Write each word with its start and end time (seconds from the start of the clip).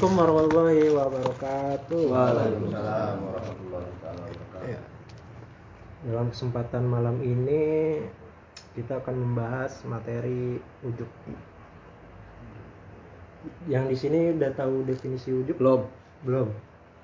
Assalamualaikum 0.00 0.32
warahmatullahi 0.32 0.84
wabarakatuh. 0.96 2.02
Waalaikumsalam 2.08 3.16
warahmatullahi 3.20 3.88
wabarakatuh. 4.00 4.64
Ya. 4.64 4.80
Dalam 6.08 6.26
kesempatan 6.32 6.82
malam 6.88 7.16
ini 7.20 7.64
kita 8.72 8.96
akan 9.04 9.12
membahas 9.20 9.84
materi 9.84 10.56
ujub. 10.88 11.04
Yang 13.68 13.84
di 13.92 13.96
sini 14.00 14.18
udah 14.40 14.56
tahu 14.56 14.88
definisi 14.88 15.36
ujub? 15.36 15.60
Belum. 15.60 15.84
Belum. 16.24 16.48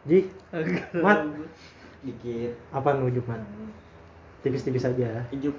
Ji, 0.08 0.32
Mat, 1.04 1.28
Dikit. 2.00 2.56
apa 2.72 2.96
ujub, 2.96 3.28
Mat? 3.28 3.44
Tipis-tipis 4.40 4.88
aja. 4.88 5.20
Ijuk. 5.36 5.52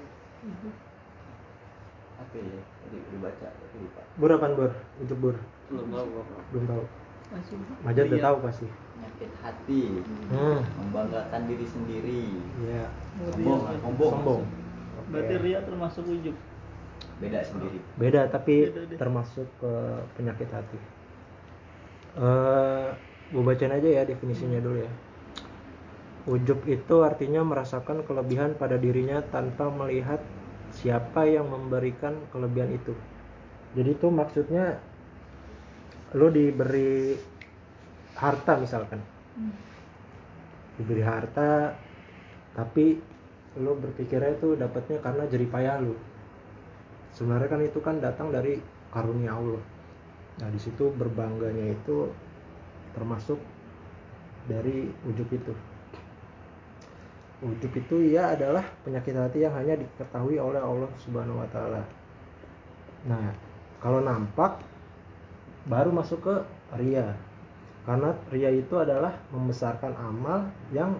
Apa 2.18 2.34
ya? 2.34 2.58
Tadi 2.82 2.96
udah 2.98 3.30
baca 3.30 3.46
tapi 3.46 3.76
lupa. 3.78 4.02
Bur 4.18 4.30
apaan, 4.34 4.58
Bur? 4.58 4.74
Ujub, 5.06 5.18
Bur? 5.22 5.36
Belum 5.70 5.86
tahu. 5.86 6.06
Belum 6.50 6.66
tahu. 6.66 6.84
Masih 7.28 7.56
Majid 7.84 8.04
udah 8.08 8.18
Iya. 8.18 8.24
tahu 8.24 8.36
pasti. 8.40 8.66
Penyakit 8.68 9.30
hati, 9.44 9.82
Hmm. 10.32 10.60
membanggakan 10.80 11.40
diri 11.44 11.66
sendiri. 11.66 12.22
Iya. 12.64 12.84
Sombong, 13.30 13.60
sombong. 13.84 14.12
Sombong. 14.16 14.42
Berarti 15.08 15.34
Oke. 15.36 15.44
ria 15.44 15.60
termasuk 15.62 16.04
ujub. 16.06 16.36
Beda 17.18 17.40
sendiri. 17.42 17.78
Beda 17.96 18.20
tapi 18.28 18.70
Beda 18.70 18.82
deh. 18.86 18.98
termasuk 18.98 19.46
ke 19.58 19.72
penyakit 20.14 20.48
hati. 20.50 20.78
Eh, 22.18 22.86
gue 23.30 23.42
bacain 23.42 23.70
aja 23.70 23.88
ya 23.88 24.02
definisinya 24.02 24.58
dulu 24.58 24.82
ya. 24.82 24.92
Ujub 26.26 26.60
itu 26.66 26.96
artinya 27.00 27.40
merasakan 27.40 28.04
kelebihan 28.04 28.52
pada 28.52 28.76
dirinya 28.76 29.24
tanpa 29.24 29.70
melihat 29.70 30.20
siapa 30.70 31.24
yang 31.24 31.48
memberikan 31.48 32.18
kelebihan 32.28 32.68
itu. 32.70 32.92
Jadi 33.72 33.96
itu 33.96 34.06
maksudnya 34.08 34.78
lo 36.16 36.32
diberi 36.32 37.16
harta 38.16 38.52
misalkan. 38.56 39.00
Diberi 40.78 41.02
harta 41.02 41.74
tapi 42.54 42.96
lo 43.58 43.74
berpikirnya 43.74 44.38
itu 44.38 44.54
dapatnya 44.54 45.02
karena 45.02 45.24
jerih 45.26 45.50
payah 45.50 45.82
lo 45.82 45.94
sebenarnya 47.18 47.48
kan 47.50 47.60
itu 47.66 47.78
kan 47.82 47.96
datang 47.98 48.30
dari 48.30 48.62
karunia 48.94 49.34
Allah. 49.34 49.62
Nah 50.38 50.48
di 50.54 50.60
situ 50.62 50.94
berbangganya 50.94 51.74
itu 51.74 52.06
termasuk 52.94 53.42
dari 54.46 54.86
ujub 55.02 55.28
itu. 55.34 55.52
Ujub 57.42 57.72
itu 57.74 57.96
ya 58.14 58.38
adalah 58.38 58.62
penyakit 58.86 59.14
hati 59.14 59.42
yang 59.42 59.54
hanya 59.58 59.78
diketahui 59.78 60.38
oleh 60.38 60.62
Allah 60.62 60.90
Subhanahu 61.02 61.42
Wa 61.42 61.48
Taala. 61.50 61.82
Nah 63.10 63.34
kalau 63.82 63.98
nampak 64.02 64.62
baru 65.68 65.92
masuk 65.92 66.24
ke 66.24 66.34
ria. 66.80 67.14
Karena 67.84 68.12
ria 68.32 68.50
itu 68.52 68.74
adalah 68.76 69.16
membesarkan 69.32 69.92
amal 69.96 70.48
yang 70.72 70.96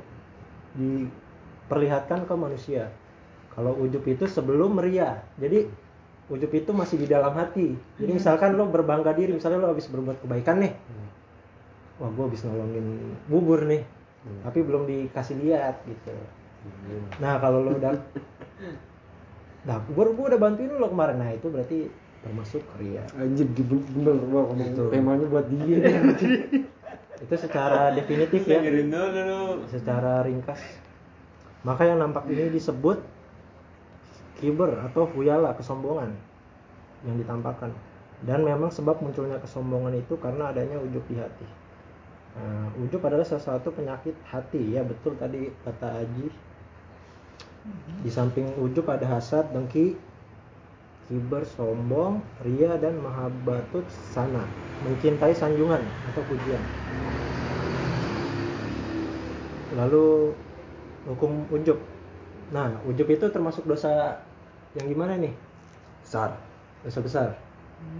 diperlihatkan 0.76 2.24
ke 2.28 2.34
manusia. 2.36 2.92
Kalau 3.52 3.74
ujub 3.76 4.04
itu 4.06 4.24
sebelum 4.28 4.78
ria. 4.78 5.24
Jadi 5.40 5.68
ujub 6.28 6.52
itu 6.52 6.70
masih 6.72 7.00
di 7.00 7.08
dalam 7.08 7.32
hati. 7.34 7.74
Jadi 7.98 8.10
misalkan 8.12 8.54
lo 8.54 8.68
berbangga 8.68 9.12
diri, 9.16 9.34
misalnya 9.34 9.64
lo 9.64 9.72
habis 9.72 9.88
berbuat 9.88 10.22
kebaikan 10.22 10.62
nih. 10.62 10.72
Wah, 11.98 12.08
gue 12.14 12.24
habis 12.30 12.46
nolongin 12.46 13.16
bubur 13.26 13.66
nih. 13.66 13.82
Tapi 14.44 14.58
belum 14.62 14.86
dikasih 14.86 15.40
lihat 15.42 15.82
gitu. 15.88 16.14
Nah, 17.18 17.40
kalau 17.40 17.64
lo 17.64 17.74
udah 17.74 17.96
Nah, 19.68 19.76
gue 19.84 20.04
gue 20.14 20.26
udah 20.30 20.40
bantuin 20.40 20.70
lo 20.72 20.88
kemarin. 20.88 21.18
Nah, 21.18 21.30
itu 21.34 21.50
berarti 21.50 21.90
termasuk 22.22 22.62
ria. 22.82 23.04
Anjir 23.14 23.46
di 23.52 23.62
bener 23.62 24.16
gua 24.26 24.50
ngomong 24.50 24.74
Gitu. 24.74 24.84
temanya 24.90 25.26
buat 25.30 25.46
dia. 25.48 25.78
Itu 27.24 27.34
secara 27.34 27.90
definitif 27.94 28.46
ya. 28.46 28.62
Secara 29.66 30.22
ringkas. 30.22 30.60
Maka 31.66 31.90
yang 31.90 31.98
nampak 31.98 32.30
ini 32.30 32.54
disebut 32.54 33.02
kiber 34.38 34.78
atau 34.86 35.10
huyala 35.10 35.50
kesombongan 35.58 36.14
yang 37.02 37.18
ditampakkan. 37.18 37.74
Dan 38.22 38.42
memang 38.46 38.70
sebab 38.70 39.02
munculnya 39.02 39.38
kesombongan 39.42 39.98
itu 39.98 40.14
karena 40.18 40.50
adanya 40.50 40.78
ujub 40.78 41.02
di 41.06 41.18
hati. 41.18 41.46
Nah, 42.38 42.70
ujub 42.78 43.02
adalah 43.02 43.26
salah 43.26 43.58
satu 43.58 43.74
penyakit 43.74 44.14
hati 44.26 44.78
ya 44.78 44.86
betul 44.86 45.18
tadi 45.18 45.50
kata 45.66 46.06
Aji. 46.06 46.26
Di 48.06 48.10
samping 48.10 48.58
ujub 48.62 48.86
ada 48.86 49.06
hasad, 49.06 49.50
dengki, 49.50 49.98
kiber, 51.08 51.40
sombong, 51.56 52.20
ria 52.44 52.76
dan 52.76 53.00
mahabbatut 53.00 53.88
sana, 53.88 54.44
mencintai 54.84 55.32
sanjungan 55.32 55.80
atau 56.12 56.22
pujian. 56.28 56.62
Lalu 59.80 60.36
hukum 61.08 61.48
ujub. 61.48 61.80
Nah, 62.52 62.76
ujub 62.84 63.08
itu 63.08 63.24
termasuk 63.32 63.64
dosa 63.64 64.20
yang 64.76 64.86
gimana 64.92 65.16
nih? 65.16 65.32
Besar. 66.04 66.36
Dosa 66.84 67.00
besar. 67.00 67.28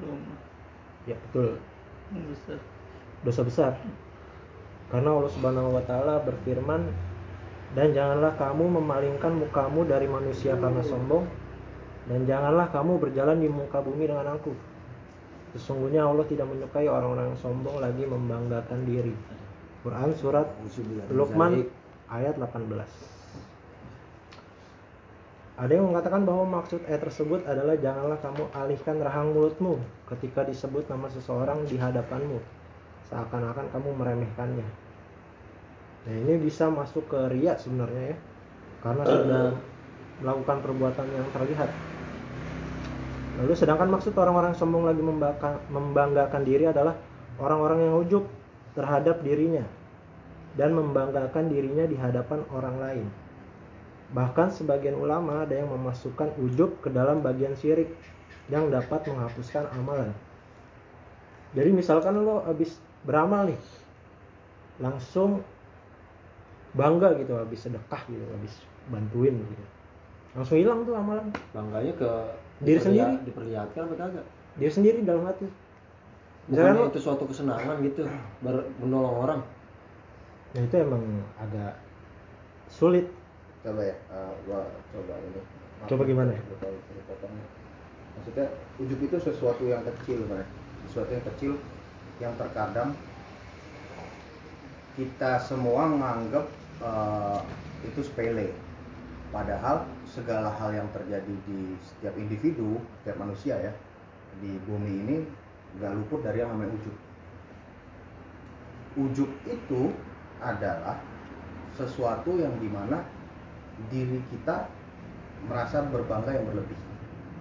Belum. 0.05 0.21
Ya, 1.09 1.17
betul. 1.29 1.57
Besar. 2.13 2.61
Dosa 3.25 3.41
besar. 3.45 3.73
Karena 4.89 5.17
Allah 5.17 5.33
Subhanahu 5.33 5.77
wa 5.77 5.85
taala 5.85 6.21
berfirman, 6.25 6.89
"Dan 7.77 7.93
janganlah 7.93 8.33
kamu 8.41 8.81
memalingkan 8.81 9.37
mukamu 9.37 9.85
dari 9.85 10.09
manusia 10.09 10.57
karena 10.57 10.81
sombong, 10.81 11.29
dan 12.09 12.25
janganlah 12.25 12.73
kamu 12.73 12.97
berjalan 12.97 13.39
di 13.39 13.49
muka 13.53 13.85
bumi 13.85 14.09
dengan 14.09 14.35
angkuh. 14.35 14.57
Sesungguhnya 15.57 16.05
Allah 16.05 16.25
tidak 16.29 16.49
menyukai 16.49 16.89
orang-orang 16.89 17.37
sombong 17.39 17.79
lagi 17.79 18.05
membanggakan 18.09 18.83
diri." 18.89 19.15
Quran 19.85 20.11
surat 20.19 20.49
Luqman 21.15 21.65
ayat 22.11 22.35
18. 22.35 22.75
Ada 25.59 25.75
yang 25.75 25.91
mengatakan 25.91 26.23
bahwa 26.23 26.63
maksud 26.63 26.87
ayat 26.87 27.03
tersebut 27.03 27.43
adalah 27.47 27.75
janganlah 27.79 28.19
kamu 28.23 28.47
alihkan 28.55 28.97
rahang 29.03 29.35
mulutmu 29.35 29.83
ketika 30.07 30.47
disebut 30.47 30.87
nama 30.87 31.11
seseorang 31.11 31.67
di 31.67 31.75
hadapanmu 31.75 32.39
seakan-akan 33.11 33.67
kamu 33.73 33.91
meremehkannya. 33.97 34.69
Nah, 36.07 36.15
ini 36.15 36.35
bisa 36.39 36.69
masuk 36.71 37.09
ke 37.11 37.21
riak 37.33 37.59
sebenarnya 37.59 38.15
ya. 38.15 38.17
Karena 38.79 39.03
sudah 39.03 39.45
melakukan 40.23 40.59
perbuatan 40.63 41.07
yang 41.11 41.27
terlihat. 41.35 41.71
Lalu 43.39 43.55
sedangkan 43.55 43.87
maksud 43.87 44.19
orang-orang 44.19 44.59
sombong 44.59 44.83
lagi 44.83 44.99
membanggakan, 45.71 46.43
diri 46.43 46.67
adalah 46.67 46.99
orang-orang 47.39 47.87
yang 47.87 47.95
ujub 48.03 48.25
terhadap 48.75 49.23
dirinya 49.23 49.63
dan 50.59 50.75
membanggakan 50.75 51.47
dirinya 51.47 51.87
di 51.87 51.95
hadapan 51.95 52.43
orang 52.51 52.77
lain. 52.83 53.07
Bahkan 54.11 54.51
sebagian 54.51 54.99
ulama 54.99 55.47
ada 55.47 55.55
yang 55.55 55.71
memasukkan 55.71 56.35
ujub 56.43 56.83
ke 56.83 56.91
dalam 56.91 57.23
bagian 57.23 57.55
syirik 57.55 57.95
yang 58.51 58.75
dapat 58.75 59.07
menghapuskan 59.07 59.71
amalan. 59.79 60.11
Jadi 61.55 61.71
misalkan 61.71 62.19
lo 62.19 62.43
habis 62.43 62.75
beramal 63.07 63.55
nih, 63.55 63.61
langsung 64.83 65.47
bangga 66.75 67.15
gitu, 67.23 67.39
habis 67.39 67.63
sedekah 67.63 68.03
gitu, 68.11 68.25
habis 68.35 68.55
bantuin 68.91 69.37
gitu, 69.37 69.65
langsung 70.35 70.59
hilang 70.59 70.83
tuh 70.83 70.99
amalan. 70.99 71.29
Bangganya 71.55 71.93
ke 71.95 72.11
Diri 72.63 72.79
sendiri. 72.83 73.15
Diperlihatkan 73.27 73.81
apa 73.87 73.95
kagak? 73.95 74.27
Dia 74.59 74.71
sendiri 74.71 74.99
dalam 75.07 75.23
hati. 75.27 75.47
Bukannya 76.49 76.81
lo, 76.81 76.89
itu 76.89 77.01
suatu 77.05 77.29
kesenangan 77.29 77.77
gitu 77.85 78.09
ber- 78.41 78.69
menolong 78.81 79.17
orang. 79.21 79.41
nah 80.57 80.65
itu 80.65 80.77
emang 80.81 81.05
agak 81.37 81.77
sulit. 82.73 83.05
coba 83.61 83.85
ya 83.85 83.93
eh, 83.93 84.33
gua 84.49 84.65
coba 84.97 85.13
ini 85.21 85.41
Coba 85.85 86.03
gimana? 86.09 86.33
Gua 86.33 86.57
tahu 86.57 86.73
ini 86.73 87.03
potongnya. 87.05 87.45
maksudnya 88.17 88.47
ujub 88.81 89.01
itu 89.05 89.17
sesuatu 89.21 89.63
yang 89.69 89.85
kecil 89.85 90.25
kan 90.25 90.41
sesuatu 90.89 91.11
yang 91.13 91.25
kecil 91.29 91.53
yang 92.17 92.33
terkadang 92.41 92.97
kita 94.97 95.37
semua 95.45 95.85
menganggap 95.85 96.49
eh, 96.81 97.41
itu 97.85 98.01
sepele 98.03 98.57
padahal 99.29 99.85
segala 100.09 100.49
hal 100.57 100.73
yang 100.73 100.89
terjadi 100.91 101.35
di 101.45 101.77
setiap 101.85 102.17
individu 102.17 102.81
setiap 103.03 103.21
manusia 103.21 103.61
ya 103.61 103.73
di 104.41 104.57
bumi 104.65 104.93
ini 105.05 105.17
nggak 105.77 105.93
luput 106.01 106.25
dari 106.25 106.41
yang 106.41 106.57
namanya 106.57 106.73
ujub 106.73 106.97
ujub 108.99 109.31
itu 109.45 109.93
adalah 110.41 110.99
sesuatu 111.79 112.35
yang 112.41 112.55
di 112.59 112.67
mana 112.67 113.05
diri 113.87 114.19
kita 114.35 114.67
merasa 115.47 115.87
berbangga 115.87 116.35
yang 116.35 116.47
berlebih. 116.51 116.79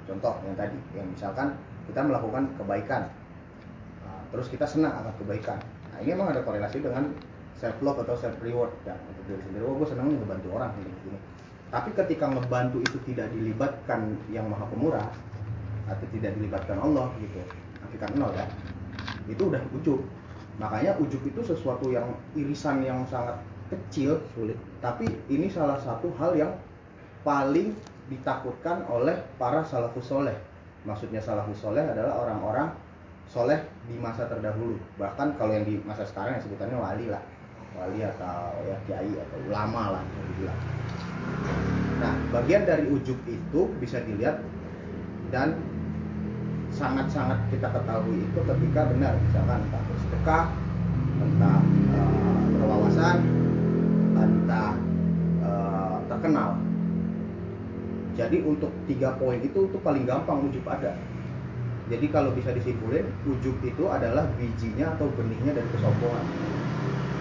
Contoh 0.06 0.38
yang 0.46 0.54
tadi, 0.54 0.78
yang 0.94 1.10
misalkan 1.10 1.58
kita 1.90 2.06
melakukan 2.06 2.46
kebaikan, 2.62 3.10
Nah, 4.08 4.24
terus 4.31 4.48
kita 4.48 4.64
senang 4.64 4.94
akan 5.04 5.12
kebaikan. 5.19 5.60
Nah 5.92 6.00
ini 6.00 6.16
emang 6.16 6.31
ada 6.31 6.40
korelasi 6.40 6.80
dengan 6.80 7.12
self 7.60 7.75
love 7.84 8.00
atau 8.08 8.16
self 8.16 8.40
reward 8.40 8.72
ya 8.88 8.96
untuk 8.96 9.24
diri 9.28 9.42
sendiri. 9.44 9.64
Oh 9.68 9.75
gue 9.75 9.88
senang 9.88 10.08
nih 10.08 10.16
ngebantu 10.16 10.48
orang 10.56 10.72
gini 10.80 10.92
gini. 11.04 11.19
Tapi 11.68 11.92
ketika 11.92 12.31
ngebantu 12.31 12.80
itu 12.80 12.98
tidak 13.12 13.28
dilibatkan 13.36 14.16
yang 14.31 14.48
maha 14.48 14.64
pemurah 14.72 15.08
atau 15.88 16.06
tidak 16.16 16.31
dilibatkan 16.40 16.80
Allah 16.80 17.12
gitu, 17.19 17.44
hakikat 17.84 18.16
nol 18.16 18.31
ya, 18.36 18.48
itu 19.28 19.44
udah 19.52 19.64
ujub. 19.75 20.00
makanya 20.58 20.98
ujub 20.98 21.22
itu 21.22 21.38
sesuatu 21.46 21.94
yang 21.94 22.18
irisan 22.34 22.81
yang 22.81 23.06
sangat 23.06 23.38
kecil 23.69 24.18
sulit. 24.34 24.58
tapi 24.81 25.06
ini 25.30 25.52
salah 25.54 25.78
satu 25.78 26.10
hal 26.18 26.34
yang 26.34 26.50
paling 27.22 27.78
ditakutkan 28.08 28.88
oleh 28.88 29.19
para 29.36 29.60
salafus 29.68 30.08
soleh. 30.08 30.34
Maksudnya 30.88 31.19
salafus 31.19 31.60
soleh 31.60 31.84
adalah 31.84 32.24
orang-orang 32.24 32.72
soleh 33.28 33.60
di 33.92 34.00
masa 34.00 34.24
terdahulu. 34.31 34.80
Bahkan 34.96 35.36
kalau 35.36 35.52
yang 35.52 35.68
di 35.68 35.75
masa 35.84 36.08
sekarang 36.08 36.40
ya 36.40 36.42
sebutannya 36.42 36.80
wali 36.80 37.06
lah. 37.12 37.19
Wali 37.75 38.00
atau 38.00 38.56
ya 38.64 38.80
kiai 38.88 39.12
atau 39.12 39.38
ulama 39.52 40.00
lah 40.00 40.04
dibilang 40.31 40.60
nah 41.98 42.14
bagian 42.30 42.64
dari 42.68 42.86
ujub 42.94 43.18
itu 43.25 43.62
bisa 43.81 44.02
dilihat 44.06 44.42
dan 45.34 45.58
sangat-sangat 46.72 47.42
kita 47.50 47.68
ketahui 47.74 48.22
itu 48.22 48.40
ketika 48.44 48.81
benar 48.94 49.14
misalkan 49.18 49.60
entah 49.66 49.81
bersedekah 49.90 50.46
entah 51.18 51.60
eh, 51.94 52.42
berwawasan 52.54 53.18
entah 54.18 54.74
eh, 55.42 55.98
terkenal. 56.10 56.50
Jadi 58.18 58.42
untuk 58.42 58.74
tiga 58.90 59.14
poin 59.22 59.38
itu 59.38 59.69
itu 59.69 59.78
paling 59.86 60.10
gampang 60.10 60.50
ujub 60.50 60.66
ada. 60.66 60.98
Jadi 61.88 62.06
kalau 62.10 62.34
bisa 62.34 62.52
disimpulin 62.52 63.06
ujub 63.30 63.56
itu 63.62 63.84
adalah 63.88 64.25
bijinya 64.36 64.98
atau 64.98 65.08
benihnya 65.14 65.56
dari 65.56 65.69
kesombongan 65.72 66.25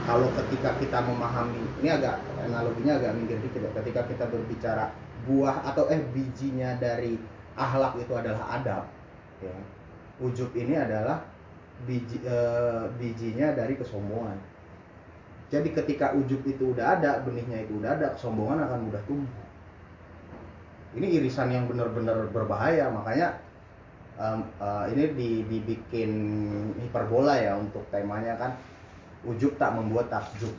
kalau 0.06 0.30
ketika 0.38 0.70
kita 0.78 1.02
memahami 1.02 1.66
ini 1.82 1.90
agak 1.90 2.22
analoginya 2.38 2.94
agak 3.02 3.12
minggir 3.18 3.42
dikit 3.42 3.66
ya. 3.66 3.70
Ketika 3.82 4.06
kita 4.06 4.24
berbicara 4.30 4.94
buah 5.26 5.66
atau 5.66 5.90
eh 5.90 5.98
bijinya 6.14 6.78
dari 6.78 7.18
ahlak 7.58 7.98
itu 7.98 8.14
adalah 8.14 8.54
adab 8.54 8.86
ya. 9.42 9.56
Ujub 10.22 10.54
ini 10.54 10.78
adalah 10.78 11.26
biji 11.84 12.22
eh, 12.22 12.86
bijinya 12.96 13.52
dari 13.52 13.74
kesombongan. 13.74 14.38
Jadi 15.50 15.74
ketika 15.74 16.14
ujub 16.14 16.42
itu 16.46 16.70
udah 16.70 16.98
ada 16.98 17.22
benihnya 17.26 17.66
itu 17.66 17.78
udah 17.82 17.98
ada 17.98 18.14
kesombongan 18.14 18.62
akan 18.62 18.78
mudah 18.86 19.02
tumbuh. 19.10 19.44
Ini 20.96 21.20
irisan 21.20 21.52
yang 21.52 21.66
benar-benar 21.66 22.30
berbahaya. 22.30 22.88
Makanya 22.88 23.42
em, 24.22 24.40
eh, 24.62 24.84
ini 24.94 25.04
di- 25.18 25.44
dibikin 25.50 26.10
hiperbola 26.78 27.36
ya 27.42 27.58
untuk 27.58 27.82
temanya 27.90 28.38
kan 28.38 28.54
ujub 29.24 29.52
tak 29.56 29.72
membuat 29.72 30.12
takjub 30.12 30.52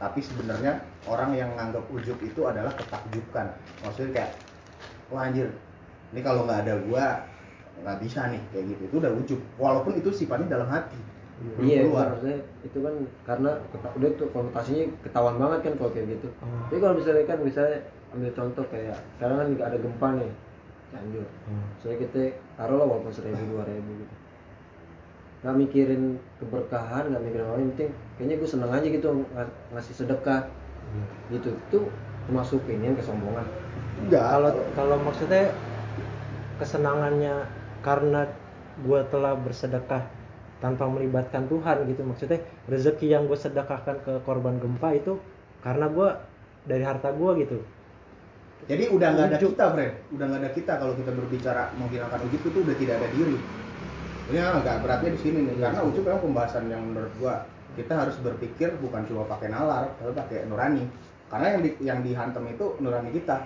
tapi 0.00 0.20
sebenarnya 0.20 0.82
orang 1.06 1.36
yang 1.38 1.50
nganggap 1.54 1.86
ujub 1.92 2.18
itu 2.24 2.40
adalah 2.44 2.74
ketakjuban 2.74 3.54
maksudnya 3.84 4.10
kayak 4.10 4.30
wah 5.12 5.28
anjir 5.30 5.48
ini 6.10 6.20
kalau 6.24 6.48
nggak 6.48 6.66
ada 6.66 6.74
gua 6.88 7.06
nggak 7.84 7.98
bisa 8.02 8.30
nih 8.30 8.42
kayak 8.50 8.64
gitu 8.74 8.82
itu 8.90 8.96
udah 8.98 9.12
ujub 9.14 9.40
walaupun 9.58 9.92
itu 9.98 10.10
sifatnya 10.10 10.58
dalam 10.58 10.68
hati 10.70 10.98
belum 11.34 11.66
Iya, 11.66 11.80
keluar 11.84 12.06
maksudnya 12.14 12.38
itu 12.62 12.78
kan 12.78 12.94
karena 13.26 13.50
udah 13.74 14.10
tuh 14.14 14.28
konotasinya 14.30 14.84
ketahuan 15.02 15.36
banget 15.36 15.58
kan 15.66 15.72
kalau 15.82 15.90
kayak 15.90 16.06
gitu. 16.14 16.28
Hmm. 16.38 16.62
Tapi 16.70 16.78
kalau 16.78 16.94
misalnya 16.94 17.24
kan 17.26 17.38
misalnya 17.42 17.78
ambil 18.14 18.30
contoh 18.38 18.64
kayak 18.70 18.96
sekarang 19.18 19.36
kan 19.42 19.48
ada 19.66 19.76
gempa 19.82 20.08
nih 20.22 20.30
Cianjur. 20.94 21.26
Hmm. 21.50 21.66
Saya 21.82 21.94
kita 21.98 22.20
taruh 22.54 22.76
lah 22.78 22.86
walaupun 22.86 23.10
seribu 23.10 23.42
dua 23.50 23.66
ribu 23.66 23.90
gitu. 23.98 24.14
Gak 25.44 25.54
mikirin 25.60 26.16
keberkahan, 26.40 27.12
gak 27.12 27.22
mikirin 27.22 27.44
orang 27.44 27.60
yang 27.68 27.72
penting 27.76 27.90
kayaknya 28.16 28.36
gue 28.40 28.48
seneng 28.48 28.70
aja 28.72 28.86
gitu 28.88 29.06
ng- 29.12 29.28
ngasih 29.76 29.94
sedekah 30.00 30.40
Iya. 30.94 31.04
gitu. 31.36 31.50
Itu 31.68 31.78
termasuk 32.24 32.64
ini 32.72 32.88
yang 32.88 32.96
kesombongan. 32.96 33.46
enggak 33.94 34.24
kalau 34.26 34.50
kalau 34.74 34.96
maksudnya 35.06 35.54
kesenangannya 36.58 37.34
karena 37.84 38.26
gue 38.84 39.00
telah 39.12 39.34
bersedekah 39.38 40.02
tanpa 40.58 40.84
melibatkan 40.88 41.44
Tuhan 41.46 41.84
gitu 41.86 42.02
maksudnya 42.02 42.40
rezeki 42.66 43.06
yang 43.12 43.28
gue 43.28 43.36
sedekahkan 43.38 44.00
ke 44.02 44.12
korban 44.24 44.56
gempa 44.58 44.96
itu 44.96 45.14
karena 45.60 45.86
gue 45.90 46.08
dari 46.64 46.82
harta 46.82 47.12
gue 47.12 47.30
gitu 47.44 47.58
Jadi 48.64 48.88
udah 48.88 49.08
nggak 49.12 49.26
ada 49.28 49.38
kita, 49.44 49.64
Fred. 49.76 49.92
Udah 50.08 50.24
nggak 50.24 50.40
ada 50.40 50.50
kita 50.56 50.72
kalau 50.80 50.96
kita 50.96 51.12
berbicara 51.12 51.68
menghilangkan 51.76 52.20
ujub 52.24 52.42
itu 52.48 52.58
udah 52.64 52.76
tidak 52.80 52.94
ada 52.96 53.08
diri. 53.12 53.36
Ini 54.24 54.40
agak 54.40 54.80
beratnya 54.80 55.10
di 55.12 55.20
sini 55.20 55.38
nih, 55.44 55.60
karena 55.60 55.80
ujub 55.84 56.04
memang 56.04 56.22
pembahasan 56.24 56.64
yang 56.72 56.80
menurut 56.80 57.12
gua 57.20 57.44
kita 57.76 57.92
harus 57.92 58.16
berpikir 58.22 58.72
bukan 58.80 59.04
cuma 59.04 59.28
pakai 59.28 59.52
nalar, 59.52 59.90
tapi 60.00 60.14
pakai 60.14 60.48
nurani. 60.48 60.86
Karena 61.28 61.58
yang 61.58 61.62
di, 61.66 61.70
yang 61.82 61.98
dihantam 62.00 62.46
itu 62.48 62.78
nurani 62.80 63.10
kita. 63.10 63.44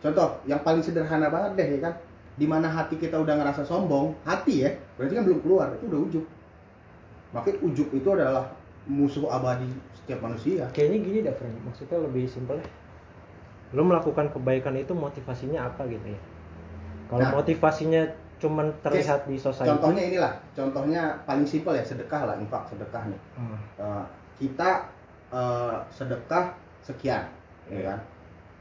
Contoh, 0.00 0.40
yang 0.48 0.62
paling 0.62 0.80
sederhana 0.80 1.28
banget 1.28 1.58
deh 1.58 1.68
ya 1.76 1.78
kan, 1.90 1.94
di 2.38 2.46
mana 2.46 2.70
hati 2.70 2.96
kita 2.96 3.18
udah 3.18 3.34
ngerasa 3.34 3.66
sombong, 3.66 4.14
hati 4.22 4.64
ya, 4.64 4.70
berarti 4.96 5.12
kan 5.18 5.24
belum 5.26 5.40
keluar, 5.42 5.66
itu 5.74 5.84
udah 5.90 6.00
ujub. 6.06 6.24
Makanya 7.34 7.56
ujub 7.66 7.88
itu 7.90 8.08
adalah 8.14 8.54
musuh 8.84 9.24
abadi 9.32 9.68
setiap 9.96 10.20
manusia. 10.20 10.68
kayaknya 10.76 10.98
gini 11.00 11.18
dah 11.24 11.32
friend 11.32 11.56
maksudnya 11.64 11.96
lebih 12.04 12.28
simpel 12.28 12.60
ya 12.60 12.68
lo 13.74 13.82
melakukan 13.82 14.30
kebaikan 14.30 14.76
itu 14.76 14.92
motivasinya 14.92 15.66
apa 15.66 15.88
gitu 15.88 16.12
ya 16.12 16.20
kalau 17.08 17.24
Nah. 17.24 17.32
motivasinya 17.40 18.02
cuman 18.44 18.68
terlihat 18.84 19.24
di 19.24 19.40
society 19.40 19.72
Contohnya 19.72 20.02
inilah, 20.04 20.32
contohnya 20.52 21.02
paling 21.24 21.48
simpel 21.48 21.72
ya 21.72 21.80
sedekah 21.80 22.28
lah, 22.28 22.36
infak 22.36 22.68
sedekah 22.68 23.08
nih. 23.08 23.20
Hmm. 23.40 23.56
Eh, 23.80 24.04
kita 24.36 24.92
eh, 25.32 25.76
sedekah 25.88 26.52
sekian, 26.84 27.24
ya 27.72 27.80
kan? 27.80 27.98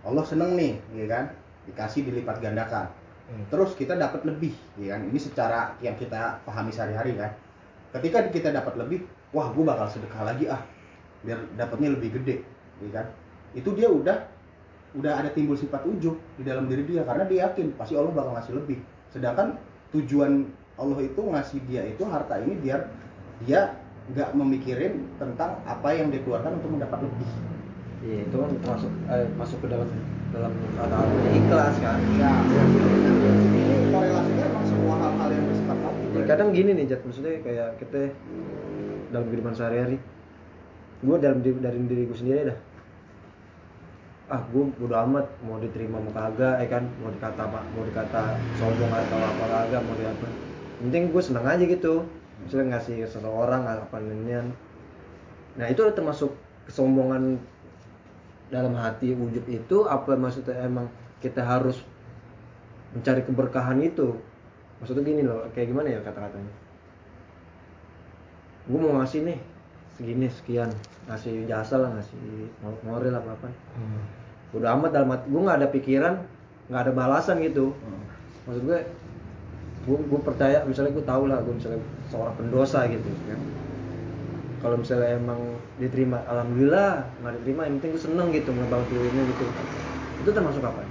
Allah 0.07 0.23
seneng 0.23 0.55
nih, 0.55 0.79
ya 0.95 1.05
kan? 1.11 1.35
Dikasih 1.67 2.07
dilipat 2.07 2.39
gandakan. 2.39 2.87
Hmm. 3.27 3.43
Terus 3.51 3.75
kita 3.75 3.99
dapat 3.99 4.23
lebih, 4.23 4.55
ya 4.79 4.95
kan? 4.95 5.03
Ini 5.03 5.19
secara 5.19 5.75
yang 5.83 5.99
kita 5.99 6.39
pahami 6.47 6.71
sehari-hari 6.71 7.19
kan. 7.19 7.35
Ketika 7.91 8.31
kita 8.31 8.55
dapat 8.55 8.79
lebih, 8.79 9.03
wah 9.35 9.51
gue 9.51 9.63
bakal 9.67 9.91
sedekah 9.91 10.23
lagi 10.23 10.47
ah, 10.47 10.63
biar 11.27 11.43
dapatnya 11.59 11.91
lebih 11.91 12.23
gede, 12.23 12.47
ya 12.79 13.03
kan? 13.03 13.05
Itu 13.51 13.75
dia 13.75 13.91
udah 13.91 14.31
udah 14.93 15.25
ada 15.25 15.29
timbul 15.33 15.57
sifat 15.57 15.83
ujub 15.89 16.15
di 16.37 16.45
dalam 16.45 16.69
diri 16.69 16.85
dia 16.85 17.01
karena 17.01 17.25
dia 17.25 17.49
yakin 17.49 17.73
pasti 17.73 17.97
Allah 17.97 18.13
bakal 18.13 18.31
ngasih 18.37 18.53
lebih. 18.55 18.77
Sedangkan 19.09 19.57
tujuan 19.93 20.49
Allah 20.75 20.99
itu 21.05 21.21
ngasih 21.21 21.59
dia 21.69 21.85
itu 21.85 22.03
harta 22.09 22.41
ini 22.41 22.57
biar 22.57 22.89
dia 23.45 23.77
nggak 24.11 24.29
memikirin 24.35 25.07
tentang 25.15 25.61
apa 25.63 25.89
yang 25.95 26.11
dikeluarkan 26.11 26.59
untuk 26.59 26.75
mendapat 26.75 26.99
lebih. 27.07 27.29
Iya, 28.03 28.19
itu 28.27 28.35
kan 28.35 28.51
termasuk 28.59 28.91
eh, 29.07 29.27
masuk 29.39 29.57
ke 29.63 29.67
dalam 29.71 29.87
dalam 30.35 30.51
kata 30.75 30.97
ikhlas 31.31 31.75
kan. 31.79 31.99
Ya, 32.19 32.31
ini 32.43 33.75
korelasinya 33.93 34.43
emang 34.51 34.65
semua 34.67 34.95
hal-hal 34.99 35.29
yang 35.31 35.45
bersifat 35.47 35.77
hati. 35.79 36.05
Ya, 36.11 36.23
kadang 36.27 36.49
gini 36.51 36.71
nih 36.75 36.85
Jat, 36.91 37.01
maksudnya 37.07 37.39
kayak 37.39 37.69
kita 37.79 38.11
dalam 39.13 39.29
kehidupan 39.29 39.53
sehari-hari 39.55 39.97
gue 41.03 41.15
dalam 41.19 41.39
dari 41.43 41.77
diri 41.85 42.03
gue 42.07 42.17
sendiri 42.17 42.39
dah 42.49 42.57
ah 44.33 44.41
gue 44.49 44.63
bodo 44.81 44.95
amat 45.05 45.25
mau 45.45 45.61
diterima 45.61 45.97
mau 46.01 46.13
kagak 46.19 46.55
ya 46.65 46.67
kan? 46.73 46.83
Mau 47.01 47.09
dikata 47.13 47.41
apa 47.45 47.61
mau 47.73 47.83
dikata 47.85 48.21
sombong 48.57 48.89
atau 48.89 49.19
apa 49.21 49.45
kagak 49.53 49.81
mau 49.85 49.93
di 49.99 50.05
apa. 50.13 50.27
Penting 50.81 51.03
gue 51.13 51.21
seneng 51.21 51.45
aja 51.45 51.63
gitu. 51.63 52.01
Misalnya 52.41 52.65
ngasih 52.75 53.05
seseorang 53.05 53.61
apa 53.69 53.97
nenian 54.01 54.47
nah 55.53 55.69
itu 55.69 55.85
termasuk 55.93 56.33
kesombongan 56.65 57.37
dalam 58.49 58.73
hati 58.73 59.13
wujud 59.13 59.45
itu 59.45 59.77
apa 59.85 60.17
maksudnya 60.17 60.57
emang 60.65 60.89
kita 61.21 61.45
harus 61.45 61.77
mencari 62.97 63.21
keberkahan 63.25 63.77
itu? 63.85 64.17
Maksudnya 64.81 65.03
gini 65.05 65.21
loh 65.25 65.45
kayak 65.53 65.69
gimana 65.69 65.87
ya 65.93 65.99
kata-katanya? 66.01 66.53
Gue 68.65 68.79
mau 68.81 68.97
ngasih 68.97 69.21
nih 69.29 69.39
segini 69.97 70.27
sekian. 70.29 70.69
Ngasih 71.05 71.45
jasa 71.45 71.75
lah 71.77 71.89
ngasih 71.93 72.17
mo- 72.63 72.81
moral 72.87 73.13
apa 73.13 73.29
apa 73.37 73.47
Hmm. 73.77 74.22
Udah 74.53 74.69
amat 74.77 74.91
dalam 74.93 75.09
hati. 75.13 75.25
Gue 75.29 75.41
nggak 75.41 75.57
ada 75.59 75.69
pikiran 75.69 76.13
nggak 76.71 76.81
ada 76.89 76.93
balasan 76.95 77.43
gitu. 77.43 77.75
Hmm. 77.75 78.03
maksud 78.47 78.63
gue 78.67 78.79
gue, 79.83 79.97
gue 79.99 80.19
percaya 80.23 80.63
misalnya 80.63 80.95
gue 80.95 81.05
tahu 81.05 81.23
lah 81.27 81.43
gue 81.43 81.53
misalnya 81.55 81.81
seorang 82.07 82.35
pendosa 82.39 82.87
gitu 82.87 83.09
kan. 83.27 83.39
Kalau 84.63 84.79
misalnya 84.79 85.19
emang 85.19 85.59
diterima 85.75 86.23
alhamdulillah 86.23 87.03
nggak 87.19 87.33
diterima 87.43 87.61
yang 87.67 87.75
penting 87.79 87.91
gue 87.99 88.03
seneng 88.03 88.27
gitu 88.31 88.49
ngebantu 88.55 88.95
ini 88.95 89.21
gitu. 89.35 89.45
Itu 90.23 90.29
termasuk 90.31 90.63
apa? 90.63 90.81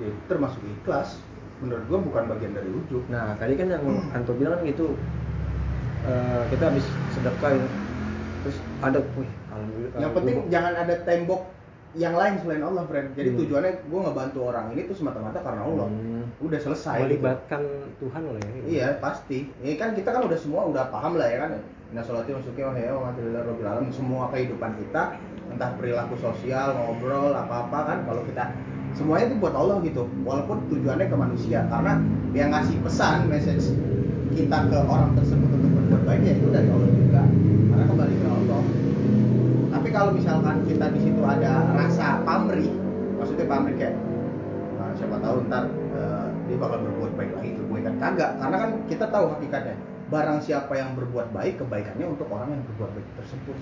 Ya, 0.00 0.12
termasuk 0.28 0.60
ikhlas. 0.64 1.20
Menurut 1.60 1.84
gua 1.92 2.00
bukan 2.00 2.24
bagian 2.24 2.56
dari 2.56 2.72
ujub. 2.72 3.04
nah 3.12 3.36
tadi 3.36 3.52
kan 3.52 3.68
yang 3.68 3.84
Anto 4.16 4.32
bilang 4.32 4.64
kan 4.64 4.64
gitu. 4.64 4.96
Eh, 6.08 6.42
kita 6.48 6.72
habis 6.72 6.88
sedekah 7.12 7.52
ya. 7.52 7.66
Terus 8.40 8.56
ada 8.80 8.98
wih 9.20 9.28
alhamdulillah 9.52 10.00
Yang 10.00 10.12
penting 10.16 10.36
jangan 10.48 10.72
ada 10.80 10.94
tembok 11.04 11.42
yang 11.98 12.14
lain 12.14 12.38
selain 12.38 12.62
Allah, 12.62 12.86
friend. 12.86 13.18
Jadi 13.18 13.34
Hmm. 13.34 13.38
tujuannya 13.42 13.72
gua 13.90 14.00
ngebantu 14.06 14.38
orang 14.46 14.66
ini 14.70 14.86
tuh 14.86 14.96
semata-mata 15.02 15.42
karena 15.42 15.62
Allah. 15.66 15.88
Hmm. 15.90 16.24
Udah 16.38 16.60
selesai. 16.62 16.96
gitu. 17.02 17.06
melibatkan 17.18 17.62
Tuhan 17.98 18.20
loh 18.22 18.36
ya 18.38 18.48
Iya 18.70 18.88
pasti. 19.02 19.50
Ini 19.62 19.74
kan 19.74 19.98
kita 19.98 20.14
kan 20.14 20.22
udah 20.22 20.38
semua 20.38 20.70
udah 20.70 20.86
paham 20.94 21.18
lah 21.18 21.26
ya 21.26 21.38
kan. 21.42 21.50
Inna 21.90 22.02
sholati 22.06 22.30
wa 22.30 22.38
nusuki 22.38 22.62
wa 22.62 22.70
wa 22.70 23.10
rabbil 23.10 23.66
alamin. 23.66 23.90
Semua 23.90 24.30
kehidupan 24.30 24.78
kita 24.78 25.18
entah 25.50 25.70
perilaku 25.74 26.14
sosial, 26.22 26.78
ngobrol, 26.78 27.34
apa-apa 27.34 27.78
kan 27.82 27.98
kalau 28.06 28.22
kita 28.22 28.54
semuanya 28.94 29.34
itu 29.34 29.36
buat 29.42 29.54
Allah 29.58 29.82
gitu. 29.82 30.06
Walaupun 30.22 30.70
tujuannya 30.70 31.10
ke 31.10 31.16
manusia 31.18 31.66
karena 31.66 31.98
yang 32.30 32.54
ngasih 32.54 32.78
pesan 32.86 33.26
message 33.26 33.74
kita 34.30 34.58
ke 34.70 34.78
orang 34.86 35.10
tersebut 35.18 35.48
untuk 35.50 35.70
berbuat 35.74 36.02
baik 36.06 36.22
ya 36.22 36.32
itu 36.38 36.48
dari 36.54 36.68
Allah 36.70 36.90
juga 36.94 37.22
karena 37.66 37.84
kembali 37.90 38.14
ke 38.14 38.28
tapi 39.90 39.98
kalau 39.98 40.14
misalkan 40.14 40.62
kita 40.70 40.86
di 40.94 41.02
situ 41.02 41.18
ada 41.26 41.66
rasa 41.74 42.22
pamrih 42.22 42.70
maksudnya 43.18 43.42
pamrih 43.50 43.74
kayak 43.74 43.98
nah, 44.78 44.94
siapa 44.94 45.18
tahu 45.18 45.50
ntar 45.50 45.66
eh, 45.66 46.30
dia 46.46 46.56
bakal 46.62 46.78
berbuat 46.86 47.18
baik 47.18 47.34
lagi 47.34 47.50
ke 47.58 47.62
gue 47.66 47.78
kan 47.82 47.94
kagak. 47.98 48.38
Karena 48.38 48.56
kan 48.62 48.70
kita 48.86 49.10
tahu 49.10 49.34
hakikatnya 49.34 49.74
barang 50.14 50.38
siapa 50.46 50.78
yang 50.78 50.94
berbuat 50.94 51.34
baik 51.34 51.58
kebaikannya 51.58 52.06
untuk 52.06 52.30
orang 52.30 52.54
yang 52.54 52.62
berbuat 52.70 52.90
baik 52.94 53.08
tersebut. 53.18 53.58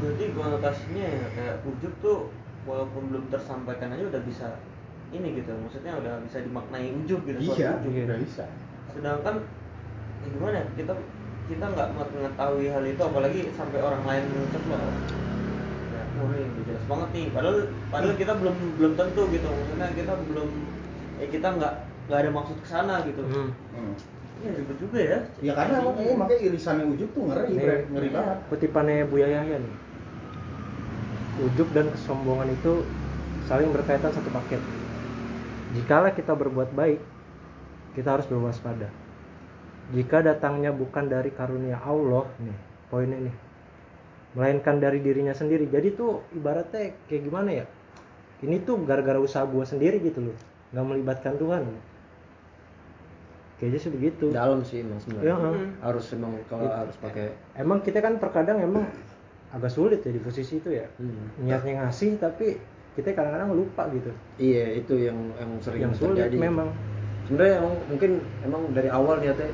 Berarti 0.00 0.24
konotasinya 0.32 1.04
ya 1.04 1.26
kayak 1.28 1.56
ujub 1.68 1.92
tuh 2.00 2.32
walaupun 2.64 3.12
belum 3.12 3.24
tersampaikan 3.28 3.92
aja 3.92 4.04
udah 4.08 4.22
bisa 4.24 4.48
ini 5.12 5.44
gitu 5.44 5.52
maksudnya 5.60 5.92
udah 5.92 6.24
bisa 6.24 6.40
dimaknai 6.40 6.88
ujub 7.04 7.20
gitu 7.28 7.52
iya 7.52 7.76
ujub. 7.84 8.08
udah 8.08 8.16
bisa. 8.24 8.48
Sedangkan 8.96 9.44
ya 10.24 10.28
gimana 10.32 10.56
ya, 10.56 10.66
kita 10.72 10.92
kita 11.46 11.64
nggak 11.64 11.88
mengetahui 11.94 12.66
hal 12.66 12.82
itu 12.82 12.98
apalagi 13.00 13.40
sampai 13.52 13.78
orang 13.78 14.02
lain 14.02 14.24
mengucap 14.28 14.62
loh 14.66 14.78
ya 14.78 16.02
oh 16.16 16.28
ini 16.28 16.44
udah 16.44 16.62
jelas 16.64 16.84
banget 16.84 17.08
nih 17.12 17.26
padahal 17.30 17.58
padahal 17.86 18.14
kita 18.14 18.32
belum 18.34 18.56
belum 18.76 18.92
tentu 18.94 19.22
gitu 19.30 19.46
maksudnya 19.46 19.88
kita 19.92 20.12
belum 20.26 20.48
ya 21.16 21.26
kita 21.28 21.48
nggak 21.52 21.74
nggak 22.06 22.18
ada 22.18 22.30
maksud 22.30 22.56
ke 22.58 22.66
sana 22.66 22.94
gitu 23.02 23.22
Hmm. 23.22 23.50
Hmm. 23.72 23.94
ya 24.36 24.50
ribet 24.52 24.76
juga 24.76 24.98
ya 24.98 25.18
ya 25.40 25.52
karena 25.54 25.76
makanya, 25.80 26.14
makanya 26.18 26.40
irisannya 26.44 26.84
ujub 26.88 27.08
tuh 27.10 27.22
ngeri 27.24 27.44
Ini- 27.48 27.58
Bre. 27.58 27.76
ngeri 27.88 28.08
banget 28.10 28.38
Kutipannya 28.46 29.06
Buya 29.06 29.28
Yahya 29.32 29.56
nih. 29.58 29.74
Ujub 31.38 31.68
dan 31.70 31.88
kesombongan 31.88 32.48
itu 32.50 32.84
saling 33.44 33.68
berkaitan 33.68 34.08
satu 34.08 34.28
paket. 34.30 34.60
Jikalau 35.72 36.08
kita 36.10 36.32
berbuat 36.32 36.72
baik, 36.72 36.96
kita 37.92 38.08
harus 38.10 38.24
berwaspada. 38.24 38.88
Jika 39.86 40.18
datangnya 40.18 40.70
bukan 40.70 41.06
dari 41.06 41.30
karunia 41.30 41.78
Allah, 41.78 42.26
nih 42.38 42.56
poinnya 42.86 43.18
nih, 43.20 43.34
melainkan 44.34 44.78
dari 44.78 44.98
dirinya 44.98 45.30
sendiri. 45.30 45.66
Jadi 45.66 45.94
tuh 45.94 46.26
ibaratnya 46.32 46.90
kayak 47.06 47.22
gimana 47.22 47.50
ya? 47.52 47.66
Ini 48.40 48.62
tuh 48.62 48.82
gara-gara 48.82 49.16
usaha 49.16 49.42
gua 49.42 49.62
sendiri 49.62 49.98
gitu 50.00 50.20
loh, 50.22 50.36
nggak 50.70 50.84
melibatkan 50.84 51.34
Tuhan. 51.36 51.62
Kayaknya 53.56 53.78
sih 53.80 53.90
begitu. 53.90 54.24
dalam 54.30 54.60
sih 54.60 54.84
emang 54.84 55.00
sebenarnya 55.00 55.32
Ya, 55.32 55.36
harus 55.80 56.04
emang 56.12 56.36
kalau 56.44 56.68
Iya. 56.68 56.76
harus 56.76 56.96
pakai 57.00 57.26
Emang 57.56 57.80
kita 57.80 58.04
kan 58.04 58.20
terkadang 58.20 58.60
emang 58.60 58.84
agak 59.48 59.72
sulit 59.72 60.04
ya 60.04 60.12
di 60.12 60.20
posisi 60.20 60.60
itu 60.60 60.76
ya. 60.76 60.84
hmm. 61.00 61.40
Niatnya 61.40 61.80
ngasih 61.80 62.20
tapi 62.20 62.60
kita 62.92 63.12
kadang-kadang 63.12 63.56
lupa 63.56 63.88
gitu. 63.90 64.12
iya 64.36 64.76
itu 64.76 65.00
yang 65.00 65.16
yang 65.36 65.50
sering 65.64 65.80
Yang 65.80 65.94
sulit 65.96 66.20
terjadi 66.20 66.36
memang. 66.42 66.68
sebenarnya 67.24 67.54
emang 67.58 67.74
mungkin 67.88 68.10
emang 68.44 68.62
dari 68.72 68.88
awal 68.88 69.16
niatnya 69.18 69.48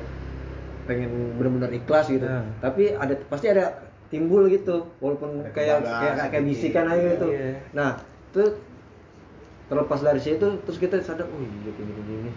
pengen 0.83 1.09
benar-benar 1.35 1.71
ikhlas 1.71 2.07
gitu 2.07 2.23
Nah. 2.23 2.43
tapi 2.59 2.91
ada 2.91 3.13
pasti 3.27 3.47
ada 3.47 3.65
timbul 4.07 4.45
gitu 4.45 4.87
walaupun 4.97 5.41
Ada 5.41 5.51
kayak 5.51 5.77
kayak 5.81 6.15
kayak 6.29 6.43
bisikan 6.45 6.85
aja 6.85 7.07
gitu 7.13 7.27
Iya. 7.27 7.49
nah 7.71 7.91
itu 8.29 8.43
terlepas 9.65 9.99
dari 9.99 10.19
situ 10.19 10.47
terus 10.63 10.77
kita 10.77 10.99
sadar 10.99 11.25
oh 11.25 11.39
iya 11.39 11.71
kayak 11.71 11.87
gini 11.87 12.01
gini 12.05 12.31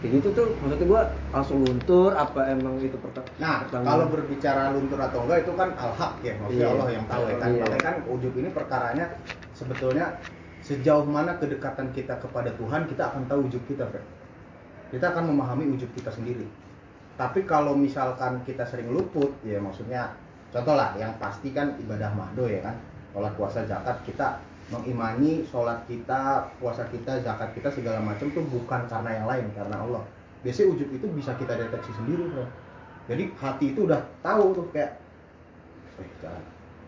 kayak 0.00 0.10
gitu 0.18 0.28
tuh 0.32 0.46
maksudnya 0.58 0.86
gua 0.86 1.02
langsung 1.30 1.62
luntur 1.62 2.10
apa 2.12 2.40
emang 2.50 2.76
itu 2.76 2.96
pertama 2.98 3.24
Nah, 3.36 3.62
kalau 3.70 4.06
berbicara 4.06 4.72
luntur 4.72 4.98
atau 4.98 5.24
enggak 5.24 5.38
itu 5.42 5.52
kan 5.54 5.68
al-haq 5.74 6.14
ya, 6.20 6.34
maksudnya 6.36 6.60
Iya. 6.60 6.74
Allah 6.74 6.88
yang 6.90 7.04
tahu 7.06 7.22
ya 7.24 7.36
kan. 7.36 7.48
Iya. 7.48 7.62
Makanya 7.62 7.84
kan 7.84 7.96
ujub 8.06 8.34
ini 8.34 8.48
perkaranya 8.50 9.06
sebetulnya 9.52 10.06
sejauh 10.60 11.04
mana 11.04 11.36
kedekatan 11.36 11.92
kita 11.92 12.16
kepada 12.18 12.48
Tuhan, 12.56 12.88
kita 12.88 13.12
akan 13.12 13.22
tahu 13.28 13.48
ujub 13.48 13.60
kita, 13.64 13.84
Fred. 13.84 14.00
Kita 14.88 15.12
akan 15.12 15.24
memahami 15.28 15.72
ujub 15.72 15.88
kita 15.92 16.08
sendiri. 16.08 16.48
Tapi 17.14 17.46
kalau 17.46 17.78
misalkan 17.78 18.42
kita 18.42 18.66
sering 18.66 18.90
luput, 18.90 19.30
ya 19.46 19.62
maksudnya 19.62 20.10
contoh 20.50 20.74
lah 20.74 20.98
yang 20.98 21.14
pasti 21.22 21.54
kan 21.54 21.78
ibadah 21.78 22.10
mahdo 22.14 22.50
ya 22.50 22.62
kan. 22.62 22.76
Sholat 23.14 23.32
puasa 23.38 23.62
zakat 23.62 24.02
kita 24.02 24.42
mengimani 24.72 25.44
sholat 25.46 25.84
kita, 25.84 26.48
puasa 26.56 26.88
kita, 26.88 27.20
zakat 27.20 27.52
kita 27.52 27.68
segala 27.68 28.00
macam 28.00 28.26
tuh 28.32 28.44
bukan 28.48 28.88
karena 28.88 29.10
yang 29.22 29.26
lain, 29.28 29.46
karena 29.52 29.76
Allah. 29.76 30.02
Biasanya 30.40 30.72
ujub 30.76 30.88
itu 30.92 31.06
bisa 31.12 31.36
kita 31.36 31.56
deteksi 31.56 31.92
sendiri, 31.92 32.24
bro. 32.32 32.44
Jadi 33.04 33.28
hati 33.36 33.76
itu 33.76 33.84
udah 33.84 34.00
tahu 34.24 34.56
tuh 34.56 34.66
kayak, 34.72 34.96
eh 36.00 36.08
jangan. 36.20 36.42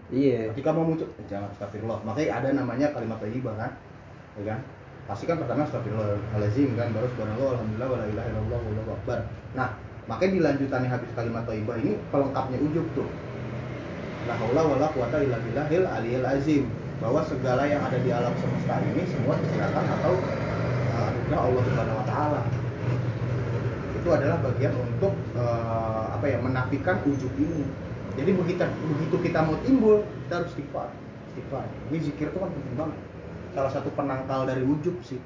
iya 0.09 0.49
Ketika 0.53 0.73
mau 0.73 0.89
muncul, 0.89 1.05
eh, 1.21 1.27
jangan 1.29 1.53
astagfirullah. 1.53 2.01
Makanya 2.09 2.31
ada 2.41 2.49
namanya 2.57 2.87
kalimat 2.97 3.21
thayyibah 3.21 3.55
kan, 3.61 3.71
ya 4.41 4.45
kan? 4.57 4.61
Pasti 5.05 5.29
kan 5.29 5.37
pertama 5.37 5.69
astagfirullahaladzim 5.69 6.73
kan, 6.75 6.89
baru 6.97 7.07
subhanallah, 7.13 7.49
alhamdulillah, 7.61 7.89
wala 7.93 8.05
ilaha 8.09 8.27
illallah, 8.33 8.61
wallahu 8.65 8.91
akbar. 8.97 9.19
Nah, 9.53 9.69
makanya 10.07 10.55
di 10.55 10.67
habis 10.71 11.11
kalimat 11.19 11.43
thayyibah 11.47 11.77
ini 11.83 11.99
pelengkapnya 12.15 12.59
ujub 12.63 12.87
tuh. 12.95 13.11
La 14.27 14.35
haula 14.39 14.63
wala 14.67 14.87
quwata 14.91 15.23
illa 15.23 15.39
billahil 15.39 15.87
aliyil 15.87 16.27
azim. 16.27 16.65
Bahwa 16.99 17.21
segala 17.29 17.69
yang 17.69 17.85
ada 17.85 18.01
di 18.01 18.09
alam 18.09 18.33
semesta 18.41 18.81
ini 18.81 19.05
semua 19.05 19.37
diserahkan 19.37 19.85
atau 20.01 20.15
uh, 20.97 21.09
anugerah 21.13 21.41
Allah 21.45 21.63
Subhanahu 21.63 22.01
wa 22.01 22.07
taala. 22.09 22.41
Itu 24.01 24.09
adalah 24.11 24.39
bagian 24.41 24.75
untuk 24.81 25.13
uh, 25.37 26.17
apa 26.17 26.25
ya 26.27 26.39
menafikan 26.41 27.03
ujub 27.05 27.31
ini. 27.37 27.69
Jadi 28.17 28.31
begitu 28.33 28.65
begitu 28.65 29.17
kita 29.29 29.45
mau 29.45 29.61
timbul, 29.61 30.03
kita 30.27 30.35
harus 30.41 30.49
istighfar. 30.57 30.89
Istighfar. 31.35 31.69
Ini 31.93 31.99
zikir 32.01 32.27
itu 32.33 32.39
kan 32.41 32.49
penting 32.49 32.75
banget. 32.81 32.99
Salah 33.53 33.73
satu 33.77 33.89
penangkal 33.93 34.49
dari 34.49 34.65
ujub 34.65 34.97
sih. 35.05 35.21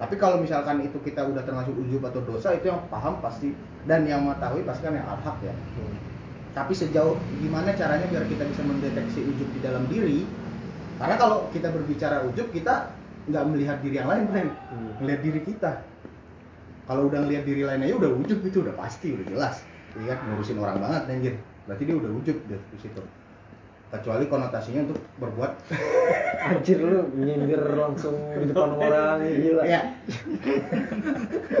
Tapi 0.00 0.16
kalau 0.16 0.40
misalkan 0.40 0.80
itu 0.80 0.96
kita 1.04 1.28
udah 1.28 1.44
termasuk 1.44 1.76
ujub 1.76 2.00
atau 2.08 2.24
dosa 2.24 2.56
itu 2.56 2.72
yang 2.72 2.80
paham 2.88 3.20
pasti 3.20 3.52
dan 3.84 4.08
yang 4.08 4.24
mengetahui 4.24 4.64
pasti 4.64 4.88
kan 4.88 4.96
yang 4.96 5.04
al-haq 5.04 5.36
ya. 5.44 5.52
Tapi 6.56 6.72
sejauh 6.72 7.20
gimana 7.36 7.76
caranya 7.76 8.08
biar 8.08 8.24
kita 8.24 8.48
bisa 8.48 8.64
mendeteksi 8.64 9.20
ujub 9.20 9.48
di 9.52 9.60
dalam 9.60 9.84
diri? 9.92 10.24
Karena 10.96 11.20
kalau 11.20 11.52
kita 11.52 11.68
berbicara 11.68 12.24
ujub 12.32 12.48
kita 12.48 12.96
nggak 13.28 13.44
melihat 13.52 13.76
diri 13.84 14.00
yang 14.00 14.08
lain, 14.08 14.24
friend. 14.32 14.50
Hmm. 14.72 14.90
Melihat 15.04 15.20
diri 15.20 15.40
kita. 15.44 15.84
Kalau 16.88 17.06
udah 17.12 17.20
ngelihat 17.20 17.44
diri 17.44 17.62
lain 17.68 17.84
aja 17.84 17.94
udah 18.00 18.10
ujub 18.24 18.40
itu 18.40 18.64
udah 18.64 18.74
pasti 18.80 19.12
udah 19.12 19.26
jelas. 19.28 19.60
Iya 20.00 20.16
kan 20.16 20.32
ngurusin 20.32 20.56
orang 20.56 20.80
banget 20.80 21.02
anjir. 21.12 21.34
Berarti 21.68 21.82
dia 21.84 21.96
udah 22.00 22.10
ujub 22.16 22.36
di 22.48 22.78
situ. 22.80 23.02
Kecuali 23.90 24.30
konotasinya 24.30 24.86
untuk 24.86 25.02
berbuat. 25.18 25.52
Anjir 26.46 26.78
lu 26.78 27.10
nyindir 27.18 27.58
langsung 27.74 28.14
di 28.38 28.46
depan 28.46 28.78
orang 28.78 29.18
gila. 29.18 29.66
Ya. 29.66 29.98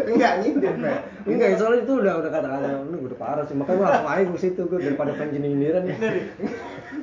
Enggak 0.06 0.32
nyindir, 0.38 0.72
friend. 0.78 1.02
enggak 1.26 1.48
ya, 1.50 1.56
soalnya 1.58 1.82
itu 1.82 1.92
udah 1.98 2.14
udah 2.22 2.30
kata-kata 2.30 2.68
lu 2.86 2.96
udah 3.10 3.18
parah 3.18 3.44
sih. 3.50 3.58
Makanya 3.58 3.76
gua 3.82 3.88
langsung 3.90 4.10
aja 4.14 4.22
ke 4.30 4.38
situ 4.38 4.62
gua 4.70 4.78
daripada 4.78 5.12
pengen 5.18 5.42
nyindiran. 5.42 5.82
Ya 5.90 5.96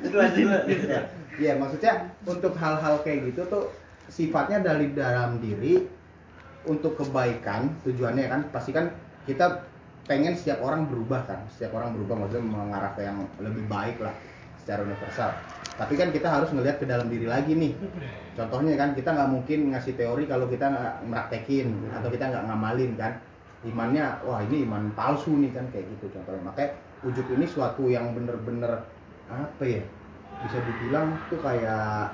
ya, 0.08 1.00
ya 1.36 1.52
maksudnya 1.60 1.92
untuk 2.24 2.56
hal-hal 2.56 3.04
kayak 3.04 3.28
gitu 3.28 3.44
tuh 3.52 3.64
sifatnya 4.08 4.64
dari 4.64 4.96
dalam 4.96 5.44
diri 5.44 5.84
untuk 6.64 6.96
kebaikan 6.96 7.68
tujuannya 7.84 8.24
kan 8.32 8.40
pasti 8.48 8.72
kan 8.72 8.88
kita 9.28 9.60
pengen 10.08 10.32
setiap 10.32 10.64
orang 10.64 10.88
berubah 10.88 11.28
kan. 11.28 11.44
Setiap 11.52 11.76
orang 11.76 11.92
berubah 11.92 12.24
maksudnya 12.24 12.48
mengarah 12.48 12.96
ke 12.96 13.04
yang 13.04 13.28
lebih 13.44 13.68
baik 13.68 14.00
lah 14.00 14.16
secara 14.68 14.84
universal. 14.84 15.32
Tapi 15.80 15.96
kan 15.96 16.12
kita 16.12 16.28
harus 16.28 16.52
ngelihat 16.52 16.76
ke 16.76 16.84
dalam 16.84 17.08
diri 17.08 17.24
lagi 17.24 17.56
nih. 17.56 17.72
Contohnya 18.36 18.76
kan 18.76 18.92
kita 18.92 19.16
nggak 19.16 19.30
mungkin 19.32 19.72
ngasih 19.72 19.96
teori 19.96 20.28
kalau 20.28 20.44
kita 20.44 20.68
nggak 20.68 20.94
meraktekin 21.08 21.72
atau 21.96 22.12
kita 22.12 22.28
nggak 22.28 22.44
ngamalin 22.52 22.92
kan? 23.00 23.16
Imannya 23.64 24.04
wah 24.28 24.44
ini 24.44 24.68
iman 24.68 24.92
palsu 24.92 25.32
nih 25.40 25.56
kan? 25.56 25.64
Kayak 25.72 25.88
gitu 25.96 26.20
contohnya. 26.20 26.52
Makanya 26.52 26.70
ujub 27.08 27.26
ini 27.32 27.46
suatu 27.48 27.88
yang 27.88 28.12
bener-bener 28.12 28.84
apa 29.32 29.64
ya 29.64 29.80
bisa 30.44 30.60
dibilang 30.60 31.16
tuh 31.32 31.40
kayak 31.40 32.12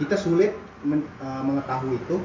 kita 0.00 0.16
sulit 0.16 0.56
men- 0.88 1.12
eh, 1.20 1.42
mengetahui 1.44 1.92
itu. 2.00 2.16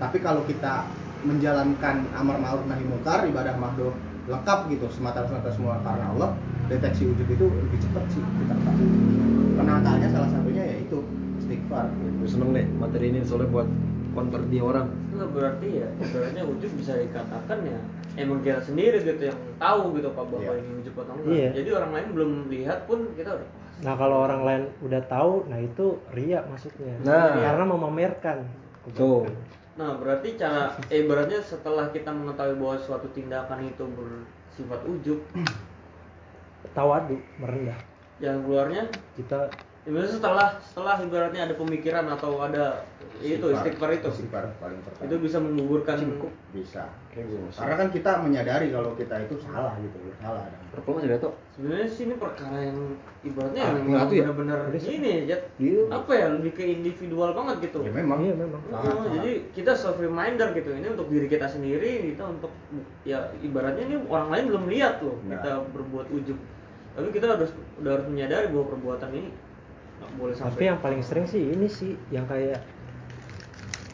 Tapi 0.00 0.16
kalau 0.24 0.48
kita 0.48 0.88
menjalankan 1.28 2.08
amar 2.16 2.40
ma'ruf 2.40 2.64
nahi 2.64 2.80
munkar 2.88 3.28
ibadah 3.28 3.52
mahdoh 3.60 3.92
lengkap 4.28 4.58
gitu 4.68 4.86
semata-mata 4.92 5.48
semua 5.48 5.80
karena 5.80 6.12
Allah 6.12 6.30
deteksi 6.68 7.08
ujub 7.08 7.28
itu 7.28 7.44
lebih 7.46 7.78
cepat 7.80 8.04
sih 8.12 8.22
kita 8.22 8.54
penangkalnya 9.56 10.08
salah 10.12 10.30
satunya 10.30 10.64
yaitu 10.76 11.00
istighfar 11.40 11.88
Gua 12.20 12.28
seneng 12.28 12.50
deh 12.52 12.66
materi 12.76 13.10
ini 13.10 13.20
soalnya 13.24 13.48
buat 13.48 13.68
konver 14.12 14.42
dia 14.50 14.62
orang 14.62 14.86
Nggak 15.14 15.30
berarti 15.34 15.68
ya 15.82 15.88
sebenarnya 15.98 16.42
ujub 16.46 16.72
bisa 16.76 16.92
dikatakan 16.98 17.58
ya 17.64 17.78
emang 18.18 18.38
kita 18.42 18.60
sendiri 18.60 19.02
gitu 19.02 19.32
yang 19.32 19.38
tahu 19.56 19.96
gitu 19.96 20.08
pak 20.12 20.24
bahwa 20.28 20.42
Iya. 20.42 20.52
ini 20.60 20.70
ujub 20.82 20.94
atau 20.98 21.12
enggak 21.16 21.32
Iya. 21.32 21.48
jadi 21.56 21.70
orang 21.78 21.90
lain 21.94 22.08
belum 22.14 22.30
lihat 22.50 22.78
pun 22.86 22.98
kita 23.16 23.30
udah 23.38 23.48
Nah 23.80 23.96
kalau 23.96 24.28
orang 24.28 24.44
lain 24.44 24.62
udah 24.84 25.00
tahu, 25.08 25.48
nah 25.48 25.56
itu 25.56 25.96
ria 26.12 26.44
maksudnya. 26.44 27.00
Nah. 27.00 27.32
Karena 27.32 27.64
memamerkan. 27.64 28.44
Tuh. 28.92 29.24
Nah 29.80 29.96
berarti 29.96 30.36
cara 30.36 30.76
eh 30.92 31.00
ibaratnya 31.00 31.40
setelah 31.40 31.88
kita 31.88 32.12
mengetahui 32.12 32.60
bahwa 32.60 32.76
suatu 32.76 33.08
tindakan 33.16 33.64
itu 33.64 33.88
bersifat 33.88 34.84
ujub 34.84 35.24
Tawadu, 36.76 37.16
merendah. 37.40 37.80
yang 38.20 38.44
keluarnya 38.44 38.84
Kita 39.16 39.48
Ibaratnya 39.80 40.12
setelah 40.12 40.48
setelah 40.60 40.94
ibaratnya 41.00 41.48
ada 41.48 41.54
pemikiran 41.56 42.04
atau 42.06 42.36
ada 42.38 42.84
itu 43.16 43.46
istighfar 43.48 43.88
itu 43.90 44.08
istighfar 44.08 44.52
paling 44.56 44.76
pertama 44.80 45.08
itu 45.08 45.16
bisa 45.16 45.36
menggugurkan 45.36 45.96
bisa 46.52 46.84
Kayak 47.10 47.26
gue 47.26 47.40
masih. 47.42 47.58
karena 47.58 47.74
kan 47.74 47.88
kita 47.90 48.10
menyadari 48.20 48.66
kalau 48.68 48.92
kita 48.92 49.14
itu 49.20 49.34
salah 49.40 49.72
gitu 49.76 49.96
salah 50.16 50.44
masih 50.70 51.08
ada 51.08 51.16
tuh. 51.18 51.32
sebenarnya 51.50 51.88
sih 51.88 52.02
ini 52.06 52.14
perkara 52.14 52.58
yang 52.60 52.78
ibaratnya 53.20 53.60
Ah, 53.60 53.68
yang 53.72 53.88
ya? 53.88 54.24
benar-benar 54.28 54.58
ini 54.72 55.12
ya 55.26 55.36
Iya. 55.56 55.82
apa 55.90 56.12
ya 56.12 56.26
lebih 56.30 56.52
ke 56.54 56.64
individual 56.66 57.30
banget 57.32 57.56
gitu 57.66 57.78
ya 57.80 57.90
memang 57.90 58.18
Iya, 58.20 58.34
memang. 58.36 58.60
Sangat, 58.66 58.84
sangat. 58.94 59.10
jadi 59.16 59.32
kita 59.50 59.72
self 59.74 59.96
reminder 59.98 60.48
gitu 60.52 60.70
ini 60.70 60.86
untuk 60.86 61.08
diri 61.08 61.26
kita 61.26 61.44
sendiri 61.44 62.12
kita 62.12 62.24
untuk 62.26 62.52
ya 63.02 63.16
ibaratnya 63.40 63.84
ini 63.86 63.96
orang 64.06 64.28
lain 64.28 64.44
belum 64.46 64.64
lihat 64.68 65.00
loh 65.00 65.16
Nah. 65.24 65.40
kita 65.40 65.50
berbuat 65.72 66.06
ujub 66.10 66.36
tapi 66.90 67.08
kita 67.10 67.26
harus 67.28 67.48
udah 67.80 67.90
harus 67.90 68.06
menyadari 68.06 68.48
bahwa 68.48 68.66
perbuatan 68.70 69.10
ini 69.14 69.30
boleh 70.16 70.34
sampai 70.34 70.50
Tapi 70.52 70.62
yang 70.68 70.78
paling 70.80 71.02
sering 71.04 71.26
sih 71.28 71.42
ini 71.52 71.68
sih 71.68 71.92
yang 72.08 72.24
kayak 72.24 72.60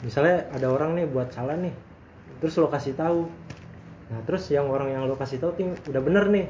misalnya 0.04 0.46
ada 0.52 0.66
orang 0.70 0.94
nih 0.94 1.06
buat 1.08 1.32
salah 1.32 1.56
nih, 1.58 1.72
terus 2.38 2.54
lo 2.60 2.68
kasih 2.68 2.94
tahu. 2.94 3.26
Nah 4.12 4.20
terus 4.22 4.46
yang 4.52 4.70
orang 4.70 4.92
yang 4.92 5.02
lo 5.08 5.18
kasih 5.18 5.42
tahu 5.42 5.50
tuh 5.56 5.75
udah 5.90 6.02
bener 6.04 6.30
nih 6.30 6.46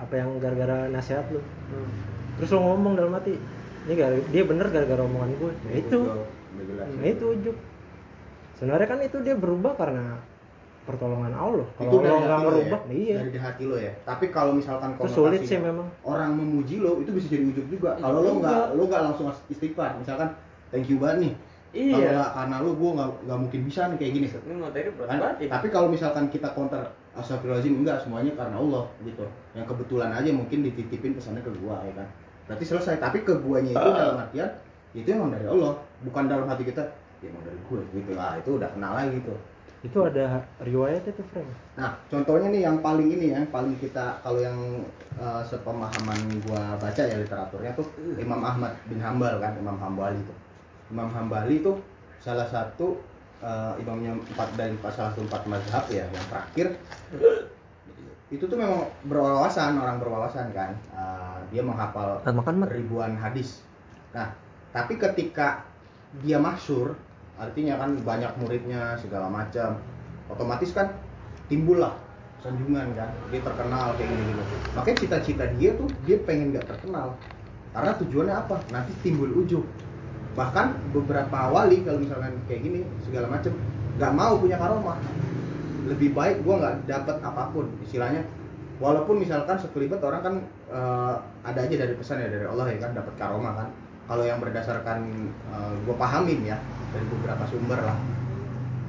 apa 0.00 0.14
yang 0.16 0.40
gara-gara 0.40 0.88
nasihat 0.88 1.26
lo. 1.28 1.42
Hmm. 1.42 1.90
Terus 2.40 2.52
lo 2.52 2.60
ngomong 2.62 2.94
dalam 2.96 3.12
hati, 3.16 3.36
ini 3.88 3.94
gara 3.96 4.16
dia 4.32 4.42
bener 4.44 4.68
gara-gara 4.70 5.02
omongan 5.04 5.30
gue. 5.36 5.52
Nah 5.52 5.74
itu, 5.76 5.98
nah 6.76 7.06
itu 7.06 7.24
ujuk. 7.36 7.56
Sebenarnya 8.56 8.88
kan 8.88 9.00
itu 9.04 9.20
dia 9.20 9.36
berubah 9.36 9.76
karena 9.76 10.16
pertolongan 10.86 11.34
Allah. 11.34 11.66
itu 11.66 11.82
Kalau 11.82 11.98
dari 11.98 12.06
lo 12.06 12.14
hati 12.14 12.22
nggak 12.22 12.38
lo 12.38 12.46
ngerubah, 12.46 12.80
ya? 12.80 12.94
iya. 12.94 13.14
dari 13.18 13.30
di 13.30 13.40
hati 13.42 13.62
lo 13.66 13.76
ya 13.76 13.92
tapi 14.06 14.24
kalau 14.30 14.52
misalkan 14.54 14.90
Itu 14.94 15.10
sulit 15.10 15.42
sih 15.42 15.58
memang. 15.58 15.86
orang 16.00 16.30
memuji 16.32 16.78
lo 16.78 17.02
itu 17.02 17.10
bisa 17.10 17.26
jadi 17.28 17.44
ujub 17.44 17.66
juga 17.66 17.90
Iya 17.94 18.02
kalau 18.02 18.18
lo 18.22 18.32
nggak 18.38 18.62
lo 18.72 18.82
nggak 18.86 19.02
langsung 19.02 19.26
istighfar 19.46 19.98
misalkan 19.98 20.28
thank 20.70 20.86
you 20.86 20.96
banget 20.96 21.18
nih 21.20 21.34
Iya. 21.76 21.92
kalau 21.92 22.08
nggak 22.08 22.30
karena 22.32 22.56
lo 22.62 22.70
gue 22.72 22.90
nggak 22.94 23.08
nggak 23.26 23.38
mungkin 23.42 23.60
bisa 23.66 23.80
nih 23.90 23.96
kayak 23.98 24.12
gini 24.14 24.26
ini 24.30 24.54
materi 24.56 24.88
berat 24.94 25.08
Kan? 25.10 25.18
banget 25.20 25.36
ya. 25.36 25.48
tapi 25.52 25.66
kalau 25.68 25.88
misalkan 25.90 26.24
kita 26.30 26.48
counter 26.54 26.82
astagfirullahaladzim 27.12 27.74
enggak 27.76 27.98
semuanya 28.00 28.32
karena 28.32 28.56
Allah 28.56 28.84
gitu 29.02 29.24
yang 29.52 29.66
kebetulan 29.66 30.10
aja 30.12 30.30
mungkin 30.30 30.58
dititipin 30.62 31.12
pesannya 31.12 31.42
ke 31.42 31.50
gua 31.58 31.82
ya 31.82 31.92
kan 31.92 32.06
berarti 32.46 32.64
selesai 32.64 32.96
tapi 32.96 33.20
ke 33.20 33.34
guanya 33.42 33.74
itu 33.74 33.90
dalam 33.90 34.16
artian 34.16 34.48
itu 34.94 35.08
emang 35.10 35.34
dari 35.34 35.44
Allah 35.44 35.76
bukan 36.00 36.24
dalam 36.24 36.46
hati 36.46 36.64
kita 36.64 36.80
ya 37.20 37.28
emang 37.28 37.42
dari 37.42 37.58
gue 37.58 37.80
gitu 37.92 38.12
lah 38.14 38.36
itu 38.36 38.50
udah 38.54 38.68
kenal 38.70 38.92
lagi 38.94 39.18
gitu 39.18 39.34
Itu 39.86 39.98
ada 40.02 40.42
riwayatnya 40.58 41.12
tuh, 41.14 41.26
Frank. 41.30 41.48
Nah, 41.78 41.94
contohnya 42.10 42.50
nih 42.50 42.62
yang 42.66 42.82
paling 42.82 43.06
ini 43.06 43.30
ya, 43.30 43.40
paling 43.54 43.78
kita 43.78 44.18
kalau 44.20 44.42
yang 44.42 44.58
eh, 45.14 45.42
sepemahaman 45.46 46.18
gua 46.42 46.74
baca 46.82 47.02
ya 47.06 47.16
literaturnya 47.22 47.72
tuh 47.78 47.86
Imam 48.18 48.42
Ahmad 48.42 48.74
bin 48.90 48.98
Hambal 48.98 49.38
kan, 49.38 49.54
Imam 49.54 49.78
Hambali 49.78 50.18
tuh. 50.26 50.36
Imam 50.90 51.06
Hambali 51.14 51.62
tuh 51.62 51.78
salah 52.18 52.50
satu 52.50 52.98
eh, 53.38 53.72
imamnya 53.78 54.18
empat 54.18 54.58
dari 54.58 54.74
salah 54.82 55.14
satu 55.14 55.22
empat 55.30 55.42
mazhab 55.46 55.84
ya, 55.86 56.04
yang 56.10 56.26
terakhir. 56.26 56.66
Itu 58.26 58.50
tuh 58.50 58.58
memang 58.58 58.90
berwawasan 59.06 59.78
orang 59.78 60.02
berwawasan 60.02 60.50
kan. 60.50 60.74
Eh, 60.90 61.38
dia 61.54 61.62
menghafal 61.62 62.26
Dan 62.26 62.42
makan, 62.42 62.66
ribuan 62.66 63.14
hadis. 63.14 63.62
Nah 64.10 64.34
tapi 64.76 65.00
ketika 65.00 65.64
dia 66.20 66.36
masyur 66.36 66.98
artinya 67.36 67.74
kan 67.76 67.90
banyak 68.00 68.32
muridnya 68.40 68.96
segala 69.00 69.28
macam. 69.28 69.80
Otomatis 70.26 70.72
kan 70.72 70.96
timbul 71.46 71.78
lah 71.78 71.94
sanjungan 72.40 72.96
kan. 72.96 73.10
Dia 73.32 73.40
terkenal 73.44 73.94
kayak 73.96 74.08
gini 74.10 74.22
gitu 74.32 74.42
makanya 74.76 74.96
cita-cita 75.00 75.44
dia 75.56 75.70
tuh 75.76 75.88
dia 76.08 76.16
pengen 76.24 76.56
nggak 76.56 76.66
terkenal. 76.68 77.16
Karena 77.76 77.92
tujuannya 78.00 78.34
apa? 78.34 78.56
Nanti 78.72 78.92
timbul 79.04 79.32
ujub 79.36 79.64
bahkan 80.36 80.76
beberapa 80.92 81.48
wali 81.48 81.80
kalau 81.80 81.96
misalkan 81.96 82.36
kayak 82.44 82.60
gini 82.60 82.84
segala 83.08 83.24
macam 83.32 83.56
nggak 83.96 84.12
mau 84.12 84.36
punya 84.36 84.56
karomah. 84.60 85.00
Lebih 85.88 86.12
baik 86.12 86.44
gua 86.44 86.54
nggak 86.60 86.74
dapat 86.88 87.16
apa 87.24 87.42
pun 87.52 87.68
istilahnya. 87.84 88.24
Walaupun 88.76 89.16
misalkan 89.16 89.56
sekelibat 89.56 90.04
orang 90.04 90.20
kan 90.20 90.34
eh, 90.68 91.14
ada 91.48 91.60
aja 91.64 91.74
dari 91.80 91.96
pesan 91.96 92.20
ya 92.20 92.28
dari 92.28 92.44
Allah 92.44 92.68
ya 92.68 92.76
kan 92.76 92.92
dapat 92.92 93.14
karomah 93.16 93.52
kan 93.56 93.68
kalau 94.06 94.22
yang 94.22 94.38
berdasarkan 94.38 94.98
eh, 95.50 95.74
gua 95.82 95.96
pahamin 95.98 96.46
ya 96.46 96.58
dari 96.94 97.06
beberapa 97.10 97.44
sumber 97.50 97.82
lah. 97.82 97.98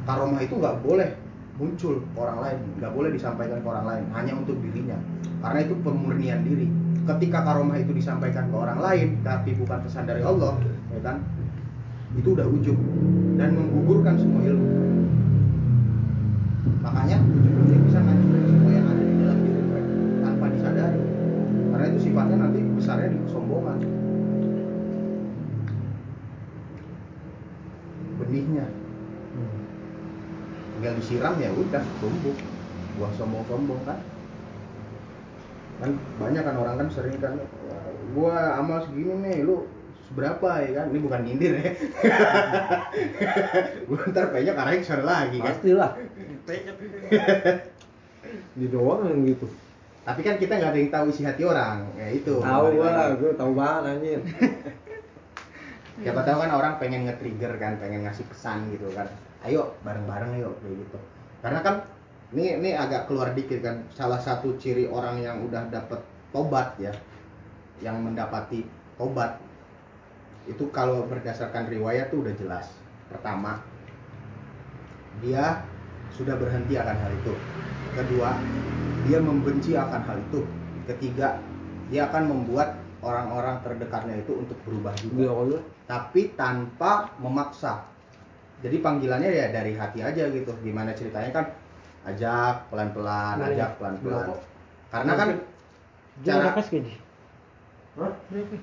Karomah 0.08 0.40
itu 0.40 0.56
nggak 0.56 0.80
boleh 0.86 1.10
muncul 1.58 2.06
ke 2.06 2.18
orang 2.22 2.38
lain 2.38 2.60
nggak 2.78 2.94
boleh 2.94 3.10
disampaikan 3.10 3.58
ke 3.60 3.68
orang 3.68 3.86
lain 3.86 4.04
hanya 4.14 4.34
untuk 4.38 4.56
dirinya. 4.62 4.98
Karena 5.42 5.60
itu 5.66 5.74
pemurnian 5.82 6.46
diri. 6.46 6.70
Ketika 7.08 7.40
karomah 7.44 7.82
itu 7.82 7.92
disampaikan 7.98 8.48
ke 8.52 8.56
orang 8.56 8.80
lain 8.80 9.10
tapi 9.26 9.58
bukan 9.58 9.80
pesan 9.84 10.06
dari 10.06 10.22
Allah 10.22 10.60
ya 10.92 11.00
kan 11.04 11.24
itu 12.16 12.34
udah 12.34 12.48
ujub 12.48 12.78
dan 13.36 13.54
menggugurkan 13.54 14.16
semua 14.16 14.42
ilmu. 14.46 14.70
Makanya 16.82 17.18
ini 17.20 17.78
bisa 17.84 18.00
ngancurin 18.00 18.44
semua 18.48 18.72
yang 18.72 18.86
ada 18.88 19.04
di 19.04 19.16
dalam 19.20 19.38
diri 19.44 19.62
mereka 19.66 19.94
tanpa 20.24 20.46
disadari. 20.56 21.02
Karena 21.68 21.86
itu 21.92 22.00
sifatnya 22.10 22.38
nanti 22.42 22.60
besarnya 22.64 23.10
di 23.12 23.20
benihnya 28.38 28.68
tinggal 30.78 30.94
disiram 31.02 31.34
ya 31.42 31.50
udah 31.50 31.84
tumbuh. 31.98 32.38
Buah 33.02 33.12
sombong-sombong 33.18 33.82
kan? 33.82 33.98
Kan 35.82 35.92
banyak 36.22 36.42
kan 36.46 36.56
orang 36.58 36.76
kan 36.86 36.88
sering 36.94 37.18
kan 37.18 37.34
"Wah, 37.38 37.82
gua 38.14 38.62
amal 38.62 38.86
segini 38.86 39.14
nih 39.26 39.42
lu 39.42 39.66
seberapa 40.06 40.62
ya 40.62 40.72
kan? 40.78 40.86
Ini 40.94 41.00
bukan 41.02 41.20
nyindir 41.26 41.54
ya. 41.58 41.72
Gua 43.90 44.02
ntar 44.14 44.30
penyok 44.30 44.58
arahnya 44.58 44.82
ke 44.82 44.86
sana 44.86 45.04
lagi 45.06 45.38
kan? 45.42 45.54
Pastilah. 45.58 45.92
Di 48.54 48.66
doang 48.70 49.10
yang 49.10 49.26
gitu. 49.26 49.50
tapi 50.08 50.24
kan 50.24 50.40
kita 50.40 50.56
nggak 50.56 50.72
ada 50.72 50.80
yang 50.80 50.88
tahu 50.88 51.12
isi 51.12 51.28
hati 51.28 51.44
orang 51.44 51.84
ya 52.00 52.08
itu. 52.16 52.40
Tahu 52.40 52.80
lagi. 52.80 53.20
gua 53.20 53.34
tahu 53.36 53.52
banget 53.52 53.84
anjir. 53.92 54.22
siapa 55.98 56.22
tahu 56.22 56.38
kan 56.46 56.52
orang 56.54 56.74
pengen 56.78 57.10
nge-trigger 57.10 57.58
kan 57.58 57.82
pengen 57.82 58.06
ngasih 58.06 58.26
pesan 58.30 58.70
gitu 58.74 58.90
kan. 58.94 59.10
Ayo 59.46 59.74
bareng-bareng 59.82 60.38
ayo 60.38 60.54
kayak 60.62 60.76
gitu. 60.86 60.98
Karena 61.42 61.60
kan 61.66 61.76
ini 62.34 62.60
ini 62.60 62.70
agak 62.78 63.10
keluar 63.10 63.34
dikit 63.34 63.66
kan. 63.66 63.86
Salah 63.94 64.22
satu 64.22 64.58
ciri 64.62 64.86
orang 64.86 65.22
yang 65.22 65.42
udah 65.46 65.70
dapet 65.74 66.02
tobat 66.30 66.78
ya 66.78 66.94
yang 67.82 68.02
mendapati 68.02 68.66
tobat 68.98 69.38
itu 70.50 70.64
kalau 70.74 71.06
berdasarkan 71.06 71.70
riwayat 71.70 72.14
tuh 72.14 72.26
udah 72.26 72.34
jelas. 72.38 72.66
Pertama 73.10 73.62
dia 75.22 75.66
sudah 76.14 76.38
berhenti 76.38 76.78
akan 76.78 76.98
hal 76.98 77.12
itu. 77.14 77.34
Kedua 77.98 78.38
dia 79.10 79.18
membenci 79.18 79.74
akan 79.74 80.02
hal 80.06 80.18
itu. 80.30 80.42
Ketiga 80.88 81.42
dia 81.90 82.06
akan 82.08 82.30
membuat 82.30 82.87
orang-orang 83.02 83.62
terdekatnya 83.62 84.16
itu 84.18 84.32
untuk 84.34 84.58
berubah 84.66 84.94
juga 84.98 85.22
Dia 85.22 85.32
Allah. 85.34 85.62
tapi 85.86 86.22
tanpa 86.34 87.14
memaksa. 87.22 87.86
Jadi 88.66 88.82
panggilannya 88.82 89.30
ya 89.30 89.54
dari 89.54 89.78
hati 89.78 90.02
aja 90.02 90.24
gitu. 90.34 90.50
Gimana 90.66 90.94
ceritanya 90.98 91.30
kan 91.30 91.46
ajak 92.10 92.74
pelan-pelan, 92.74 93.38
Boleh. 93.38 93.54
ajak 93.54 93.70
pelan-pelan. 93.78 94.26
Boleh. 94.34 94.42
Karena 94.90 95.14
kan 95.14 95.28
Dia 96.26 96.34
cara 96.42 96.50
gaji? 96.58 96.94
Hah? 97.98 98.14
Berapa? 98.34 98.58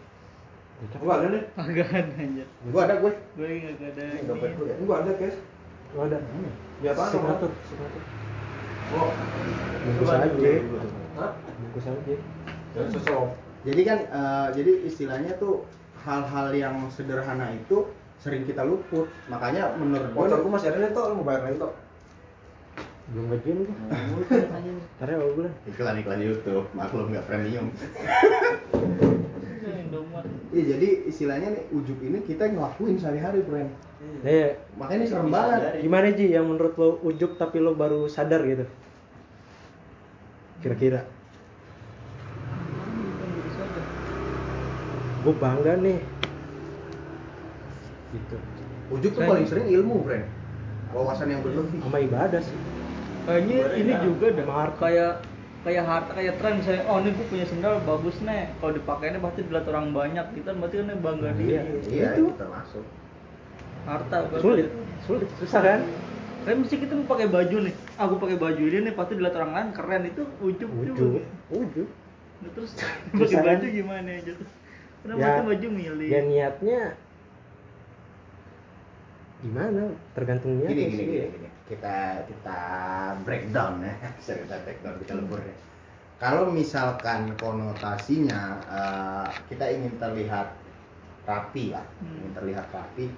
Enggak 0.75 1.17
ada 1.17 1.27
nih. 1.31 1.43
Agak 1.55 1.89
ada 1.95 2.13
anjir. 2.19 2.47
gua 2.75 2.83
ada 2.83 2.95
gue. 2.99 3.13
Gue 3.39 3.47
nggak 3.47 3.91
ada. 3.95 4.03
Ini 4.11 4.27
dompet 4.27 4.51
gue 4.59 4.67
ya. 4.67 4.77
Enggak 4.83 4.99
ada, 5.07 5.11
guys. 5.15 5.37
Lo 5.95 6.01
ada? 6.03 6.19
Di 6.83 6.87
apaan? 6.91 7.11
Signatur, 7.15 7.51
signatur. 7.71 8.03
Oh. 8.99 9.11
Bungkus 9.87 10.11
aja. 10.11 10.27
Hah? 11.23 11.31
Bungkus 11.63 11.87
aja. 11.87 12.15
Dan 12.75 12.87
sosok. 12.91 13.31
Jadi 13.65 13.83
kan 13.83 13.99
eh, 14.05 14.49
jadi 14.61 14.73
istilahnya 14.85 15.33
tuh 15.41 15.65
hal-hal 16.05 16.53
yang 16.53 16.77
sederhana 16.93 17.49
itu 17.57 17.89
sering 18.21 18.45
kita 18.45 18.61
luput. 18.65 19.09
Makanya 19.33 19.73
menurut 19.81 20.13
gue 20.13 20.21
Motorku 20.21 20.49
masih 20.53 20.69
ada 20.73 20.85
nih, 20.85 20.93
Tok. 20.93 21.05
Lu 21.13 21.15
mau 21.21 21.27
bayar 21.27 21.49
lagi, 21.49 21.57
Tok? 21.61 21.73
Belum 23.13 23.25
gajian 23.33 23.57
gua. 23.65 23.77
Ntar 24.97 25.09
ya 25.13 25.17
bulan. 25.21 25.53
iklan 25.69 25.97
iklan 26.01 26.21
YouTube, 26.25 26.65
maklum 26.73 27.13
nggak 27.13 27.27
premium. 27.29 27.69
Iya 30.55 30.79
jadi 30.79 30.89
istilahnya 31.11 31.49
nih 31.51 31.65
ujub 31.75 31.99
ini 31.99 32.23
kita 32.23 32.47
ngelakuin 32.47 32.97
sehari-hari, 32.97 33.43
Bren. 33.43 33.69
Nih, 34.23 34.55
Makanya 34.79 34.99
ini 35.03 35.07
serem 35.11 35.29
banget. 35.29 35.83
gimana 35.83 36.09
Ji 36.15 36.31
yang 36.31 36.47
menurut 36.47 36.75
lo 36.79 37.03
ujuk 37.03 37.37
tapi 37.37 37.59
lo 37.59 37.75
baru 37.75 38.07
sadar 38.07 38.41
gitu? 38.47 38.65
Kira-kira. 40.63 41.05
Gue 45.25 45.35
bangga 45.35 45.73
nih. 45.81 45.99
Gitu. 48.13 48.37
Ujub 48.93 49.11
tuh 49.11 49.23
paling 49.25 49.47
sering 49.49 49.67
ilmu, 49.67 50.05
Bren. 50.05 50.29
Wawasan 50.93 51.27
yang 51.27 51.41
berlebih. 51.43 51.81
Sama 51.81 51.99
ibadah 51.99 52.41
sih. 52.41 52.59
Kayaknya 53.25 53.57
ini 53.75 53.93
juga 54.05 54.27
dah 54.31 54.45
Mahar. 54.45 54.69
kayak 54.77 55.13
kayak 55.65 55.85
harta 55.89 56.13
kayak 56.13 56.37
tren 56.37 56.61
misalnya 56.61 56.85
oh 56.85 57.01
ini 57.01 57.09
gue 57.09 57.25
punya 57.25 57.47
sendal 57.49 57.81
bagus 57.81 58.21
nih 58.21 58.53
kalau 58.61 58.77
dipakainya 58.77 59.17
pasti 59.17 59.41
dilihat 59.41 59.65
orang 59.65 59.97
banyak 59.97 60.27
kita 60.37 60.53
berarti 60.53 60.77
kan 60.77 61.01
bangga 61.01 61.29
Iya. 61.33 61.33
diri 61.33 61.53
iya 61.89 62.09
Itu. 62.13 62.21
itu 62.21 62.37
termasuk 62.37 62.85
harta 63.89 64.17
sulit 64.37 64.69
sulit 65.01 65.29
susah 65.41 65.63
kan 65.65 65.81
Kayak 66.45 66.59
mesti 66.61 66.75
kita 66.77 66.93
mau 66.93 67.09
pakai 67.09 67.33
baju 67.33 67.57
nih, 67.65 67.75
aku 67.97 68.15
pakai 68.21 68.37
baju 68.37 68.61
ini 68.61 68.79
nih 68.85 68.93
pasti 68.93 69.13
dilihat 69.17 69.37
orang 69.41 69.53
lain 69.57 69.69
keren 69.73 70.03
itu 70.05 70.23
ujub 70.45 70.69
ujub 70.69 70.93
juga. 70.93 71.21
ujub 71.49 71.89
Nah, 72.45 72.51
terus 72.53 72.71
pakai 73.09 73.33
kan? 73.33 73.45
baju 73.49 73.67
gimana 73.73 74.11
aja 74.13 74.33
tuh? 74.37 74.49
Kenapa 75.05 75.21
Ya, 75.21 75.37
tuh 75.37 75.45
baju 75.47 75.69
milih? 75.69 76.09
ya 76.09 76.21
niatnya 76.25 76.81
gimana? 79.41 79.83
Tergantung 80.17 80.53
niatnya 80.57 80.73
gini 80.75 80.85
gini 80.89 80.97
sih. 80.97 81.07
gini 81.07 81.27
gini. 81.29 81.49
Kita 81.65 81.97
kita 82.25 82.59
breakdown 83.25 83.81
ya. 83.81 83.95
Kita 84.25 84.57
breakdown 84.65 84.95
kita 85.01 85.13
lebur 85.17 85.41
ya. 85.41 85.57
Kalau 86.17 86.49
misalkan 86.49 87.37
konotasinya 87.37 88.41
eh, 88.65 89.27
kita 89.49 89.65
ingin 89.69 89.93
terlihat 89.99 90.57
rapi 91.25 91.73
lah 91.73 91.85
Hmm. 92.01 92.17
ingin 92.21 92.33
terlihat 92.33 92.67
rapi. 92.71 93.09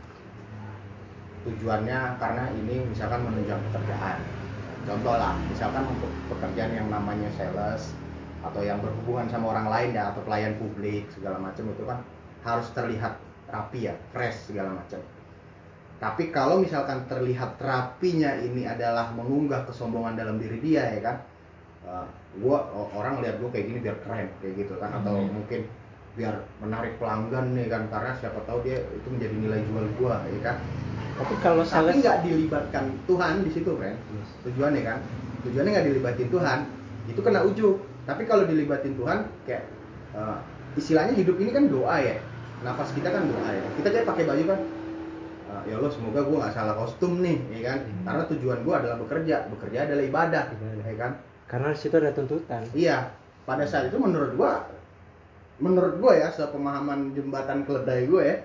Tujuannya 1.46 2.18
karena 2.18 2.44
ini 2.52 2.82
misalkan 2.86 3.22
menunjang 3.22 3.62
pekerjaan. 3.70 4.18
Contoh 4.86 5.14
lah 5.14 5.34
misalkan 5.46 5.82
untuk 5.86 6.10
pekerjaan 6.30 6.70
yang 6.70 6.86
namanya 6.86 7.26
sales 7.34 7.94
atau 8.50 8.62
yang 8.62 8.78
berhubungan 8.78 9.26
sama 9.30 9.52
orang 9.56 9.66
lain 9.68 9.90
ya 9.96 10.14
atau 10.14 10.22
pelayan 10.22 10.54
publik 10.58 11.06
segala 11.10 11.36
macam 11.42 11.66
itu 11.66 11.82
kan 11.82 11.98
harus 12.46 12.66
terlihat 12.70 13.18
rapi 13.50 13.90
ya 13.90 13.94
fresh 14.14 14.50
segala 14.50 14.74
macam. 14.74 14.98
Tapi 15.96 16.28
kalau 16.28 16.60
misalkan 16.60 17.08
terlihat 17.08 17.56
rapinya 17.56 18.36
ini 18.36 18.68
adalah 18.68 19.08
mengunggah 19.16 19.64
kesombongan 19.64 20.12
dalam 20.20 20.36
diri 20.36 20.60
dia 20.60 20.84
ya 20.92 21.00
kan, 21.00 21.16
uh, 21.88 22.04
gua 22.36 22.68
orang 22.92 23.24
lihat 23.24 23.40
gua 23.40 23.48
kayak 23.48 23.72
gini 23.72 23.78
biar 23.80 23.96
keren 24.04 24.28
kayak 24.44 24.54
gitu 24.60 24.76
kan, 24.76 24.92
atau 24.92 25.16
Hmm. 25.16 25.32
mungkin 25.32 25.64
biar 26.12 26.36
menarik 26.60 27.00
pelanggan 27.00 27.56
nih 27.56 27.72
kan, 27.72 27.88
karena 27.88 28.12
siapa 28.20 28.44
tahu 28.44 28.60
dia 28.60 28.76
itu 28.92 29.08
menjadi 29.08 29.34
nilai 29.40 29.60
jual 29.72 29.86
gua 29.96 30.20
ya 30.28 30.40
kan. 30.44 30.56
tapi 31.16 31.34
kalau 31.40 31.64
Tapi 31.64 32.04
nggak 32.04 32.18
dilibatkan 32.28 32.84
Tuhan 33.08 33.34
di 33.40 33.50
situ 33.56 33.72
kan, 33.80 33.96
tujuannya 34.44 34.82
kan, 34.84 34.98
tujuannya 35.48 35.70
nggak 35.72 35.86
dilibatin 35.88 36.28
Tuhan, 36.28 36.58
itu 37.08 37.20
kena 37.24 37.40
ujub. 37.40 37.80
Tapi 38.06 38.22
kalau 38.24 38.46
dilibatin 38.46 38.94
Tuhan, 38.94 39.26
kayak 39.44 39.66
uh, 40.14 40.38
istilahnya 40.78 41.18
hidup 41.18 41.36
ini 41.42 41.50
kan 41.50 41.66
doa 41.66 41.98
ya, 41.98 42.16
nafas 42.62 42.94
kita 42.94 43.10
kan 43.10 43.26
doa 43.26 43.48
ya. 43.50 43.66
Kita 43.82 43.88
kayak 43.90 44.06
pakai 44.06 44.24
baju 44.24 44.44
kan, 44.54 44.60
Uh, 45.46 45.62
ya 45.62 45.78
Allah 45.78 45.94
semoga 45.94 46.26
gue 46.26 46.42
nggak 46.42 46.54
salah 46.58 46.74
kostum 46.74 47.22
nih 47.22 47.38
ya 47.54 47.70
kan. 47.70 47.78
Hmm. 47.86 48.02
karena 48.02 48.22
tujuan 48.34 48.58
gue 48.66 48.74
adalah 48.74 48.96
bekerja. 48.98 49.46
Bekerja 49.46 49.78
adalah 49.86 50.02
ibadah 50.02 50.44
Ibadah. 50.50 50.86
ya 50.90 50.96
kan. 50.98 51.12
Karena 51.46 51.68
situ 51.70 51.94
ada 52.02 52.10
tuntutan. 52.10 52.66
Iya. 52.74 53.14
Pada 53.46 53.62
saat 53.62 53.86
itu 53.86 53.94
menurut 53.94 54.34
gue 54.34 54.52
menurut 55.62 56.02
gue 56.02 56.12
ya 56.18 56.34
sepemahaman 56.34 57.14
jembatan 57.14 57.62
keledai 57.62 58.10
gue 58.10 58.22
ya, 58.26 58.36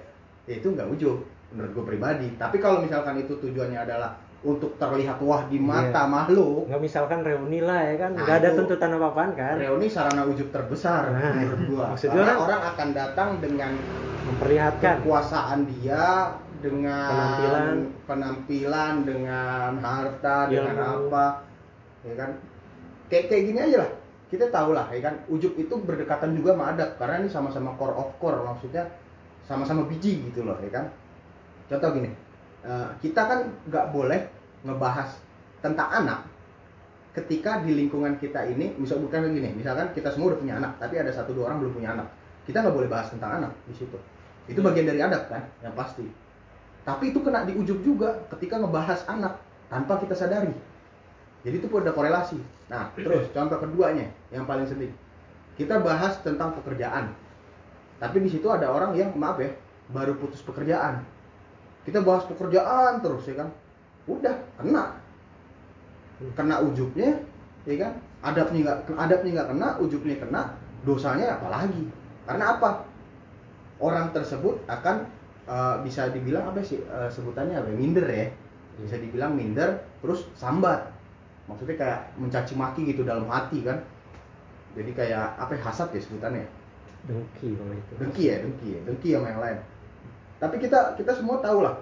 itu 0.61 0.77
nggak 0.77 0.87
ujub 0.93 1.25
menurut 1.57 1.71
gue 1.73 1.83
pribadi. 1.89 2.27
Tapi 2.37 2.61
kalau 2.61 2.85
misalkan 2.85 3.17
itu 3.17 3.33
tujuannya 3.33 3.81
adalah 3.81 4.21
untuk 4.41 4.73
terlihat 4.75 5.21
wah 5.21 5.45
di 5.45 5.61
mata 5.61 6.01
Iya. 6.01 6.09
makhluk. 6.09 6.65
Nggak 6.65 6.81
misalkan 6.81 7.21
reuni 7.21 7.61
lah 7.61 7.77
ya 7.83 7.95
kan? 7.95 8.11
Nah, 8.11 8.25
nggak 8.25 8.37
ada 8.41 8.49
tuntutan 8.51 8.89
apa 8.91 9.07
apaan 9.07 9.31
kan? 9.31 9.55
Reuni 9.55 9.85
sarana 9.85 10.25
ujub 10.25 10.49
terbesar 10.49 11.13
Nah, 11.13 11.29
menurut 11.31 11.61
karena 12.01 12.25
gua- 12.33 12.41
orang 12.41 12.61
akan 12.67 12.87
datang 12.91 13.29
dengan 13.37 13.71
memperlihatkan. 14.23 14.95
kekuasaan 15.01 15.59
dia 15.67 16.33
dengan 16.57 17.09
Penampilan. 17.09 17.75
penampilan 18.05 18.93
dengan 19.01 19.71
harta 19.77 20.37
dengan 20.45 20.75
Ilmu. 20.77 21.09
apa 21.09 21.25
ya 22.01 22.13
kan? 22.15 22.29
Kayak 23.07 23.25
kayak 23.27 23.43
gini 23.45 23.59
aja 23.61 23.77
lah. 23.81 23.91
Kita 24.25 24.45
tahu 24.47 24.69
lah 24.71 24.87
ya 24.89 25.01
kan? 25.03 25.15
Ujub 25.27 25.53
itu 25.53 25.73
berdekatan 25.75 26.33
juga 26.33 26.53
sama 26.53 26.71
adab 26.71 26.89
karena 26.95 27.15
ini 27.19 27.29
sama-sama 27.29 27.73
core 27.75 27.93
of 27.93 28.09
core 28.17 28.41
maksudnya 28.41 28.89
sama-sama 29.43 29.85
biji 29.85 30.23
gitu 30.23 30.41
loh 30.41 30.57
ya 30.57 30.71
kan? 30.71 30.85
Contoh 31.67 31.93
gini 31.93 32.09
eh, 32.65 32.89
kita 33.01 33.21
kan 33.25 33.39
nggak 33.67 33.85
boleh 33.93 34.19
ngebahas 34.61 35.09
tentang 35.61 35.89
anak 35.89 36.19
ketika 37.11 37.59
di 37.61 37.75
lingkungan 37.75 38.15
kita 38.17 38.47
ini 38.47 38.71
misal 38.79 39.03
bukan 39.03 39.27
gini 39.35 39.51
misalkan 39.51 39.91
kita 39.91 40.09
semua 40.15 40.31
udah 40.31 40.39
punya 40.39 40.55
anak 40.63 40.71
tapi 40.79 40.95
ada 40.95 41.11
satu 41.11 41.35
dua 41.35 41.51
orang 41.51 41.59
belum 41.65 41.73
punya 41.77 41.89
anak. 41.97 42.07
Kita 42.41 42.65
nggak 42.65 42.75
boleh 42.75 42.89
bahas 42.89 43.07
tentang 43.13 43.37
anak 43.37 43.51
di 43.69 43.73
situ. 43.77 43.97
Itu 44.49 44.65
bagian 44.65 44.89
dari 44.89 44.99
adab 45.03 45.29
kan? 45.29 45.45
Yang 45.61 45.73
pasti. 45.77 46.05
Tapi 46.81 47.13
itu 47.13 47.21
kena 47.21 47.45
di 47.45 47.53
ujub 47.53 47.85
juga 47.85 48.17
ketika 48.33 48.57
ngebahas 48.57 49.05
anak 49.05 49.37
tanpa 49.69 50.01
kita 50.01 50.17
sadari. 50.17 50.51
Jadi 51.45 51.55
itu 51.61 51.67
ada 51.77 51.93
korelasi. 51.93 52.41
Nah 52.73 52.89
terus 52.97 53.29
contoh 53.29 53.57
keduanya 53.61 54.09
yang 54.33 54.49
paling 54.49 54.65
sedih 54.65 54.89
kita 55.59 55.77
bahas 55.83 56.17
tentang 56.23 56.55
pekerjaan. 56.57 57.13
Tapi 58.01 58.17
di 58.23 58.29
situ 58.33 58.49
ada 58.49 58.71
orang 58.73 58.97
yang 58.97 59.13
maaf 59.13 59.37
ya 59.37 59.53
baru 59.93 60.17
putus 60.17 60.41
pekerjaan 60.41 61.03
kita 61.81 61.99
bahas 62.05 62.23
pekerjaan 62.29 63.01
terus 63.01 63.25
ya 63.25 63.35
kan? 63.41 63.49
Udah 64.05 64.35
kena. 64.57 64.85
Kena 66.37 66.55
ujubnya 66.61 67.17
ya 67.65 67.75
kan? 67.81 67.93
Adabnya 68.21 68.59
nggak 68.61 68.77
adabnya 68.93 69.31
nggak 69.41 69.49
kena 69.49 69.67
ujubnya 69.81 70.15
kena 70.21 70.41
dosanya 70.85 71.41
apalagi 71.41 71.89
karena 72.29 72.57
apa? 72.57 72.85
Orang 73.81 74.13
tersebut 74.13 74.61
akan 74.69 75.09
eh, 75.49 75.75
bisa 75.81 76.13
dibilang 76.13 76.53
apa 76.53 76.61
sih 76.61 76.77
eh, 76.77 77.09
sebutannya 77.09 77.57
apa 77.57 77.69
ya? 77.73 77.77
minder 77.77 78.05
ya. 78.05 78.29
Bisa 78.77 79.01
dibilang 79.01 79.33
minder 79.33 79.81
terus 80.05 80.29
sambat 80.37 80.85
maksudnya 81.49 81.75
kayak 81.75 81.99
mencaci 82.21 82.53
maki 82.53 82.81
gitu 82.93 83.01
dalam 83.01 83.25
hati 83.25 83.65
kan? 83.65 83.81
Jadi 84.71 84.95
kayak 84.95 85.35
apa 85.35 85.57
ya, 85.57 85.61
hasad 85.65 85.89
ya 85.91 85.99
sebutannya? 85.99 86.45
Dengki 87.09 87.57
kalau 87.57 87.73
itu. 87.73 87.93
Dengki 87.97 88.23
ya 88.29 88.35
dengki 88.45 88.67
ya. 88.77 88.79
Dengki 88.85 89.09
sama 89.17 89.27
yang 89.33 89.41
lain 89.41 89.59
tapi 90.41 90.57
kita 90.57 90.97
kita 90.97 91.13
semua 91.13 91.37
tahu 91.37 91.61
lah 91.61 91.77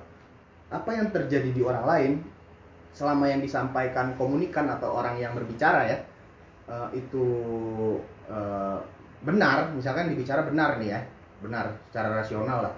apa 0.68 0.92
yang 0.92 1.08
terjadi 1.16 1.50
di 1.56 1.64
orang 1.64 1.86
lain 1.88 2.12
selama 2.92 3.32
yang 3.32 3.40
disampaikan 3.40 4.20
komunikan 4.20 4.68
atau 4.68 5.00
orang 5.00 5.16
yang 5.16 5.32
berbicara 5.32 5.88
ya 5.88 5.98
eh, 6.68 6.90
itu 7.00 7.26
eh, 8.28 8.78
benar. 9.24 9.72
Misalkan 9.72 10.12
dibicara 10.12 10.44
benar 10.44 10.76
nih 10.78 10.92
ya 10.92 11.00
benar 11.40 11.72
secara 11.88 12.20
rasional 12.20 12.68
lah. 12.68 12.74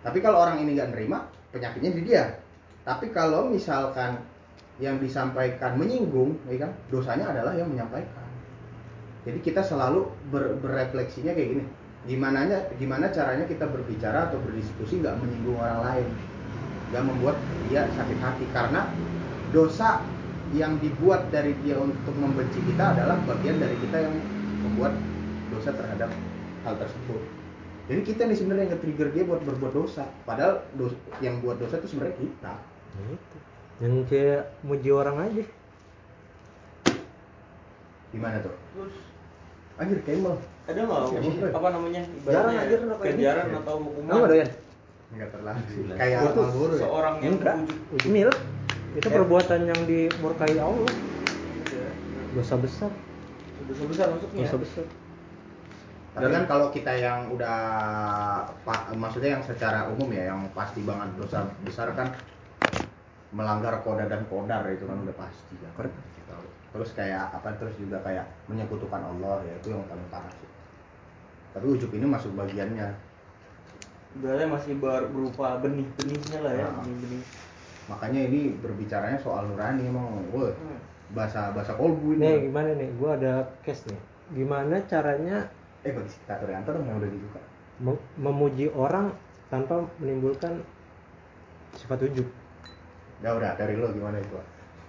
Tapi 0.00 0.24
kalau 0.24 0.40
orang 0.40 0.64
ini 0.64 0.72
nggak 0.72 0.96
nerima 0.96 1.28
penyakitnya 1.52 1.92
di 1.92 2.02
dia. 2.08 2.24
Tapi 2.88 3.12
kalau 3.12 3.52
misalkan 3.52 4.16
yang 4.80 4.98
disampaikan 4.98 5.76
menyinggung 5.76 6.34
ya 6.48 6.64
kan 6.64 6.72
dosanya 6.88 7.28
adalah 7.30 7.52
yang 7.52 7.68
menyampaikan. 7.68 8.24
Jadi 9.24 9.38
kita 9.40 9.60
selalu 9.60 10.08
ber- 10.32 10.56
berefleksinya 10.60 11.36
kayak 11.36 11.48
gini 11.56 11.64
gimana 12.04 12.44
gimana 12.76 13.08
caranya 13.08 13.48
kita 13.48 13.64
berbicara 13.64 14.28
atau 14.28 14.36
berdiskusi 14.44 15.00
nggak 15.00 15.16
menyinggung 15.24 15.56
orang 15.56 15.80
lain? 15.80 16.06
Nggak 16.92 17.04
membuat 17.08 17.36
dia 17.68 17.88
sakit 17.96 18.18
hati. 18.20 18.44
Karena 18.52 18.92
dosa 19.50 20.04
yang 20.52 20.78
dibuat 20.78 21.32
dari 21.32 21.56
dia 21.64 21.80
untuk 21.80 22.14
membenci 22.14 22.60
kita 22.68 22.94
adalah 22.94 23.18
bagian 23.24 23.58
dari 23.58 23.74
kita 23.80 23.96
yang 24.04 24.14
membuat 24.62 24.92
dosa 25.50 25.72
terhadap 25.72 26.10
hal 26.68 26.74
tersebut. 26.76 27.20
Jadi 27.84 28.00
kita 28.00 28.20
nih 28.24 28.36
sebenarnya 28.36 28.62
yang 28.64 28.72
nge-trigger 28.76 29.08
dia 29.12 29.24
buat 29.28 29.40
berbuat 29.44 29.72
dosa. 29.76 30.08
Padahal 30.24 30.64
dos- 30.76 30.96
yang 31.20 31.40
buat 31.44 31.60
dosa 31.60 31.80
itu 31.80 31.88
sebenarnya 31.92 32.16
kita. 32.16 32.54
Itu 32.96 33.36
yang 33.82 34.06
kayak 34.06 34.42
muji 34.62 34.90
orang 34.94 35.16
aja. 35.20 35.44
Gimana 38.14 38.38
tuh? 38.40 38.54
Terus? 38.54 38.94
Anjir 39.74 40.00
kemel 40.06 40.38
ada 40.64 40.80
nggak 40.80 41.52
apa 41.52 41.68
namanya 41.70 42.02
Jarang 42.24 42.56
aja 42.56 42.76
kenapa 42.78 43.02
ini? 43.02 43.10
ganjaran 43.20 43.46
Ya. 43.46 43.56
atau 43.60 43.74
hukuman 43.78 44.08
kamu 44.10 44.24
doyan 44.26 44.50
nggak 45.14 45.28
terlalu 45.30 45.60
kayak 45.94 46.18
ya? 46.18 46.78
seorang 46.80 47.14
yang 47.20 47.34
ujub 47.92 48.10
mil 48.10 48.30
itu 48.94 49.06
Eh. 49.06 49.12
perbuatan 49.12 49.60
yang 49.66 49.80
dimurkai 49.84 50.54
Allah 50.56 50.94
dosa 52.32 52.54
besar 52.56 52.90
dosa 53.64 53.84
besar 53.86 54.06
maksudnya 54.10 54.42
dosa 54.42 54.58
besar 54.58 54.86
Tapi 56.14 56.30
kan 56.30 56.46
kalau 56.46 56.70
kita 56.70 56.94
yang 56.94 57.26
udah 57.26 57.58
maksudnya 58.94 59.34
yang 59.34 59.42
secara 59.42 59.90
umum 59.90 60.06
ya 60.08 60.30
yang 60.30 60.46
pasti 60.54 60.78
banget 60.82 61.10
dosa 61.18 61.42
besar 61.60 61.90
kan 61.92 62.14
melanggar 63.34 63.82
koda 63.82 64.06
dan 64.06 64.22
kodar 64.30 64.62
itu 64.70 64.86
kan 64.86 64.94
udah 64.94 65.16
pasti 65.18 65.58
kan. 65.58 65.90
Gitu. 65.90 66.36
Terus 66.70 66.90
kayak 66.94 67.34
apa 67.34 67.50
terus 67.58 67.74
juga 67.74 67.98
kayak 68.00 68.30
menyekutukan 68.46 69.02
Allah 69.02 69.42
ya 69.42 69.58
itu 69.58 69.74
yang 69.74 69.82
paling 69.90 70.06
parah 70.06 70.30
sih. 70.38 70.46
Tapi 71.54 71.66
ujub 71.70 71.90
ini 71.90 72.04
masuk 72.04 72.34
bagiannya. 72.34 72.88
berarti 74.14 74.46
masih 74.46 74.72
ber- 74.78 75.10
berupa 75.10 75.58
benih-benihnya 75.58 76.38
lah 76.38 76.54
ya 76.54 76.62
Ah. 76.64 76.78
benih-benih 76.78 77.22
Makanya 77.84 78.20
ini 78.24 78.40
berbicaranya 78.56 79.18
soal 79.18 79.44
nurani 79.44 79.84
emang, 79.84 80.06
wah 80.30 80.54
Hmm. 80.54 80.78
bahasa 81.10 81.50
bahasa 81.50 81.74
kolbu 81.74 82.14
nih 82.16 82.30
ini. 82.32 82.46
gimana 82.46 82.70
nih 82.74 82.88
gua 82.94 83.18
ada 83.18 83.42
case 83.60 83.90
nih 83.90 83.98
gimana 84.32 84.78
caranya 84.86 85.50
Eh 85.82 85.90
bagi 85.90 86.08
kita 86.08 86.40
dong 86.64 86.86
yang 86.86 86.96
udah 86.96 87.10
dibuka. 87.10 87.40
mem- 87.76 88.04
memuji 88.16 88.70
orang 88.70 89.10
tanpa 89.46 89.82
menimbulkan 89.98 90.62
sifat 91.72 92.06
ujub 92.06 92.30
Ya 93.18 93.34
udah 93.34 93.58
dari 93.58 93.74
lo 93.74 93.90
gimana 93.90 94.22
itu? 94.22 94.38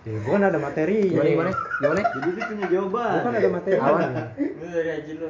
Ya, 0.05 0.21
gua 0.21 0.37
kan 0.37 0.43
ada 0.45 0.59
materi. 0.61 1.09
Gimana 1.09 1.29
gimana? 1.31 1.51
Gimana? 1.81 2.01
Jadi 2.13 2.29
dia 2.29 2.45
punya 2.45 2.65
jawaban. 2.69 3.09
Gua 3.09 3.23
kan 3.23 3.33
ada 3.33 3.49
materi. 3.49 3.77
Awan. 3.79 4.09
Itu 4.37 4.65
dari 4.69 4.89
Haji 4.91 5.13
lu. 5.17 5.29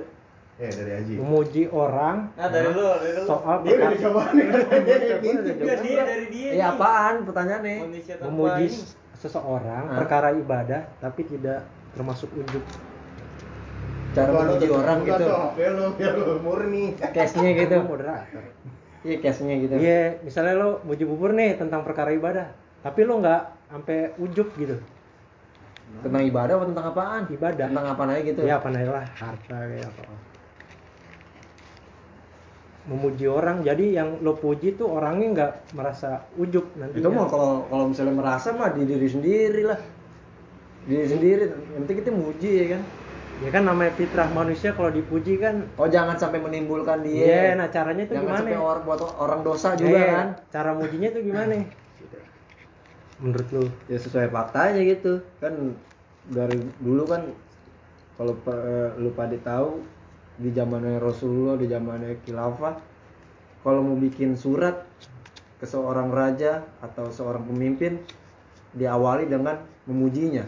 Eh 0.56 0.72
dari 0.72 0.92
Haji. 0.96 1.14
Memuji 1.20 1.64
orang 1.68 2.32
Nah, 2.32 2.48
dari 2.48 2.72
lu, 2.72 2.88
dari 2.96 3.12
lu. 3.12 3.24
soal 3.28 3.56
Dia 3.60 3.74
udah 3.76 3.90
dicobain. 3.92 4.36
Enggak 4.40 5.78
dia 5.84 6.04
dari 6.08 6.26
dia. 6.32 6.50
Iya 6.56 6.66
nih. 6.66 6.74
apaan 6.80 7.16
pertanyaannya? 7.28 7.78
Memuji 8.24 8.66
ini. 8.72 8.80
seseorang 9.20 9.84
Hah? 9.92 9.98
perkara 10.00 10.32
ibadah 10.32 10.82
tapi 11.04 11.28
tidak 11.28 11.68
termasuk 11.92 12.32
ujub. 12.32 12.64
Cara 14.16 14.32
memuji 14.32 14.68
orang 14.72 14.98
gitu. 15.04 15.26
Ya 15.60 15.70
lu, 15.76 15.86
ya 16.00 16.10
lu 16.16 16.40
murni. 16.40 16.96
Case-nya 16.96 17.52
gitu. 17.68 17.78
Moderator. 17.84 18.44
Iya 19.04 19.18
case-nya 19.20 19.56
gitu. 19.60 19.76
Iya, 19.76 20.24
misalnya 20.24 20.56
lo 20.56 20.70
muji 20.88 21.04
bubur 21.04 21.36
nih 21.36 21.60
tentang 21.60 21.84
perkara 21.84 22.16
ibadah, 22.16 22.48
tapi 22.80 23.04
lo 23.04 23.20
nggak 23.20 23.42
sampai 23.76 24.16
ujub 24.24 24.56
gitu. 24.56 24.80
Tentang 26.00 26.24
ibadah 26.24 26.56
apa 26.56 26.66
tentang 26.66 26.86
apaan? 26.96 27.22
Ibadah. 27.28 27.68
Tentang 27.70 27.88
apa 27.92 28.02
aja 28.08 28.22
gitu. 28.24 28.42
Ya 28.48 28.56
apa 28.58 28.72
lah 28.72 29.06
harta 29.20 29.58
kayak 29.68 29.84
apa. 29.84 30.35
Memuji 32.86 33.26
orang, 33.26 33.66
jadi 33.66 33.98
yang 33.98 34.22
lo 34.22 34.38
puji 34.38 34.78
tuh 34.78 34.86
orangnya 34.86 35.28
nggak 35.34 35.52
merasa 35.74 36.22
ujub 36.38 36.70
nanti. 36.78 37.02
Itu 37.02 37.10
mah 37.10 37.26
kalau 37.26 37.66
kalau 37.66 37.86
misalnya 37.90 38.14
merasa 38.14 38.54
mah 38.54 38.70
di 38.78 38.86
diri 38.86 39.08
sendiri 39.10 39.62
lah. 39.66 39.80
Diri 40.86 41.06
sendiri. 41.10 41.44
Nanti 41.50 41.92
kita 41.98 42.14
muji 42.14 42.52
ya 42.62 42.66
kan. 42.78 42.82
Ya 43.42 43.50
kan 43.52 43.64
namanya 43.68 43.92
fitrah 43.98 44.30
manusia 44.30 44.72
kalau 44.78 44.94
dipuji 44.94 45.42
kan. 45.42 45.66
Oh 45.82 45.90
jangan 45.90 46.14
sampai 46.16 46.40
menimbulkan 46.40 47.02
Iya, 47.02 47.58
dia. 47.58 47.60
nah 47.60 47.68
caranya 47.74 48.06
tuh 48.06 48.22
jangan 48.22 48.30
gimana? 48.32 48.40
sampai 48.46 48.60
orang 48.62 48.84
buat 48.86 49.00
orang 49.18 49.42
dosa 49.42 49.70
juga 49.74 49.98
Iya, 49.98 50.06
kan. 50.14 50.28
Cara 50.54 50.72
mujinya 50.78 51.10
tuh 51.10 51.22
gimana? 51.26 51.54
Menurut 53.20 53.48
lo? 53.50 53.64
Ya 53.90 53.98
sesuai 53.98 54.30
faktanya 54.30 54.82
gitu. 54.86 55.26
Kan 55.42 55.74
dari 56.30 56.58
dulu 56.86 57.04
kan 57.10 57.22
kalau 58.16 58.34
pa- 58.46 58.94
lu 59.02 59.10
pada 59.12 59.36
tahu 59.42 59.84
di 60.36 60.52
zamannya 60.52 61.00
Rasulullah, 61.00 61.56
di 61.56 61.68
zamannya 61.68 62.20
Khilafah 62.24 62.76
kalau 63.64 63.82
mau 63.82 63.98
bikin 63.98 64.36
surat 64.36 64.84
ke 65.58 65.66
seorang 65.66 66.12
raja 66.12 66.62
atau 66.84 67.08
seorang 67.10 67.48
pemimpin 67.48 67.98
diawali 68.76 69.26
dengan 69.32 69.58
memujinya. 69.88 70.44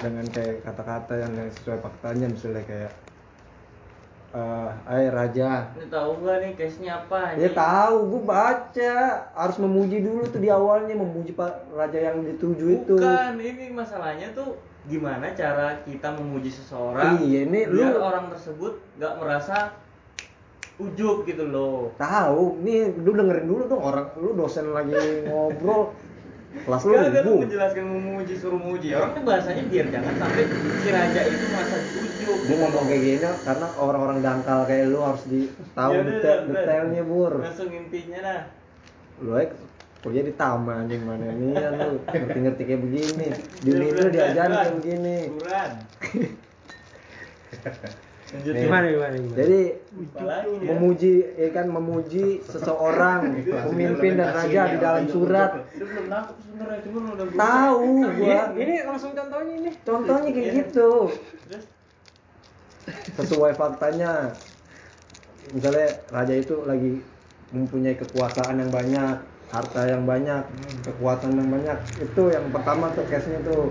Dengan 0.00 0.24
kayak 0.30 0.62
kata-kata 0.64 1.14
yang 1.18 1.32
sesuai 1.50 1.80
faktanya 1.80 2.28
misalnya 2.30 2.62
kayak 2.68 2.92
eh 4.30 4.70
"Hai 4.86 5.10
raja. 5.10 5.74
Ini 5.74 5.90
tahu 5.90 6.22
nggak 6.22 6.36
nih 6.38 6.52
case-nya 6.54 6.92
apa? 7.02 7.34
dia 7.34 7.50
Ini- 7.50 7.56
tahu 7.58 7.96
gue 8.14 8.22
baca. 8.22 8.94
Harus 9.34 9.56
memuji 9.58 10.06
dulu 10.06 10.22
tuh 10.30 10.38
di 10.38 10.46
awalnya 10.46 10.94
memuji 10.94 11.34
pak 11.34 11.66
raja 11.74 11.98
yang 11.98 12.22
dituju 12.22 12.66
itu. 12.78 12.94
Bukan, 12.94 13.34
ini 13.42 13.74
masalahnya 13.74 14.30
tuh 14.30 14.54
gimana 14.82 15.28
cara 15.30 15.82
kita 15.82 16.08
memuji 16.12 16.48
seseorang 16.48 17.20
Iya, 17.20 17.44
ini 17.44 17.60
biar 17.66 17.92
lu- 17.92 18.00
orang 18.00 18.24
tersebut 18.28 18.80
nggak 18.96 19.12
merasa 19.16 19.76
ujub 20.76 21.24
gitu 21.24 21.44
loh. 21.44 21.92
tahu 21.94 22.56
nih 22.60 22.96
lu 22.96 23.12
dengerin 23.12 23.44
dulu 23.44 23.62
dong 23.66 23.82
orang 23.82 24.08
lu 24.16 24.32
dosen 24.32 24.70
lagi 24.70 24.96
ngobrol 25.24 25.92
kelas 26.64 26.82
lu 26.82 26.96
Gak 26.96 27.22
menjelaskan 27.22 27.84
memuji 27.86 28.34
suruh 28.34 28.56
memuji 28.56 28.90
orang 28.90 29.12
tuh 29.12 29.22
bahasanya 29.22 29.62
biar 29.66 29.86
jangan 29.86 30.14
sampai 30.16 30.44
si 30.80 30.88
raja 30.88 31.20
itu 31.22 31.44
merasa 31.46 31.76
ujub. 31.94 32.38
gue 32.40 32.56
ngomong 32.56 32.84
kayak 32.86 33.02
gini 33.02 33.28
karena 33.44 33.66
orang-orang 33.76 34.18
dangkal 34.18 34.60
kayak 34.64 34.88
lu 34.88 34.98
harus 34.98 35.22
di 35.26 35.40
tahu 35.70 35.92
Ya 35.92 36.00
udah, 36.00 36.10
detail 36.10 36.38
detailnya 36.48 37.02
bur 37.04 37.32
Langsung 37.38 37.68
intinya 37.68 38.18
dah. 38.20 38.40
lu 39.20 39.32
kuliah 40.00 40.24
di 40.24 40.32
taman 40.32 40.84
anjing 40.84 41.02
mana 41.04 41.28
nih 41.28 41.52
ya 41.52 41.68
lu 41.70 41.88
ngerti-ngerti 42.02 42.62
kayak 42.64 42.80
begini 42.80 43.26
di 43.60 43.68
Udah, 43.68 43.78
Unil 43.78 43.92
udah, 43.92 44.08
diajarin 44.08 44.56
kayak 44.56 44.74
begini. 44.80 45.16
Lanjut 48.30 48.54
Nih. 48.54 48.56
ya. 48.56 48.64
Gimana 48.64 48.86
gimana 48.86 49.14
gimana? 49.16 49.34
jadi 49.34 49.60
Apalagi 50.14 50.52
dia? 50.54 50.68
memuji 50.70 51.14
ya 51.34 51.48
kan 51.50 51.66
memuji 51.66 52.26
seseorang 52.46 53.20
pemimpin 53.42 54.12
dan 54.14 54.30
raja 54.32 54.62
di 54.70 54.78
dalam 54.78 55.04
surat 55.04 55.50
tahu 57.34 57.82
gua 58.14 58.40
ini 58.54 58.74
langsung 58.86 59.12
contohnya 59.12 59.52
ini. 59.52 59.70
contohnya 59.82 60.30
kayak 60.30 60.46
Iya. 60.46 60.54
gitu 60.62 60.90
sesuai 63.18 63.52
faktanya 63.52 64.30
misalnya 65.50 65.88
raja 66.08 66.32
itu 66.32 66.54
lagi 66.62 67.02
mempunyai 67.50 67.98
kekuasaan 67.98 68.56
yang 68.56 68.70
banyak 68.70 69.18
harta 69.50 69.82
yang 69.84 70.02
banyak 70.04 70.42
kekuatan 70.82 71.34
yang 71.34 71.50
banyak 71.50 71.78
itu 72.00 72.22
yang 72.28 72.46
pertama 72.48 72.88
tuh 72.90 73.04
case 73.04 73.28
nya 73.28 73.40
tuh 73.42 73.70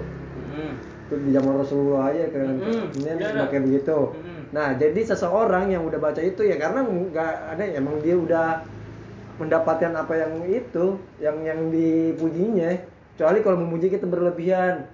Hmm. 0.50 0.74
itu 1.06 1.16
di 1.20 1.30
zaman 1.30 1.56
Rasulullah 1.56 2.10
aja 2.10 2.26
kan 2.30 2.58
Mm-mm. 2.58 2.90
ini 2.96 3.06
Iya, 3.08 3.22
iya. 3.22 3.40
pakai 3.40 3.60
begitu 3.62 3.98
Mm-mm. 4.12 4.40
nah 4.50 4.74
jadi 4.74 5.00
seseorang 5.06 5.70
yang 5.70 5.86
udah 5.86 5.98
baca 5.98 6.18
itu 6.18 6.42
ya 6.42 6.58
karena 6.58 6.82
nggak 6.82 7.34
ada 7.54 7.64
emang 7.70 8.02
dia 8.02 8.14
udah 8.14 8.66
mendapatkan 9.38 9.94
apa 9.94 10.14
yang 10.16 10.34
itu 10.46 10.86
yang 11.18 11.38
yang 11.42 11.60
dipujinya 11.70 12.76
kecuali 13.14 13.40
kalau 13.40 13.58
memuji 13.58 13.88
kita 13.88 14.04
berlebihan 14.04 14.90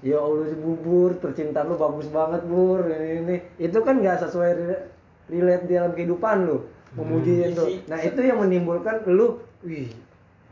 ya 0.00 0.18
Allah 0.18 0.50
bubur 0.54 1.16
percintaan 1.16 1.66
lu 1.66 1.76
bagus 1.76 2.08
banget 2.08 2.42
bur 2.44 2.84
ini, 2.84 3.08
ini. 3.20 3.36
itu 3.56 3.78
kan 3.80 3.98
nggak 3.98 4.18
sesuai 4.20 4.50
re- 4.52 4.84
relate 5.28 5.64
dalam 5.64 5.92
kehidupan 5.92 6.44
lu 6.44 6.64
memuji 6.92 7.40
Hmm. 7.40 7.50
itu 7.50 7.64
Isi- 7.68 7.82
nah 7.86 7.98
itu 7.98 8.20
yang 8.20 8.38
menimbulkan 8.38 9.04
lu 9.06 9.38
wih 9.62 9.88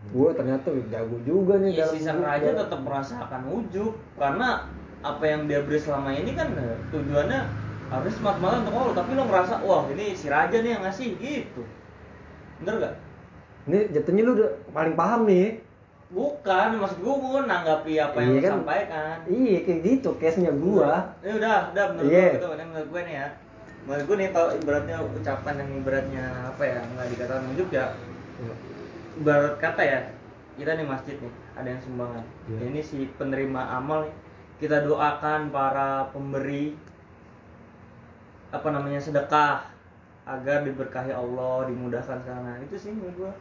gue 0.04 0.28
ternyata 0.32 0.68
jago 0.88 1.16
juga 1.22 1.54
nih 1.56 1.72
Ya, 1.72 1.86
si 1.86 1.98
sang 1.98 2.18
hidup 2.18 2.26
raja 2.26 2.48
gua." 2.48 2.60
tetap 2.60 2.80
merasakan 2.82 3.42
ujub 3.48 3.92
karena 4.14 4.48
apa 5.00 5.24
yang 5.24 5.46
dia 5.46 5.60
beri 5.60 5.78
selama 5.78 6.10
ini 6.10 6.32
kan 6.32 6.50
eh, 6.52 6.76
tujuannya 6.88 7.40
harus 7.86 8.12
smart 8.14 8.38
untuk 8.38 8.72
Allah 8.72 8.94
tapi 8.94 9.10
lo 9.12 9.24
ngerasa 9.24 9.54
wah 9.60 9.84
ini 9.86 10.12
si 10.12 10.26
raja 10.26 10.54
nih 10.54 10.70
yang 10.70 10.82
ngasih 10.82 11.08
gitu. 11.16 11.62
Bener 12.58 12.74
gak? 12.78 12.94
ini 13.62 13.78
jatuhnya 13.88 14.22
lu 14.22 14.32
udah 14.34 14.50
paling 14.70 14.94
paham 14.94 15.22
nih. 15.24 15.62
Bukan 16.08 16.76
maksud 16.76 16.98
gue 16.98 17.14
gue 17.14 17.40
nanggapi 17.42 17.92
apa 17.96 18.16
yang 18.18 18.28
Iya 18.28 18.36
lo 18.36 18.42
kan? 18.42 18.52
sampaikan. 18.58 19.16
Iya 19.24 19.58
kayak 19.62 19.80
gitu 19.82 20.08
case 20.18 20.38
nya 20.38 20.52
gua. 20.52 20.92
Ini 21.20 21.32
udah 21.36 21.56
udah 21.70 21.84
menurut 21.88 22.10
Iya. 22.10 22.20
gue 22.22 22.34
gitu. 22.34 22.48
Ini 22.50 22.64
menurut 22.66 22.88
gue 22.90 23.02
nih 23.02 23.14
ya. 23.14 23.28
Menurut 23.82 24.04
gue 24.04 24.16
nih 24.16 24.28
kalau 24.30 24.48
ibaratnya 24.52 24.96
ucapan 25.00 25.54
yang 25.56 25.70
ibaratnya 25.74 26.24
apa 26.48 26.62
ya 26.62 26.78
nggak 26.86 27.06
dikatakan 27.08 27.44
ujub 27.50 27.68
ya 27.70 27.86
ibarat 29.20 29.54
kata 29.60 29.82
ya 29.82 30.00
kita 30.56 30.76
nih 30.76 30.86
masjid 30.86 31.16
nih 31.16 31.32
ada 31.56 31.68
yang 31.68 31.82
sumbangan. 31.82 32.24
Iya. 32.48 32.58
ini 32.68 32.80
si 32.84 32.98
penerima 33.16 33.60
amal 33.76 34.08
kita 34.60 34.84
doakan 34.84 35.48
para 35.48 36.08
pemberi 36.12 36.76
apa 38.52 38.68
namanya 38.68 39.00
sedekah 39.00 39.64
agar 40.28 40.62
diberkahi 40.62 41.10
Allah 41.10 41.66
dimudahkan 41.66 42.20
sana 42.22 42.60
itu 42.62 42.76
sih 42.78 42.92
menurut 42.92 43.16
gua. 43.16 43.32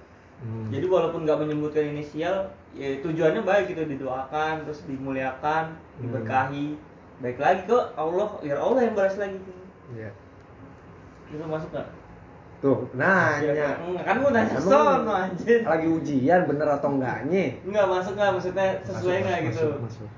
Hmm. 0.41 0.73
jadi 0.73 0.89
walaupun 0.89 1.21
nggak 1.21 1.37
menyebutkan 1.37 1.93
inisial 1.93 2.49
ya 2.73 2.97
tujuannya 3.05 3.45
baik 3.45 3.69
gitu 3.69 3.85
didoakan 3.85 4.65
terus 4.65 4.81
dimuliakan 4.89 5.77
diberkahi. 6.01 6.79
Baik 7.21 7.37
lagi 7.37 7.61
ke 7.69 7.77
Allah 7.93 8.41
biar 8.41 8.57
Allah 8.57 8.81
yang 8.81 8.95
balas 8.97 9.15
lagi. 9.21 9.37
Iya. 9.93 10.09
itu 11.31 11.45
masuk 11.47 11.69
nggak 11.71 12.00
tuh 12.61 12.77
Ya, 12.93 13.01
nanya 13.41 13.53
kan, 13.57 14.05
kan 14.05 14.15
gua 14.21 14.31
nanya 14.31 14.57
sono 14.57 15.11
anjir. 15.11 15.59
lagi 15.65 15.87
ujian 15.89 16.45
bener 16.45 16.67
atau 16.69 16.89
enggaknya? 16.93 17.57
Enggak 17.65 17.85
masuk 17.87 18.13
nggak 18.13 18.31
maksudnya 18.31 18.67
sesuai 18.85 19.17
nggak 19.19 19.39
gitu. 19.49 19.65
Masuk, 19.65 19.77
masuk. 19.81 20.09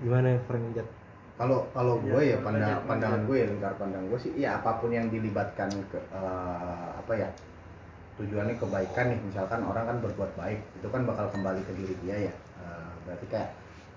Gimana 0.00 0.28
Frank? 0.46 0.66
Jat? 0.72 0.88
kalau 1.32 1.66
kalau 1.74 1.98
gue 1.98 2.22
Iya, 2.22 2.38
ya 2.38 2.44
pandang, 2.44 2.86
pandangan 2.86 3.18
lanjut. 3.18 3.28
gue 3.32 3.36
ya 3.36 3.46
lingkar 3.50 3.74
pandang 3.74 4.04
gue 4.06 4.18
sih 4.20 4.30
ya 4.36 4.62
apa 4.62 4.78
pun 4.78 4.94
yang 4.94 5.10
dilibatkan 5.10 5.66
ke 5.90 5.98
eh, 5.98 6.88
apa 6.94 7.12
ya 7.12 7.28
tujuannya 8.14 8.54
kebaikan 8.54 9.06
nih. 9.10 9.18
Misalkan 9.26 9.60
orang 9.64 9.84
kan 9.90 9.96
berbuat 9.98 10.38
baik 10.38 10.60
itu 10.78 10.86
kan 10.86 11.02
bakal 11.02 11.26
kembali 11.34 11.66
ke 11.66 11.72
diri 11.74 11.94
dia 12.04 12.30
ya. 12.30 12.34
Eh, 12.62 12.90
berarti 13.02 13.26
kayak 13.26 13.50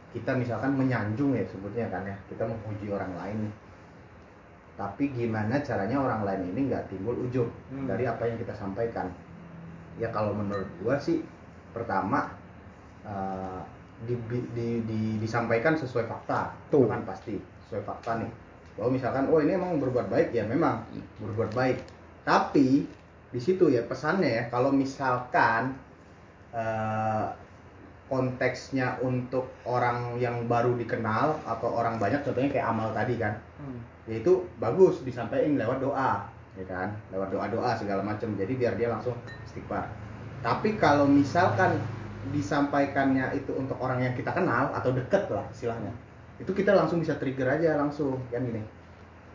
kita 0.09 0.31
misalkan 0.33 0.73
menyanjung 0.73 1.37
ya 1.37 1.45
sebutnya 1.45 1.85
kan 1.91 2.07
ya. 2.07 2.15
Kita 2.25 2.49
memuji 2.49 2.89
orang 2.89 3.13
lain. 3.13 3.37
nih 3.45 3.53
tapi 4.75 5.07
gimana 5.09 5.63
caranya 5.63 5.97
orang 5.97 6.21
lain 6.23 6.51
ini 6.51 6.67
nggak 6.67 6.91
timbul 6.91 7.15
ujub 7.15 7.47
Hmm. 7.71 7.87
dari 7.87 8.03
apa 8.03 8.27
yang 8.27 8.35
kita 8.35 8.51
sampaikan 8.51 9.07
ya 9.95 10.11
kalau 10.11 10.35
menurut 10.35 10.67
gua 10.83 10.99
sih 10.99 11.23
pertama 11.71 12.31
eh, 13.03 13.61
di, 14.03 14.15
di- 14.27 14.83
di- 14.83 15.17
disampaikan 15.17 15.73
sesuai 15.73 16.03
fakta 16.05 16.51
Tuh. 16.67 16.83
kan 16.85 17.07
pasti 17.07 17.39
sesuai 17.65 17.83
fakta 17.83 18.19
nih 18.19 18.31
bahwa 18.75 18.89
misalkan 18.91 19.23
oh 19.31 19.39
ini 19.39 19.55
emang 19.55 19.79
berbuat 19.79 20.11
baik 20.11 20.35
ya 20.35 20.43
memang 20.43 20.83
berbuat 21.23 21.55
baik 21.55 21.79
tapi 22.27 22.83
di 23.31 23.39
situ 23.39 23.71
ya 23.71 23.87
pesannya 23.87 24.27
ya 24.27 24.43
kalau 24.51 24.75
misalkan 24.75 25.79
eh, 26.51 27.25
konteksnya 28.05 29.01
untuk 29.01 29.49
orang 29.65 30.19
yang 30.19 30.45
baru 30.45 30.75
dikenal 30.75 31.41
atau 31.41 31.73
orang 31.73 31.97
banyak 31.97 32.21
contohnya 32.21 32.51
kayak 32.51 32.67
amal 32.69 32.91
tadi 32.91 33.15
kan 33.15 33.39
Hmm. 33.55 33.79
Ya 34.05 34.21
itu 34.21 34.45
bagus 34.61 35.01
disampaikan 35.01 35.57
lewat 35.57 35.81
doa 35.81 36.29
ya 36.55 36.65
kan? 36.65 36.95
Lewat 37.11 37.29
doa 37.33 37.45
doa 37.51 37.71
segala 37.75 38.01
macam. 38.01 38.33
Jadi 38.39 38.53
biar 38.55 38.79
dia 38.79 38.89
langsung 38.89 39.15
istighfar. 39.43 39.91
Tapi 40.39 40.77
kalau 40.77 41.09
misalkan 41.09 41.81
disampaikannya 42.33 43.37
itu 43.37 43.53
untuk 43.53 43.77
orang 43.77 44.01
yang 44.01 44.13
kita 44.17 44.33
kenal 44.33 44.73
atau 44.73 44.89
deket 44.89 45.29
lah 45.29 45.45
istilahnya 45.53 45.93
itu 46.41 46.51
kita 46.51 46.73
langsung 46.73 46.97
bisa 46.99 47.15
trigger 47.15 47.47
aja 47.47 47.79
langsung. 47.79 48.19
Kan 48.33 48.43
gini 48.43 48.63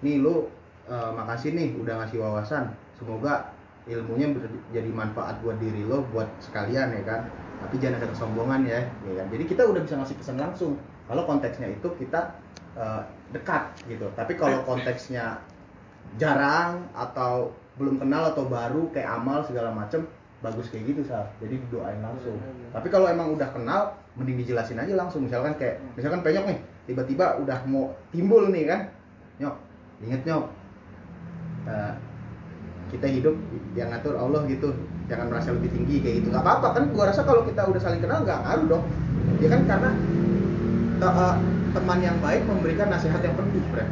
nih 0.00 0.16
lu 0.20 0.48
eh, 0.88 1.10
makasih 1.12 1.52
nih 1.52 1.76
udah 1.80 2.04
ngasih 2.04 2.18
wawasan. 2.20 2.72
Semoga 2.96 3.52
ilmunya 3.88 4.28
jadi 4.70 4.90
manfaat 4.92 5.40
buat 5.40 5.56
diri 5.56 5.88
lo 5.88 6.04
buat 6.12 6.28
sekalian 6.40 6.92
ya 6.92 7.02
kan? 7.04 7.20
Tapi 7.60 7.76
jangan 7.76 8.00
ada 8.00 8.08
kesombongan 8.12 8.60
ya 8.64 8.80
ya 9.08 9.12
kan? 9.20 9.26
Jadi 9.32 9.44
kita 9.48 9.62
udah 9.68 9.80
bisa 9.84 9.94
ngasih 10.00 10.16
pesan 10.20 10.36
langsung. 10.40 10.76
Kalau 11.08 11.26
konteksnya 11.26 11.72
itu 11.72 11.88
kita 11.96 12.36
eh, 12.76 13.02
dekat 13.30 13.62
gitu. 13.86 14.06
Tapi 14.14 14.34
kalau 14.34 14.62
konteksnya 14.66 15.38
jarang 16.18 16.90
atau 16.92 17.54
belum 17.78 18.02
kenal 18.02 18.34
atau 18.34 18.44
baru 18.50 18.90
kayak 18.90 19.22
amal 19.22 19.40
segala 19.46 19.70
macem 19.70 20.04
bagus 20.40 20.72
kayak 20.72 20.96
gitu 20.96 21.04
sah 21.04 21.28
jadi 21.38 21.60
didoain 21.60 22.00
langsung. 22.00 22.36
Tapi 22.72 22.88
kalau 22.88 23.06
emang 23.06 23.36
udah 23.36 23.48
kenal 23.52 23.94
mending 24.16 24.40
dijelasin 24.42 24.80
aja 24.80 24.92
langsung. 24.96 25.24
Misalkan 25.24 25.54
kayak 25.60 25.78
misalkan 25.94 26.24
penyok 26.24 26.44
nih 26.48 26.58
tiba-tiba 26.88 27.38
udah 27.38 27.58
mau 27.68 27.92
timbul 28.10 28.48
nih 28.50 28.64
kan? 28.66 28.80
Nyok 29.38 29.56
inget 30.00 30.22
nyok. 30.26 30.44
Eh, 31.68 31.92
kita 32.90 33.06
hidup 33.06 33.36
yang 33.78 33.92
ngatur 33.94 34.16
Allah 34.18 34.42
gitu. 34.48 34.74
Jangan 35.06 35.30
merasa 35.30 35.54
lebih 35.54 35.70
tinggi 35.70 36.02
kayak 36.02 36.14
gitu. 36.24 36.28
Nggak 36.32 36.42
apa-apa 36.42 36.68
kan? 36.80 36.84
Gua 36.90 37.04
rasa 37.12 37.22
kalau 37.22 37.44
kita 37.46 37.62
udah 37.68 37.80
saling 37.80 38.02
kenal 38.02 38.24
nggak 38.24 38.40
ngaruh 38.42 38.66
dong. 38.66 38.84
Ya 39.38 39.48
kan? 39.52 39.62
Karena 39.68 39.90
eh, 41.04 41.34
teman 41.70 41.98
yang 42.02 42.18
baik 42.18 42.42
memberikan 42.46 42.90
nasihat 42.90 43.20
yang 43.22 43.34
pedih 43.38 43.62
bre 43.70 43.86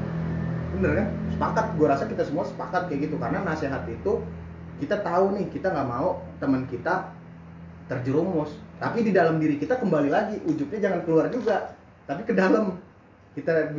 bener 0.78 0.92
kan? 0.94 1.08
Sepakat 1.34 1.66
gua 1.74 1.86
rasa 1.96 2.04
kita 2.06 2.22
semua 2.22 2.44
sepakat 2.46 2.86
kayak 2.86 3.10
gitu 3.10 3.16
karena 3.18 3.42
nasihat 3.42 3.82
itu 3.88 4.22
kita 4.78 5.02
tahu 5.02 5.34
nih 5.34 5.46
kita 5.50 5.74
nggak 5.74 5.88
mau 5.88 6.22
teman 6.38 6.66
kita 6.70 7.10
terjerumus. 7.90 8.54
Tapi 8.78 9.02
di 9.02 9.10
dalam 9.10 9.42
diri 9.42 9.58
kita 9.58 9.80
kembali 9.80 10.10
lagi 10.12 10.36
ujungnya 10.46 10.78
jangan 10.78 11.00
keluar 11.02 11.26
juga 11.32 11.74
tapi 12.06 12.22
ke 12.22 12.34
dalam. 12.34 12.78
Kita 13.34 13.70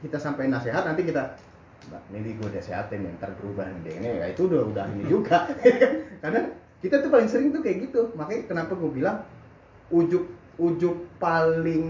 kita 0.00 0.16
sampai 0.16 0.48
nasihat 0.48 0.88
nanti 0.88 1.04
kita 1.04 1.36
"Mbak, 1.82 2.02
ini 2.14 2.30
gue 2.38 2.48
nasehatin 2.48 3.00
yang 3.04 3.14
ntar 3.18 3.34
berubah 3.36 3.66
nih 3.82 3.98
ini 3.98 4.08
ya 4.22 4.26
itu 4.30 4.48
udah 4.48 4.60
udah 4.72 4.84
ini 4.96 5.04
juga. 5.10 5.50
Karena 6.22 6.48
kita 6.80 7.02
tuh 7.04 7.10
paling 7.12 7.28
sering 7.28 7.52
tuh 7.52 7.60
kayak 7.60 7.90
gitu. 7.90 8.14
Makanya 8.16 8.42
kenapa 8.48 8.72
gue 8.72 8.90
bilang 8.92 9.26
ujuk 9.92 10.24
ujuk 10.62 11.18
paling 11.18 11.86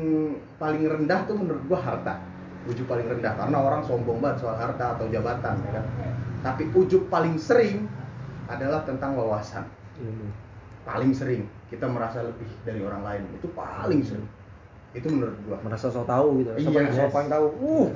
paling 0.57 0.83
rendah 0.89 1.29
tuh 1.29 1.37
menurut 1.37 1.63
gue 1.69 1.79
harta. 1.79 2.17
Ujuk 2.65 2.89
paling 2.89 3.05
rendah 3.05 3.37
karena 3.37 3.59
orang 3.59 3.83
sombong 3.85 4.23
banget 4.23 4.47
soal 4.47 4.57
harta 4.57 4.97
atau 4.97 5.05
jabatan 5.13 5.61
ya 5.69 5.71
kan? 5.77 5.85
Tapi 6.41 6.73
ujuk 6.73 7.13
paling 7.13 7.37
sering 7.37 7.85
adalah 8.49 8.83
tentang 8.89 9.15
wawasan. 9.15 9.69
Ilmu. 10.01 10.29
paling 10.83 11.15
sering 11.15 11.47
kita 11.71 11.87
merasa 11.87 12.27
lebih 12.27 12.49
dari 12.67 12.83
orang 12.83 13.07
lain 13.07 13.23
itu 13.39 13.47
paling 13.55 14.03
sering. 14.03 14.27
Itu 14.93 15.07
menurut 15.09 15.39
gua. 15.47 15.57
Merasa 15.63 15.89
so 15.89 16.03
tahu 16.03 16.43
gitu 16.43 16.51
Iya, 16.59 16.91
so 16.91 17.07
yes. 17.07 17.13
paling 17.15 17.31
tahu. 17.31 17.47
Uh. 17.63 17.89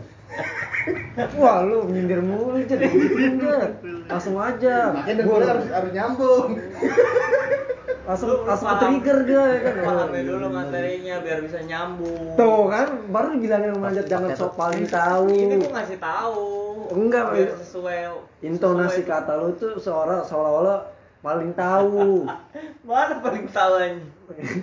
Wah 1.43 1.67
lu 1.67 1.91
nyindir 1.91 2.23
mulu. 2.23 2.63
Nyindir. 2.63 3.75
langsung 4.07 4.39
aja. 4.39 4.95
Makanya 4.95 5.23
Gua 5.27 5.43
gua 5.43 5.51
harus 5.51 5.67
harus 5.67 5.91
nyambung 5.91 6.51
langsung 8.07 8.29
Lu 8.29 8.37
langsung 8.43 8.69
paham. 8.69 8.81
trigger 8.81 9.19
dia 9.23 9.43
ya 9.43 9.59
kan 9.61 9.75
Pahami 9.83 10.21
dulu 10.23 10.47
materinya 10.49 11.15
biar 11.19 11.39
bisa 11.43 11.59
nyambung. 11.61 12.35
tuh 12.35 12.63
kan 12.67 12.89
baru 13.07 13.27
dibilangin 13.35 13.71
sama 13.73 13.89
Jet, 13.91 14.07
jangan 14.07 14.31
sok 14.33 14.53
paling 14.55 14.87
tahu 14.87 15.27
Ini 15.29 15.55
gua 15.59 15.71
ngasih 15.75 15.99
tahu. 15.99 16.47
Enggak, 16.89 17.25
biar 17.29 17.49
sesuai 17.59 17.99
intonasi 18.41 19.03
sesuai- 19.03 19.11
kata 19.11 19.33
lu 19.35 19.49
tuh 19.53 19.75
seorang 19.77 20.23
seolah-olah 20.23 20.79
paling 21.19 21.51
tahu 21.53 22.23
Mana 22.87 23.19
paling 23.19 23.45
tahu 23.49 23.73
anjing? 23.77 24.63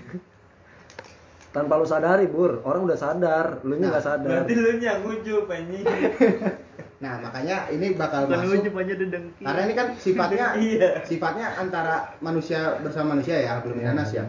tanpa 1.49 1.77
lu 1.77 1.85
sadari 1.85 2.25
bur 2.25 2.63
orang 2.63 2.81
udah 2.81 2.97
sadar 2.97 3.61
lu 3.61 3.75
nya 3.75 3.85
Nah, 3.85 3.89
nggak 3.91 4.05
sadar 4.07 4.25
Berarti 4.41 4.53
lu 4.55 4.69
yang 4.79 4.99
ujub 5.03 5.45
anjing. 5.45 5.85
nah 7.03 7.19
makanya 7.19 7.67
ini 7.67 7.91
bakal 7.93 8.31
Bukan 8.31 8.63
masuk 8.63 8.63
dedengki. 8.95 9.43
karena 9.43 9.61
ini 9.61 9.73
kan 9.75 9.87
sifatnya 9.99 10.45
Iya. 10.63 10.89
sifatnya 11.03 11.47
antara 11.59 12.15
manusia 12.17 12.79
bersama 12.79 13.11
manusia 13.13 13.35
ya 13.37 13.59
belum 13.59 13.75
minanas 13.75 14.09
ya 14.09 14.23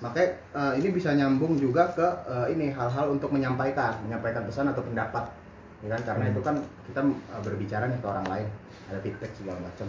makanya 0.00 0.28
eh, 0.50 0.72
ini 0.80 0.88
bisa 0.88 1.12
nyambung 1.12 1.60
juga 1.60 1.92
ke 1.92 2.06
eh, 2.24 2.56
ini 2.56 2.72
hal-hal 2.72 3.12
untuk 3.12 3.28
menyampaikan 3.28 4.00
menyampaikan 4.02 4.42
pesan 4.42 4.72
atau 4.72 4.80
pendapat 4.80 5.28
ya 5.84 5.92
kan 5.92 6.00
karena 6.02 6.24
Hmm. 6.24 6.32
itu 6.32 6.40
kan 6.40 6.56
kita 6.88 7.00
eh, 7.04 7.40
berbicara 7.44 7.84
nih 7.86 7.98
ke 8.00 8.06
orang 8.08 8.26
lain 8.26 8.46
ada 8.88 8.98
feedback 8.98 9.32
segala 9.36 9.60
macam 9.60 9.86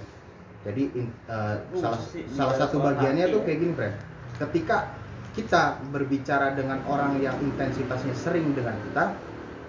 jadi 0.61 0.83
in- 0.91 1.15
eh, 1.25 1.55
Uh, 1.71 1.79
salah 1.79 1.99
sih, 2.03 2.23
salah 2.27 2.55
satu 2.57 2.83
bagiannya 2.83 3.25
hati 3.25 3.33
tuh 3.33 3.39
ya. 3.39 3.45
kayak 3.47 3.59
gini 3.63 3.73
friend 3.73 3.95
ketika 4.35 4.77
kita 5.31 5.61
berbicara 5.87 6.51
dengan 6.51 6.83
orang 6.83 7.15
yang 7.17 7.39
intensitasnya 7.39 8.11
sering 8.11 8.51
dengan 8.51 8.75
kita 8.81 9.15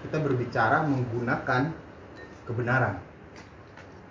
kita 0.03 0.19
berbicara 0.19 0.83
menggunakan 0.83 1.86
kebenaran. 2.47 2.97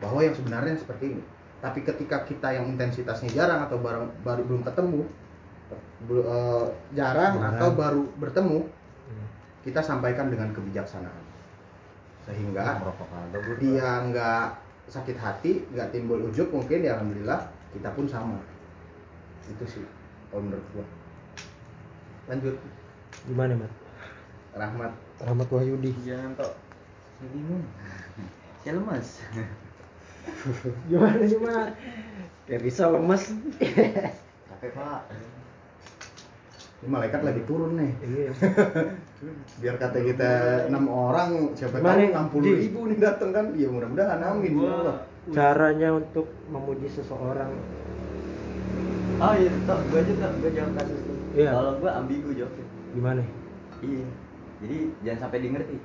Bahwa 0.04 0.20
yang 0.22 0.36
sebenarnya 0.36 0.76
seperti 0.76 1.16
ini. 1.16 1.24
Tapi 1.64 1.82
ketika 1.82 2.22
kita 2.28 2.52
yang 2.52 2.70
intensitasnya 2.70 3.32
jarang 3.32 3.66
atau 3.66 3.80
baru, 3.80 4.06
baru 4.22 4.44
belum 4.46 4.62
ketemu 4.62 5.02
bel- 6.06 6.28
eh, 6.28 6.66
jarang 6.94 7.42
Jarang. 7.42 7.58
atau 7.58 7.70
baru 7.74 8.04
bertemu 8.22 8.60
Hmm. 9.10 9.28
kita 9.66 9.82
sampaikan 9.82 10.30
dengan 10.30 10.54
kebijaksanaan. 10.54 11.24
Sehingga 12.26 12.82
dia 13.58 13.90
nggak 14.06 14.46
sakit 14.86 15.18
hati 15.18 15.66
nggak 15.74 15.90
timbul 15.90 16.22
ujub 16.30 16.54
mungkin 16.54 16.86
ya 16.86 17.00
alhamdulillah 17.02 17.42
kita 17.74 17.90
pun 17.98 18.06
sama. 18.06 18.38
Itu 19.50 19.66
sih 19.66 19.86
kalau 20.30 20.46
menurut 20.46 20.66
gua. 20.76 20.86
Lanjut. 22.30 22.58
Gimana 23.26 23.54
mat? 23.58 23.72
Rahmat. 24.54 24.92
Rahmat 25.22 25.48
Wahyudi. 25.50 25.94
Jangan 26.06 26.34
tok. 26.38 26.54
bingung 27.16 27.64
saya 28.66 28.82
lemas 28.82 29.22
gimana 30.90 31.22
sih 31.30 31.38
mat 31.38 31.78
kayak 32.50 32.62
bisa 32.66 32.90
lemas 32.90 33.30
capek 34.50 34.74
pak 34.74 35.06
ini 36.82 36.90
malaikat 36.90 37.22
lagi 37.22 37.46
turun 37.46 37.78
nih 37.78 37.94
iya 38.10 38.34
biar 39.62 39.78
kata 39.78 40.02
kita 40.02 40.32
enam 40.74 40.90
orang 40.90 41.54
siapa 41.54 41.78
Gimana, 41.78 41.94
tahu 41.94 42.10
enam 42.10 42.28
puluh 42.34 42.58
ribu 42.58 42.90
nih 42.90 42.98
datang 42.98 43.30
kan 43.38 43.54
ya 43.54 43.70
mudah-mudahan 43.70 44.18
amin 44.34 44.58
ya 44.58 44.74
Allah 44.82 44.98
caranya 45.30 45.90
untuk 46.02 46.26
memuji 46.50 46.90
seseorang 46.90 47.54
Oh 49.16 49.32
iya, 49.32 49.48
tok. 49.64 49.80
Gua 49.88 50.04
aja 50.04 50.12
tok. 50.20 50.32
Gua 50.44 50.52
jawab 50.52 50.76
kasus 50.76 51.00
lu. 51.08 51.16
Iya. 51.40 51.56
Kalau 51.56 51.72
gua 51.80 51.92
ambigu 52.04 52.36
jawabnya. 52.36 52.66
gimana 52.92 53.24
Iya. 53.80 54.08
Jadi 54.60 54.78
jangan 55.08 55.20
sampai 55.24 55.40
dia 55.40 55.52
ngerti. 55.56 55.78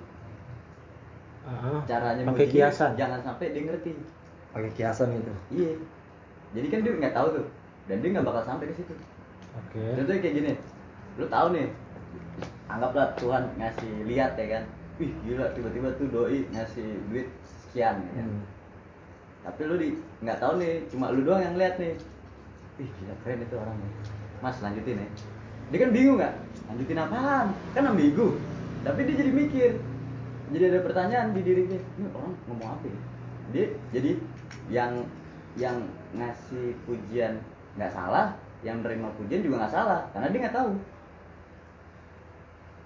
Ah, 1.46 1.80
Caranya 1.88 2.22
pakai 2.28 2.46
kiasan 2.48 2.90
Jangan 2.96 3.20
sampai 3.24 3.52
dia 3.52 3.62
ngerti. 3.64 3.92
pakai 4.50 4.70
kiasan 4.74 5.14
itu 5.14 5.32
Iya. 5.54 5.72
Jadi 6.50 6.66
kan 6.66 6.78
dia 6.82 6.92
nggak 6.98 7.14
tahu 7.14 7.28
tuh. 7.38 7.46
Dan 7.86 7.96
dia 8.02 8.08
nggak 8.18 8.26
bakal 8.26 8.42
sampai 8.42 8.66
ke 8.70 8.74
situ. 8.74 8.94
oke 9.54 9.82
Contohnya 9.96 10.20
kayak 10.22 10.34
gini. 10.34 10.52
Lu 11.18 11.26
tahu 11.30 11.46
nih. 11.54 11.68
Anggaplah 12.70 13.14
Tuhan 13.18 13.44
ngasih 13.58 13.92
lihat 14.06 14.34
ya 14.38 14.46
kan. 14.58 14.64
Wih 14.98 15.10
gila 15.24 15.46
tiba-tiba 15.56 15.88
tuh 15.96 16.06
doi 16.12 16.44
ngasih 16.52 16.86
duit 17.10 17.28
sekian 17.46 17.98
ya 18.02 18.10
kan. 18.18 18.26
Hmm. 18.26 18.42
Tapi 19.40 19.60
lu 19.64 19.74
di 19.80 19.88
nggak 20.20 20.38
tahu 20.38 20.60
nih, 20.60 20.84
cuma 20.92 21.08
lu 21.10 21.24
doang 21.24 21.40
yang 21.40 21.56
lihat 21.56 21.80
nih. 21.80 21.94
Ih 22.78 22.90
gila 23.00 23.14
keren 23.24 23.40
itu 23.42 23.54
orangnya. 23.56 23.90
Mas 24.44 24.56
lanjutin 24.60 25.00
ya. 25.02 25.08
Dia 25.70 25.78
kan 25.86 25.90
bingung 25.94 26.16
nggak? 26.18 26.34
Lanjutin 26.66 26.98
apaan? 26.98 27.46
Kan 27.74 27.86
ambigu. 27.86 28.36
Tapi 28.82 29.00
dia 29.06 29.14
jadi 29.22 29.30
mikir. 29.30 29.70
Jadi 30.50 30.64
ada 30.66 30.80
pertanyaan 30.82 31.30
di 31.30 31.40
dirinya. 31.46 31.78
Ini 31.78 32.06
orang 32.10 32.34
ngomong 32.50 32.68
apa 32.74 32.86
ya? 32.86 33.00
Dia 33.50 33.66
jadi 33.94 34.12
yang 34.70 34.92
yang 35.58 35.78
ngasih 36.14 36.74
pujian 36.86 37.38
nggak 37.78 37.94
salah, 37.94 38.34
yang 38.66 38.82
nerima 38.82 39.10
pujian 39.14 39.42
juga 39.42 39.66
nggak 39.66 39.74
salah, 39.74 40.00
karena 40.10 40.30
dia 40.30 40.40
nggak 40.46 40.56
tahu. 40.58 40.72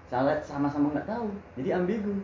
Salah 0.05 0.37
sama-sama 0.45 0.93
nggak 0.93 1.09
tahu, 1.09 1.27
jadi 1.57 1.81
ambigu. 1.81 2.21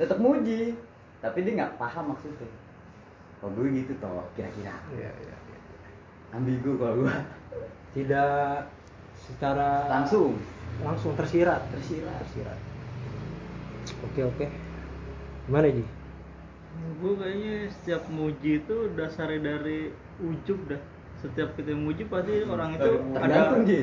Tetap 0.00 0.16
muji, 0.16 0.76
tapi 1.20 1.44
dia 1.44 1.52
nggak 1.60 1.76
paham 1.76 2.16
maksudnya. 2.16 2.48
Kalau 3.40 3.52
gue 3.60 3.68
gitu 3.76 3.92
toh, 4.00 4.24
kira-kira 4.32 4.72
Iya, 4.96 5.12
iya, 5.12 5.36
iya. 5.36 5.36
ambigu 6.32 6.80
kalau 6.80 7.04
gue 7.04 7.14
tidak 7.92 8.66
secara 9.14 9.86
langsung 9.86 10.40
langsung 10.82 11.12
tersirat 11.14 11.62
tersirat. 11.70 12.16
tersirat 12.24 12.58
oke 14.04 14.20
oke 14.24 14.46
gimana 15.44 15.68
ji 15.68 15.84
gue 16.94 17.12
kayaknya 17.14 17.54
setiap 17.70 18.02
muji 18.08 18.50
itu 18.58 18.76
dasarnya 18.92 19.40
dari 19.40 19.88
ujub 20.18 20.58
dah 20.66 20.80
setiap 21.18 21.54
kita 21.54 21.72
muji 21.72 22.04
pasti 22.04 22.44
orang 22.44 22.74
itu 22.74 22.90
ada 23.10 23.22
Tergantung 23.22 23.62
Ji. 23.64 23.80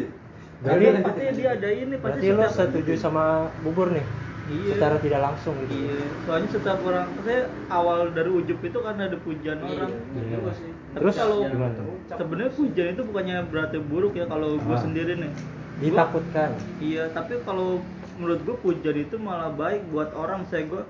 Berarti- 0.62 0.86
Berarti 0.86 1.02
pasti 1.02 1.24
dia 1.34 1.50
ada 1.52 1.70
ini 1.72 1.96
pasti 1.98 2.06
berarti 2.22 2.28
lo 2.32 2.46
setuju 2.48 2.94
sama 2.96 3.24
bubur 3.62 3.90
nih 3.90 4.06
Iya. 4.44 4.74
secara 4.76 4.98
tidak 5.00 5.22
langsung 5.24 5.56
gitu 5.60 5.72
Iya, 5.72 5.96
soalnya 6.22 6.50
setiap 6.52 6.80
orang, 6.84 7.08
saya 7.24 7.42
awal 7.70 8.12
dari 8.12 8.28
ujub 8.28 8.60
itu 8.60 8.78
kan 8.78 9.00
ada 9.00 9.16
pujian 9.16 9.58
orang. 9.58 9.90
Iya. 10.12 10.38
Sih. 10.52 10.70
Tapi 10.92 10.98
Terus 11.00 11.16
kalau 11.16 11.38
gimana? 11.48 11.82
sebenarnya 12.12 12.52
pujian 12.52 12.88
itu 12.92 13.02
bukannya 13.02 13.38
berarti 13.48 13.78
buruk 13.80 14.14
ya 14.14 14.26
kalau 14.28 14.60
gue 14.60 14.76
Ah. 14.76 14.82
sendiri 14.82 15.14
nih. 15.16 15.32
ditakutkan 15.80 16.52
Iya, 16.78 17.10
tapi 17.10 17.42
kalau 17.42 17.82
menurut 18.22 18.46
gue 18.46 18.56
pujian 18.62 18.98
itu 19.02 19.18
malah 19.18 19.50
baik 19.50 19.90
buat 19.90 20.14
orang. 20.14 20.46
Saya 20.46 20.70
gue 20.70 20.86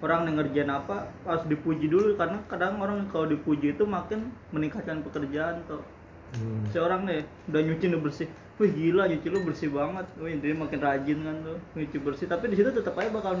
orang 0.00 0.32
yang 0.32 0.40
ngerjain 0.40 0.70
apa 0.72 1.12
harus 1.28 1.44
dipuji 1.44 1.92
dulu 1.92 2.16
karena 2.16 2.40
kadang 2.48 2.80
orang 2.80 3.04
kalau 3.12 3.28
dipuji 3.28 3.76
itu 3.76 3.84
makin 3.84 4.32
meningkatkan 4.56 5.04
pekerjaan 5.04 5.60
tuh. 5.68 5.84
Hmm. 6.40 6.64
Seorang 6.72 7.04
nih 7.04 7.28
udah 7.52 7.60
nyuci 7.60 7.84
udah 7.92 8.00
bersih. 8.00 8.28
Wih 8.56 8.70
gila 8.72 9.04
nyuci 9.12 9.28
lu 9.28 9.44
bersih 9.44 9.68
banget. 9.68 10.06
Wih 10.16 10.40
dia 10.40 10.56
makin 10.56 10.80
rajin 10.80 11.18
kan 11.20 11.36
tuh 11.44 11.58
nyuci 11.76 11.96
bersih. 12.00 12.26
Tapi 12.26 12.48
di 12.48 12.56
situ 12.56 12.72
tetap 12.72 12.96
aja 12.96 13.12
bakal 13.12 13.36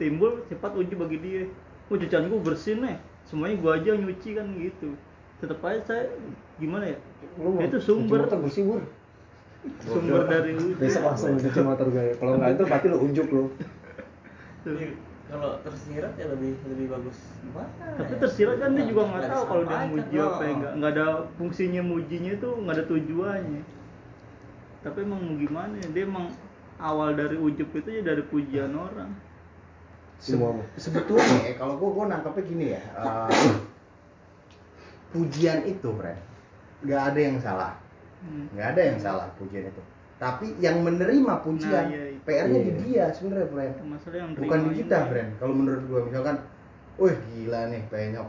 timbul 0.00 0.40
sifat 0.48 0.72
uji 0.72 0.94
bagi 0.96 1.18
dia. 1.20 1.44
Wah 1.92 1.96
cucian 2.00 2.32
gua 2.32 2.40
bersih 2.40 2.80
nih. 2.80 2.96
Semuanya 3.28 3.60
gua 3.60 3.76
aja 3.76 3.92
yang 3.92 4.08
nyuci 4.08 4.32
kan 4.32 4.48
gitu. 4.56 4.96
Tetap 5.44 5.60
aja 5.60 5.80
saya 5.84 6.04
gimana 6.56 6.96
ya? 6.96 6.98
Lu 7.36 7.60
Itu 7.60 7.78
sumber 7.84 8.26
bur 8.26 8.80
sumber 9.82 10.22
dari 10.30 10.54
uji. 10.54 10.78
besok 10.78 11.02
langsung 11.02 11.34
cuci 11.34 11.60
motor 11.66 11.86
gue 11.90 12.14
kalau 12.18 12.38
nggak 12.38 12.50
itu 12.54 12.62
berarti 12.64 12.86
lu 12.88 12.98
unjuk 13.02 13.28
lu. 13.34 13.44
Iya, 14.68 14.90
kalau 15.28 15.60
tersirat 15.60 16.12
ya 16.16 16.26
lebih 16.32 16.56
lebih 16.64 16.86
bagus 16.88 17.18
gimana 17.44 17.68
tapi 18.00 18.16
ya? 18.16 18.20
tersirat 18.24 18.56
kan 18.64 18.70
dia 18.72 18.84
juga 18.88 19.02
nggak 19.12 19.24
tahu 19.28 19.42
kalau 19.44 19.62
dia 19.68 19.78
muji 19.84 20.16
apa 20.16 20.42
ya 20.42 20.48
oh. 20.48 20.56
nggak 20.56 20.72
nggak 20.80 20.92
ada 20.96 21.06
fungsinya 21.36 21.82
mujinya 21.84 22.32
itu 22.32 22.50
nggak 22.64 22.74
ada 22.80 22.84
tujuannya 22.88 23.62
tapi 24.80 24.98
emang 25.04 25.20
mau 25.20 25.34
gimana 25.36 25.74
ya 25.84 25.88
dia 25.92 26.04
emang 26.08 26.26
awal 26.80 27.12
dari 27.12 27.36
ujub 27.36 27.68
itu 27.76 27.88
ya 27.92 28.02
dari 28.06 28.22
pujian 28.24 28.72
orang 28.72 29.12
semua 30.18 30.50
mah. 30.56 30.66
sebetulnya 30.80 31.44
ya, 31.44 31.54
kalau 31.60 31.76
gue 31.76 31.88
gue 31.92 32.04
nangkepnya 32.08 32.42
gini 32.48 32.66
ya 32.74 32.82
eh, 32.82 33.52
pujian 35.12 35.60
itu 35.68 35.88
Bren 35.92 36.18
nggak 36.88 37.02
ada 37.14 37.20
yang 37.20 37.36
salah 37.38 37.72
Hmm. 38.18 38.50
nggak 38.50 38.66
ada 38.74 38.80
yang 38.82 38.98
salah 38.98 39.26
pujian 39.38 39.70
itu. 39.70 39.82
Tapi 40.18 40.58
yang 40.58 40.82
menerima 40.82 41.46
pujian 41.46 41.86
Nah, 41.86 41.94
iya. 41.94 42.18
PR-nya 42.26 42.60
di 42.66 42.72
Iya. 42.74 42.82
dia 42.82 43.04
sebenarnya 43.14 43.46
Bren 43.54 43.72
bukan 44.34 44.58
di 44.66 44.70
kita. 44.82 44.98
Bren 45.06 45.28
kalau 45.38 45.54
menurut 45.54 45.82
gue 45.86 46.00
misalkan 46.10 46.36
wih 46.98 47.14
gila 47.30 47.70
nih 47.70 47.82
penyok. 47.86 48.28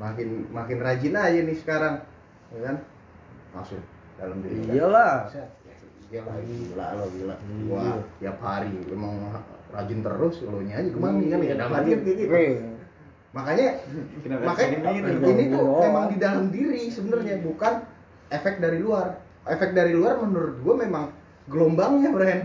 Makin 0.00 0.28
makin 0.50 0.78
rajin 0.82 1.14
aja 1.14 1.40
nih 1.46 1.56
sekarang. 1.62 1.94
Ya 2.50 2.60
kan? 2.66 2.76
Masuk 3.54 3.78
dalam 4.18 4.42
diri. 4.42 4.66
Iyalah. 4.74 5.30
Ya, 5.30 5.46
iyalah 6.10 6.36
gila 6.42 6.86
lo 6.98 7.04
gila. 7.14 7.34
Iya. 7.38 7.62
gua 7.70 7.84
tiap 8.18 8.38
hari 8.42 8.74
emang 8.90 9.14
rajin 9.70 10.00
terus 10.02 10.34
lo 10.42 10.58
nya 10.66 10.74
aja. 10.82 10.90
Ke 10.90 10.98
mana 10.98 11.22
kan? 11.22 11.38
Ya 11.38 11.54
dalam 11.54 11.72
hati 11.78 11.88
kan 11.94 12.00
kayak 12.02 12.18
gitu. 12.18 12.34
Makanya 13.32 13.68
Kenapa 14.20 14.44
makanya 14.52 14.76
ini 14.92 15.44
tuh 15.48 15.64
memang 15.80 16.04
di 16.12 16.16
dalam 16.20 16.44
diri 16.52 16.90
sebenarnya 16.92 17.40
bukan 17.40 17.74
efek 18.32 18.58
dari 18.58 18.80
luar. 18.80 19.20
Efek 19.44 19.76
dari 19.76 19.92
luar 19.92 20.16
menurut 20.22 20.56
gue 20.64 20.74
memang 20.88 21.12
gelombangnya 21.46 22.10
Bren. 22.10 22.40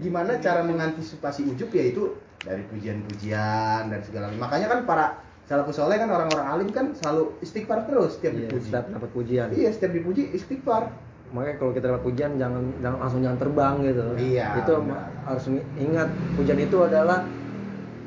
Gimana 0.00 0.40
cara 0.40 0.64
mengantisipasi 0.64 1.48
ujub 1.52 1.72
yaitu 1.72 2.16
dari 2.44 2.62
pujian-pujian 2.68 3.88
dan 3.88 4.00
segala 4.04 4.28
makanya 4.36 4.68
kan 4.70 4.80
para 4.84 5.06
salafus 5.48 5.80
soleh 5.80 5.96
kan 5.96 6.06
orang-orang 6.12 6.46
alim 6.46 6.68
kan 6.70 6.92
selalu 6.94 7.32
istighfar 7.40 7.88
terus 7.88 8.20
setiap 8.20 8.36
iya, 8.36 8.40
dipuji. 8.46 8.66
setiap 8.68 8.84
dapat 8.92 9.10
pujian. 9.10 9.46
Iya 9.56 9.68
setiap 9.72 9.92
dipuji 9.96 10.22
istighfar. 10.36 10.92
Makanya 11.34 11.56
kalau 11.58 11.72
kita 11.74 11.86
dapat 11.90 12.02
pujian 12.06 12.38
jangan 12.38 12.62
jangan 12.84 12.98
langsung 13.02 13.20
jangan 13.24 13.38
terbang 13.40 13.74
gitu. 13.82 14.04
Iya, 14.14 14.46
itu 14.62 14.72
benar. 14.78 15.10
harus 15.26 15.44
ingat 15.80 16.08
pujian 16.38 16.58
itu 16.60 16.78
adalah 16.84 17.18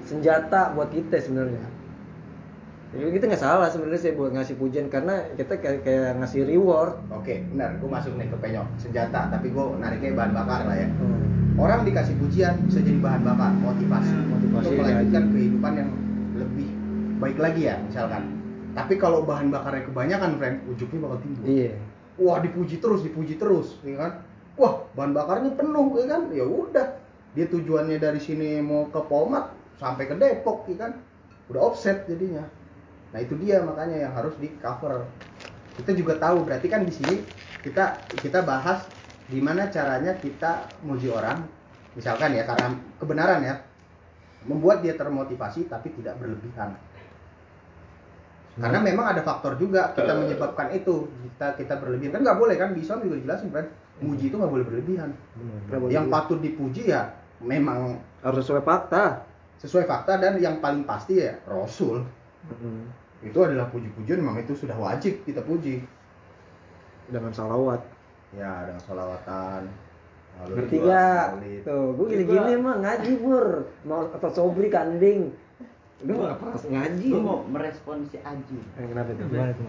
senjata 0.07 0.61
buat 0.77 0.89
kita 0.93 1.19
sebenarnya 1.19 1.78
kita 2.89 3.29
nggak 3.29 3.43
salah 3.45 3.69
sebenarnya 3.69 4.01
sih 4.01 4.17
buat 4.17 4.33
ngasih 4.33 4.57
pujian 4.57 4.89
karena 4.89 5.21
kita 5.37 5.61
kayak, 5.61 5.85
kayak 5.85 6.17
ngasih 6.17 6.41
reward. 6.49 6.97
Oke 7.13 7.45
benar 7.53 7.77
gue 7.77 7.85
masuk 7.85 8.17
nih 8.17 8.25
ke 8.33 8.37
penyok 8.41 8.65
senjata 8.81 9.29
tapi 9.29 9.53
gue 9.53 9.63
nariknya 9.77 10.17
bahan 10.17 10.33
bakar 10.33 10.65
lah 10.65 10.77
ya. 10.77 10.89
Hmm. 10.89 11.59
orang 11.59 11.83
dikasih 11.83 12.15
pujian 12.17 12.55
bisa 12.65 12.81
jadi 12.81 12.97
bahan 12.97 13.21
bakar 13.21 13.51
motivasi. 13.61 14.09
Motivasi, 14.31 14.65
untuk 14.73 14.81
melanjutkan 14.81 15.23
kehidupan 15.29 15.71
yang 15.77 15.89
lebih 16.33 16.69
baik 17.21 17.37
lagi 17.37 17.61
ya 17.69 17.75
misalkan. 17.85 18.23
Tapi 18.73 18.93
kalau 18.97 19.21
bahan 19.21 19.53
bakarnya 19.53 19.85
kebanyakan 19.85 20.31
friend 20.41 20.57
ujungnya 20.73 20.99
bakal 21.05 21.17
timbul. 21.21 21.45
Iya. 21.45 21.73
Wah 22.17 22.37
dipuji 22.41 22.81
terus 22.81 23.05
dipuji 23.05 23.37
terus 23.37 23.77
ya 23.85 24.01
kan? 24.01 24.25
Wah 24.57 24.81
bahan 24.97 25.13
bakarnya 25.13 25.53
penuh 25.53 25.93
ya 25.93 26.05
kan? 26.09 26.21
Ya 26.33 26.45
udah. 26.47 26.87
Dia 27.37 27.45
tujuannya 27.45 28.01
dari 28.01 28.17
sini 28.17 28.57
mau 28.65 28.89
ke 28.89 28.97
Pomat 29.05 29.53
sampai 29.77 30.09
ke 30.09 30.17
Depok 30.17 30.65
ya 30.73 30.89
kan? 30.89 30.91
Udah 31.53 31.69
offset 31.69 32.09
jadinya 32.09 32.49
nah 33.09 33.19
itu 33.21 33.33
dia 33.41 33.61
makanya 33.65 34.05
yang 34.09 34.13
harus 34.13 34.33
di 34.37 34.53
cover. 34.61 35.09
Kita 35.79 35.95
juga 35.95 36.19
tahu 36.19 36.45
berarti 36.45 36.67
kan 36.69 36.85
di 36.85 36.93
sini 36.93 37.23
kita 37.65 38.09
kita 38.19 38.43
bahas 38.43 38.85
gimana 39.29 39.69
caranya 39.69 40.13
kita 40.17 40.69
muji 40.85 41.09
orang. 41.09 41.45
Misalkan 41.97 42.37
ya 42.37 42.45
karena 42.45 42.77
kebenaran 43.01 43.41
ya 43.41 43.55
membuat 44.45 44.85
dia 44.85 44.93
termotivasi 44.95 45.67
tapi 45.67 45.91
tidak 45.99 46.21
berlebihan. 46.21 46.77
Karena 48.59 48.79
memang 48.83 49.15
ada 49.15 49.23
faktor 49.23 49.55
juga 49.55 49.95
kita 49.95 50.13
menyebabkan 50.19 50.67
itu 50.75 51.07
kita 51.23 51.55
kita 51.55 51.73
berlebihan. 51.79 52.19
Kan 52.19 52.21
nggak 52.27 52.39
boleh 52.39 52.55
kan? 52.59 52.75
Di 52.75 52.83
Islam 52.83 53.07
juga 53.07 53.15
dijelasin 53.23 53.49
kan 53.55 53.65
muji 54.03 54.31
itu 54.31 54.35
nggak 54.35 54.51
boleh 54.51 54.65
berlebihan. 54.67 55.09
Benar. 55.69 55.91
yang 55.91 56.07
patut 56.11 56.39
dipuji 56.43 56.91
ya 56.91 57.15
memang 57.39 57.99
harus 58.23 58.43
sesuai 58.43 58.63
fakta. 58.63 59.25
sesuai 59.59 59.91
fakta 59.91 60.15
dan 60.23 60.39
yang 60.39 60.63
paling 60.63 60.87
pasti 60.87 61.19
ya 61.19 61.35
Rasul 61.43 61.99
Mm-mm. 62.47 62.87
itu 63.19 63.35
adalah 63.43 63.67
puji-pujian 63.67 64.23
memang 64.23 64.39
itu 64.39 64.55
sudah 64.55 64.79
wajib 64.79 65.19
kita 65.27 65.43
puji. 65.43 65.83
Dengan 67.09 67.33
salawat. 67.35 67.83
Ya 68.31 68.69
dengan 68.69 68.81
lalu 70.39 70.55
gak 70.87 71.35
maulid. 71.35 71.61
tuh 71.67 71.85
gue 71.99 72.05
gini 72.15 72.23
gini 72.23 72.53
mah 72.63 72.75
ngaji 72.79 73.11
bur. 73.19 73.67
Mau 73.83 74.07
atau 74.07 74.29
sobri 74.31 74.71
kanding 74.71 75.35
lu 75.99 76.15
nggak 76.15 76.39
pernah 76.39 76.55
ngaji. 76.55 77.09
Gue 77.11 77.19
mau 77.19 77.43
merespon 77.43 78.07
si 78.07 78.23
Aji. 78.23 78.59
Eh, 78.79 78.87
kenapa 78.87 79.11
itu 79.11 79.23
gimana 79.27 79.51
itu 79.51 79.67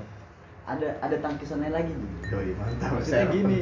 ada 0.63 0.89
ada 1.03 1.17
tangkisannya 1.19 1.75
lagi 1.75 1.91
nih. 1.91 2.11
Doi, 2.31 2.55
mantap. 2.55 2.95
Maksudnya 2.95 3.27
Serpent. 3.27 3.35
gini. 3.35 3.61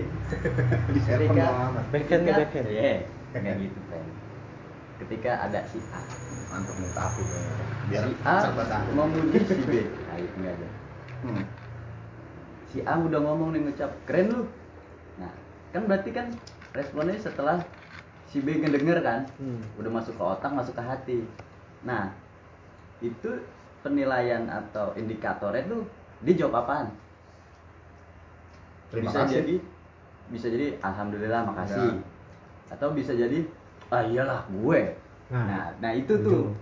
Di 0.92 1.00
ketika 1.00 1.46
mau. 1.48 1.80
Backhand 1.88 2.22
nih, 2.28 2.34
backhand. 2.36 2.68
iya 2.68 2.92
kayak 3.32 3.56
gitu 3.60 3.78
friend 3.88 4.08
ketika 4.98 5.32
ada 5.44 5.60
si 5.68 5.78
A 5.92 6.00
mantap 6.48 6.76
nih 6.80 6.90
tapi 6.96 7.22
biar 7.88 8.04
si 8.04 8.14
A 8.24 8.36
memuji 8.92 9.38
si 9.44 9.54
B. 9.64 9.72
Nah 10.08 10.16
itu 10.20 10.34
nggak 10.38 10.54
ada. 10.54 10.68
Hmm. 11.18 11.44
si 12.68 12.78
A 12.84 12.94
udah 13.00 13.20
ngomong 13.24 13.56
nih 13.56 13.60
ngucap 13.64 13.90
keren 14.04 14.26
lu. 14.28 14.42
Nah 15.16 15.32
kan 15.72 15.82
berarti 15.88 16.10
kan 16.12 16.26
responnya 16.76 17.16
setelah 17.16 17.58
si 18.28 18.44
B 18.44 18.60
ngedenger 18.60 19.00
kan 19.00 19.24
Hmm. 19.40 19.60
udah 19.80 19.90
masuk 19.90 20.14
ke 20.14 20.22
otak 20.22 20.52
masuk 20.52 20.76
ke 20.76 20.82
hati. 20.84 21.18
Nah 21.82 22.12
itu 23.00 23.40
penilaian 23.80 24.44
atau 24.50 24.92
indikatornya 24.94 25.64
tuh 25.64 25.82
dia 26.20 26.34
jawab 26.34 26.66
apaan? 26.66 26.88
Terima 28.92 29.08
bisa 29.12 29.18
kasih. 29.24 29.34
jadi 29.40 29.54
bisa 30.28 30.46
jadi 30.52 30.66
alhamdulillah 30.84 31.42
makasih. 31.44 31.88
Ya. 31.88 32.04
atau 32.68 32.92
bisa 32.92 33.16
jadi 33.16 33.48
ah 33.88 34.04
iyalah 34.04 34.44
gue. 34.52 34.80
Nah, 35.32 35.44
nah 35.48 35.64
nah 35.80 35.92
itu 35.96 36.12
tuh 36.20 36.52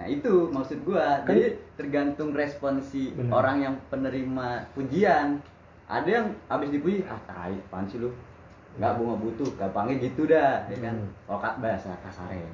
nah 0.00 0.06
itu 0.08 0.48
maksud 0.50 0.78
gua. 0.88 1.22
Kan- 1.22 1.36
jadi 1.36 1.58
tergantung 1.78 2.32
respon 2.32 2.82
si 2.82 3.12
Benar. 3.12 3.32
orang 3.42 3.56
yang 3.62 3.74
penerima 3.92 4.66
pujian. 4.72 5.38
Ada 5.86 6.08
yang 6.08 6.26
habis 6.48 6.72
dipuji 6.72 7.04
ah 7.04 7.20
tai 7.28 7.52
apaan 7.68 7.84
sih 7.84 8.00
lu? 8.00 8.10
Nggak 8.80 8.92
gua 8.96 9.04
nggak 9.12 9.20
butuh 9.20 9.48
gampangnya 9.60 9.94
gitu 10.00 10.24
dah 10.24 10.64
ya 10.72 10.78
kan? 10.80 10.96
Hmm. 10.96 11.10
kalau 11.28 11.54
bahasa 11.60 11.90
kasarnya. 12.00 12.48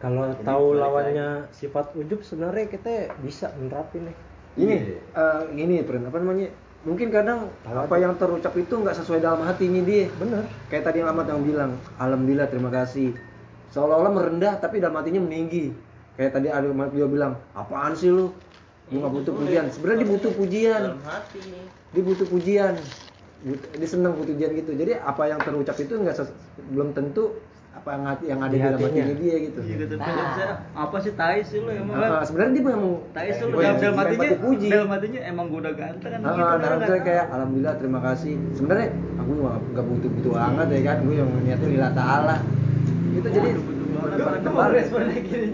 Kalau 0.00 0.32
tahu 0.40 0.80
lawannya 0.80 1.44
sifat 1.52 1.92
ujub 1.92 2.24
sebenarnya 2.24 2.72
kita 2.72 3.12
bisa 3.20 3.52
menerapin 3.60 4.08
nih. 4.08 4.16
Ini. 4.56 4.76
Iya. 4.76 4.96
eh, 4.96 5.40
gini 5.54 5.74
Pren, 5.84 6.08
apa 6.08 6.16
namanya? 6.20 6.48
Mungkin 6.80 7.12
kadang 7.12 7.52
apa 7.68 7.96
yang 8.00 8.16
terucap 8.16 8.56
itu 8.56 8.72
nggak 8.72 8.96
sesuai 8.96 9.20
dalam 9.20 9.44
hatinya 9.44 9.84
dia. 9.84 10.08
Bener. 10.16 10.48
Kayak 10.72 10.88
tadi 10.88 11.04
yang 11.04 11.12
Ahmad 11.12 11.28
yang 11.28 11.44
bilang 11.44 11.72
alhamdulillah 12.00 12.48
terima 12.48 12.72
kasih. 12.72 13.12
Seolah-olah 13.70 14.12
merendah 14.12 14.56
tapi 14.56 14.80
dalam 14.80 14.96
hatinya 14.96 15.20
meninggi 15.20 15.76
kayak 16.14 16.30
tadi 16.32 16.48
ada 16.48 16.66
dia 16.88 17.06
bilang 17.06 17.32
apaan 17.52 17.92
sih 17.92 18.08
lu? 18.08 18.30
Lu 18.90 18.96
nggak 18.98 19.12
butuh 19.12 19.32
pujian. 19.32 19.64
sebenarnya 19.70 19.98
dia 19.98 20.10
butuh 20.10 20.32
pujian. 20.34 20.80
dalam 20.84 21.02
hati. 21.06 21.38
Dia 21.90 22.02
butuh 22.02 22.26
pujian. 22.26 22.74
Dia 23.72 23.88
senang 23.88 24.12
butuh 24.14 24.34
pujian 24.34 24.50
gitu. 24.52 24.70
Jadi 24.74 24.92
apa 24.94 25.22
yang 25.26 25.38
terucap 25.38 25.76
itu 25.76 25.94
nggak 25.94 26.16
belum 26.70 26.90
tentu 26.92 27.38
apa 27.70 27.88
yang 27.94 28.02
ada 28.42 28.50
Di 28.50 28.50
di 28.50 28.58
dalam 28.60 28.78
hatinya. 28.82 29.14
dia 29.14 29.36
gitu. 29.40 29.60
Iya, 29.62 29.84
Nah. 29.94 30.58
apa 30.74 30.96
sih 31.00 31.12
tai 31.14 31.40
sih 31.40 31.62
lu 31.62 31.70
emang 31.70 31.96
Ah, 31.96 32.20
sebenarnya 32.26 32.52
dia 32.52 32.64
memang 32.66 32.92
tai 33.14 33.30
sih 33.30 33.44
lu. 33.46 33.54
dalam 33.54 33.62
yang 33.62 33.76
dalam 33.78 33.96
hatinya 33.96 34.28
puji. 34.42 34.68
dalam 34.68 34.88
hatinya 34.90 35.20
emang 35.22 35.44
gua 35.48 35.60
udah 35.64 35.74
ganteng 35.78 36.10
kan 36.10 36.18
Ah, 36.20 36.34
gitu 36.34 36.56
dalam 36.60 36.78
nggak 36.82 37.00
kayak 37.06 37.26
alhamdulillah 37.30 37.74
terima 37.78 38.00
kasih. 38.02 38.34
Sebenarnya 38.52 38.88
aku 39.16 39.30
nggak 39.70 39.84
butuh 39.86 40.10
butuh 40.12 40.32
banget 40.34 40.66
ya 40.68 40.80
kan. 40.84 40.96
Gue 41.06 41.14
yang 41.14 41.30
niatnya 41.40 41.68
lillah 41.70 41.92
taala. 41.94 42.36
Itu 43.14 43.28
jadi 43.30 43.50
Depan- 44.00 44.72
responnya 44.72 45.18
gini 45.20 45.52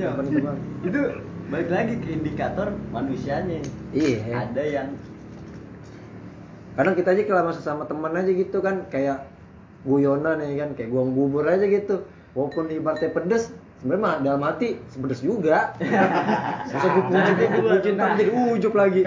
itu 0.86 1.00
balik 1.46 1.70
lagi 1.70 1.94
ke 2.02 2.08
indikator 2.10 2.74
manusianya. 2.90 3.62
Iya. 3.94 4.18
Ada 4.46 4.62
yang 4.66 4.88
kadang 6.76 6.94
kita 6.98 7.16
aja 7.16 7.22
kalau 7.24 7.40
sama 7.40 7.52
sesama 7.54 7.82
teman 7.88 8.12
aja 8.12 8.28
gitu 8.28 8.58
kan 8.60 8.84
kayak 8.92 9.24
guyonan 9.86 10.42
ya 10.42 10.66
kan 10.66 10.70
kayak 10.74 10.90
guang 10.90 11.14
bubur 11.14 11.46
aja 11.46 11.64
gitu. 11.66 12.02
Walaupun 12.36 12.68
ibaratnya 12.68 13.14
pedes 13.14 13.54
sebenarnya 13.80 14.02
mah 14.02 14.14
dalam 14.20 14.42
hati 14.44 14.76
pedes 14.98 15.22
juga. 15.22 15.72
Susah 16.68 16.88
gue 16.90 17.04
pujuk 17.08 17.36
gue 17.62 17.78
cinta 17.80 18.04
jadi 18.18 18.30
ujuk 18.34 18.74
lagi. 18.74 19.02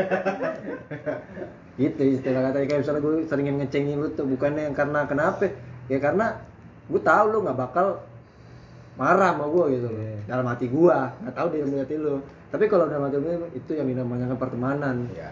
Gitu 1.80 2.02
istilah 2.20 2.50
kata 2.50 2.68
kayak 2.68 2.82
misalnya 2.84 3.02
gue 3.04 3.14
seringin 3.28 3.56
ngecengin 3.62 4.00
lu 4.00 4.10
tuh 4.16 4.26
bukannya 4.26 4.72
yang 4.72 4.76
karena 4.76 5.06
kenapa? 5.06 5.52
Ya 5.92 6.00
karena 6.00 6.40
gue 6.90 7.02
tahu 7.04 7.26
lu 7.30 7.38
nggak 7.46 7.60
bakal 7.60 8.02
marah 9.00 9.32
sama 9.32 9.48
gue 9.48 9.66
gitu 9.74 9.88
loh 9.88 10.02
Iya. 10.02 10.20
dalam 10.28 10.46
hati 10.46 10.66
gue 10.68 10.96
nggak 11.24 11.34
tahu 11.34 11.48
dia 11.50 11.64
melihat 11.64 11.90
lu 11.96 12.16
tapi 12.50 12.64
kalau 12.68 12.86
dalam 12.86 13.08
hati 13.08 13.16
lu 13.16 13.30
itu 13.50 13.72
yang 13.72 13.88
dinamakan 13.88 14.36
pertemanan 14.36 14.96
Iya. 15.10 15.32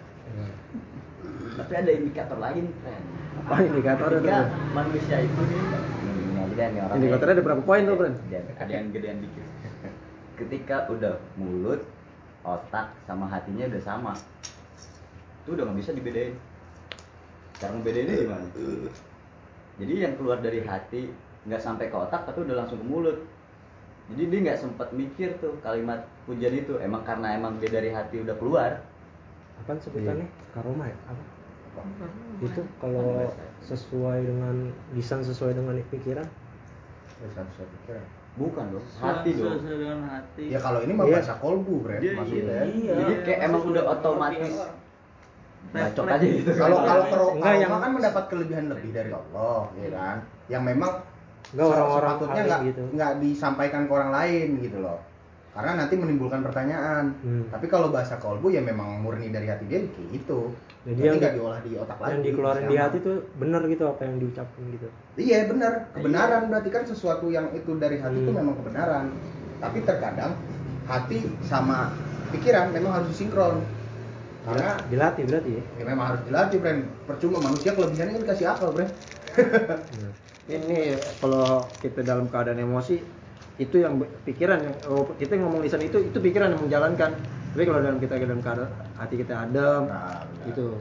Tapi 1.57 1.74
ada 1.74 1.89
indikator 1.89 2.38
lain, 2.38 2.70
Fren. 2.80 3.01
apa 3.39 3.53
Ketika 3.65 3.93
Bro? 3.97 4.13
manusia 4.74 5.18
itu 5.20 5.41
nih, 5.41 5.61
orang. 6.78 6.95
indikatornya 6.95 7.34
ada 7.34 7.43
berapa 7.43 7.63
poin 7.65 7.82
tuh 7.82 7.95
Bren? 7.97 8.13
Ada 8.55 8.72
yang 8.72 8.86
gedean 8.93 9.18
dikit. 9.20 9.45
Ketika 10.39 10.86
udah 10.88 11.18
mulut, 11.34 11.82
otak 12.45 12.93
sama 13.03 13.26
hatinya 13.26 13.65
udah 13.65 13.82
sama, 13.82 14.13
itu 15.41 15.49
udah 15.49 15.65
nggak 15.65 15.78
bisa 15.82 15.91
dibedain. 15.97 16.38
Cara 17.57 17.74
ngebedainnya 17.74 18.15
gimana? 18.22 18.45
Jadi 19.78 19.93
yang 19.97 20.13
keluar 20.13 20.38
dari 20.38 20.61
hati 20.61 21.09
nggak 21.49 21.61
sampai 21.63 21.89
ke 21.89 21.97
otak 21.97 22.22
tapi 22.22 22.45
udah 22.45 22.53
langsung 22.55 22.78
ke 22.78 22.86
mulut. 22.86 23.18
Jadi 24.08 24.24
dia 24.28 24.39
nggak 24.47 24.60
sempat 24.60 24.88
mikir 24.91 25.36
tuh 25.38 25.60
kalimat 25.60 26.08
pujian 26.24 26.55
itu. 26.55 26.80
Emang 26.80 27.03
karena 27.03 27.36
emang 27.36 27.60
dia 27.60 27.68
dari 27.68 27.91
hati 27.91 28.24
udah 28.24 28.36
keluar. 28.39 28.80
Apaan 29.60 29.80
sebutannya? 29.84 30.24
Iya. 30.24 30.51
Karoma 30.55 30.86
ya? 30.88 30.97
Apa? 31.05 31.24
Itu 32.39 32.62
kalau 32.80 33.28
sesuai 33.62 34.20
dengan 34.24 34.55
lisan 34.95 35.22
sesuai 35.22 35.53
dengan 35.53 35.76
pikiran. 35.91 36.26
Bisa 37.18 37.43
pikiran. 37.43 38.05
Bukan 38.38 38.66
dong, 38.70 38.86
hati 39.01 39.34
dong. 39.34 39.58
Sesuai 39.58 39.78
dengan 39.82 39.99
hati 40.05 40.53
Ya 40.53 40.62
kalau 40.62 40.86
ini 40.86 40.93
mah 40.93 41.10
Iya. 41.10 41.14
bahasa 41.18 41.34
kolbu, 41.41 41.74
Bre, 41.82 41.97
Iya, 41.97 42.12
maksudnya. 42.14 42.62
iya. 42.70 42.93
Jadi 42.95 43.14
kayak 43.26 43.39
emang 43.49 43.62
udah 43.66 43.82
Sesuai 43.82 43.97
otomatis 43.97 44.53
orang. 44.53 44.76
bacot 45.68 46.05
aja 46.08 46.26
gitu. 46.32 46.51
Kalau 46.53 46.78
kalau 46.80 47.28
Enggak, 47.34 47.49
karoma 47.49 47.49
yang- 47.58 47.82
kan 47.82 47.91
mendapat 47.91 48.24
kelebihan 48.30 48.66
lebih 48.70 48.89
dari 48.93 49.12
Allah, 49.12 49.62
ya 49.76 49.89
kan? 49.91 50.18
Yang 50.47 50.64
memang 50.64 50.91
Enggak 51.56 51.68
orang-orang 51.72 52.12
sepatutnya 52.12 52.41
nggak 52.43 52.62
gitu. 52.68 52.84
nggak 52.95 53.12
disampaikan 53.24 53.82
ke 53.88 53.91
orang 53.93 54.12
lain 54.12 54.48
gitu 54.60 54.78
loh. 54.80 55.00
Karena 55.58 55.72
nanti 55.74 55.98
menimbulkan 55.98 56.45
pertanyaan. 56.45 57.18
Hmm. 57.18 57.50
Tapi 57.50 57.66
kalau 57.66 57.89
bahasa 57.89 58.22
kolbu 58.22 58.54
ya 58.54 58.62
memang 58.62 59.02
murni 59.02 59.34
dari 59.34 59.50
hati 59.50 59.66
dia 59.66 59.82
kayak 59.82 60.10
gitu. 60.14 60.54
Jadi 60.86 61.02
yang- 61.02 61.18
nggak 61.18 61.34
diolah 61.34 61.60
di 61.66 61.72
otak 61.74 61.98
lagi. 61.98 62.12
yang 62.14 62.22
dikeluarin 62.24 62.64
di 62.68 62.78
hati 62.78 62.98
tuh 63.02 63.18
bener 63.36 63.62
gitu 63.66 63.84
apa 63.84 64.02
yang 64.06 64.16
diucapin 64.22 64.64
gitu. 64.70 64.88
Iya 65.18 65.50
benar, 65.50 65.74
kebenaran 65.91 66.41
berarti 66.48 66.70
kan 66.70 66.84
sesuatu 66.86 67.28
yang 67.28 67.50
itu 67.52 67.74
dari 67.76 67.98
hati 67.98 68.18
itu 68.22 68.32
Hmm. 68.32 68.39
memang 68.39 68.56
kebenaran. 68.62 69.06
Tapi 69.58 69.78
terkadang 69.82 70.32
hati 70.86 71.18
sama 71.41 71.89
pikiran 72.30 72.70
memang 72.70 73.02
harus 73.02 73.10
disinkron. 73.12 73.66
Karena 74.45 74.80
dilatih 74.88 75.28
berarti 75.28 75.52
ya. 75.60 75.64
ya 75.76 75.84
memang 75.84 76.06
harus 76.08 76.22
dilatih, 76.24 76.58
Bren. 76.64 76.80
Percuma 77.04 77.43
manusia 77.43 77.76
kelebihannya 77.76 78.16
kan 78.16 78.24
dikasih 78.24 78.48
akal, 78.48 78.70
Bren. 78.72 78.88
Bener. 79.36 80.14
ini 80.48 80.95
kalau 81.20 81.68
kita 81.84 82.08
dalam 82.08 82.32
keadaan 82.32 82.64
emosi 82.64 83.04
itu 83.58 83.82
yang 83.82 84.00
pikiran 84.24 84.64
yang 84.64 84.76
oh, 84.88 85.12
kita 85.18 85.36
ngomong 85.36 85.66
lisan 85.66 85.82
itu 85.84 86.08
itu 86.08 86.18
pikiran 86.18 86.56
yang 86.56 86.62
menjalankan. 86.62 87.12
Tapi 87.52 87.64
kalau 87.66 87.80
dalam 87.82 87.98
kita 87.98 88.22
dalam 88.22 88.39
keadaan 88.39 88.70
hati 88.95 89.16
kita 89.18 89.34
adem 89.50 89.89
Nah, 89.89 90.24
itu 90.45 90.78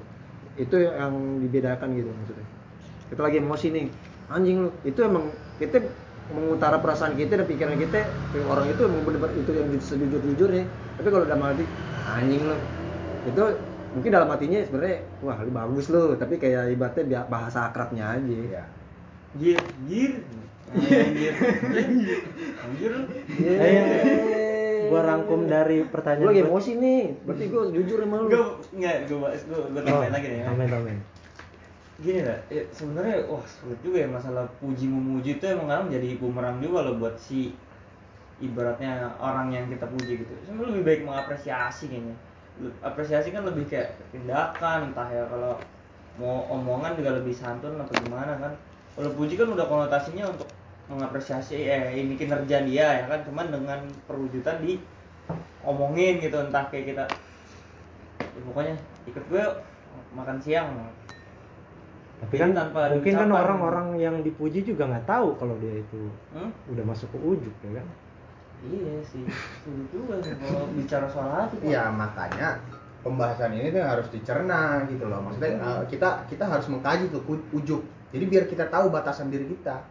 itu 0.61 0.77
yang 0.85 1.41
dibedakan 1.41 1.89
gitu 1.97 2.13
maksudnya. 2.13 2.47
Kita 3.11 3.21
lagi 3.25 3.37
emosi 3.41 3.67
nih. 3.73 3.87
Anjing 4.27 4.57
lu 4.67 4.71
itu 4.85 5.01
emang 5.03 5.31
kita 5.57 5.83
mengutara 6.35 6.83
perasaan 6.83 7.15
kita 7.15 7.39
dan 7.39 7.47
pikiran 7.47 7.79
kita 7.79 8.03
ke 8.35 8.39
orang 8.51 8.67
itu 8.67 8.83
emang 8.83 9.03
bener 9.07 9.31
itu 9.39 9.51
yang 9.55 9.71
sejujur 9.79 10.19
jujurnya 10.19 10.67
tapi 10.99 11.09
kalau 11.15 11.25
dalam 11.25 11.43
hati 11.43 11.65
anjing 12.07 12.45
lu. 12.45 12.57
Itu 13.27 13.43
mungkin 13.97 14.11
dalam 14.13 14.29
hatinya 14.29 14.61
sebenarnya 14.63 14.99
wah 15.25 15.39
lu 15.41 15.51
bagus 15.51 15.87
lu. 15.89 16.13
Tapi 16.15 16.37
kayak 16.37 16.77
ibaratnya 16.77 17.25
bahasa 17.25 17.73
akrabnya 17.73 18.15
aja. 18.15 18.37
Iya. 18.37 18.65
Jir, 19.37 19.61
jir. 19.89 20.13
Anjir. 20.77 21.35
Anjir 22.65 22.93
gua 24.87 25.03
rangkum 25.03 25.51
dari 25.51 25.83
pertanyaan 25.83 26.31
gua. 26.31 26.47
emosi 26.47 26.79
nih, 26.79 27.03
berarti 27.27 27.45
gue 27.51 27.63
jujur 27.75 27.99
sama 28.07 28.17
lu. 28.23 28.29
Gue 28.31 28.45
enggak, 28.79 28.97
gue 29.11 29.19
bahas 29.19 29.43
gue 29.43 29.59
gue 29.59 29.81
Oh, 29.83 29.87
tambahin 29.87 30.13
lagi 30.15 30.27
nih 30.31 30.39
ya. 30.43 30.47
Amin 30.51 30.71
amin. 30.71 30.99
Gini 31.97 32.21
lah, 32.23 32.39
ya, 32.53 32.63
sebenarnya 32.71 33.25
wah 33.27 33.43
sulit 33.49 33.81
juga 33.81 34.05
ya 34.05 34.09
masalah 34.09 34.45
puji 34.61 34.85
memuji 34.87 35.41
itu 35.41 35.45
emang 35.49 35.67
kadang 35.67 35.89
jadi 35.89 36.09
bumerang 36.21 36.61
juga 36.61 36.85
loh 36.87 37.01
buat 37.01 37.17
si 37.17 37.57
ibaratnya 38.39 39.17
orang 39.17 39.49
yang 39.49 39.65
kita 39.73 39.89
puji 39.89 40.23
gitu. 40.23 40.33
Sebenarnya 40.45 40.71
lebih 40.77 40.85
baik 40.85 41.01
mengapresiasi 41.09 41.89
kayaknya. 41.89 42.17
Apresiasi 42.85 43.33
kan 43.33 43.49
lebih 43.49 43.65
kayak 43.69 43.97
tindakan 44.13 44.93
entah 44.93 45.09
ya 45.09 45.25
kalau 45.29 45.57
mau 46.21 46.45
omongan 46.53 46.97
juga 47.01 47.17
lebih 47.17 47.33
santun 47.33 47.81
atau 47.81 47.95
gimana 48.05 48.37
kan. 48.39 48.53
Kalau 48.97 49.11
puji 49.13 49.37
kan 49.37 49.53
udah 49.53 49.67
konotasinya 49.69 50.25
untuk 50.33 50.49
mengapresiasi 50.89 51.67
eh 51.67 51.99
ini 51.99 52.15
kinerja 52.17 52.63
dia 52.65 52.87
ya 53.03 53.05
kan 53.11 53.21
cuman 53.27 53.51
dengan 53.51 53.81
perwujudan 54.07 54.63
di 54.63 54.79
omongin 55.67 56.23
gitu 56.23 56.39
entah 56.39 56.63
kayak 56.71 56.95
kita 56.95 57.05
"Ya, 58.23 58.41
pokoknya 58.47 58.75
ikut 59.05 59.25
gue 59.29 59.45
makan 60.15 60.39
siang 60.39 60.71
Tapi 62.17 62.35
kan 62.41 62.57
tanpa 62.57 62.89
mungkin 62.97 63.13
kan 63.13 63.29
orang-orang 63.29 64.01
yang 64.01 64.17
dipuji 64.25 64.65
juga 64.65 64.89
nggak 64.89 65.05
tahu 65.05 65.37
kalau 65.37 65.53
dia 65.61 65.85
itu 65.85 66.09
Hmm? 66.33 66.49
udah 66.73 66.85
masuk 66.89 67.13
ke 67.13 67.19
ujuk 67.21 67.55
ya 67.61 67.77
kan. 67.77 67.87
Iya 68.65 68.97
sih, 69.05 69.21
sulit 69.61 69.89
juga 69.93 70.17
sih 70.25 70.33
kalau 70.41 70.65
bicara 70.73 71.05
soal 71.13 71.29
hati. 71.29 71.61
Iya, 71.61 71.93
makanya 71.93 72.57
pembahasan 73.05 73.53
ini 73.53 73.69
tuh 73.69 73.85
harus 73.85 74.09
dicerna 74.09 74.81
gitu 74.89 75.05
loh. 75.13 75.21
Maksudnya 75.29 75.61
eh, 75.61 75.83
kita 75.93 76.25
kita 76.25 76.45
harus 76.49 76.67
mengkaji 76.73 77.13
tuh 77.13 77.21
ujuk. 77.53 77.85
Jadi 78.11 78.25
biar 78.27 78.45
kita 78.47 78.67
tahu 78.67 78.89
batasan 78.89 79.29
diri 79.29 79.47
kita. 79.51 79.83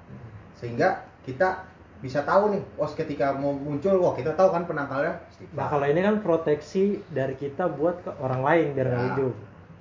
Sehingga 0.55 1.03
kita 1.23 1.67
bisa 1.99 2.21
tahu 2.21 2.53
nih, 2.53 2.61
oh 2.77 2.87
ketika 2.87 3.33
mau 3.33 3.51
muncul, 3.51 3.97
wah 3.97 4.13
kita 4.13 4.35
tahu 4.35 4.51
kan 4.53 4.63
penangkalnya. 4.63 5.19
Nah 5.55 5.67
kalau 5.67 5.85
ini 5.87 5.99
kan 5.99 6.21
proteksi 6.21 7.01
dari 7.09 7.33
kita 7.33 7.65
buat 7.71 8.03
ke 8.03 8.11
orang 8.21 8.41
lain 8.45 8.67
biar 8.75 8.87
nggak 8.87 9.03
Ya. 9.17 9.29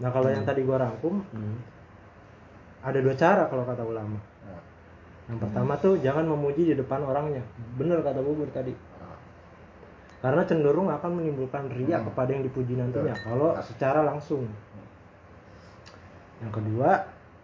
Nah 0.00 0.10
kalau 0.10 0.26
yang 0.32 0.42
tadi 0.42 0.66
gua 0.66 0.82
rangkum 0.82 1.22
ada 2.84 2.98
dua 3.00 3.14
cara 3.14 3.46
kalau 3.46 3.64
kata 3.64 3.82
ulama. 3.86 4.18
Nah, 4.44 4.60
Yang 5.30 5.38
pertama 5.40 5.72
tuh 5.80 5.94
jangan 6.02 6.24
memuji 6.28 6.68
di 6.68 6.74
depan 6.76 7.00
orangnya. 7.00 7.40
Bener 7.78 8.02
kata 8.04 8.20
bubur 8.20 8.44
tadi. 8.52 8.74
nah, 8.74 9.16
Karena 10.20 10.42
cenderung 10.44 10.88
akan 10.92 11.10
menimbulkan 11.16 11.70
riak 11.72 12.04
Hmm. 12.04 12.08
kepada 12.12 12.30
yang 12.34 12.44
dipuji 12.44 12.74
nantinya 12.76 13.14
kalau 13.20 13.56
secara 13.62 14.04
langsung. 14.04 14.44
Yang 16.44 16.52
kedua, 16.60 16.90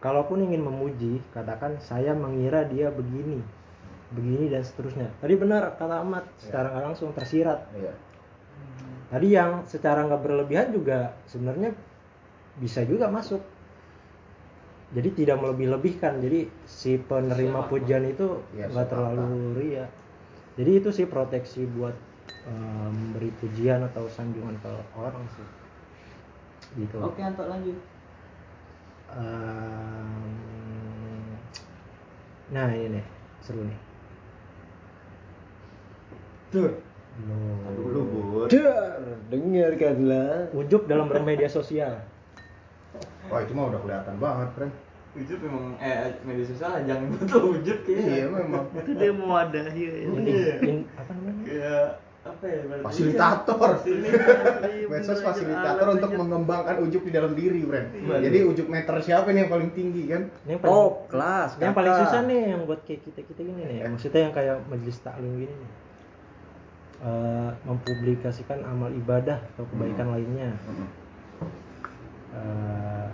kalaupun 0.00 0.42
ingin 0.42 0.64
memuji, 0.64 1.20
katakan 1.30 1.76
saya 1.78 2.16
mengira 2.16 2.64
dia 2.64 2.88
begini, 2.88 3.40
begini 4.12 4.48
dan 4.48 4.64
seterusnya. 4.64 5.08
Tadi 5.20 5.34
benar 5.36 5.76
kata 5.76 6.02
Ahmad, 6.02 6.24
secara 6.40 6.72
nggak 6.72 6.84
langsung 6.92 7.12
tersirat. 7.12 7.68
iya. 7.76 7.92
Tadi 9.10 9.28
yang 9.34 9.66
secara 9.66 10.06
nggak 10.06 10.22
berlebihan 10.22 10.70
juga 10.70 11.12
sebenarnya 11.26 11.74
bisa 12.62 12.86
juga 12.86 13.10
masuk. 13.10 13.42
Jadi 14.90 15.22
tidak 15.22 15.38
melebih-lebihkan. 15.38 16.18
Jadi 16.18 16.50
si 16.66 16.98
penerima 16.98 17.66
pujian 17.70 18.06
itu 18.06 18.42
Iya, 18.54 18.66
nggak 18.70 18.86
sepakat. 18.86 18.90
terlalu 18.90 19.38
ria. 19.58 19.86
Jadi 20.58 20.70
itu 20.82 20.90
sih 20.90 21.06
proteksi 21.06 21.62
buat 21.66 21.94
eh, 22.46 22.88
memberi 22.90 23.30
pujian 23.38 23.82
atau 23.86 24.06
sanjungan 24.10 24.54
ke 24.62 24.72
orang 24.94 25.26
sih. 25.34 25.46
Gitu. 26.78 26.98
Oke, 27.02 27.18
Anto 27.22 27.46
lanjut. 27.46 27.74
Em, 29.10 30.10
nah 32.48 32.68
ini 32.68 32.94
nih 32.94 33.04
seru 33.40 33.62
nih. 33.62 33.78
Duh, 36.50 36.70
Loh. 37.20 37.58
dulu 37.74 38.00
bur. 38.04 38.46
Dar, 38.46 39.02
dengarkanlah. 39.28 40.50
Ujuk 40.52 40.86
dalam 40.86 41.06
bermedia 41.06 41.46
sosial. 41.46 41.94
Wah 43.26 43.38
itu 43.38 43.52
mah 43.52 43.70
udah 43.70 43.80
kelihatan 43.80 44.14
banget, 44.16 44.48
Friend. 44.52 44.74
Wujud 45.10 45.38
memang 45.42 45.74
eh 45.76 46.14
media 46.22 46.46
sosial 46.46 46.86
jangan 46.86 47.10
lo 47.10 47.50
wujud 47.50 47.78
Iya 47.82 48.30
kayaknya. 48.30 48.30
memang. 48.30 48.62
itu 48.72 48.90
dia 48.94 49.10
mau 49.10 49.34
ada 49.34 49.58
ya 49.66 49.90
Ini 50.06 50.32
in- 50.62 50.86
apa 50.92 51.10
namanya? 51.10 51.42
Kayak 51.42 51.86
apa 52.20 52.44
ya? 52.44 52.60
berarti? 52.68 52.84
Fasilitator. 52.84 53.70
Fasilitator. 53.80 54.60
Medsos 54.92 55.18
Bener, 55.20 55.26
fasilitator 55.32 55.86
untuk 55.96 56.10
mengembangkan 56.20 56.76
ujuk 56.84 57.02
di 57.08 57.12
dalam 57.16 57.32
diri. 57.32 57.64
Iya. 57.64 58.20
Jadi 58.28 58.38
ujuk 58.44 58.66
meter 58.68 58.94
siapa 59.00 59.32
nih 59.32 59.48
yang 59.48 59.52
paling 59.52 59.70
tinggi 59.72 60.02
kan? 60.04 60.22
Ini 60.44 60.50
yang 60.52 60.60
paling, 60.60 60.76
Top 60.76 60.94
kelas. 61.08 61.50
yang 61.56 61.72
paling 61.72 61.94
susah 62.04 62.20
nih 62.28 62.40
yang 62.52 62.60
buat 62.68 62.80
kayak 62.84 63.00
kita 63.08 63.20
kita 63.24 63.40
gini 63.40 63.62
nih. 63.64 63.78
Maksudnya 63.88 64.20
yang 64.28 64.34
kayak 64.36 64.56
majelis 64.68 64.98
taklim 65.00 65.32
gini 65.40 65.54
nih. 65.54 65.70
Eh, 67.00 67.50
mempublikasikan 67.64 68.60
amal 68.68 68.92
ibadah 68.92 69.40
atau 69.56 69.64
kebaikan 69.72 70.12
lainnya. 70.12 70.52
Eh, 72.36 73.08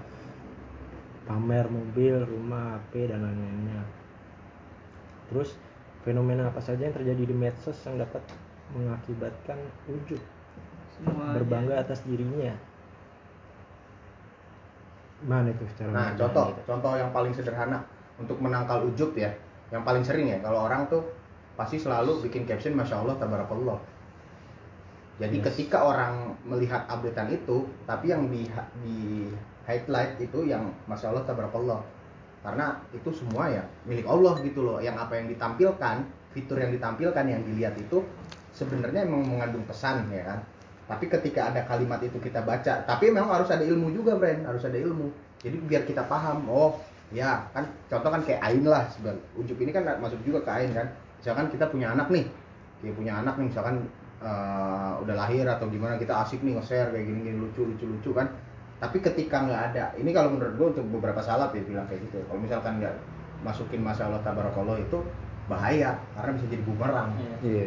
pamer 1.26 1.66
mobil, 1.70 2.22
rumah, 2.26 2.78
HP 2.82 3.10
dan 3.10 3.22
lain-lainnya. 3.22 3.82
terus 5.26 5.58
fenomena 6.06 6.54
apa 6.54 6.62
saja 6.62 6.86
yang 6.86 6.94
terjadi 6.94 7.26
di 7.26 7.34
medsos 7.34 7.74
yang 7.82 7.98
dapat 7.98 8.22
mengakibatkan 8.74 9.58
ujub 9.86 10.18
Semua 10.96 11.36
berbangga 11.36 11.84
atas 11.84 12.02
dirinya 12.08 12.56
mana 15.24 15.48
itu 15.48 15.64
cara 15.80 15.90
Nah, 15.90 16.08
contoh, 16.12 16.52
itu? 16.52 16.60
contoh 16.68 16.92
yang 16.94 17.10
paling 17.10 17.32
sederhana 17.32 17.80
untuk 18.20 18.36
menangkal 18.36 18.84
ujub 18.84 19.16
ya, 19.16 19.32
yang 19.72 19.80
paling 19.80 20.04
sering 20.04 20.28
ya, 20.28 20.38
kalau 20.44 20.68
orang 20.68 20.84
tuh 20.92 21.00
pasti 21.56 21.80
selalu 21.80 22.28
bikin 22.28 22.44
caption 22.44 22.76
Masya 22.76 23.00
Allah, 23.00 23.16
Tabarakallah. 23.16 23.80
Jadi 25.16 25.40
Yes. 25.40 25.44
ketika 25.48 25.88
orang 25.88 26.36
melihat 26.44 26.84
updatean 26.84 27.32
itu, 27.32 27.64
tapi 27.88 28.12
yang 28.12 28.28
di, 28.28 28.44
di 28.84 28.96
highlight 29.64 30.20
itu 30.20 30.44
yang 30.44 30.68
Masya 30.84 31.16
Allah, 31.16 31.24
Tabarakallah. 31.24 31.80
Karena 32.44 32.76
itu 32.92 33.08
semua 33.08 33.48
ya 33.48 33.64
milik 33.88 34.04
Allah 34.04 34.36
gitu 34.44 34.68
loh. 34.68 34.78
Yang 34.78 35.00
apa 35.00 35.12
yang 35.16 35.26
ditampilkan, 35.32 35.96
fitur 36.36 36.60
yang 36.60 36.70
ditampilkan, 36.76 37.24
yang 37.24 37.40
dilihat 37.42 37.72
itu 37.80 38.04
sebenarnya 38.56 39.04
emang 39.04 39.20
mengandung 39.28 39.68
pesan 39.68 40.08
ya 40.08 40.24
kan. 40.24 40.40
Tapi 40.86 41.04
ketika 41.10 41.52
ada 41.52 41.66
kalimat 41.66 41.98
itu 42.00 42.16
kita 42.22 42.40
baca, 42.46 42.86
tapi 42.86 43.10
memang 43.10 43.28
harus 43.28 43.50
ada 43.50 43.66
ilmu 43.66 43.90
juga, 43.90 44.14
Bren, 44.16 44.46
harus 44.46 44.62
ada 44.64 44.78
ilmu. 44.78 45.10
Jadi 45.42 45.58
biar 45.66 45.82
kita 45.82 46.06
paham, 46.06 46.46
oh 46.48 46.78
ya 47.10 47.42
kan 47.54 47.66
contoh 47.86 48.10
kan 48.10 48.22
kayak 48.24 48.40
ain 48.40 48.62
lah 48.64 48.86
sebenarnya. 48.88 49.22
Ujub 49.36 49.58
ini 49.60 49.70
kan 49.74 49.82
masuk 50.00 50.18
juga 50.24 50.46
ke 50.46 50.50
ain 50.62 50.70
kan. 50.72 50.86
Misalkan 51.20 51.50
kita 51.50 51.66
punya 51.68 51.90
anak 51.92 52.08
nih, 52.08 52.24
dia 52.80 52.92
punya 52.94 53.18
anak 53.18 53.34
nih 53.34 53.50
misalkan 53.50 53.82
eh, 54.22 54.92
udah 55.02 55.14
lahir 55.18 55.42
atau 55.44 55.66
gimana 55.66 55.98
kita 55.98 56.22
asik 56.22 56.40
nih 56.46 56.54
nge-share 56.54 56.94
kayak 56.94 57.04
gini 57.04 57.18
gini 57.28 57.36
lucu 57.36 57.66
lucu 57.66 57.84
lucu 57.84 58.10
kan. 58.14 58.30
Tapi 58.78 59.02
ketika 59.02 59.42
nggak 59.42 59.62
ada, 59.74 59.84
ini 59.98 60.14
kalau 60.14 60.38
menurut 60.38 60.54
gue 60.54 60.66
untuk 60.78 60.86
beberapa 61.00 61.18
salaf 61.18 61.50
ya 61.50 61.66
bilang 61.66 61.90
kayak 61.90 62.06
gitu. 62.06 62.22
Kalau 62.30 62.38
misalkan 62.38 62.78
nggak 62.78 62.94
masukin 63.42 63.82
masalah 63.82 64.22
tabarakallah 64.22 64.78
itu 64.78 65.02
bahaya 65.50 65.98
karena 66.14 66.30
bisa 66.38 66.46
jadi 66.46 66.62
bumerang. 66.62 67.10
Iya. 67.18 67.36
Iya. 67.42 67.66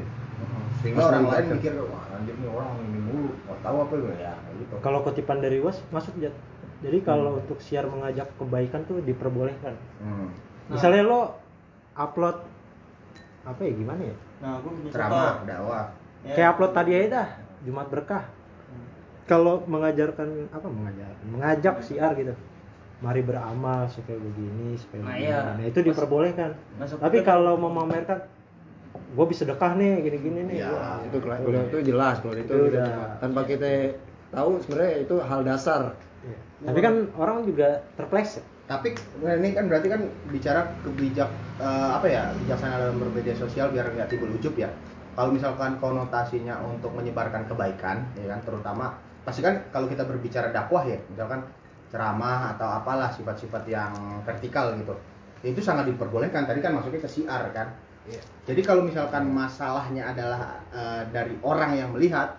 Sehingga 0.79 1.01
orang 1.03 1.23
lain 1.25 1.45
mikir 1.53 1.73
wah 1.81 2.03
anjir 2.09 2.35
nih 2.35 2.47
orang 2.47 2.71
ini 2.81 2.99
mulu, 3.01 3.29
nggak 3.37 3.59
tahu 3.59 3.77
apa 3.81 3.93
gue 3.95 4.15
ya 4.17 4.33
gitu. 4.55 4.75
kalau 4.79 4.99
kutipan 5.01 5.37
dari 5.37 5.59
was 5.59 5.75
masuk 5.89 6.15
Jat. 6.17 6.31
jadi 6.79 6.97
kalau 7.01 7.35
Hmm. 7.35 7.41
untuk 7.41 7.59
siar 7.59 7.83
mengajak 7.85 8.31
kebaikan 8.35 8.81
tuh 8.85 8.99
diperbolehkan 9.01 9.75
Hmm. 9.99 10.31
misalnya 10.67 11.03
lo 11.03 11.21
upload 11.93 12.39
apa 13.41 13.59
ya 13.59 13.73
gimana 13.73 14.01
ya 14.01 14.15
Nah, 14.39 14.55
gue 14.57 14.71
punya 14.71 14.87
Ceramah, 14.89 15.43
dakwah. 15.43 15.85
Ya. 16.21 16.33
kayak 16.33 16.49
upload 16.49 16.71
tadi 16.71 16.91
aja 16.93 17.07
dah 17.13 17.27
Jumat 17.61 17.87
berkah 17.89 18.23
kalau 19.25 19.61
mengajarkan 19.65 20.27
apa 20.49 20.63
mengajarkan 20.65 21.25
mengajak 21.27 21.75
siar 21.81 22.15
gitu 22.15 22.31
mari 22.99 23.19
beramal 23.19 23.83
supaya 23.85 24.15
begini 24.17 24.75
supaya 24.75 24.99
Nah, 25.01 25.11
begini 25.13 25.27
iya. 25.27 25.39
nah 25.53 25.65
itu 25.65 25.79
diperbolehkan 25.81 26.51
Masuk 26.75 26.97
tapi 26.97 27.19
kalau 27.21 27.55
memamerkan 27.57 28.23
gue 28.89 29.25
bisa 29.25 29.45
sedekah 29.45 29.77
nih 29.77 30.01
gini-gini 30.01 30.39
nih 30.49 30.55
Iya, 30.61 30.69
Wah, 30.69 30.97
itu 31.05 31.17
kela- 31.21 31.41
udah 31.41 31.61
itu 31.65 31.77
jelas 31.93 32.15
kalau 32.21 32.35
itu, 32.37 32.45
Itu 32.45 32.55
kita- 32.69 32.81
udah- 32.85 33.17
tanpa 33.21 33.41
kita 33.45 33.69
tahu 34.29 34.49
sebenarnya 34.61 34.93
itu 35.01 35.15
hal 35.21 35.41
dasar 35.41 35.81
Iya. 36.19 36.37
tapi 36.61 36.79
kan 36.81 36.93
orang 37.15 37.37
juga 37.45 37.67
terpleset 37.95 38.45
Tapi 38.69 38.93
nah, 39.25 39.33
ini 39.33 39.57
kan 39.57 39.65
berarti 39.65 39.89
kan 39.89 40.01
bicara 40.29 40.61
kebijak 40.85 41.25
eh, 41.57 41.89
apa 41.89 42.05
ya 42.05 42.29
bijaksana 42.37 42.77
dalam 42.77 43.01
bermedia 43.01 43.33
sosial 43.33 43.73
biar 43.73 43.89
nggak 43.89 44.13
timbul 44.13 44.29
ujub 44.29 44.53
ya. 44.53 44.69
Kalau 45.17 45.33
misalkan 45.33 45.81
konotasinya 45.81 46.53
untuk 46.61 46.93
menyebarkan 46.93 47.49
kebaikan, 47.49 48.05
ya 48.13 48.29
kan 48.29 48.39
terutama 48.45 48.93
pasti 49.25 49.41
kan 49.41 49.57
kalau 49.73 49.89
kita 49.89 50.05
berbicara 50.05 50.53
dakwah 50.53 50.85
ya, 50.85 51.01
misalkan 51.09 51.41
ceramah 51.89 52.53
atau 52.53 52.69
apalah 52.69 53.09
sifat-sifat 53.09 53.65
yang 53.65 53.89
vertikal 54.21 54.69
gitu, 54.77 54.93
ya 55.41 55.49
itu 55.49 55.59
sangat 55.59 55.89
diperbolehkan. 55.89 56.45
Tadi 56.45 56.61
kan 56.61 56.77
masuknya 56.77 57.01
ke 57.01 57.09
siar 57.09 57.49
kan. 57.49 57.73
Jadi 58.49 58.61
kalau 58.65 58.81
misalkan 58.81 59.29
masalahnya 59.29 60.09
adalah 60.09 60.57
eh, 60.73 61.01
dari 61.13 61.37
orang 61.45 61.77
yang 61.77 61.89
melihat, 61.93 62.33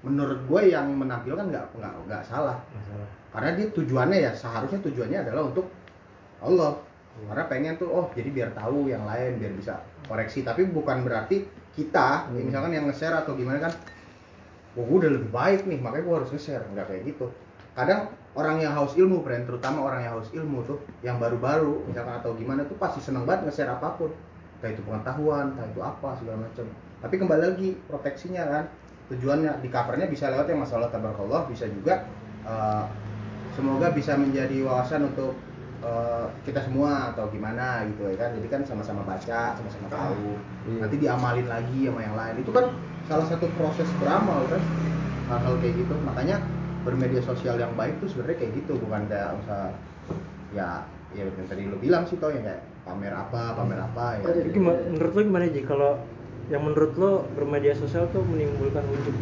menurut 0.00 0.40
gue 0.48 0.72
yang 0.72 0.88
menampilkan 0.94 1.50
nggak 1.52 1.66
nggak 1.76 1.92
nggak 2.08 2.22
salah. 2.24 2.56
Masalah 2.72 3.18
karena 3.28 3.50
dia 3.54 3.66
tujuannya 3.70 4.18
ya 4.24 4.32
seharusnya 4.32 4.80
tujuannya 4.80 5.18
adalah 5.28 5.52
untuk 5.52 5.66
Allah. 6.40 6.80
Karena 7.18 7.44
pengen 7.50 7.74
tuh 7.74 7.90
oh 7.90 8.06
jadi 8.14 8.30
biar 8.30 8.50
tahu 8.54 8.86
yang 8.86 9.02
lain 9.02 9.42
biar 9.42 9.52
bisa 9.58 9.74
koreksi. 10.06 10.46
Tapi 10.46 10.70
bukan 10.70 11.02
berarti 11.02 11.44
kita 11.74 12.30
ya 12.34 12.42
misalkan 12.42 12.74
yang 12.74 12.86
nge-share 12.86 13.14
atau 13.14 13.34
gimana 13.34 13.62
kan 13.62 13.72
wah 14.78 14.84
gue 14.86 14.96
udah 15.02 15.10
lebih 15.18 15.30
baik 15.34 15.66
nih 15.66 15.78
makanya 15.82 16.04
gue 16.06 16.14
harus 16.22 16.30
nge-share. 16.30 16.64
Nggak 16.72 16.86
kayak 16.88 17.02
gitu. 17.10 17.26
Kadang 17.74 18.10
orang 18.38 18.62
yang 18.62 18.72
haus 18.74 18.94
ilmu 18.94 19.22
friend 19.26 19.50
terutama 19.50 19.82
orang 19.82 20.06
yang 20.06 20.12
haus 20.18 20.30
ilmu 20.30 20.62
tuh 20.62 20.78
yang 21.02 21.18
baru-baru 21.18 21.90
misalkan 21.90 22.22
atau 22.22 22.34
gimana 22.38 22.62
tuh 22.66 22.78
pasti 22.78 23.02
seneng 23.02 23.26
banget 23.26 23.50
nge-share 23.50 23.70
apa 23.70 23.98
pun 23.98 24.14
entah 24.58 24.70
itu 24.74 24.82
pengetahuan 24.82 25.54
entah 25.54 25.66
itu 25.70 25.80
apa 25.80 26.18
segala 26.18 26.42
macam. 26.42 26.66
Tapi 26.98 27.14
kembali 27.14 27.42
lagi 27.54 27.68
proteksinya 27.86 28.42
kan 28.50 28.64
tujuannya 29.08 29.62
di 29.62 29.68
covernya 29.70 30.06
bisa 30.10 30.28
lewat 30.34 30.50
yang 30.50 30.60
masalah 30.60 30.90
tabarakallah 30.90 31.46
bisa 31.46 31.70
juga 31.70 32.04
eh, 32.42 32.84
semoga 33.54 33.94
bisa 33.94 34.18
menjadi 34.18 34.66
wawasan 34.66 35.14
untuk 35.14 35.38
eh, 35.86 36.26
kita 36.42 36.66
semua 36.66 37.14
atau 37.14 37.30
gimana 37.30 37.86
gitu 37.86 38.10
ya 38.10 38.18
kan. 38.18 38.34
Jadi 38.34 38.48
kan 38.50 38.60
sama-sama 38.66 39.06
baca 39.06 39.54
sama-sama 39.54 39.86
tahu. 39.86 40.34
Iya. 40.68 40.78
nanti 40.84 40.96
diamalin 40.98 41.46
lagi 41.46 41.78
sama 41.86 42.00
yang 42.02 42.16
lain. 42.18 42.34
Itu 42.42 42.50
kan 42.50 42.66
salah 43.06 43.26
satu 43.30 43.46
proses 43.54 43.86
beramal 44.02 44.42
kan. 44.50 44.62
Hal-hal 45.30 45.54
kayak 45.62 45.86
gitu. 45.86 45.94
Makanya 46.02 46.42
bermedia 46.82 47.22
sosial 47.22 47.62
yang 47.62 47.70
baik 47.78 47.94
tuh 48.02 48.10
sebenarnya 48.10 48.42
kayak 48.42 48.52
gitu. 48.58 48.74
Bukan 48.82 49.06
kayak 49.06 49.38
usah 49.38 49.70
ya 50.50 50.82
ya 51.16 51.24
yang 51.24 51.48
tadi 51.48 51.64
lo 51.68 51.76
bilang 51.80 52.04
sih 52.04 52.20
toh 52.20 52.28
yang 52.28 52.44
kayak 52.44 52.60
pamer 52.88 53.12
apa 53.12 53.42
pamer 53.54 53.78
apa 53.78 54.04
ya 54.18 54.32
Jadi 54.32 54.48
gimana, 54.50 54.78
menurut 54.88 55.12
lo 55.12 55.20
gimana 55.22 55.44
Ji 55.46 55.60
kalau 55.62 55.92
yang 56.48 56.62
menurut 56.64 56.92
lo 56.96 57.12
bermedia 57.36 57.76
sosial 57.76 58.08
tuh 58.08 58.24
menimbulkan 58.24 58.82
ujub 58.88 59.16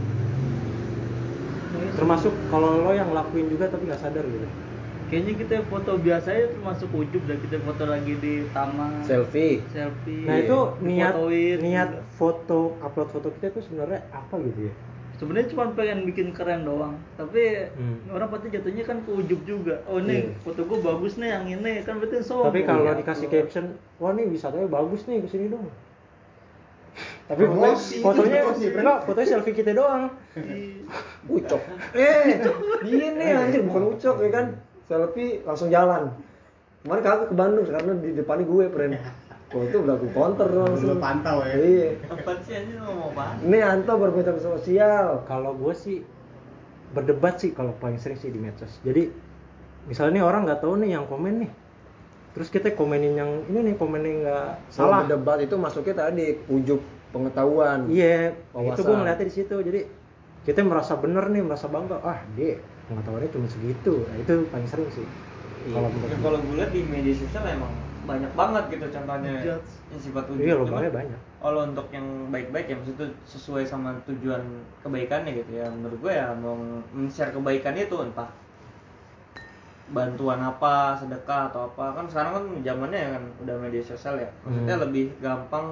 termasuk 1.98 2.32
kalau 2.48 2.86
lo 2.86 2.92
yang 2.94 3.10
lakuin 3.10 3.50
juga 3.50 3.66
tapi 3.66 3.90
nggak 3.90 4.00
sadar 4.00 4.22
gitu 4.24 4.46
Kayaknya 5.06 5.32
kita 5.38 5.56
foto 5.70 6.02
biasa 6.02 6.34
aja 6.34 6.50
termasuk 6.50 6.90
ujub 6.90 7.22
dan 7.30 7.38
kita 7.38 7.62
foto 7.62 7.86
lagi 7.86 8.18
di 8.18 8.42
taman. 8.50 9.06
selfie 9.06 9.62
Selfie. 9.70 10.26
nah 10.26 10.34
itu 10.34 10.58
niat 10.82 11.14
difotoin. 11.14 11.56
niat 11.62 11.90
foto 12.10 12.74
upload 12.82 13.08
foto 13.14 13.28
kita 13.38 13.54
itu 13.54 13.60
sebenarnya 13.70 14.02
apa 14.10 14.34
gitu 14.42 14.66
ya 14.66 14.74
Sebenarnya 15.16 15.48
cuma 15.48 15.72
pengen 15.72 16.04
bikin 16.04 16.28
keren 16.30 16.62
doang. 16.62 16.94
Tapi 17.16 17.72
Hmm. 17.72 18.04
orang 18.10 18.28
pasti 18.28 18.52
jatuhnya 18.52 18.84
kan 18.84 19.00
ke 19.00 19.10
ujub 19.10 19.40
juga. 19.42 19.80
Oh 19.86 19.96
nih 19.98 20.28
Iya. 20.28 20.36
foto 20.40 20.60
gua 20.62 20.78
bagus 20.86 21.16
nih 21.16 21.28
yang 21.30 21.44
ini 21.50 21.80
kan 21.82 21.96
berarti 21.96 22.20
sombong. 22.20 22.46
tapi 22.46 22.60
kalau 22.62 22.84
Ya, 22.84 22.92
dikasih 22.94 23.26
Allah. 23.26 23.36
caption 23.40 23.64
wah 23.96 24.12
nih 24.12 24.24
wisatanya 24.26 24.68
bagus 24.68 25.00
nih 25.04 25.24
ke 25.24 25.28
sini 25.28 25.48
dong 25.48 25.66
tapi 27.26 27.42
fotonya, 27.42 27.74
Promosi, 27.74 27.96
fotonya 28.00 28.40
enggak 28.72 28.98
fotonya 29.02 29.28
selfie 29.28 29.52
kita 29.52 29.72
doang 29.72 30.14
ucok 31.26 31.62
eh 31.92 32.38
gini 32.80 33.26
anjir 33.26 33.60
bukan 33.66 33.82
ucok 33.90 34.16
ya 34.20 34.30
kan 34.30 34.46
selfie 34.86 35.42
langsung 35.42 35.68
jalan 35.68 36.14
kemarin 36.80 37.02
kagak 37.02 37.26
ke 37.26 37.34
Bandung 37.34 37.66
karena 37.66 37.92
di 37.98 38.10
depannya 38.14 38.44
gue 38.46 38.64
friend 38.70 38.94
Wah 39.46 39.62
itu 39.62 39.76
udah 39.78 39.94
aku 39.94 40.06
counter 40.10 40.48
Lu 40.50 40.58
langsung. 40.66 40.98
pantau 40.98 41.38
ya. 41.46 41.54
Iya. 41.54 41.88
Apa 42.10 42.30
sih 42.42 42.52
anjir 42.58 42.76
ngomong 42.82 43.14
apaan? 43.14 43.34
ini 43.46 43.58
Anto 43.62 43.92
bermedia 43.94 44.34
sosial. 44.42 45.22
Kalau 45.22 45.54
gue 45.54 45.74
sih 45.74 46.02
berdebat 46.90 47.38
sih 47.38 47.54
kalau 47.54 47.70
paling 47.78 47.98
sering 48.02 48.18
sih 48.18 48.34
di 48.34 48.42
medsos. 48.42 48.82
Jadi 48.82 49.06
misalnya 49.86 50.18
nih 50.18 50.24
orang 50.26 50.50
nggak 50.50 50.60
tahu 50.66 50.74
nih 50.82 50.98
yang 50.98 51.06
komen 51.06 51.46
nih. 51.46 51.50
Terus 52.34 52.48
kita 52.50 52.74
komenin 52.74 53.14
yang 53.14 53.30
ini 53.46 53.70
nih 53.70 53.74
komennya 53.78 54.12
nggak 54.26 54.48
salah 54.68 55.06
salah. 55.06 55.08
debat 55.08 55.38
itu 55.38 55.54
masuknya 55.56 55.94
tadi 55.94 56.36
ujub 56.50 56.82
pengetahuan 57.14 57.88
iya 57.88 58.34
itu 58.34 58.52
Wawasan. 58.52 58.82
gue 58.82 58.94
ngeliatnya 58.98 59.26
di 59.30 59.34
situ. 59.34 59.56
Jadi 59.62 59.80
kita 60.42 60.60
merasa 60.66 60.98
bener 60.98 61.22
nih 61.30 61.42
merasa 61.46 61.70
bangga. 61.70 62.02
Ah 62.02 62.18
dia 62.34 62.58
pengetahuannya 62.90 63.30
cuma 63.30 63.46
segitu. 63.46 64.02
Nah 64.10 64.16
itu 64.18 64.34
paling 64.50 64.66
sering 64.66 64.90
sih. 64.90 65.06
Kalau 65.70 65.86
menurut 65.86 66.10
Ya, 66.10 66.18
kalau 66.18 66.38
gue 66.42 66.54
lihat 66.58 66.70
di 66.74 66.82
media 66.82 67.14
sosial 67.14 67.46
emang 67.46 67.72
banyak 68.06 68.32
banget 68.32 68.64
gitu 68.70 68.86
contohnya. 68.88 69.32
Yang 69.90 70.00
sifat 70.00 70.24
ujub. 70.30 70.40
iya 70.40 70.54
lubangnya 70.54 70.92
banyak. 70.94 71.20
Kalau 71.36 71.60
untuk 71.62 71.86
yang 71.90 72.06
baik-baik 72.30 72.66
ya 72.66 72.76
maksudnya 72.78 73.08
sesuai 73.26 73.64
sama 73.66 73.94
tujuan 74.06 74.42
kebaikannya 74.80 75.32
gitu 75.36 75.52
ya. 75.52 75.66
Menurut 75.68 75.98
gue 76.00 76.12
ya 76.14 76.30
mau 76.32 76.54
men-share 76.90 77.30
kebaikannya 77.30 77.86
itu 77.86 77.96
entah 78.00 78.30
bantuan 79.86 80.42
apa 80.42 80.98
sedekah 80.98 81.50
atau 81.50 81.70
apa. 81.70 81.94
Kan 81.94 82.06
sekarang 82.10 82.32
kan 82.34 82.44
zamannya 82.62 82.98
ya 82.98 83.08
kan 83.14 83.24
udah 83.42 83.56
media 83.60 83.82
sosial 83.82 84.18
ya. 84.18 84.30
Maksudnya 84.42 84.74
Hmm. 84.74 84.84
lebih 84.88 85.04
gampang 85.18 85.66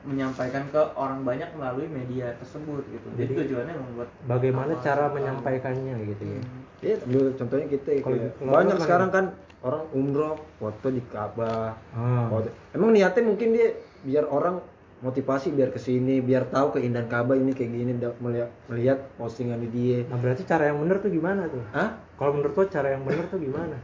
menyampaikan 0.00 0.64
ke 0.72 0.80
orang 0.96 1.20
banyak 1.22 1.48
melalui 1.52 1.84
media 1.84 2.32
tersebut 2.40 2.80
gitu. 2.88 3.04
Jadi, 3.20 3.36
Jadi, 3.36 3.40
tujuannya 3.44 3.74
membuat 3.76 4.08
bagaimana 4.24 4.72
cara 4.80 5.12
menyampaikannya 5.12 5.92
gitu 6.08 6.24
ya? 6.24 6.40
Iya, 6.80 6.96
ambil 7.04 7.24
contohnya 7.36 7.66
kita 7.68 7.90
Kalau- 8.00 8.16
kayak 8.16 8.32
kalau 8.40 8.52
banyak 8.56 8.76
sekarang 8.80 9.08
mana? 9.12 9.16
kan 9.20 9.24
orang 9.60 9.84
umroh 9.92 10.36
foto 10.56 10.88
di 10.88 11.02
Ka'bah. 11.04 11.76
Ah. 11.92 12.26
foto. 12.32 12.48
Emang 12.72 12.96
niatnya 12.96 13.22
mungkin 13.24 13.52
dia 13.52 13.76
biar 14.00 14.24
orang 14.28 14.60
motivasi 15.00 15.56
biar 15.56 15.72
ke 15.72 15.80
sini, 15.80 16.20
biar 16.20 16.52
tahu 16.52 16.76
keindahan 16.76 17.08
Ka'bah 17.08 17.36
ini 17.36 17.56
kayak 17.56 17.72
gini 17.72 17.92
melihat, 18.20 18.50
melihat 18.68 18.98
postingan 19.16 19.56
di 19.64 19.68
dia. 19.72 19.98
nah 20.08 20.20
berarti 20.20 20.44
cara 20.44 20.68
yang 20.68 20.76
bener 20.76 21.00
tuh 21.00 21.08
gimana 21.08 21.48
tuh 21.48 21.64
Hah? 21.72 21.96
kalau 22.20 22.36
menurut 22.36 22.52
lo 22.52 22.64
cara 22.68 22.92
yang 22.92 23.02
bener 23.08 23.24
tuh 23.32 23.40
gimana 23.40 23.80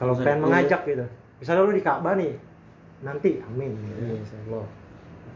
kalau 0.00 0.16
pengen 0.16 0.40
mengajak 0.48 0.88
gitu 0.88 1.04
misalnya 1.36 1.68
lo 1.68 1.72
di 1.76 1.84
Ka'bah 1.84 2.16
nih 2.16 2.32
nanti 3.04 3.44
amin 3.44 3.70
gitu 3.76 4.00
Iya. 4.08 4.40
Allah 4.48 4.66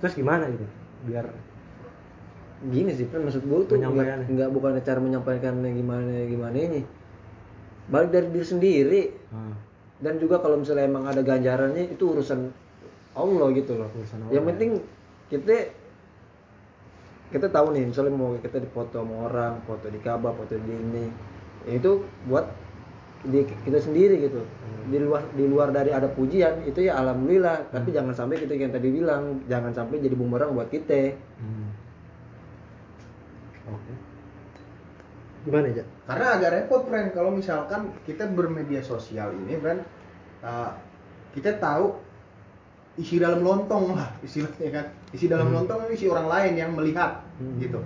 terus 0.00 0.14
gimana 0.16 0.44
gitu 0.48 0.64
biar 1.04 1.28
gini 2.72 2.90
sih 2.96 3.06
kan 3.12 3.20
maksud 3.20 3.44
gue 3.44 3.58
tuh 3.68 3.76
nggak 3.76 4.48
bukan 4.48 4.80
cara 4.80 4.96
menyampaikannya 4.96 5.70
gimana 5.76 6.24
gimana 6.24 6.56
ini 6.56 6.80
balik 7.90 8.10
dari 8.10 8.28
diri 8.30 8.46
sendiri. 8.46 9.02
Ah, 9.30 9.54
dan 10.02 10.20
juga 10.20 10.42
kalau 10.44 10.60
misalnya 10.60 10.84
emang 10.84 11.08
ada 11.08 11.24
ganjarannya 11.24 11.96
itu 11.96 12.04
urusan 12.12 12.52
Allah 13.16 13.46
gitu 13.56 13.72
loh. 13.80 13.88
Urusan 13.96 14.18
Allah, 14.26 14.34
yang 14.36 14.44
ya. 14.44 14.50
penting 14.52 14.70
kita 15.32 15.56
kita 17.26 17.46
tahu 17.50 17.74
nih 17.74 17.90
misalnya 17.90 18.14
mau 18.14 18.36
kita 18.38 18.62
dipoto 18.62 19.02
sama 19.02 19.14
orang 19.26 19.54
foto 19.66 19.86
di 19.88 20.00
kabar 20.04 20.36
foto 20.36 20.54
di 20.54 20.72
ini. 20.72 21.06
Itu 21.66 22.04
buat 22.28 22.46
di 23.26 23.42
kita 23.42 23.80
sendiri 23.80 24.20
gitu. 24.20 24.44
Di 24.86 25.02
luar 25.02 25.26
di 25.34 25.44
luar 25.48 25.74
dari 25.74 25.90
ada 25.90 26.06
pujian 26.06 26.62
itu 26.68 26.86
ya 26.86 27.00
alhamdulillah. 27.00 27.72
Tapi 27.72 27.90
jangan 27.90 28.14
sampai 28.14 28.44
kita 28.44 28.54
yang 28.54 28.70
tadi 28.70 28.88
bilang 28.92 29.42
jangan 29.48 29.72
sampai 29.72 29.98
jadi 29.98 30.14
bumerang 30.14 30.54
buat 30.54 30.68
kita. 30.70 31.16
Hmm. 31.40 31.68
oke 33.66 34.05
gimana 35.46 35.70
aja 35.70 35.84
Karena 36.04 36.26
agak 36.34 36.50
repot, 36.52 36.82
friend. 36.84 37.08
Kalau 37.10 37.30
misalkan 37.30 37.94
kita 38.02 38.26
bermedia 38.26 38.82
sosial 38.82 39.30
ini, 39.32 39.54
friend, 39.56 39.80
uh, 40.42 40.74
kita 41.30 41.56
tahu 41.56 41.94
isi 42.96 43.16
dalam 43.16 43.40
lontong 43.40 43.94
lah 43.94 44.10
istilahnya 44.26 44.70
kan. 44.72 44.86
Isi 45.10 45.26
dalam 45.26 45.48
Hmm. 45.48 45.62
lontong 45.62 45.86
isi 45.88 46.06
orang 46.06 46.26
lain 46.26 46.52
yang 46.56 46.70
melihat, 46.72 47.22
Hmm. 47.38 47.56
gitu. 47.56 47.78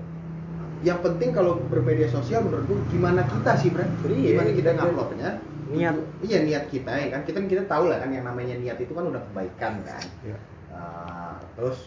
Yang 0.80 1.04
penting 1.04 1.30
kalau 1.30 1.61
bermedia 1.62 2.08
sosial 2.08 2.40
menurutku 2.40 2.72
gimana 2.88 3.20
kita 3.22 3.52
sih, 3.54 3.68
friend? 3.68 3.92
Iya, 4.02 4.32
Gimana 4.32 4.50
kita 4.50 4.70
kita- 4.72 4.80
nguploadnya? 4.80 5.30
Niat. 5.70 5.94
Iya 6.20 6.38
niat 6.42 6.64
kita 6.66 6.90
ya 6.90 7.06
kan. 7.11 7.20
Kita 7.22 7.38
kita 7.44 7.62
tahu 7.64 7.86
lah 7.86 8.00
kan 8.00 8.08
yang 8.08 8.24
namanya 8.24 8.56
niat 8.56 8.74
itu 8.76 8.90
kan 8.90 9.04
udah 9.06 9.20
kebaikan 9.22 9.84
kan. 9.84 10.02
ya. 10.24 10.34
Nah, 10.72 11.36
terus 11.54 11.86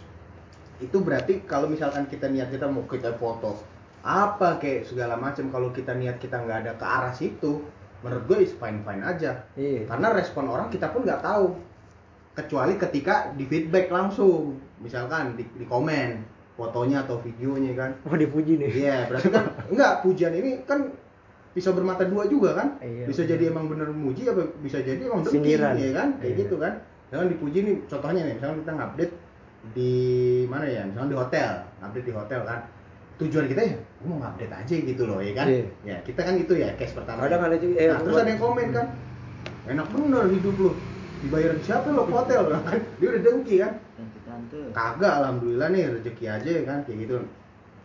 itu 0.78 0.97
berarti 0.99 1.41
kalau 1.43 1.65
misalkan 1.65 2.05
kita 2.05 2.28
niat 2.28 2.47
kita 2.47 2.63
mau 2.63 2.84
kita 2.84 3.15
foto 3.17 3.57
apa 4.04 4.60
kayak 4.60 4.84
segala 4.84 5.16
macam 5.16 5.47
kalau 5.47 5.72
kita 5.72 5.95
niat 5.95 6.20
kita 6.20 6.36
nggak 6.38 6.68
ada 6.68 6.72
ke 6.76 6.84
arah 6.86 7.14
situ 7.16 7.64
menurut 8.04 8.24
gue 8.28 8.38
is 8.43 8.51
fine 8.54 8.84
fine 8.84 8.99
aja 8.99 9.47
iya 9.56 9.88
karena 9.88 10.12
respon 10.12 10.51
orang 10.51 10.68
kita 10.68 10.91
pun 10.91 11.08
nggak 11.08 11.24
tahu 11.24 11.56
kecuali 12.34 12.76
ketika 12.76 13.32
di 13.32 13.47
feedback 13.47 13.88
langsung 13.88 14.60
misalkan 14.84 15.39
di, 15.39 15.47
di 15.56 15.64
komen 15.64 16.20
fotonya 16.54 17.08
atau 17.08 17.18
videonya 17.24 17.72
kan 17.74 17.91
oh 18.04 18.18
dipuji 18.18 18.60
nih 18.60 18.70
Iya, 18.70 18.97
berarti 19.08 19.30
kan 19.30 19.45
enggak 19.72 19.93
pujian 20.04 20.34
ini 20.36 20.62
kan 20.68 20.91
bisa 21.54 21.70
bermata 21.70 22.01
dua 22.10 22.26
juga 22.26 22.58
kan? 22.58 22.82
Iya, 22.82 23.06
bisa 23.06 23.30
jadi 23.30 23.54
emang 23.54 23.70
bener 23.70 23.93
muji 23.93 24.26
apa 24.26 24.41
bisa 24.58 24.82
jadi 24.82 25.06
emang 25.06 25.22
dengki 25.22 25.54
ya 25.54 25.62
kan? 25.93 26.18
Kayak 26.18 26.34
Iya. 26.34 26.41
gitu 26.41 26.56
kan. 26.58 26.74
Jangan 27.14 27.28
dipuji 27.30 27.58
nih 27.62 27.76
contohnya 27.86 28.22
nih, 28.26 28.34
misalnya 28.41 28.58
kita 28.66 28.72
ngupdate 28.74 29.14
di 29.78 29.93
mana 30.49 30.66
ya? 30.66 30.82
Misalnya 30.89 31.10
di 31.14 31.18
hotel, 31.22 31.51
update 31.78 32.08
di 32.10 32.14
hotel 32.18 32.41
kan. 32.41 32.60
Tujuan 33.22 33.45
kita 33.45 33.62
ya, 33.62 33.78
"Gua 33.78 33.93
mau 34.08 34.18
ngupdate 34.20 34.56
aja 34.56 34.76
gitu 34.76 35.04
loh, 35.08 35.20
ya 35.20 35.34
kan? 35.36 35.45
Iya. 35.47 35.66
Ya, 35.84 35.97
kita 36.04 36.22
kan 36.24 36.36
itu 36.36 36.54
ya 36.56 36.70
case 36.76 36.93
pertama. 36.95 37.26
Kadang 37.26 37.41
ya. 37.41 37.47
ada 37.49 37.58
juga, 37.58 37.74
eh, 37.80 37.88
nah, 37.89 37.99
terus 38.04 38.16
ada 38.20 38.30
yang 38.30 38.41
komen 38.41 38.68
kan. 38.72 38.86
Enak 39.64 39.88
bener 39.91 40.26
hidup 40.32 40.56
lu. 40.60 40.72
Dibayarin 41.24 41.60
siapa 41.64 41.88
lo 41.91 42.04
hotel 42.08 42.41
kan? 42.51 42.78
Dia 42.99 43.08
udah 43.16 43.22
dengki 43.24 43.56
kan? 43.64 43.74
Kagak 44.74 45.14
alhamdulillah 45.24 45.70
nih 45.72 45.84
rezeki 45.99 46.26
aja 46.26 46.49
ya 46.49 46.64
kan 46.66 46.84
kayak 46.84 47.06
gitu 47.08 47.16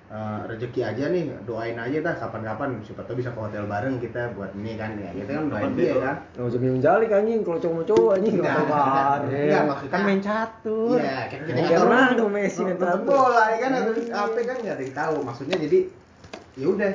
Eh, 0.09 0.41
rezeki 0.49 0.81
aja 0.81 1.13
nih 1.13 1.29
doain 1.45 1.77
aja 1.77 2.01
dah 2.01 2.17
kapan-kapan 2.17 2.81
siapa 2.81 3.05
tahu 3.05 3.21
bisa 3.21 3.29
ke 3.29 3.37
hotel 3.45 3.69
bareng 3.69 4.01
kita 4.01 4.33
buat 4.33 4.57
ini 4.57 4.81
kan 4.81 4.97
ya 4.97 5.13
kita 5.13 5.37
kan 5.37 5.45
doain 5.53 5.77
dia 5.77 6.01
kan 6.01 6.17
nggak 6.33 6.49
usah 6.49 6.61
minum 6.65 6.81
jalik 6.81 7.13
anjing 7.13 7.45
kalau 7.45 7.61
cowok 7.61 7.75
mau 7.77 7.85
cowok 7.85 8.11
anjing 8.17 8.35
Enggak. 8.41 8.57
nggak 8.57 9.17
Enggak, 9.29 9.63
maksudnya- 9.69 9.93
kan 9.93 10.01
main 10.09 10.21
catur 10.25 10.97
iya 10.97 11.19
kan 11.29 11.39
kita 11.45 11.59
nggak 11.61 12.17
tahu 12.17 12.29
Messi, 12.33 12.61
main 12.65 12.77
bola 13.05 13.45
ya 13.53 13.57
kan 13.61 13.71
atau 13.77 13.93
apa 14.09 14.39
kan 14.49 14.57
nggak 14.65 14.75
ada 14.81 14.85
yang 14.89 14.97
tahu 14.97 15.17
maksudnya 15.29 15.57
jadi 15.61 15.79
ya 16.59 16.67
udah 16.69 16.93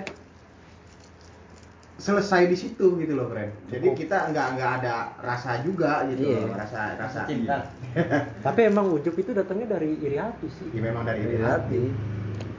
selesai 1.96 2.50
di 2.50 2.58
situ 2.58 3.00
gitu 3.00 3.14
loh 3.16 3.32
friend 3.32 3.54
jadi 3.70 3.88
Cukup. 3.88 4.00
kita 4.02 4.18
nggak 4.30 4.48
nggak 4.58 4.72
ada 4.82 4.94
rasa 5.24 5.62
juga 5.64 6.04
gitu 6.10 6.26
Iya. 6.26 6.40
loh 6.42 6.52
rasa 6.52 6.80
rasa 6.98 7.20
cinta 7.24 7.58
tapi 8.46 8.68
emang 8.68 8.92
ujub 8.92 9.14
itu 9.14 9.32
datangnya 9.32 9.78
dari 9.78 9.96
iri 9.98 10.18
hati 10.18 10.48
sih 10.52 10.68
ya 10.74 10.82
memang 10.82 11.06
dari 11.06 11.22
Dari 11.24 11.38
hati 11.40 11.80
hati 11.80 11.82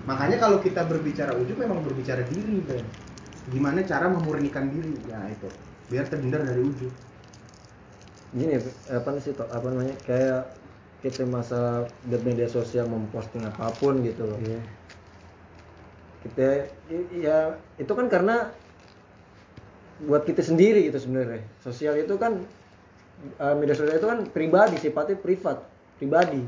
Makanya 0.05 0.37
kalau 0.37 0.61
kita 0.61 0.85
berbicara 0.85 1.33
ujub 1.33 1.57
memang 1.57 1.81
berbicara 1.81 2.21
diri, 2.29 2.61
Ben. 2.61 2.85
Gimana 3.49 3.81
cara 3.89 4.13
memurnikan 4.13 4.69
diri? 4.69 4.93
Ya 5.09 5.17
itu. 5.33 5.49
Biar 5.89 6.05
terhindar 6.05 6.45
dari 6.45 6.61
ujub. 6.61 6.93
gini 8.37 8.61
apa 8.85 9.17
sih 9.17 9.33
apa 9.33 9.65
namanya 9.65 9.97
kayak 10.05 10.45
kita 11.01 11.25
masa 11.25 11.89
di 12.05 12.21
media 12.21 12.45
sosial 12.45 12.85
memposting 12.85 13.49
apa 13.49 13.73
pun 13.81 14.05
gitu 14.05 14.29
loh 14.29 14.37
iya 14.45 14.61
kita 16.25 16.49
i- 16.89 17.29
ya 17.29 17.55
itu 17.77 17.93
kan 17.93 18.07
karena 18.09 18.49
buat 20.05 20.27
kita 20.27 20.43
sendiri 20.43 20.91
gitu 20.91 20.99
sebenarnya. 20.99 21.41
Sosial 21.62 21.95
itu 22.01 22.14
kan 22.18 22.41
eh, 23.41 23.55
media 23.57 23.77
sosial 23.77 23.97
itu 24.01 24.09
kan 24.09 24.27
pribadi 24.33 24.77
sifatnya 24.81 25.16
privat 25.20 25.62
pribadi. 26.01 26.43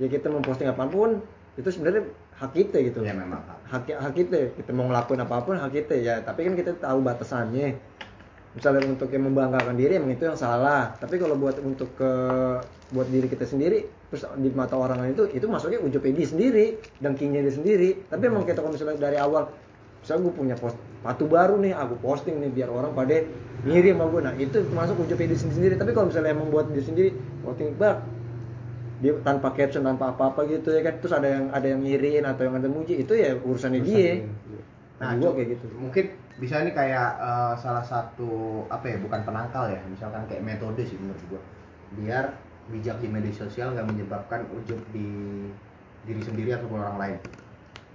Ya 0.00 0.08
kita 0.08 0.32
memposting 0.32 0.66
apa 0.70 0.88
pun 0.88 1.20
itu 1.60 1.68
sebenarnya 1.68 2.08
hak 2.40 2.50
kita 2.56 2.76
gitu. 2.80 3.04
Ya 3.04 3.12
memang. 3.12 3.44
hak 3.68 3.88
hak 3.92 4.12
kita. 4.16 4.38
Kita 4.56 4.70
mau 4.72 4.88
ngelakuin 4.88 5.20
apa 5.20 5.36
pun 5.44 5.54
hak 5.60 5.72
kita 5.72 5.94
ya. 6.00 6.14
Tapi 6.24 6.48
kan 6.48 6.54
kita 6.56 6.72
tahu 6.80 7.04
batasannya. 7.04 7.76
Misalnya 8.52 8.84
untuk 8.84 9.08
yang 9.12 9.24
membanggakan 9.32 9.76
diri 9.76 9.96
emang 9.96 10.12
itu 10.16 10.24
yang 10.28 10.36
salah. 10.36 10.92
Tapi 11.00 11.16
kalau 11.20 11.36
buat 11.36 11.56
untuk 11.60 11.92
ke 11.96 12.12
buat 12.92 13.08
diri 13.08 13.28
kita 13.28 13.48
sendiri 13.48 14.01
terus 14.12 14.28
di 14.36 14.52
mata 14.52 14.76
orang 14.76 15.00
lain 15.00 15.16
itu 15.16 15.24
itu 15.32 15.46
masuknya 15.48 15.80
ujub 15.80 16.04
dia 16.04 16.28
sendiri 16.28 16.76
dengkinya 17.00 17.40
dia 17.40 17.54
sendiri 17.56 18.04
tapi 18.12 18.28
emang 18.28 18.44
kita 18.44 18.60
kalau 18.60 18.76
misalnya 18.76 19.00
dari 19.00 19.16
awal 19.16 19.48
misalnya 20.04 20.28
gue 20.28 20.34
punya 20.36 20.54
post 20.60 20.76
sepatu 20.76 21.24
baru 21.24 21.56
nih 21.64 21.72
aku 21.72 21.96
posting 22.04 22.36
nih 22.44 22.52
biar 22.52 22.68
orang 22.68 22.92
pada 22.92 23.24
ngiri 23.64 23.96
sama 23.96 24.04
gue 24.12 24.20
nah 24.20 24.34
itu 24.36 24.58
masuk 24.76 25.08
ujub 25.08 25.16
dia 25.16 25.32
sendiri 25.32 25.74
tapi 25.80 25.96
kalau 25.96 26.12
misalnya 26.12 26.36
emang 26.36 26.52
buat 26.52 26.68
diri 26.68 26.84
sendiri 26.84 27.10
posting 27.40 27.72
bak 27.80 28.04
dia 29.02 29.16
tanpa 29.26 29.50
caption 29.56 29.82
tanpa 29.82 30.14
apa-apa 30.14 30.46
gitu 30.46 30.70
ya 30.76 30.84
kan 30.84 30.94
terus 31.00 31.10
ada 31.16 31.26
yang 31.26 31.44
ada 31.50 31.66
yang 31.66 31.80
ngiriin 31.82 32.22
atau 32.22 32.46
yang 32.46 32.54
ada 32.60 32.68
muji 32.68 33.02
itu 33.02 33.16
ya 33.16 33.34
urusannya 33.34 33.80
dia 33.82 34.22
nah, 35.02 35.18
Cu- 35.18 35.26
gua 35.26 35.30
kayak 35.34 35.48
gitu 35.58 35.66
Mungkin 35.80 36.04
bisa 36.38 36.62
nih 36.62 36.74
kayak 36.74 37.08
eh, 37.18 37.54
salah 37.58 37.82
satu 37.82 38.62
apa 38.70 38.86
ya? 38.86 38.96
Bukan 39.02 39.20
penangkal 39.26 39.70
ya. 39.70 39.80
Misalkan 39.90 40.22
kayak 40.30 40.42
metode 40.42 40.82
sih 40.86 40.94
menurut 40.98 41.22
gua. 41.30 41.42
Biar 41.98 42.24
bijak 42.70 43.02
di 43.02 43.08
media 43.10 43.34
sosial 43.34 43.74
nggak 43.74 43.86
menyebabkan 43.88 44.46
ujub 44.54 44.78
di 44.94 45.06
diri 46.02 46.22
sendiri 46.22 46.54
ataupun 46.54 46.78
orang 46.78 46.98
lain. 46.98 47.16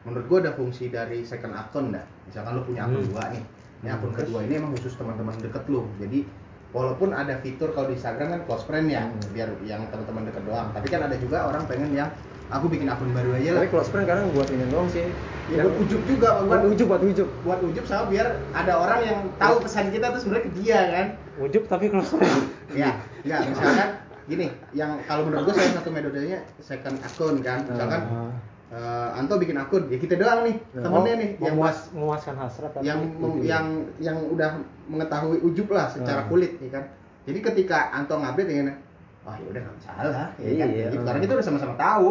Menurut 0.08 0.26
gua 0.28 0.40
ada 0.44 0.52
fungsi 0.56 0.88
dari 0.88 1.24
second 1.24 1.52
account 1.52 1.92
dah. 1.96 2.06
Misalkan 2.28 2.52
lu 2.56 2.64
punya 2.64 2.88
akun 2.88 3.04
Hmm. 3.04 3.12
dua 3.12 3.24
nih. 3.32 3.44
Ini 3.84 3.90
akun 3.92 4.12
Hmm. 4.12 4.20
kedua 4.24 4.40
ini 4.44 4.54
emang 4.56 4.72
khusus 4.76 4.96
teman-teman 4.96 5.36
deket 5.40 5.64
lu. 5.68 5.84
Jadi 6.00 6.24
walaupun 6.72 7.12
ada 7.12 7.40
fitur 7.40 7.72
kalau 7.72 7.92
di 7.92 7.96
Instagram 8.00 8.28
kan 8.32 8.42
close 8.48 8.64
friend 8.64 8.88
ya, 8.88 9.08
Hmm. 9.08 9.20
biar 9.36 9.50
yang 9.64 9.84
teman-teman 9.92 10.28
deket 10.32 10.44
doang. 10.48 10.68
Tapi 10.72 10.88
kan 10.88 11.02
ada 11.04 11.16
juga 11.20 11.48
orang 11.48 11.64
pengen 11.68 11.92
yang 11.92 12.10
aku 12.48 12.72
bikin 12.72 12.88
akun 12.88 13.12
baru 13.12 13.36
aja 13.36 13.50
lah. 13.52 13.60
tapi 13.60 13.72
close 13.76 13.92
friend 13.92 14.08
kadang 14.08 14.32
buat 14.32 14.48
ini 14.48 14.66
doang 14.72 14.88
sih 14.88 15.04
Ya, 15.48 15.64
buat 15.64 15.80
ujub 15.80 16.04
juga, 16.04 16.44
buat 16.44 16.60
buat 16.60 16.64
ujub 16.76 16.88
buat 16.92 17.04
ujub 17.08 17.30
buat 17.48 17.60
ujub 17.64 17.86
sama 17.88 18.12
biar 18.12 18.36
ada 18.52 18.74
orang 18.84 19.00
yang 19.00 19.20
tahu 19.40 19.64
pesan 19.64 19.96
kita 19.96 20.12
tuh 20.12 20.20
sebenarnya 20.20 20.44
ke 20.44 20.52
dia 20.60 20.80
kan 20.92 21.08
ujub 21.40 21.64
tapi 21.68 21.88
close 21.88 22.12
friend 22.12 22.52
ya 22.76 23.00
ya 23.24 23.44
misalkan 23.48 23.96
gini 24.28 24.46
yang 24.72 25.00
kalau 25.04 25.24
menurut 25.24 25.48
gue 25.48 25.56
salah 25.56 25.74
satu 25.74 25.90
metodenya 25.90 26.40
second 26.60 27.00
akun 27.00 27.40
kan 27.40 27.64
misalkan 27.64 28.02
Ah. 28.04 28.32
eh, 28.68 29.18
Anto 29.18 29.36
bikin 29.36 29.56
akun 29.56 29.88
ya 29.88 29.96
kita 29.96 30.16
doang 30.16 30.44
nih 30.44 30.56
temennya 30.74 31.14
nih 31.16 31.30
yang 31.40 31.56
memuas, 31.56 31.88
memuaskan 31.90 32.36
hasrat 32.36 32.72
yang 32.84 33.00
mem- 33.00 33.40
itu. 33.40 33.48
yang 33.48 33.66
yang 33.98 34.18
udah 34.28 34.60
mengetahui 34.86 35.40
ujub 35.42 35.68
lah 35.70 35.88
secara 35.88 36.22
Ah. 36.22 36.28
kulit 36.28 36.60
ya 36.60 36.70
kan 36.70 36.84
jadi 37.24 37.40
ketika 37.42 37.92
Anto 37.92 38.16
ngupdate 38.16 38.48
ya 38.50 38.62
kan, 38.62 38.78
wah 39.24 39.36
ya 39.36 39.48
udah 39.48 39.62
nggak 39.64 39.76
masalah 39.78 40.28
ya 40.36 40.52
kan 40.54 40.68
Iya. 40.68 40.86
gitu. 40.92 41.04
karena 41.04 41.20
kita 41.22 41.34
udah 41.34 41.46
sama-sama 41.46 41.76
tahu 41.76 42.10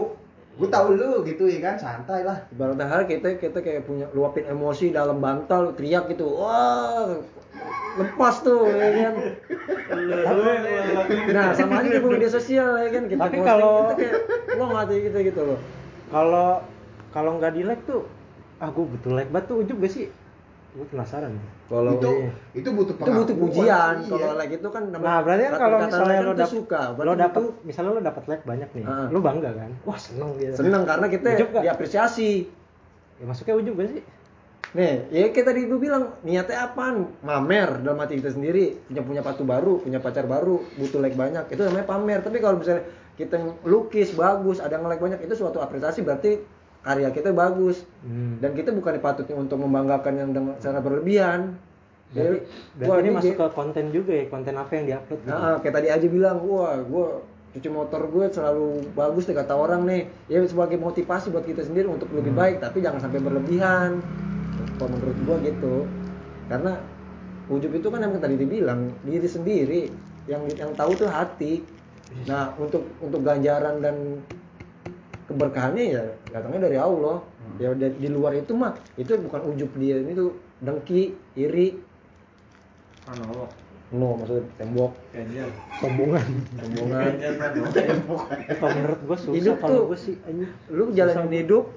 gue 0.56 0.68
tahu 0.72 0.86
lu 0.96 1.20
gitu 1.22 1.44
ya 1.44 1.60
kan 1.60 1.76
santai 1.76 2.24
lah 2.24 2.40
ibarat 2.48 2.80
hal 2.80 3.04
kita 3.04 3.36
kita 3.36 3.60
kayak 3.60 3.84
punya 3.84 4.08
luapin 4.10 4.48
emosi 4.48 4.88
dalam 4.88 5.20
bantal 5.20 5.76
teriak 5.76 6.08
gitu 6.08 6.24
wah 6.32 7.12
lepas 7.96 8.34
tuh 8.40 8.68
ya 8.68 8.88
kan? 9.02 9.14
Nah 11.28 11.46
sama 11.52 11.80
aja 11.80 11.88
di 11.90 12.00
media 12.00 12.30
sosial 12.30 12.68
ya 12.78 12.88
kan? 12.90 13.02
Kita 13.06 13.20
Tapi 13.20 13.36
posting, 13.36 13.44
kalau- 13.44 13.88
kita 13.88 13.94
kayak 13.96 14.14
lo 14.54 14.64
ngerti 14.70 14.96
kita 15.02 15.18
gitu 15.24 15.40
loh. 15.42 15.58
Kalau 16.06 16.48
kalau 17.10 17.30
nggak 17.36 17.52
di 17.52 17.62
like 17.62 17.82
tuh 17.84 18.04
ah 18.56 18.68
gue 18.68 18.84
betul 18.88 19.12
like. 19.14 19.28
Banget 19.28 19.46
tuh 19.48 19.56
ujub 19.60 19.76
gak 19.78 19.92
sih? 19.92 20.06
Gue 20.72 20.86
penasaran. 20.86 21.32
Kalau 21.66 21.98
itu 21.98 22.10
iya. 22.14 22.30
itu 22.54 22.68
butuh 22.70 22.94
itu 22.94 23.10
butuh 23.10 23.34
pengakuan. 23.34 23.42
pujian. 23.42 23.94
Iya. 23.98 24.08
kalau 24.12 24.34
like 24.36 24.54
itu 24.54 24.68
kan 24.68 24.82
nah 24.92 25.18
berarti 25.20 25.42
kan 25.42 25.58
kalau 25.58 25.76
misalnya 25.82 26.20
lo 26.20 26.32
dapet 26.32 26.52
suka. 26.54 26.82
Lo 26.94 27.12
dapet 27.14 27.40
itu 27.42 27.50
misalnya 27.64 27.90
lo 27.90 28.00
dapet 28.00 28.24
like 28.28 28.44
banyak 28.44 28.68
nih 28.70 28.84
Ah. 28.84 29.08
lo 29.10 29.18
bangga 29.18 29.50
kan? 29.50 29.70
Wah 29.82 29.98
seneng 29.98 30.30
gitu 30.36 30.54
seneng 30.54 30.82
karena 30.84 31.06
kita 31.08 31.26
nggak? 31.32 31.62
diapresiasi. 31.64 32.30
Ya 33.16 33.24
masuknya 33.24 33.56
ujub 33.56 33.74
gak 33.76 33.88
sih 33.90 34.02
Nih, 34.74 35.06
ya 35.14 35.30
kayak 35.30 35.46
tadi 35.46 35.60
gue 35.70 35.78
bilang, 35.78 36.18
niatnya 36.26 36.66
apaan? 36.66 37.06
Mamer 37.22 37.86
dalam 37.86 38.02
hati 38.02 38.18
kita 38.18 38.34
sendiri, 38.34 38.74
punya 38.90 39.02
punya 39.06 39.22
patu 39.22 39.46
baru, 39.46 39.78
punya 39.78 40.02
pacar 40.02 40.26
baru, 40.26 40.58
butuh 40.74 40.98
like 40.98 41.14
banyak. 41.14 41.46
Itu 41.52 41.62
namanya 41.62 41.86
pamer. 41.86 42.20
Tapi 42.26 42.42
kalau 42.42 42.58
misalnya 42.58 42.82
kita 43.14 43.38
lukis 43.62 44.12
bagus, 44.12 44.58
ada 44.58 44.76
nge-like 44.82 45.00
banyak, 45.00 45.20
itu 45.22 45.38
suatu 45.38 45.62
apresiasi 45.62 46.02
berarti 46.02 46.42
karya 46.82 47.14
kita 47.14 47.30
bagus. 47.30 47.86
Hmm. 48.02 48.42
Dan 48.42 48.58
kita 48.58 48.74
bukan 48.74 48.98
patutnya 48.98 49.38
untuk 49.38 49.62
membanggakan 49.62 50.14
yang 50.18 50.30
dengan 50.34 50.54
secara 50.58 50.82
berlebihan. 50.82 51.54
Jadi, 52.14 52.46
berarti 52.78 52.90
wah, 52.90 52.98
ini 53.02 53.10
masuk 53.10 53.26
dia- 53.26 53.38
ke 53.38 53.46
konten 53.50 53.84
juga 53.90 54.12
ya, 54.14 54.24
konten 54.30 54.54
apa 54.54 54.72
yang 54.78 54.84
diupload 54.86 55.20
gitu. 55.26 55.30
Nah, 55.30 55.58
kayak 55.58 55.74
tadi 55.74 55.88
aja 55.90 56.06
bilang, 56.06 56.36
wah, 56.46 56.78
gue 56.78 57.06
cuci 57.56 57.68
motor 57.72 58.04
gue 58.12 58.24
selalu 58.30 58.92
bagus 58.92 59.24
deh 59.26 59.34
kata 59.34 59.56
orang 59.56 59.88
nih. 59.88 60.06
Ya 60.28 60.44
sebagai 60.44 60.76
motivasi 60.78 61.32
buat 61.32 61.48
kita 61.48 61.64
sendiri 61.64 61.88
untuk 61.88 62.12
lebih 62.12 62.36
baik, 62.36 62.60
tapi 62.62 62.84
jangan 62.84 63.00
sampai 63.00 63.18
berlebihan. 63.24 64.04
Kalau 64.76 64.88
menurut 64.92 65.18
gue 65.18 65.36
gitu. 65.52 65.74
Karena 66.46 66.72
ujub 67.50 67.72
itu 67.74 67.88
kan 67.90 68.00
yang 68.04 68.20
tadi 68.22 68.36
dibilang 68.38 68.80
diri 69.02 69.28
sendiri, 69.28 69.82
yang 70.30 70.46
yang 70.54 70.70
tahu 70.76 70.94
tuh 70.94 71.10
hati. 71.10 71.64
Nah, 72.30 72.54
untuk 72.60 72.86
untuk 73.02 73.24
ganjaran 73.26 73.82
dan 73.82 74.22
keberkahannya 75.26 75.84
ya 75.90 76.04
datangnya 76.30 76.70
dari 76.70 76.78
Allah. 76.78 77.18
Ya 77.56 77.72
di, 77.72 77.88
di 77.96 78.08
luar 78.12 78.36
itu 78.36 78.52
mah 78.52 78.76
itu 79.00 79.16
bukan 79.16 79.40
ujub 79.54 79.70
dia, 79.80 79.96
ini 79.96 80.12
tuh 80.12 80.36
dengki, 80.60 81.16
iri, 81.38 81.78
Pranowo 83.06 83.46
no 83.94 84.18
maksudnya 84.18 84.42
tembok, 84.58 84.92
Ganjar 85.14 85.46
sombongan, 85.78 86.26
sombongan. 86.58 87.12
Kalau 88.58 88.70
menurut 88.74 89.00
gue 89.06 89.16
susah 89.22 89.36
Hidup 89.38 89.56
kalau 89.62 89.86
gue 89.86 89.98
sih 89.98 90.18
lu 90.74 90.90
jalanin 90.90 91.46
hidup 91.46 91.70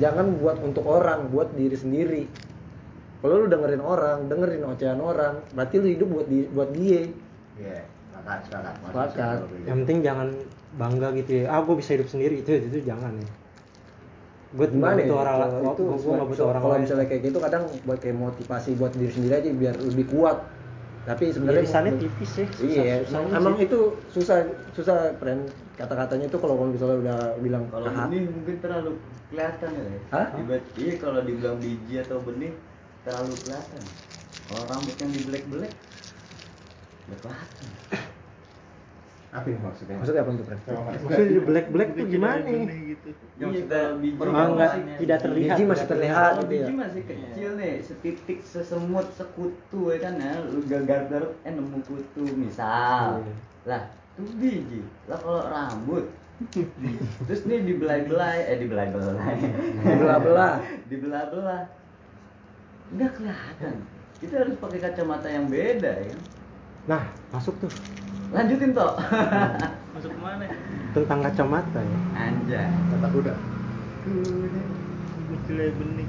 jangan 0.00 0.36
buat 0.40 0.56
untuk 0.64 0.84
orang 0.88 1.28
buat 1.28 1.52
diri 1.52 1.76
sendiri 1.76 2.22
kalau 3.20 3.44
lu 3.44 3.46
dengerin 3.46 3.82
orang 3.82 4.26
dengerin 4.26 4.64
ocehan 4.66 4.98
orang 4.98 5.42
berarti 5.52 5.74
lu 5.78 5.88
hidup 5.88 6.08
buat 6.10 6.26
di, 6.26 6.38
buat 6.50 6.70
dia 6.72 7.12
Iya, 7.52 7.84
sepakat, 8.08 8.74
sepakat. 8.80 9.36
Begitu. 9.44 9.64
Yang 9.68 9.76
penting 9.84 9.98
jangan 10.00 10.28
bangga 10.80 11.08
gitu 11.20 11.30
ya. 11.44 11.44
Ah, 11.52 11.60
gue 11.60 11.76
bisa 11.76 11.90
hidup 11.92 12.08
sendiri 12.08 12.40
itu 12.40 12.48
itu 12.48 12.80
jangan 12.80 13.12
ya. 13.20 13.30
Gue 14.52 14.66
gimana 14.68 15.00
butuh 15.00 15.08
ya 15.08 15.16
orang 15.16 15.36
lain. 15.36 15.52
itu 15.64 15.82
Gue 15.84 16.16
butuh 16.28 16.46
orang 16.48 16.62
kalau 16.64 16.76
misalnya 16.80 17.06
kayak 17.08 17.22
gitu 17.28 17.38
kadang 17.40 17.62
buat 17.84 17.98
kayak 18.00 18.16
motivasi 18.16 18.70
buat 18.76 18.92
diri 18.96 19.12
sendiri 19.12 19.34
aja 19.36 19.48
biar 19.52 19.74
lebih 19.80 20.06
kuat 20.12 20.36
tapi 21.02 21.34
sebenarnya 21.34 21.66
Irisannya 21.66 21.92
tipis 21.98 22.30
ya. 22.32 22.46
susah- 22.46 22.84
iya 22.84 22.96
susah 23.02 23.20
emang, 23.34 23.54
sih. 23.58 23.66
itu 23.66 23.78
susah 24.08 24.36
susah 24.70 24.96
friend 25.18 25.42
kata-katanya 25.74 26.30
itu 26.30 26.38
kalau 26.38 26.54
misalnya 26.62 26.96
udah 27.02 27.18
bilang 27.42 27.66
Kalau 27.68 27.90
"Ah, 27.90 28.06
benih 28.06 28.30
mungkin 28.30 28.56
terlalu 28.62 28.92
kelihatan 29.26 29.70
ya. 29.72 29.82
Hah? 30.10 30.26
Tiba- 30.30 30.68
iya 30.76 30.94
kalau 30.96 31.20
dibilang 31.20 31.58
biji 31.58 31.94
atau 31.98 32.22
benih 32.22 32.52
terlalu 33.02 33.34
kelihatan. 33.42 33.82
Kalau 34.46 34.62
rambut 34.68 34.94
yang 34.94 35.10
di 35.10 35.20
black 35.24 35.44
black, 35.48 35.74
kelihatan. 37.10 37.66
Apa 39.32 39.48
yang 39.48 39.64
maksudnya? 39.64 39.96
maksudnya 39.96 40.22
apa 40.22 40.30
tuh 40.36 40.44
friend 40.44 40.62
Maksudnya 41.08 41.40
black 41.48 41.66
black 41.72 41.90
tuh 41.96 42.04
gimana 42.04 42.44
gitu 42.44 43.08
Iya, 43.40 43.44
maksudnya 43.48 43.82
biji 43.96 44.16
Ah, 44.28 44.46
enggak, 44.46 44.70
tidak 45.00 45.18
terlihat. 45.24 45.56
Biji 45.56 45.64
masih 45.66 45.86
terlihat. 45.88 46.32
Kalau 46.36 46.44
gitu 46.44 46.52
biji 46.52 46.72
ya. 46.72 46.76
masih 46.78 47.02
kecil 47.08 47.50
nih, 47.58 47.74
setitik 47.82 48.38
sesemut 48.44 49.06
sekutu 49.16 49.80
ya 49.90 49.98
kan 49.98 50.14
ya, 50.20 50.32
lu 50.46 50.60
gagal 50.68 51.32
eh 51.42 51.50
nemu 51.50 51.78
kutu 51.82 52.22
misal. 52.36 53.24
Iya. 53.24 53.34
Lah, 53.66 53.82
itu 54.20 54.32
biji. 54.36 54.80
Lah 55.08 55.18
kalau 55.18 55.42
rambut 55.48 56.06
Terus 57.26 57.42
nih 57.46 57.62
dibelai-belai, 57.66 58.38
eh 58.50 58.56
dibelai-belai. 58.58 59.36
Dibelah-belah. 59.86 60.54
Dibelah-belah. 60.90 61.62
Enggak 62.92 63.10
kelihatan. 63.16 63.74
Kita 64.18 64.34
harus 64.42 64.54
pakai 64.58 64.78
kacamata 64.82 65.28
yang 65.30 65.46
beda 65.50 65.92
ya. 66.02 66.16
Nah, 66.86 67.02
masuk 67.30 67.54
tuh 67.62 67.70
Lanjutin 68.32 68.72
toh. 68.72 68.96
masuk 69.92 70.10
ke 70.16 70.20
mana 70.24 70.48
tentang 70.92 71.18
kacamata 71.24 71.80
ya. 71.80 71.98
Anjay. 72.16 72.68
Kata 72.68 73.08
kuda. 73.12 73.34
Gila 75.42 75.64
benih 75.78 76.08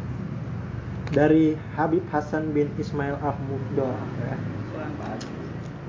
Dari 1.14 1.54
Habib 1.78 2.04
Hasan 2.10 2.56
bin 2.56 2.72
Ismail 2.80 3.20
Ahmuddo 3.22 3.86
ya. 4.24 4.36
Apaan, 4.36 4.92
Pak? 4.98 5.20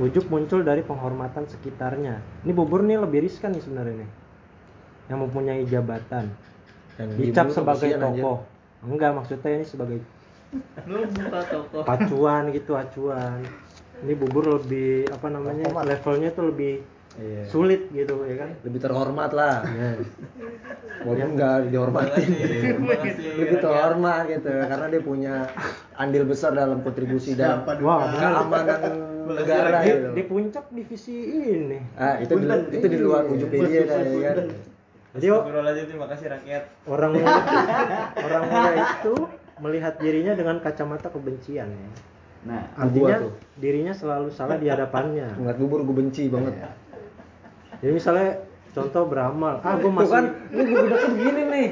Ujuk 0.02 0.26
muncul 0.26 0.66
dari 0.66 0.82
penghormatan 0.82 1.46
sekitarnya. 1.46 2.18
Ini 2.42 2.52
bubur 2.52 2.82
nih 2.82 2.98
lebih 2.98 3.24
riskan 3.24 3.54
nih 3.54 3.62
sebenarnya 3.62 4.04
nih. 4.04 4.10
Yang 5.08 5.18
mempunyai 5.24 5.62
jabatan. 5.70 6.34
Dan 6.98 7.06
Dicap 7.14 7.50
sebagai 7.54 7.94
tokoh. 7.94 8.42
Enggak, 8.84 9.16
maksudnya 9.16 9.50
ini 9.62 9.66
sebagai 9.66 9.98
lu 10.86 11.02
buka 11.10 11.40
toko 11.50 11.82
pacuan 11.82 12.54
gitu, 12.54 12.78
acuan. 12.78 13.42
Ini 14.02 14.12
bubur 14.16 14.58
lebih 14.58 15.06
apa 15.08 15.26
namanya? 15.28 15.64
Terhormat. 15.64 15.84
Levelnya 15.86 16.30
tuh 16.32 16.44
lebih 16.50 16.74
Iya. 17.14 17.46
sulit 17.46 17.94
gitu 17.94 18.26
ya 18.26 18.42
kan. 18.42 18.50
lebih 18.66 18.80
terhormat 18.82 19.30
lah 19.30 19.62
Ya. 19.62 19.94
walaupun 21.06 21.30
nggak 21.38 21.70
dihormatin 21.70 22.26
Makasih, 22.82 23.38
lebih 23.38 23.58
terhormat 23.62 24.22
gitu 24.26 24.50
karena 24.50 24.86
dia 24.90 24.98
punya 24.98 25.34
andil 25.94 26.26
besar 26.26 26.58
dalam 26.58 26.82
kontribusi 26.82 27.38
dan 27.38 27.62
benar. 27.62 28.10
keamanan 28.18 28.80
negara 29.30 29.78
Di, 29.78 29.86
gitu 29.86 30.08
di 30.10 30.22
puncak 30.26 30.64
divisi 30.74 31.14
ini. 31.54 31.78
ah 31.94 32.18
itu 32.18 32.34
di, 32.34 32.46
itu 32.74 32.86
di 32.90 32.98
luar 32.98 33.30
ujung 33.30 33.46
dia 33.46 33.82
dah, 33.86 34.00
ya 34.02 34.20
kan 34.34 34.36
Jadi 35.14 35.26
oh, 35.30 35.42
terima 35.86 36.06
kasih 36.10 36.26
rakyat 36.26 36.62
orang 36.90 37.10
mulai 37.14 37.42
orang 38.18 38.42
mulai 38.50 38.74
itu 38.82 39.14
melihat 39.62 39.94
dirinya 40.02 40.34
dengan 40.34 40.58
kacamata 40.58 41.14
kebencian 41.14 41.70
ya. 41.70 41.90
Nah, 42.44 42.60
Artinya 42.76 43.16
Gua 43.16 43.24
tuh. 43.28 43.32
dirinya 43.56 43.94
selalu 43.96 44.28
salah 44.28 44.60
di 44.60 44.68
hadapannya. 44.68 45.32
ngeliat 45.40 45.58
bubur 45.58 45.80
gue 45.84 45.96
benci 45.96 46.28
banget 46.28 46.54
Jadi 47.80 47.92
misalnya 47.92 48.30
contoh 48.74 49.04
beramal, 49.06 49.62
ah 49.62 49.74
gue 49.78 49.92
masih 49.92 50.10
kan 50.10 50.24
lu 50.50 50.62
gue 50.66 50.82
udah 50.82 50.98
begini 51.14 51.42
nih 51.46 51.66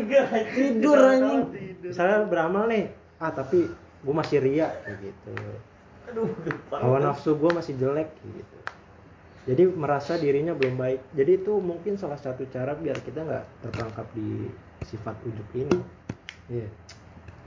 tidur 0.55 0.99
anjing 1.03 1.43
misalnya 1.83 2.19
beramal 2.31 2.65
nih, 2.71 2.95
ah 3.19 3.31
tapi 3.35 3.67
gue 3.75 4.15
masih 4.15 4.39
ria 4.39 4.71
kayak 4.87 4.99
gitu. 5.03 5.35
Hawa 6.71 6.99
nafsu 7.03 7.35
gue 7.35 7.51
masih 7.51 7.75
jelek 7.75 8.07
gitu. 8.23 8.59
Jadi 9.43 9.67
merasa 9.75 10.15
dirinya 10.15 10.55
belum 10.55 10.79
baik. 10.79 11.01
Jadi 11.19 11.43
itu 11.43 11.59
mungkin 11.59 11.99
salah 11.99 12.19
satu 12.19 12.47
cara 12.47 12.79
biar 12.79 12.95
kita 13.03 13.27
nggak 13.27 13.45
terperangkap 13.67 14.07
di 14.15 14.47
sifat 14.87 15.19
ujuk 15.27 15.49
ini. 15.59 15.79
Iya. 16.47 16.69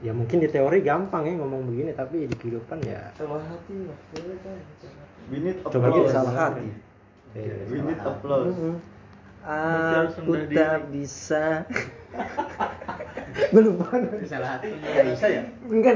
Ya 0.03 0.11
mungkin 0.11 0.43
di 0.43 0.49
teori 0.51 0.83
gampang 0.83 1.23
ya 1.23 1.33
ngomong 1.39 1.71
begini, 1.71 1.95
tapi 1.95 2.27
di 2.27 2.35
kehidupan 2.35 2.83
ya. 2.83 3.15
Salah 3.15 3.39
hati 3.47 3.75
kan 4.11 4.57
we 5.31 5.37
need 5.41 5.57
Coba 5.63 5.87
gitu, 5.93 6.09
salah 6.11 6.35
hati. 6.35 6.67
We 7.71 7.79
need 7.79 7.99
applause. 8.03 8.51
Mhm. 8.51 8.75
harus 9.45 10.17
aku 10.17 10.33
tak 10.57 10.89
bisa. 10.89 11.69
Gue 13.53 13.61
lupa 13.61 13.93
Salah 14.25 14.57
hati. 14.57 14.73
Nggak 14.73 15.05
bisa 15.13 15.25
ya? 15.29 15.43
enggak. 15.69 15.95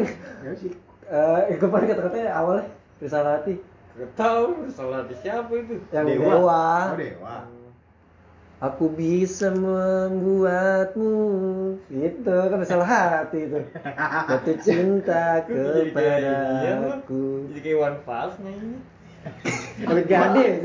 Eh 1.50 1.58
kemarin 1.58 1.86
kata-katanya 1.90 2.30
awalnya 2.38 2.66
risalah 3.02 3.42
hati. 3.42 3.58
Gak 3.98 4.12
tau 4.16 4.54
salah 4.72 5.04
hati 5.04 5.16
siapa 5.20 5.50
itu? 5.60 5.82
Yang 5.92 6.06
Dewa. 6.16 6.24
dewa, 6.30 6.64
Oh 6.94 6.96
dewa. 6.96 7.36
Aku 8.60 8.92
bisa 8.92 9.56
membuatmu 9.56 11.16
itu 11.88 12.28
kan 12.28 12.60
risalah 12.60 12.88
hati 12.88 13.48
itu. 13.48 13.60
Jatuh 14.28 14.58
cinta 14.60 15.48
lu? 15.48 15.88
kepadaku 15.96 17.24
Jadi 17.56 17.60
kayak 17.64 17.80
one 17.80 17.98
fals 18.04 18.36
nyanyi 18.44 18.84
kalau 19.84 20.04
gade 20.08 20.44
ya. 20.44 20.64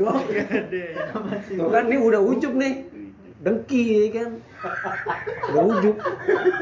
tuh 1.59 1.69
kan 1.71 1.83
ini 1.91 1.97
udah 1.99 2.21
ujub 2.23 2.55
nih. 2.55 2.87
Dengki 3.43 4.09
kan 4.11 4.41
ujub 5.55 5.95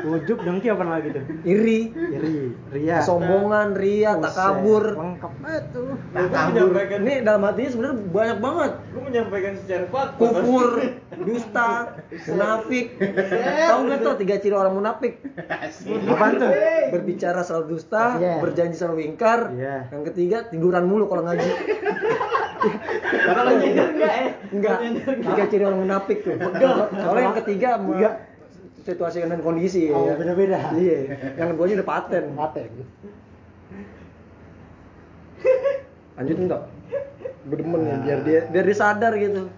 Ujub 0.03 0.37
dengki 0.43 0.67
apa 0.67 0.83
lagi 0.83 1.09
tuh? 1.15 1.23
iri. 1.47 1.91
Iri, 1.95 2.51
ria. 2.75 2.99
kesombongan 2.99 3.73
ria 3.75 4.19
Buset, 4.19 4.23
takabur 4.29 4.83
Lengkap. 4.93 5.31
Lu 6.13 6.27
kan 6.29 6.43
menyampaikan 6.51 6.97
ini 7.07 7.13
dalam 7.23 7.41
hatinya 7.47 7.69
sebenarnya 7.71 7.97
banyak 8.11 8.37
banget. 8.43 8.71
Lu 8.91 8.99
menyampaikan 9.01 9.53
secara 9.63 9.85
fakta 9.87 10.19
kufur 10.19 10.67
dusta 11.27 11.69
munafik. 12.27 12.85
Tahu 13.69 13.79
nggak 13.87 13.99
tuh 14.03 14.13
tiga 14.19 14.35
ciri 14.43 14.55
orang 14.55 14.75
munafik? 14.75 15.13
Apaan 16.11 16.33
tuh? 16.39 16.51
berbicara 16.93 17.41
selalu 17.41 17.65
dusta 17.79 18.19
berjanji 18.43 18.75
selalu 18.77 19.07
ingkar. 19.07 19.49
Iya. 19.55 19.89
yang 19.89 20.03
ketiga 20.11 20.37
tiduran 20.51 20.85
mulu 20.85 21.07
kalau 21.07 21.23
ngaji. 21.25 21.49
Kalau 23.03 23.51
nyindir 23.59 23.87
enggak 23.91 24.13
ya? 24.15 24.27
enggak 24.55 24.77
tiga 25.19 25.43
ciri 25.51 25.63
orang 25.67 25.81
munafik 25.83 26.17
tuh. 26.23 26.35
Soalnya 26.95 27.23
yang 27.23 27.37
ketiga 27.43 27.69
me- 27.95 28.19
situasi 28.83 29.21
dan 29.21 29.39
kondisi 29.39 29.87
Oh, 29.89 30.05
ya. 30.05 30.13
beda-beda. 30.15 30.71
iya 30.75 31.17
yang 31.35 31.53
gue 31.53 31.65
udah 31.73 31.83
paten 31.83 32.31
Paten. 32.33 32.69
lanjutin 36.13 36.45
tok 36.45 36.61
gue 37.43 37.57
demen 37.57 37.81
ya 37.83 37.95
biar 37.99 38.19
dia 38.21 38.39
biar 38.47 38.63
dia 38.63 38.77
sadar 38.77 39.11
gitu 39.15 39.49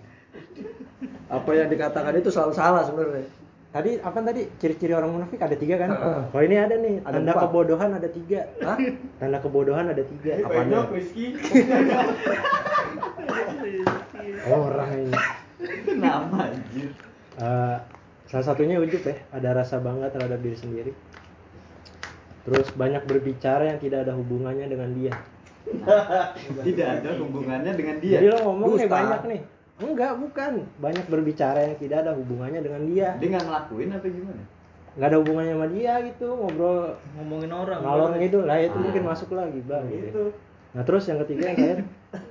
apa 1.28 1.50
yang 1.52 1.68
dikatakan 1.68 2.14
itu 2.16 2.30
selalu 2.30 2.54
salah 2.54 2.82
sebenarnya 2.82 3.28
tadi 3.70 4.00
apa 4.00 4.18
tadi 4.24 4.42
ciri-ciri 4.56 4.90
orang 4.90 5.12
munafik 5.12 5.36
ada 5.36 5.54
tiga 5.54 5.76
kan? 5.76 5.92
Heeh. 5.92 6.22
Oh 6.32 6.40
ini 6.40 6.56
ada 6.56 6.80
nih 6.80 7.04
Ada 7.04 7.12
tanda 7.12 7.28
empat. 7.30 7.44
kebodohan 7.44 7.90
ada 7.92 8.08
tiga. 8.08 8.40
Hah? 8.64 8.78
Tanda 9.20 9.38
kebodohan 9.44 9.86
ada 9.92 10.00
tiga. 10.00 10.32
Apanya? 10.40 10.88
Rizky. 10.88 11.36
Orang 14.48 14.90
ini. 14.96 15.12
Kenapa 15.84 16.36
anjir? 16.48 16.88
Eh, 17.36 17.78
salah 18.36 18.52
satunya 18.52 18.76
ujub 18.76 19.00
ya, 19.00 19.16
ada 19.32 19.56
rasa 19.56 19.80
bangga 19.80 20.12
terhadap 20.12 20.44
diri 20.44 20.60
sendiri. 20.60 20.92
Terus 22.44 22.68
banyak 22.76 23.08
berbicara 23.08 23.72
yang 23.72 23.80
tidak 23.80 24.04
ada 24.04 24.12
hubungannya 24.12 24.68
dengan 24.68 24.92
dia. 24.92 25.16
Tidak 26.68 26.88
ada 27.02 27.16
hubungannya 27.18 27.74
dengan 27.74 27.98
dia. 27.98 28.20
Jadi 28.20 28.28
lo 28.28 28.38
ngomong 28.44 28.76
nih 28.76 28.86
banyak 28.86 29.22
nih. 29.26 29.42
Enggak, 29.76 30.14
bukan. 30.20 30.52
Banyak 30.78 31.06
berbicara 31.08 31.60
yang 31.64 31.76
tidak 31.76 32.06
ada 32.06 32.12
hubungannya 32.14 32.62
dengan 32.62 32.86
dia. 32.86 33.18
Dia 33.18 33.28
nggak 33.34 33.46
ngelakuin 33.50 33.90
apa 33.92 34.08
gimana? 34.08 34.44
Nggak 34.96 35.08
ada 35.10 35.18
hubungannya 35.20 35.54
sama 35.56 35.68
dia 35.74 35.94
gitu, 36.06 36.28
ngobrol 36.32 36.80
ngomongin 37.18 37.52
orang 37.52 37.80
ngalor 37.82 38.10
ngidul 38.16 38.44
lah 38.46 38.58
itu 38.62 38.78
Ah. 38.78 38.84
mungkin 38.84 39.04
masuk 39.04 39.30
lagi 39.32 39.60
bang. 39.66 39.86
Itu. 39.90 40.24
Nah 40.76 40.84
terus 40.86 41.04
yang 41.08 41.20
ketiga 41.26 41.44
yang 41.50 41.58
terakhir, 41.58 41.80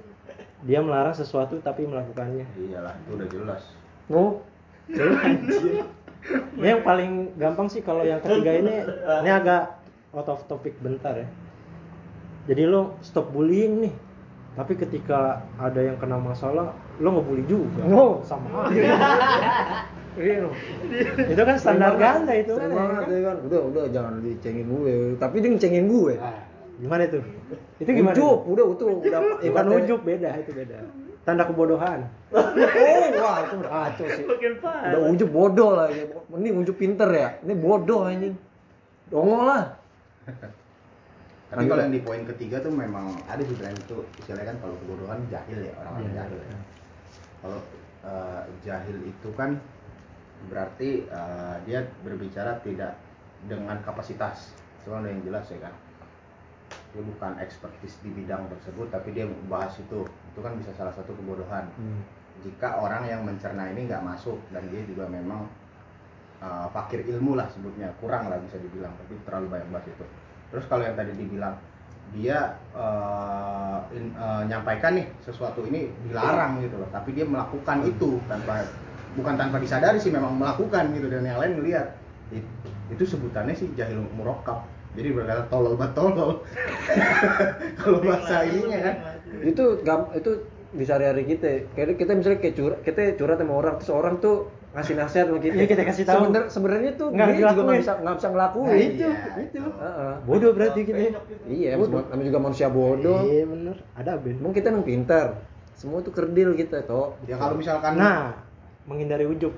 dia 0.68 0.78
melarang 0.80 1.12
sesuatu 1.12 1.58
tapi 1.58 1.84
melakukannya. 1.84 2.46
iyalah 2.54 2.94
itu 3.02 3.10
udah 3.18 3.28
jelas 3.28 3.62
Oh, 4.08 4.40
ini 4.88 5.80
yang 6.62 6.80
paling 6.80 7.36
gampang 7.36 7.68
sih 7.68 7.80
kalau 7.80 8.00
yang 8.00 8.20
ketiga 8.20 8.52
ini, 8.54 8.74
ini 9.20 9.30
agak 9.30 9.76
out 10.10 10.28
of 10.28 10.40
topic 10.44 10.76
bentar 10.78 11.12
ya. 11.14 11.28
Jadi 12.44 12.62
lo 12.64 12.96
stop 13.00 13.28
bullying 13.28 13.80
nih, 13.80 13.94
tapi 14.54 14.76
ketika 14.76 15.20
ada 15.56 15.80
yang 15.80 15.96
kena 15.96 16.16
masalah, 16.16 16.72
lo 16.96 17.08
ngebully 17.10 17.44
juga. 17.44 17.80
Oh, 17.88 18.20
sama 18.20 18.68
aja. 18.68 18.82
Iya, 20.14 20.46
itu 21.26 21.42
kan 21.42 21.56
standar 21.58 21.98
ganda 21.98 22.30
itu 22.30 22.54
kan. 22.54 22.70
Ya 22.70 22.70
banget 22.70 23.02
kan? 23.02 23.10
ya 23.10 23.20
kan. 23.24 23.36
Udah, 23.50 23.60
udah 23.66 23.84
jangan 23.90 24.22
dicengin 24.22 24.70
gue. 24.70 25.18
Tapi 25.18 25.36
dia 25.42 25.50
ngecengin 25.50 25.84
gue. 25.90 26.14
Ah, 26.22 26.38
Gimana 26.78 27.02
itu? 27.04 27.18
Itu 27.82 27.90
gimana? 27.90 28.14
Itu? 28.14 28.28
udah 28.46 28.64
itu 28.68 28.84
udah 29.02 29.20
Bukan 29.20 29.42
ibaratnya- 29.42 29.78
ujub 29.82 30.00
beda 30.02 30.30
itu 30.38 30.50
beda. 30.54 30.78
Tanda 31.24 31.44
kebodohan. 31.44 32.00
Oh, 32.34 33.06
wah 33.22 33.40
itu 33.40 33.54
udah 33.56 33.70
kacau 33.72 34.04
sih. 34.10 34.24
makin 34.26 34.52
parah 34.60 34.90
Udah 34.92 35.00
ujub 35.08 35.30
bodoh 35.30 35.70
lah. 35.72 35.88
ya. 35.88 36.04
Ini 36.28 36.48
ujub 36.52 36.76
pinter 36.76 37.08
ya. 37.08 37.28
Ini 37.40 37.54
bodoh 37.56 38.04
anjing. 38.04 38.34
Dongol 39.08 39.42
lah. 39.46 39.64
tapi 41.48 41.70
kalau 41.70 41.86
yang 41.86 41.94
di 41.94 42.02
poin 42.02 42.26
ketiga 42.26 42.58
tuh 42.58 42.74
memang 42.74 43.14
ada 43.24 43.38
sih 43.38 43.54
tren 43.54 43.72
itu 43.72 44.02
istilahnya 44.18 44.50
kan 44.50 44.56
kalau 44.58 44.74
kebodohan 44.82 45.22
jahil 45.30 45.60
ya 45.62 45.72
orang-orang 45.78 46.02
Iya, 46.02 46.14
jahil 46.18 46.34
iya. 46.34 46.48
ya. 46.50 46.58
kalau 47.38 47.58
eh, 48.02 48.42
jahil 48.66 48.96
itu 49.06 49.28
kan 49.38 49.50
berarti 50.50 50.90
eh, 51.06 51.54
dia 51.62 51.80
berbicara 52.02 52.58
tidak 52.60 52.98
dengan 53.46 53.78
kapasitas 53.86 54.50
itu 54.82 54.90
udah 54.90 55.06
yang 55.06 55.22
jelas 55.22 55.46
ya 55.46 55.62
kan 55.62 55.74
dia 56.90 57.02
bukan 57.06 57.32
ekspertis 57.38 58.02
di 58.02 58.10
bidang 58.10 58.50
tersebut 58.50 58.90
tapi 58.90 59.14
dia 59.14 59.30
bahas 59.46 59.78
itu 59.78 60.02
itu 60.34 60.40
kan 60.42 60.52
bisa 60.58 60.74
salah 60.74 60.90
satu 60.90 61.14
kebodohan. 61.14 61.70
Hmm. 61.78 62.02
jika 62.42 62.76
orang 62.76 63.06
yang 63.08 63.24
mencerna 63.24 63.72
ini 63.72 63.88
nggak 63.88 64.04
masuk 64.04 64.36
dan 64.52 64.66
dia 64.68 64.84
juga 64.84 65.08
memang 65.08 65.48
uh, 66.44 66.66
fakir 66.74 67.06
ilmu 67.06 67.38
lah 67.38 67.48
sebutnya 67.48 67.88
kurang 68.02 68.28
lah 68.28 68.36
bisa 68.42 68.60
dibilang 68.60 68.92
tapi 69.00 69.16
terlalu 69.24 69.48
banyak 69.54 69.68
bahas 69.72 69.86
itu. 69.88 70.04
Terus 70.52 70.66
kalau 70.68 70.84
yang 70.84 70.92
tadi 70.98 71.14
dibilang 71.16 71.56
dia 72.12 72.58
uh, 72.76 73.80
in- 73.96 74.12
uh, 74.18 74.44
nyampaikan 74.44 74.98
nih 74.98 75.06
sesuatu 75.24 75.64
ini 75.64 75.88
dilarang 76.04 76.60
gitu 76.60 76.76
loh 76.76 76.90
tapi 76.92 77.16
dia 77.16 77.24
melakukan 77.24 77.80
itu 77.88 78.20
tanpa 78.28 78.66
bukan 79.16 79.34
tanpa 79.40 79.56
disadari 79.56 79.96
sih 79.96 80.12
memang 80.12 80.36
melakukan 80.36 80.92
gitu 80.92 81.08
dan 81.08 81.24
yang 81.24 81.40
lain 81.40 81.64
melihat 81.64 81.96
It- 82.28 82.50
itu 82.92 83.08
sebutannya 83.08 83.56
sih 83.56 83.72
jahil 83.72 84.04
murokab 84.12 84.68
jadi 84.94 85.16
berkata 85.16 85.48
tolol 85.48 85.80
bat 85.80 85.96
tolol 85.96 86.44
kalau 87.80 87.98
bahasa 88.04 88.44
ininya 88.46 88.78
kan 88.84 88.94
Itu 89.42 89.64
gam 89.82 90.12
itu 90.12 90.30
di 90.70 90.82
sehari-hari 90.82 91.22
kita. 91.24 91.70
Kayak 91.72 91.98
kita 91.98 92.12
misalnya 92.14 92.38
kayak 92.38 92.54
curhat, 92.54 92.80
kita 92.82 93.00
curhat 93.14 93.38
sama 93.38 93.54
orang 93.54 93.74
terus 93.78 93.90
orang 93.90 94.14
tuh 94.18 94.36
ngasih 94.74 94.94
nasihat 94.98 95.26
sama 95.30 95.38
kita. 95.38 95.54
Iya, 95.54 95.66
kita 95.70 95.82
kasih 95.86 96.02
tahu. 96.02 96.18
Sebener- 96.26 96.48
sebenarnya 96.50 96.90
tuh 96.98 97.08
Nggak 97.14 97.26
dia 97.30 97.36
juga 97.38 97.62
nggak 97.62 97.78
bisa 97.78 97.92
nggak 98.02 98.16
bisa 98.18 98.28
ngelakuin. 98.34 98.66
Nah, 98.66 98.74
itu. 98.74 98.90
iya, 98.90 99.10
itu. 99.14 99.40
itu. 99.46 99.60
Heeh. 99.62 100.12
Bodoh 100.26 100.50
berarti 100.50 100.80
gitu 100.82 100.98
ya. 100.98 101.10
Iya, 101.46 101.70
Bodoh. 101.78 102.02
namanya 102.10 102.26
juga 102.26 102.40
manusia 102.42 102.66
bodoh. 102.68 103.20
Iya 103.22 103.44
bener, 103.46 103.76
ada 103.94 104.12
Ben. 104.18 104.34
Emang 104.34 104.50
kita 104.50 104.66
emang 104.74 104.82
pintar. 104.82 105.26
Semua 105.74 105.98
tuh 106.02 106.10
kerdil 106.10 106.54
kita 106.54 106.82
toh. 106.86 107.14
ya 107.22 107.34
kalau 107.34 107.54
misalkan 107.54 107.94
Nah, 107.94 108.34
menghindari 108.84 109.26
ujub. 109.26 109.54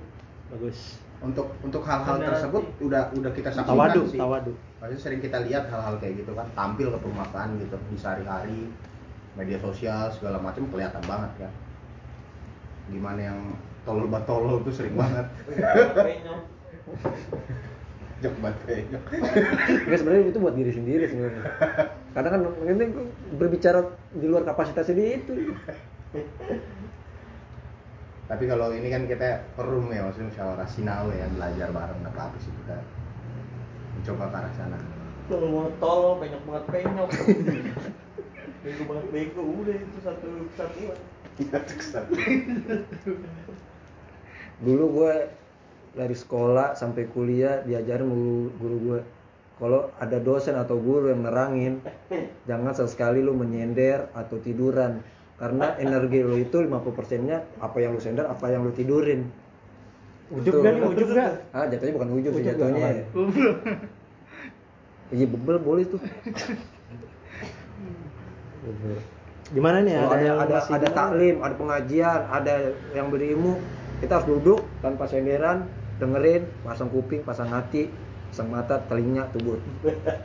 Bagus. 0.47 1.01
untuk 1.17 1.49
untuk 1.65 1.81
hal-hal 1.81 2.21
tersebut 2.21 2.61
udah 2.79 3.09
udah 3.17 3.33
kita 3.33 3.49
saksikan 3.49 3.73
Tawadu, 3.73 4.05
sih 4.05 4.21
tawadu. 4.21 4.53
Maksudnya 4.77 5.01
sering 5.01 5.21
kita 5.25 5.41
lihat 5.49 5.65
hal-hal 5.67 5.97
kayak 5.97 6.21
gitu 6.21 6.37
kan 6.37 6.45
tampil 6.53 6.93
ke 6.93 6.99
permukaan 7.01 7.57
gitu 7.57 7.73
di 7.89 7.97
sehari-hari 7.97 8.69
media 9.37 9.59
sosial 9.61 10.09
segala 10.13 10.41
macam 10.41 10.65
kelihatan 10.73 11.05
banget 11.05 11.33
kan 11.47 11.53
gimana 12.91 13.21
yang 13.21 13.39
tolol 13.85 14.09
bat 14.09 14.25
tolol 14.25 14.63
tuh 14.65 14.73
sering 14.75 14.97
banget 14.97 15.27
jok 18.25 18.33
bat 18.41 18.57
penyok. 18.65 19.03
Enggak 19.85 19.99
sebenarnya 20.01 20.33
itu 20.33 20.41
buat 20.41 20.57
diri 20.57 20.73
sendiri 20.73 21.05
sebenarnya. 21.05 21.45
Kadang 22.17 22.33
kan 22.33 22.41
ini 22.65 22.85
berbicara 23.37 23.81
di 24.17 24.25
luar 24.25 24.49
kapasitasnya 24.49 24.95
dia 24.97 25.09
itu. 25.21 25.35
tapi 28.27 28.43
kalau 28.51 28.75
ini 28.75 28.91
kan 28.91 29.07
kita 29.07 29.39
perum 29.55 29.87
ya 29.95 30.03
maksudnya 30.03 30.35
musyawarah 30.35 30.67
sinau 30.67 31.15
ya 31.15 31.31
belajar 31.31 31.71
bareng 31.71 31.99
nggak 32.03 32.11
apa-apa 32.11 32.35
sih 32.43 32.51
kita 32.51 32.75
mencoba 33.95 34.25
ke 34.27 34.37
arah 34.43 34.53
sana 34.59 34.79
Tolol 35.31 35.51
banget 35.55 35.75
tolol, 35.79 36.13
penyok 36.19 36.43
banget 36.43 36.65
penyok. 36.75 37.11
Bego 38.67 38.83
banget. 38.91 39.07
Bego, 39.15 39.43
udah 39.47 39.77
itu 39.79 39.99
satu 40.03 40.27
kesatuan. 40.51 40.99
Dulu 44.67 44.85
gue 44.91 45.15
dari 45.95 46.17
sekolah 46.19 46.75
sampai 46.75 47.07
kuliah 47.15 47.63
diajarin 47.63 48.11
guru, 48.11 48.51
guru 48.59 48.77
gue 48.83 49.01
kalau 49.57 49.89
ada 50.03 50.19
dosen 50.21 50.53
atau 50.59 50.77
guru 50.77 51.09
yang 51.09 51.25
nerangin 51.25 51.81
jangan 52.45 52.75
sesekali 52.75 53.23
lu 53.23 53.39
menyender 53.39 54.11
atau 54.19 54.43
tiduran. 54.43 54.99
Karena 55.37 55.77
energi 55.77 56.25
lu 56.25 56.41
itu 56.41 56.57
50% 56.59 57.29
nya 57.29 57.45
apa 57.61 57.77
yang 57.79 57.95
lu 57.95 58.03
sender 58.03 58.27
apa 58.27 58.51
yang 58.51 58.67
lu 58.67 58.75
tidurin. 58.75 59.31
Ujub 60.27 60.59
nih, 60.59 60.83
ujub 60.83 61.15
gak? 61.15 61.55
ah 61.55 61.71
jatuhnya 61.71 61.95
bukan 61.95 62.11
ujub 62.19 62.35
sih 62.35 62.43
Ujub 62.43 62.59
jatuhnya 62.59 62.83
nggak? 62.83 63.15
iya 65.15 65.23
bebel 65.23 65.63
boleh 65.63 65.87
tuh 65.87 66.03
Gimana 69.55 69.79
nih? 69.83 69.95
Kalau 69.95 70.11
ada 70.11 70.31
ada 70.43 70.57
ada 70.59 70.59
gimana? 70.67 70.89
taklim, 70.91 71.37
ada 71.39 71.55
pengajian, 71.55 72.21
ada 72.27 72.55
yang 72.93 73.15
berilmu, 73.15 73.63
kita 74.03 74.19
harus 74.19 74.27
duduk 74.27 74.61
tanpa 74.83 75.07
senderan, 75.07 75.71
dengerin, 76.03 76.43
pasang 76.67 76.91
kuping, 76.91 77.23
pasang 77.23 77.49
hati, 77.49 77.87
pasang 78.35 78.51
mata, 78.51 78.83
telinga, 78.91 79.31
tubuh. 79.31 79.57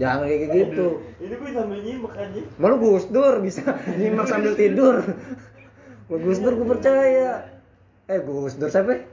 Jangan 0.01 0.25
kayak 0.25 0.49
gitu. 0.57 0.87
Ini 1.21 1.33
gue 1.37 1.49
sambil 1.53 1.79
nyimak 1.85 2.13
aja. 2.17 2.41
Malu 2.57 2.75
Gus 2.81 3.05
Dur 3.13 3.35
bisa 3.45 3.61
nyimak 3.95 4.25
sambil 4.25 4.53
tidur. 4.57 5.05
Gus 6.09 6.39
Dur 6.41 6.53
gue 6.57 6.67
percaya. 6.67 7.45
Eh 8.09 8.19
Gus 8.25 8.57
Dur 8.57 8.73
siapa? 8.73 9.05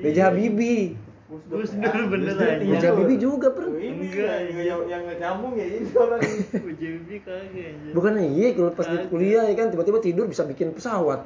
B.J. 0.00 0.18
Habibie. 0.22 1.09
Gus 1.30 1.70
Dur 1.72 2.04
bener 2.08 2.34
aja 2.34 2.90
Habibie 2.90 3.14
juga 3.16 3.48
per. 3.48 3.62
Oh, 3.64 3.78
ini 3.78 4.02
Enggak, 4.04 4.50
yang 4.50 4.82
yang 4.84 5.02
nyambung 5.14 5.54
ya 5.54 5.62
ini 5.64 5.86
orang. 5.92 6.18
UJB 6.68 7.08
kagak 7.20 7.46
anjir 7.70 7.92
Bukannya 7.92 8.26
iya 8.28 8.48
kalau 8.52 8.70
pas 8.72 8.84
di 8.84 8.98
kuliah 9.06 9.44
ya 9.44 9.54
kan 9.54 9.70
tiba-tiba 9.70 9.98
tidur 9.98 10.26
bisa 10.26 10.42
bikin 10.42 10.70
pesawat. 10.70 11.22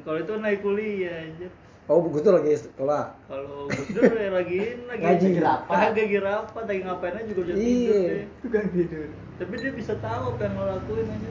kalau 0.00 0.18
itu 0.18 0.32
naik 0.36 0.60
kuliah 0.60 1.26
anjir 1.26 1.50
Oh 1.84 2.04
Gus 2.04 2.20
Dur 2.20 2.36
lagi 2.36 2.54
sekolah. 2.54 3.18
kalau 3.24 3.66
Gus 3.66 3.88
Dur 3.90 4.06
ya 4.06 4.30
lagi 4.30 4.58
lagi 4.84 5.02
Ngaji. 5.08 5.26
girapat 5.34 5.74
kagak 5.82 6.06
girapat 6.08 6.62
lagi 6.64 6.80
ngapain 6.80 7.14
aja 7.14 7.24
juga 7.26 7.40
bisa 7.42 7.56
tidur 7.56 7.66
Iya. 7.66 7.98
deh 7.98 8.24
Tukang 8.38 8.66
tidur. 8.70 9.06
tapi 9.34 9.52
dia 9.56 9.72
bisa 9.72 9.92
tahu 9.96 10.22
apa 10.28 10.40
yang 10.40 10.54
lo 10.54 10.64
lakuin 10.68 11.06
aja. 11.08 11.30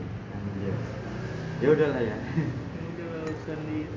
Ya 1.57 1.67
udahlah 1.69 2.01
ya. 2.01 2.15
udah 2.75 3.07
urusan 3.23 3.59
dia 3.67 3.87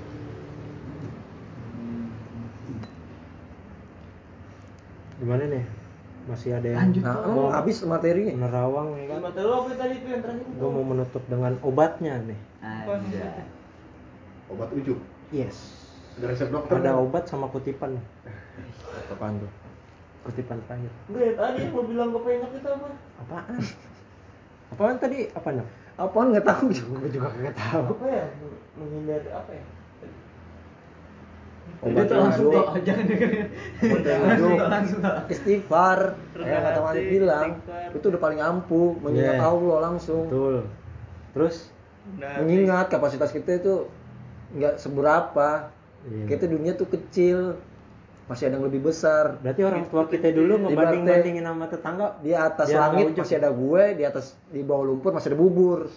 Gimana 5.20 5.44
nih? 5.46 5.64
Masih 6.24 6.50
ada 6.52 6.68
yang 6.68 6.80
Lanjut. 6.86 7.02
Nah, 7.02 7.16
mau 7.26 7.48
habis 7.48 7.80
materinya. 7.82 8.32
menerawang 8.36 8.88
ya 8.94 9.04
kan? 9.08 9.18
Materi 9.22 9.48
apa 9.48 9.70
tadi 9.74 9.94
itu 9.96 10.08
yang 10.08 10.22
terakhir? 10.22 10.46
Gue 10.52 10.70
mau 10.70 10.84
menutup 10.84 11.22
dengan 11.26 11.52
obatnya 11.60 12.14
nih. 12.22 12.40
Anjay. 12.60 13.44
obat 14.50 14.68
ujub 14.74 14.98
Yes. 15.30 15.78
ada 16.18 16.26
resep 16.26 16.50
dokter 16.50 16.74
Ada 16.76 16.90
nggak? 16.90 17.04
obat 17.06 17.24
sama 17.24 17.46
kutipan. 17.46 17.96
Apaan 19.14 19.38
tuh? 19.38 19.50
Kutipan 20.22 20.58
terakhir. 20.66 20.90
Gue 21.06 21.32
tadi 21.32 21.58
yang 21.62 21.72
lo 21.72 21.82
bilang 21.86 22.08
ke 22.10 22.18
penyok 22.18 22.52
itu 22.52 22.68
apa? 22.68 22.88
Apaan? 23.20 23.54
Apaan 24.70 24.96
tadi? 24.98 25.18
Apanya? 25.32 25.64
Apaan 25.96 26.34
nggak 26.34 26.44
tahu. 26.44 26.66
Gue 26.72 27.08
juga 27.08 27.28
nggak 27.32 27.56
tahu. 27.56 27.84
Apa 27.94 28.06
ya? 28.06 28.26
Menghindari 28.76 29.28
apa 29.30 29.50
ya? 29.52 29.64
Obat 31.80 32.04
Itu 32.04 32.14
langsung 32.14 32.46
tuh 32.48 32.64
jangan 32.82 33.04
dengerin. 33.06 33.46
obat 33.80 34.02
Langsung 34.20 34.50
langsung 34.58 35.00
istighfar 35.26 35.98
kayak 36.34 36.60
kata 36.62 36.80
Malik 36.82 37.04
bilang 37.08 37.48
istighfar. 37.56 37.96
itu 37.96 38.06
udah 38.06 38.20
paling 38.20 38.40
ampuh 38.40 38.90
mengingat 38.98 39.36
Iya. 39.36 39.46
Allah 39.46 39.78
langsung. 39.86 40.24
Betul. 40.26 40.56
Terus? 41.30 41.56
Nah, 42.16 42.34
mengingat 42.38 42.86
kapasitas 42.88 43.30
kita 43.30 43.56
itu 43.56 43.86
nggak 44.52 44.76
seberapa. 44.76 45.70
Iya. 46.00 46.24
kita 46.26 46.44
dunia 46.46 46.72
tuh 46.72 46.88
kecil 46.88 47.60
masih 48.30 48.46
ada 48.46 48.62
yang 48.62 48.66
lebih 48.70 48.86
besar. 48.86 49.42
Berarti 49.42 49.66
orang 49.66 49.90
tua 49.90 50.06
kita 50.06 50.30
dulu 50.30 50.62
ngebanding 50.62 51.02
bandingin 51.02 51.42
sama 51.42 51.66
tetangga? 51.66 52.06
Di 52.22 52.30
atas 52.30 52.70
langit 52.70 53.10
juga. 53.10 53.26
masih 53.26 53.36
ada 53.42 53.50
gue 53.50 53.82
di 53.98 54.04
atas 54.06 54.24
di 54.54 54.62
bawah 54.62 54.84
lumpur 54.86 55.10
masih 55.10 55.34
ada 55.34 55.38
bubur. 55.42 55.80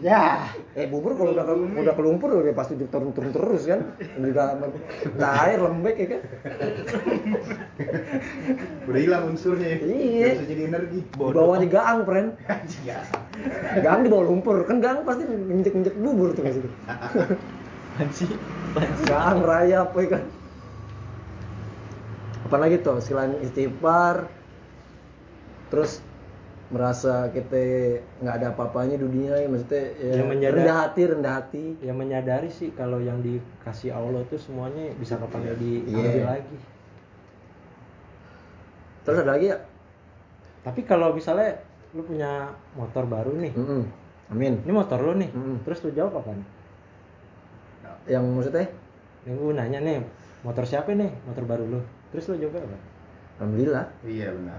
Ya. 0.00 0.48
Eh 0.72 0.88
bubur 0.88 1.12
kalau 1.18 1.36
udah 1.36 1.44
ke- 1.44 1.82
udah 1.84 1.92
ke 1.92 2.02
lumpur 2.02 2.28
udah 2.32 2.56
pasti 2.56 2.72
turun 2.88 3.12
turun 3.12 3.30
terus 3.36 3.68
kan. 3.68 3.84
Juga 4.16 4.56
air 5.44 5.60
lembek 5.60 5.96
ya 6.00 6.06
kan. 6.16 6.20
Udah 8.88 9.00
hilang 9.04 9.28
unsurnya 9.28 9.68
ya. 9.68 9.78
Iya. 9.84 10.28
Bisa 10.32 10.44
jadi 10.48 10.62
energi. 10.72 11.04
di 11.04 11.12
bawahnya 11.12 11.68
gaang 11.68 12.08
friend. 12.08 12.28
Gaang. 13.84 14.00
Di 14.00 14.08
bawah 14.08 14.24
lumpur. 14.24 14.64
Kan 14.64 14.80
gaang 14.80 15.04
pasti 15.04 15.28
injek 15.28 15.76
injek 15.76 15.92
bubur 16.00 16.32
tuh 16.32 16.48
kasih 16.48 16.64
Panci. 17.98 18.24
gaang 19.10 19.44
raya 19.44 19.84
apa 19.84 19.98
ya 20.00 20.08
kan 20.16 20.22
apalagi 22.42 22.78
tuh 22.78 22.98
selain 22.98 23.34
istighfar 23.40 24.28
terus 25.68 26.00
merasa 26.68 27.32
kita 27.32 27.56
nggak 28.20 28.34
ada 28.34 28.46
apa-apanya 28.52 28.94
di 28.94 29.02
dunia 29.02 29.32
ya 29.34 29.48
maksudnya 29.48 29.84
ya, 29.96 30.12
Ya, 30.12 30.22
menyadar- 30.22 30.52
rendah 30.54 30.76
hati 30.78 31.02
rendah 31.02 31.34
hati. 31.34 31.64
Yang 31.80 31.96
menyadari 31.96 32.48
sih 32.50 32.68
kalau 32.70 33.00
yang 33.00 33.18
dikasih 33.18 33.88
Allah 33.90 34.20
tuh 34.28 34.36
semuanya 34.36 34.92
bisa 34.94 35.16
kapan 35.16 35.56
diambil 35.56 35.88
Iya. 35.88 36.24
lagi. 36.28 36.58
Terus 39.00 39.18
ada 39.18 39.32
lagi 39.32 39.46
ya? 39.48 39.56
Tapi 40.60 40.84
kalau 40.84 41.16
misalnya 41.16 41.56
lu 41.96 42.04
punya 42.04 42.52
motor 42.76 43.08
baru 43.08 43.32
nih. 43.32 43.52
Mm-mm. 43.54 43.82
amin. 44.28 44.60
Ini 44.60 44.68
motor 44.70 45.00
lu 45.00 45.16
nih. 45.16 45.32
Mm-mm. 45.32 45.64
terus 45.64 45.80
lu 45.80 45.90
jawab 45.90 46.20
apa 46.20 46.36
nih? 46.36 46.48
Yang 48.12 48.24
maksudnya? 48.28 48.66
Nih 49.24 49.32
gue 49.32 49.52
nanya 49.52 49.78
nih 49.80 50.04
motor 50.44 50.64
siapa 50.64 50.92
nih? 50.92 51.08
Motor 51.24 51.44
baru 51.44 51.64
lu 51.66 51.80
terus 52.08 52.24
lu 52.26 52.36
jawab 52.38 52.60
apa 52.60 52.78
alhamdulillah 53.36 53.84
Iya 54.02 54.28
benar. 54.32 54.58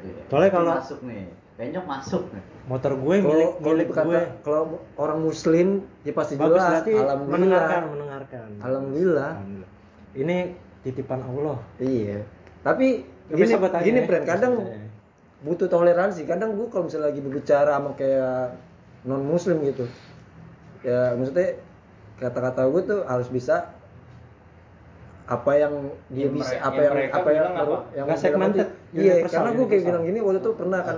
Iya. 0.00 0.20
Soalnya 0.26 0.48
Itu 0.48 0.56
kalau- 0.56 0.76
masuk 0.76 1.00
nih, 1.02 1.22
penyok 1.54 1.84
masuk 1.84 2.22
nih. 2.30 2.44
motor 2.62 2.92
gue 2.94 3.14
kalau 3.16 3.28
milik 3.28 3.50
kalau 3.50 3.60
milik 3.66 3.86
berkata 3.86 4.06
gue 4.06 4.20
kalau 4.40 4.62
orang 4.96 5.18
muslim 5.20 5.68
ya 6.00 6.12
pasti 6.12 6.34
bagus 6.34 6.54
jelas 6.54 6.70
berarti 6.70 6.92
alhamdulillah 6.94 7.32
mendengarkan 7.34 7.82
mendengarkan 7.88 8.46
Alhamdulillah. 8.60 9.30
Alhamdulillah. 9.34 9.70
ini 10.12 10.36
titipan 10.80 11.20
Allah 11.20 11.58
iya 11.78 12.18
tapi 12.60 13.04
Tapi 13.26 13.36
gini 13.36 13.52
bertanya 13.54 13.84
gini 13.84 13.98
ya, 13.98 14.06
friend 14.06 14.24
kadang 14.24 14.52
maksudnya. 14.56 14.88
butuh 15.40 15.68
toleransi 15.68 16.20
kadang 16.24 16.50
gue 16.52 16.66
kalau 16.66 16.84
misalnya 16.86 17.06
lagi 17.06 17.20
berbicara 17.20 17.72
sama 17.74 17.90
kayak 17.94 18.56
non 19.02 19.22
muslim 19.22 19.56
gitu 19.62 19.84
ya 20.80 21.12
maksudnya 21.12 21.60
kata-kata 22.16 22.60
gue 22.66 22.82
tuh 22.86 23.00
harus 23.04 23.28
bisa 23.28 23.72
apa 25.30 25.52
yang 25.54 25.74
dia 26.10 26.26
Yang 26.26 26.34
bisa 26.36 26.54
apa 26.58 26.80
yang 26.82 26.94
yang 26.98 27.12
apa 27.14 27.30
yang 27.30 27.46
apa? 27.54 27.76
yang 27.94 28.06
Nggak 28.10 28.18
segmented, 28.18 28.68
iya 28.90 29.14
universal, 29.14 29.30
karena 29.30 29.50
gue 29.54 29.66
kayak 29.70 29.82
bilang 29.86 30.02
gini 30.02 30.18
waktu 30.18 30.38
itu 30.42 30.50
pernah 30.58 30.80
kan 30.82 30.96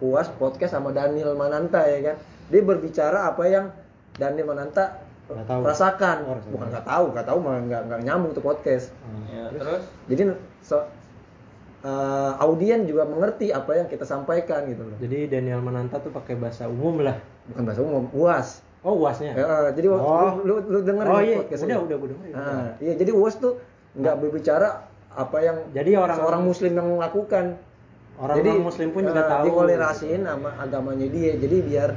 puas 0.00 0.28
podcast 0.32 0.72
sama 0.72 0.88
Daniel 0.90 1.36
Mananta 1.36 1.84
ya 1.84 1.98
kan? 2.00 2.16
Dia 2.48 2.60
berbicara 2.60 3.28
apa 3.28 3.44
yang 3.44 3.68
Daniel 4.16 4.48
Mananta 4.48 5.04
tahu. 5.28 5.60
rasakan. 5.60 6.16
Oh, 6.24 6.40
bukan 6.48 6.66
nggak 6.72 6.86
tahu 6.86 7.04
nggak 7.12 7.26
tahu 7.28 7.38
malah 7.38 7.60
nggak 7.60 7.82
nggak 7.84 8.00
nyambung 8.02 8.32
tuh 8.32 8.40
podcast. 8.40 8.88
Hmm. 9.04 9.24
Ya, 9.28 9.44
terus? 9.52 9.82
jadi 10.08 10.22
so- 10.58 10.88
eh, 11.84 12.32
audien 12.40 12.88
juga 12.88 13.04
mengerti 13.04 13.52
apa 13.52 13.76
yang 13.76 13.86
kita 13.86 14.04
sampaikan 14.04 14.64
gitu 14.64 14.80
loh. 14.80 14.96
Jadi 14.96 15.28
Daniel 15.28 15.60
Mananta 15.60 16.00
tuh 16.00 16.08
pakai 16.08 16.34
bahasa 16.34 16.64
umum 16.64 17.04
lah. 17.04 17.20
Bukan 17.52 17.62
bahasa 17.62 17.80
umum 17.84 18.08
uas. 18.16 18.64
Oh 18.80 18.96
uasnya? 18.98 19.32
Ya, 19.32 19.44
eh, 19.44 19.68
jadi 19.72 19.88
Oh. 19.88 20.40
lu, 20.40 20.44
lu, 20.44 20.54
lu 20.68 20.78
dengerin 20.80 21.08
oh 21.08 21.20
iya. 21.20 21.36
podcast 21.40 21.64
udah 21.64 21.80
udah 21.80 21.96
gue 21.96 22.08
dengerin. 22.12 22.32
Nah, 22.32 22.68
iya 22.80 22.92
jadi 22.94 23.12
uas 23.12 23.36
tuh 23.36 23.56
nggak 23.94 24.14
berbicara 24.18 24.68
apa 25.14 25.38
yang 25.38 25.56
Jadi 25.70 25.90
orang- 25.94 26.18
seorang 26.18 26.42
muslim 26.42 26.72
yang 26.74 26.88
melakukan 26.98 27.44
orang 28.18 28.36
jadi 28.38 28.50
muslim 28.58 28.88
pun 28.90 29.02
juga 29.06 29.22
eh, 29.22 29.30
tahu. 29.30 29.44
dikolerasiin 29.46 30.20
sama 30.26 30.50
agamanya 30.58 31.06
dia. 31.06 31.32
Jadi 31.38 31.56
biar 31.62 31.90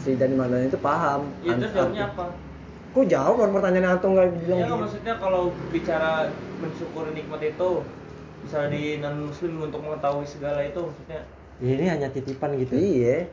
si 0.00 0.16
Dani 0.16 0.34
itu 0.64 0.78
paham. 0.80 1.28
Ya 1.44 1.56
terus 1.56 1.72
jawabnya 1.72 2.08
arti- 2.08 2.16
apa? 2.16 2.26
kok 2.88 3.04
jawab 3.04 3.34
orang 3.38 3.52
pertanyaan 3.52 4.00
atau 4.00 4.08
nggak 4.10 4.28
bilang 4.42 4.58
Ya 4.58 4.64
gitu? 4.64 4.76
maksudnya 4.80 5.14
kalau 5.20 5.42
bicara 5.68 6.10
mensyukuri 6.58 7.10
nikmat 7.12 7.40
itu 7.44 7.70
misalnya 8.40 8.68
di 8.72 8.82
non 8.98 9.28
muslim 9.28 9.52
untuk 9.60 9.80
mengetahui 9.84 10.24
segala 10.24 10.64
itu 10.64 10.80
maksudnya. 10.80 11.20
Ya, 11.60 11.68
ini 11.74 11.84
hanya 11.84 12.08
titipan 12.08 12.56
gitu. 12.56 12.74
Iya. 12.74 13.28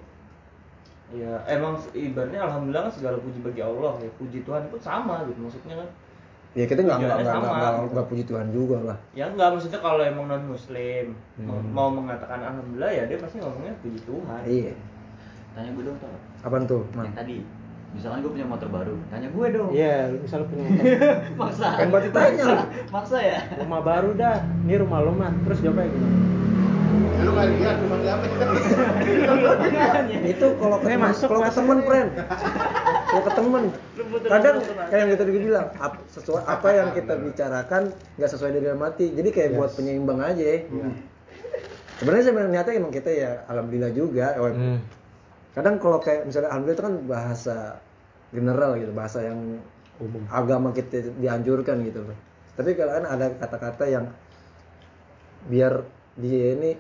Ya 1.16 1.32
emang 1.48 1.78
ibaratnya 1.94 2.42
alhamdulillah 2.44 2.90
kan 2.90 2.94
segala 3.00 3.18
puji 3.24 3.40
bagi 3.40 3.62
Allah 3.64 3.96
ya. 4.04 4.10
Puji 4.20 4.44
Tuhan 4.44 4.68
pun 4.68 4.80
sama 4.82 5.24
gitu 5.30 5.40
maksudnya 5.40 5.80
kan 5.80 5.90
ya 6.56 6.64
kita 6.64 6.82
nggak 6.82 6.98
nggak 6.98 7.18
nggak 7.20 7.38
nggak 7.38 7.72
nggak 7.92 8.06
puji 8.08 8.24
Tuhan 8.24 8.48
juga 8.50 8.78
lah 8.82 8.98
ya 9.12 9.28
enggak 9.28 9.52
maksudnya 9.52 9.78
kalau 9.78 10.02
emang 10.02 10.26
non 10.26 10.42
muslim 10.48 11.14
mau- 11.38 11.54
Hmm. 11.54 11.70
mau 11.70 11.90
mengatakan 11.90 12.42
alhamdulillah 12.42 12.90
ya 12.90 13.04
dia 13.06 13.18
pasti 13.18 13.38
ngomongnya 13.38 13.74
puji 13.78 14.00
Tuhan 14.02 14.42
iya 14.46 14.74
Tanya 15.52 15.70
gue 15.72 15.84
dong, 15.84 15.98
Tor. 15.98 16.10
apaan 16.44 16.66
tuh? 16.66 16.84
Yang 16.94 17.16
tadi, 17.16 17.38
misalkan 17.90 18.20
gue 18.20 18.30
punya 18.30 18.44
motor 18.44 18.68
baru, 18.70 18.94
tanya 19.08 19.28
gue 19.30 19.46
dong. 19.50 19.70
iya 19.72 20.06
lu 20.06 20.20
misalnya 20.20 20.46
punya 20.46 20.64
motor 20.68 20.86
Maksa. 21.40 21.68
kan 21.74 21.88
buat 21.90 22.04
ditanya 22.04 22.44
lah 22.46 22.66
Maksa 22.92 23.18
ya? 23.18 23.38
rumah 23.58 23.82
baru 23.82 24.10
dah 24.16 24.36
ini 24.62 24.74
rumah 24.76 25.00
lu 25.02 25.12
mat 25.14 25.34
terus 25.44 25.60
jawabnya 25.60 25.88
gimana 25.88 26.18
Ya, 27.08 27.22
lu 27.22 27.32
nggak 27.32 27.48
lihat 27.54 27.76
rumah 27.80 27.98
siapa? 28.02 28.26
itu 30.28 30.48
kalau 30.56 30.78
ke 30.78 30.84
Eh, 30.84 30.88
teman 30.92 31.06
masuk, 31.06 31.26
kalau 31.26 31.42
ke 31.42 31.52
temen 31.54 31.80
friend 31.82 32.10
kalau 33.16 33.24
ke 33.24 33.32
temen 33.32 33.64
kadang 34.28 34.56
kayak 34.92 35.00
yang 35.00 35.10
kita 35.10 35.22
tadi 35.24 35.32
bilang 35.40 35.68
ap- 35.80 36.04
sesuai 36.12 36.42
apa 36.44 36.68
yang 36.70 36.90
kita 36.92 37.14
bicarakan 37.16 37.84
nggak 38.20 38.30
sesuai 38.30 38.52
dari 38.52 38.64
dalam 38.68 38.84
hati 38.84 39.06
jadi 39.16 39.30
kayak 39.32 39.50
buat 39.56 39.72
penyeimbang 39.72 40.20
aja. 40.20 40.44
Ya. 40.44 40.60
sebenarnya 41.96 42.24
sebenarnya 42.28 42.52
niatnya 42.52 42.74
emang 42.76 42.92
kita 42.92 43.08
ya 43.08 43.32
alhamdulillah 43.48 43.92
juga. 43.96 44.36
Oh, 44.36 44.52
Hmm. 44.52 44.84
kadang 45.56 45.80
kalau 45.80 46.04
kayak 46.04 46.28
misalnya 46.28 46.52
alhamdulillah 46.52 46.76
itu 46.76 46.84
kan 46.84 46.96
bahasa 47.08 47.58
general 48.36 48.72
gitu 48.76 48.92
bahasa 48.92 49.24
yang 49.24 49.40
umum. 49.96 50.28
agama 50.28 50.76
kita 50.76 51.08
dianjurkan 51.16 51.88
gitu. 51.88 52.04
Loh 52.04 52.20
tapi 52.56 52.76
kalau 52.76 53.00
kan 53.00 53.06
ada 53.08 53.32
kata-kata 53.32 53.84
yang 53.88 54.06
biar 55.48 55.88
dia 56.16 56.56
ini 56.56 56.76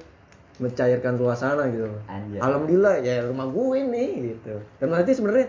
mencairkan 0.56 1.16
suasana 1.16 1.72
gitu. 1.72 1.88
Loh 1.88 2.04
alhamdulillah 2.44 3.00
ya 3.00 3.24
rumah 3.24 3.48
gue 3.48 3.80
nih 3.88 4.10
gitu. 4.36 4.60
Dan 4.84 4.92
nanti 4.92 5.16
sebenarnya 5.16 5.48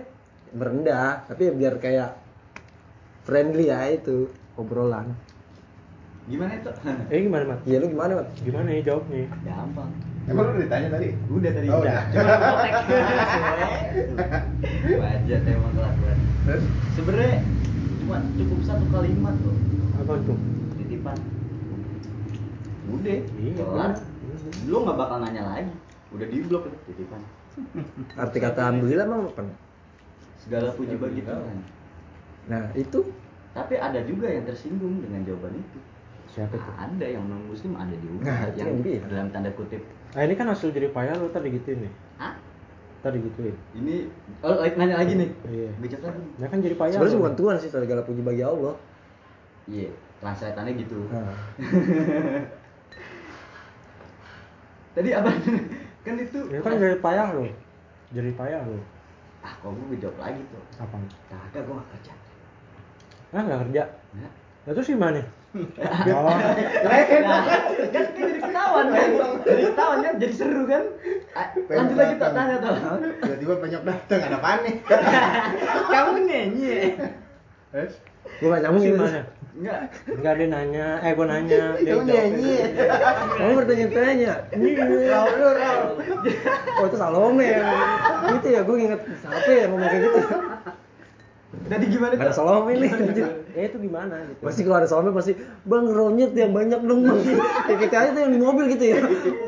merendah 0.56 1.28
tapi 1.28 1.52
biar 1.52 1.76
kayak 1.76 2.16
friendly 3.22 3.68
ya 3.68 3.84
itu 3.92 4.32
obrolan 4.56 5.12
Gimana 6.26 6.58
itu? 6.58 6.70
eh 7.14 7.22
gimana 7.22 7.44
mat 7.46 7.60
iya 7.62 7.78
lu 7.78 7.86
gimana 7.86 8.18
Mat? 8.18 8.28
gimana 8.42 8.66
nih 8.66 8.82
jawabnya 8.82 9.30
Gampang. 9.46 9.90
Emang 10.26 10.50
lu 10.50 10.58
udah 10.58 10.62
ditanya 10.66 10.88
tadi? 10.90 11.08
Udah 11.30 11.50
tadi. 11.54 11.66
Oh, 11.70 11.78
udah. 11.78 12.02
Cuma. 12.10 12.34
Wajah 14.98 15.40
emang 15.46 15.70
kelakuan. 15.70 16.18
Terus? 16.42 16.64
Sebenarnya 16.98 17.34
cuma 18.02 18.16
cukup 18.34 18.58
satu 18.66 18.84
kalimat 18.90 19.38
loh. 19.38 19.54
apa 20.02 20.12
tuh 20.26 20.38
Titipan. 20.82 21.18
Udah, 22.90 23.18
Iya, 23.22 23.52
kelar. 23.54 23.92
Lu 24.66 24.76
nggak 24.82 24.98
bakal 24.98 25.16
nanya 25.22 25.42
lagi. 25.46 25.70
Udah 26.10 26.26
di 26.26 26.38
blok 26.42 26.66
itu 26.66 26.78
titipan. 26.90 27.22
arti 28.18 28.36
kata 28.36 28.60
alhamdulillah 28.60 29.06
emang 29.06 29.30
apa 29.30 29.46
Segala 30.46 30.70
puji 30.70 30.94
bagi 30.94 31.20
Tuhan. 31.20 31.58
nah 32.46 32.62
itu 32.72 32.98
Tapi 33.50 33.74
ada 33.74 33.98
juga 34.02 34.26
yang 34.26 34.42
tersinggung 34.44 35.00
dengan 35.00 35.22
jawaban 35.22 35.54
itu. 35.54 35.78
siapa 36.28 36.54
tuh 36.54 36.72
Ada 36.72 37.04
yang 37.08 37.24
non 37.24 37.40
muslim 37.44 37.72
ada 37.74 37.92
juga 37.96 38.24
Nah, 38.24 38.46
itu 38.46 38.56
yang 38.60 38.80
dia. 38.80 39.00
dalam 39.04 39.28
tanda 39.28 39.50
kutip. 39.50 39.80
nah 40.08 40.20
ini 40.22 40.32
kan 40.32 40.46
hasil 40.46 40.70
jadi 40.70 40.88
payah 40.88 41.14
lu 41.14 41.28
tadi 41.28 41.50
gituin 41.50 41.80
nih 41.80 41.92
Hah? 42.16 42.32
tadi 43.00 43.16
gituin 43.20 43.52
Ini 43.74 44.08
oh 44.40 44.54
like, 44.56 44.74
nanya 44.74 44.96
lagi 44.96 45.12
nih. 45.14 45.28
Iya. 45.44 45.68
Bijak 45.76 46.00
lagi. 46.00 46.20
ya 46.36 46.46
kan 46.46 46.58
jadi 46.60 46.74
payah 46.74 46.92
sebenarnya 46.94 47.18
bukan 47.18 47.34
Tuhan 47.34 47.54
sih 47.58 47.68
segala 47.68 48.00
puji 48.00 48.20
bagi 48.20 48.40
Allah 48.40 48.72
Iya, 49.66 49.88
translatannya 50.20 50.72
gitu. 50.76 50.98
nah, 51.10 51.32
Tadi 54.94 55.08
apa? 55.12 55.30
kan 56.06 56.14
itu. 56.16 56.38
ya 56.46 56.58
kan 56.60 56.70
jadi 56.74 56.96
payah 56.98 57.26
lu 57.34 57.44
jadi 58.08 58.30
payah 58.32 58.60
lu 58.62 58.78
Ah, 59.46 59.54
kok 59.56 59.70
gue 59.70 59.94
jawab 59.96 60.18
lagi 60.18 60.42
tuh. 60.50 60.58
apa 60.76 60.96
Kagak 61.30 61.62
gue 61.62 61.74
gak 61.74 61.88
kerja. 61.94 62.12
ah 63.30 63.40
nggak 63.40 63.60
kerja 63.68 63.82
Nah, 64.12 64.30
ya 64.64 64.70
terus 64.72 64.88
gimana 64.88 65.22
oh 65.56 66.36
nah 66.84 67.00
kan, 67.00 67.22
kan 67.88 68.04
jadi 68.12 68.38
ketahuan 68.38 68.86
kan? 68.90 69.08
Jadi 69.40 69.62
ketahuan 69.64 69.98
kan? 70.02 70.14
Jadi 70.18 70.34
seru 70.34 70.62
kan? 70.66 70.84
Ah, 71.32 71.46
Lanjut 71.56 71.96
lagi 71.96 72.14
tak 72.18 72.30
tanya 72.32 72.54
tuh. 72.58 72.74
Tiba-tiba 73.16 73.54
penyok 73.56 73.82
datang, 73.82 74.20
ada 74.20 74.36
apaan 74.36 74.58
nih? 74.60 74.74
Kamu 75.92 76.12
nyanyi. 76.22 76.76
Terus? 77.72 77.94
Gue 78.36 78.48
gak 78.48 78.62
nyambung 78.64 78.84
gimana 78.84 79.20
Enggak. 79.56 79.88
Enggak 80.04 80.32
dia 80.36 80.48
nanya, 80.52 80.86
eh 81.00 81.16
gua 81.16 81.26
nanya, 81.32 81.80
dia 81.80 81.96
Kamu 81.96 82.04
jawab. 82.04 82.12
nyanyi. 82.12 82.56
Kamu 83.40 83.52
bertanya-tanya. 83.56 84.32
Raul 85.08 85.32
lu 85.32 85.48
Raul. 85.56 85.88
Oh 86.76 86.84
itu 86.84 86.96
Salome 87.00 87.46
yang 87.48 87.64
gitu 88.36 88.46
ya, 88.52 88.60
gue 88.68 88.76
inget 88.76 89.00
siapa 89.24 89.48
ya 89.48 89.64
ngomong 89.72 89.88
kayak 89.88 90.02
gitu. 90.04 90.20
Jadi 91.66 91.84
gimana 91.88 92.12
Gak 92.20 92.26
ada 92.28 92.36
Salome 92.36 92.72
nih. 92.76 92.90
Eh 93.56 93.64
itu 93.72 93.76
gimana 93.80 94.14
gitu. 94.28 94.40
Pasti 94.44 94.60
kalau 94.60 94.76
ada 94.76 94.88
Salome 94.92 95.16
pasti 95.16 95.32
Bang 95.64 95.88
ronyet 95.88 96.36
yang 96.36 96.52
banyak 96.52 96.80
dong 96.84 97.00
bang. 97.08 97.20
Kayak 97.64 97.80
kita 97.88 97.96
aja 97.96 98.10
tuh 98.12 98.20
yang 98.28 98.32
di 98.36 98.40
mobil 98.44 98.64
gitu 98.76 98.84
ya. 98.92 98.98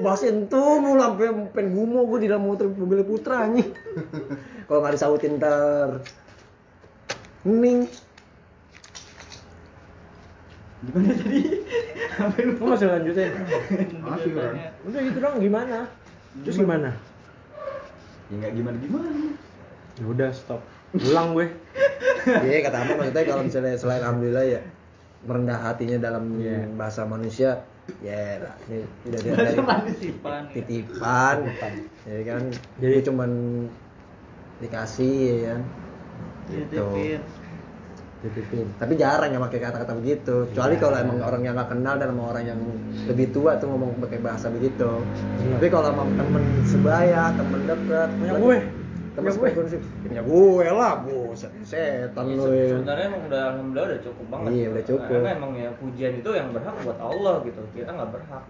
Bahasin 0.01 0.49
tuh 0.49 0.81
mulu 0.81 1.05
sampai 1.05 1.37
pengen 1.53 1.77
gumo 1.77 2.09
gue 2.09 2.25
di 2.25 2.29
dalam 2.33 2.49
motor 2.49 2.73
mobil 2.73 3.05
putra 3.05 3.45
nih. 3.45 3.69
Kalau 4.65 4.81
nggak 4.81 4.97
disautin 4.97 5.37
ntar. 5.37 6.01
Ning. 7.45 8.08
Gimana 10.81 11.11
tadi? 11.13 11.41
Apa 12.23 12.39
lu? 12.41 12.53
Masih 12.61 12.87
lanjutin? 12.87 13.31
Masih 13.99 14.31
kan. 14.33 14.53
Udah 14.85 15.01
gitu 15.01 15.19
dong 15.19 15.37
gimana? 15.39 15.79
Terus 16.43 16.57
gimana? 16.57 16.91
Ya 18.29 18.35
enggak 18.37 18.53
gimana-gimana. 18.55 19.09
Ya 19.95 20.05
udah 20.05 20.31
stop. 20.31 20.63
Pulang 20.91 21.35
gue. 21.35 21.47
Iya 22.29 22.61
kata 22.61 22.77
apa 22.79 22.93
maksudnya 22.95 23.25
kalau 23.25 23.43
misalnya 23.43 23.73
selain 23.75 24.05
alhamdulillah 24.05 24.45
ya 24.45 24.61
merendah 25.25 25.57
hatinya 25.57 25.97
dalam 25.99 26.37
Iya. 26.37 26.69
bahasa 26.77 27.03
manusia 27.03 27.65
ya 27.99 28.37
ini 28.69 28.85
udah 29.07 29.19
dia 29.19 29.33
Bahasa 29.33 29.49
dari 29.49 29.63
manusipan. 29.65 30.43
titipan 30.53 31.37
ya 32.05 32.21
kan 32.23 32.43
Jadi- 32.53 32.61
jadi 32.85 32.99
cuman 33.03 33.31
dikasih 34.59 35.15
ya 35.17 35.39
kan 35.49 35.61
Iya, 36.49 36.59
gitu 36.61 36.85
Titipin. 38.19 38.67
Tapi 38.75 38.93
jarang 38.95 39.31
yang 39.31 39.39
pakai 39.41 39.61
kata-kata 39.61 39.95
begitu 39.95 40.35
kecuali 40.49 40.75
Iya. 40.75 40.83
kalau 40.83 40.97
emang 40.99 41.19
orang 41.21 41.43
yang 41.43 41.55
nggak 41.55 41.71
kenal 41.71 41.95
dan 41.95 42.09
sama 42.09 42.23
orang 42.29 42.45
yang 42.47 42.61
lebih 43.07 43.27
tua 43.31 43.55
tuh 43.55 43.67
ngomong 43.69 43.95
pakai 44.01 44.19
bahasa 44.19 44.47
begitu 44.49 44.91
Iya. 45.39 45.55
tapi 45.55 45.69
kalau 45.69 45.87
sama 45.87 46.03
temen 46.11 46.43
sebaya 46.65 47.23
temen 47.33 47.61
dekat 47.65 48.09
Punya 48.13 48.35
gue. 48.35 48.59
temen 49.15 49.31
Punya 49.31 49.33
gue. 49.33 49.49
sekolah 49.51 49.71
punya 50.01 50.23
gue 50.25 50.67
lah 50.73 50.93
buset 51.01 51.53
setan 51.63 52.25
Ya, 52.25 52.35
lu 52.35 52.45
ya 52.49 52.67
sebenarnya 52.73 53.05
emang 53.07 53.23
udah 53.25 53.43
alhamdulillah 53.49 53.87
udah 53.89 54.01
cukup 54.01 54.27
banget 54.29 54.51
Iya, 54.53 54.67
udah 54.69 54.85
cukup. 54.85 55.09
karena 55.13 55.31
emang 55.33 55.53
ya 55.55 55.71
pujian 55.73 56.13
itu 56.17 56.31
yang 56.33 56.49
berhak 56.51 56.75
buat 56.81 56.99
Allah 57.01 57.35
gitu 57.43 57.61
kita 57.73 57.91
nggak 57.93 58.11
berhak 58.13 58.43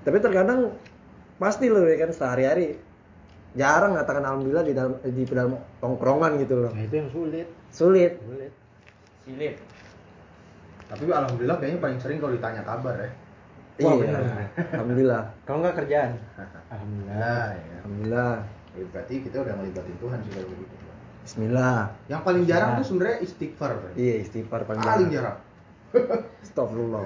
tapi 0.00 0.16
terkadang 0.18 0.60
pasti 1.34 1.64
lo 1.66 1.80
ya 1.82 1.96
kan 1.98 2.10
sehari-hari 2.10 2.76
jarang 3.54 3.94
ngatakan 3.94 4.20
alhamdulillah 4.22 4.62
di 4.62 4.72
dalam 4.72 4.92
di 5.00 5.22
dalam 5.24 5.52
tongkrongan 5.78 6.36
gitu 6.38 6.54
loh 6.58 6.70
Nah 6.70 6.82
itu 6.82 6.94
yang 6.94 7.08
sulit. 7.08 7.46
sulit 7.70 8.12
Sulit. 8.20 8.52
Silit 9.24 9.56
Tapi 10.84 11.02
alhamdulillah 11.08 11.56
kayaknya 11.56 11.80
paling 11.80 11.98
sering 11.98 12.20
kalau 12.20 12.32
ditanya 12.32 12.60
kabar 12.60 12.94
ya. 12.94 13.10
Wah, 13.80 13.90
iya 13.90 14.04
benar. 14.06 14.22
alhamdulillah 14.70 15.22
Kalau 15.42 15.58
nggak 15.60 15.76
kerjaan. 15.76 16.10
Alhamdulillah. 16.74 17.16
Nah, 17.16 17.48
ya. 17.50 17.74
alhamdulillah 17.80 18.32
Ya, 18.74 18.82
berarti 18.90 19.14
kita 19.22 19.36
udah 19.38 19.54
ngelibatin 19.54 19.96
Tuhan 19.98 20.18
sih 20.20 20.30
kalau 20.30 20.48
begitu. 20.50 20.74
Bismillah 21.24 21.78
Yang 22.06 22.20
paling 22.22 22.44
jarang 22.44 22.70
tuh 22.76 22.84
sebenarnya 22.84 23.18
istighfar. 23.20 23.70
Bro. 23.72 23.90
iya 23.96 24.14
istighfar 24.20 24.60
Paling 24.62 24.82
panjang 24.82 25.10
jarang. 25.10 25.36
Astagfirullah 26.44 27.02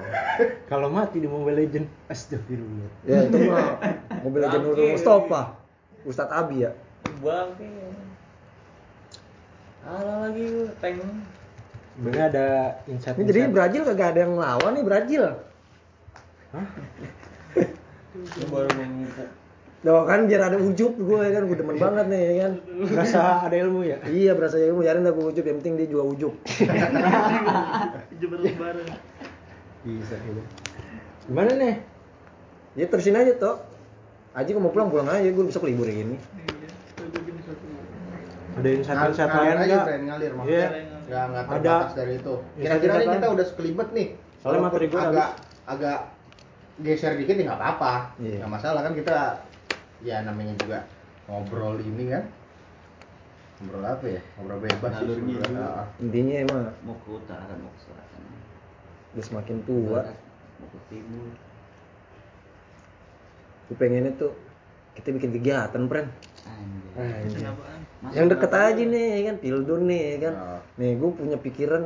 Kalau 0.65 0.89
mati 0.89 1.17
di 1.17 1.29
Mobile 1.29 1.55
Legend, 1.55 1.85
astagfirullah. 2.05 2.89
ya 3.05 3.17
itu 3.23 3.37
mah 3.45 3.77
mobil 4.19 4.41
legend 4.43 4.63
Bangke. 4.65 4.85
Mustafa 4.91 5.41
Ustadz 6.03 6.33
Abi 6.35 6.65
ya 6.65 6.71
bangke 7.19 7.69
ala 9.81 10.27
lagi 10.27 10.47
tank 10.77 10.99
Sebenarnya 11.99 12.25
ada 12.25 12.47
insight. 12.87 13.11
ini 13.13 13.27
jadi 13.27 13.39
Brazil 13.49 13.83
kagak 13.83 14.15
ada 14.15 14.19
yang 14.23 14.33
lawan 14.33 14.71
nih 14.71 14.83
Brazil 14.83 15.23
lu 18.09 18.45
baru 18.47 18.69
memupuk 18.73 19.29
Doa 19.79 20.03
kan 20.05 20.23
biar 20.23 20.41
ada 20.45 20.57
ujub 20.57 20.91
gue 20.93 21.23
kan 21.25 21.39
gue 21.41 21.55
demen 21.55 21.75
banget 21.75 22.05
nih 22.07 22.19
ya 22.19 22.33
kan 22.41 22.53
Rasa 22.93 23.19
ada 23.43 23.55
ilmu 23.57 23.79
ya? 23.81 23.99
iya 24.05 24.31
berasa 24.31 24.55
ilmu 24.57 24.79
biarin 24.79 25.03
dah 25.03 25.11
gue 25.11 25.25
ujub 25.25 25.39
yang 25.41 25.59
penting 25.59 25.75
dia 25.75 25.87
juga 25.87 26.03
ujub 26.05 26.33
Jember 28.15 28.39
lebaran. 28.39 28.83
Bisa 29.81 30.15
gitu. 30.19 30.41
Gimana 31.25 31.51
nih? 31.53 31.75
ya 32.75 32.85
terusin 32.85 33.15
aja 33.15 33.31
toh 33.33 33.55
Aji 34.31 34.51
mau 34.53 34.67
pulang 34.69 34.87
pulang 34.87 35.07
aja 35.07 35.23
gue 35.25 35.43
besok 35.45 35.63
libur 35.65 35.87
gini 35.87 36.15
Iya, 36.15 36.67
satu. 37.41 37.67
Ada 38.55 38.69
insight 38.69 38.91
Ngal- 38.93 39.09
insight 39.09 39.29
ngalir 39.29 39.39
lain 39.39 39.55
aja, 39.55 39.63
nggak? 39.69 39.85
Friend, 39.85 40.03
ngalir 40.05 40.27
Iya. 40.27 40.35
maksudnya. 40.35 40.69
Nggak 41.09 41.23
nggak 41.25 41.43
Ada. 41.43 41.51
terbatas 41.57 41.91
dari 41.97 42.13
itu. 42.15 42.33
Insight 42.37 42.61
Kira-kira 42.61 42.93
nih 42.93 43.01
insight 43.01 43.17
kita 43.17 43.27
udah 43.33 43.45
sekelibet 43.49 43.89
nih. 43.97 44.07
Soalnya 44.39 44.61
materi 44.61 44.85
udah 44.87 45.03
agak 45.09 45.29
agak 45.65 45.99
geser 46.79 47.13
dikit 47.17 47.35
ya 47.35 47.43
nggak 47.49 47.59
apa-apa. 47.59 47.93
Iya. 48.21 48.37
Nggak 48.45 48.51
masalah 48.53 48.81
kan 48.85 48.93
kita 48.93 49.17
ya 50.05 50.21
namanya 50.23 50.53
juga 50.61 50.85
ngobrol 51.25 51.81
ini 51.81 52.05
kan. 52.13 52.23
Ngobrol 53.59 53.83
apa 53.83 54.05
ya? 54.07 54.21
Ngobrol 54.37 54.59
bebas 54.63 54.91
sih 54.95 55.07
sebenarnya. 55.09 55.43
ngidul. 55.43 55.57
Ah, 55.59 55.79
ah. 55.81 55.85
intinya 55.99 56.35
emang 56.39 56.61
Mau 56.85 56.95
ke 57.01 57.09
utara, 57.11 57.53
mau 57.57 57.71
ke 57.73 57.79
selatan. 57.83 58.21
udah 59.09 59.25
semakin 59.25 59.57
tua 59.65 60.01
mau 60.61 60.67
ke 60.69 60.79
timur. 60.87 61.33
gue 63.65 63.77
pengennya 63.77 64.13
tuh 64.17 64.33
kita 64.93 65.13
bikin 65.13 65.29
kegiatan 65.33 65.83
friend 65.85 66.09
Anjay. 66.45 67.25
Anjay. 67.25 67.37
Kenapaan? 67.37 67.81
Masa 67.99 68.15
yang 68.15 68.27
deket 68.31 68.47
kenapa 68.47 68.71
aja 68.71 68.83
lu? 68.83 68.91
nih 68.95 69.07
ya 69.11 69.21
kan 69.27 69.35
pildun 69.43 69.81
nih 69.91 70.01
ya 70.07 70.17
kan. 70.23 70.33
Ah. 70.39 70.59
nih 70.79 70.91
gue 70.95 71.09
punya 71.11 71.37
pikiran 71.39 71.83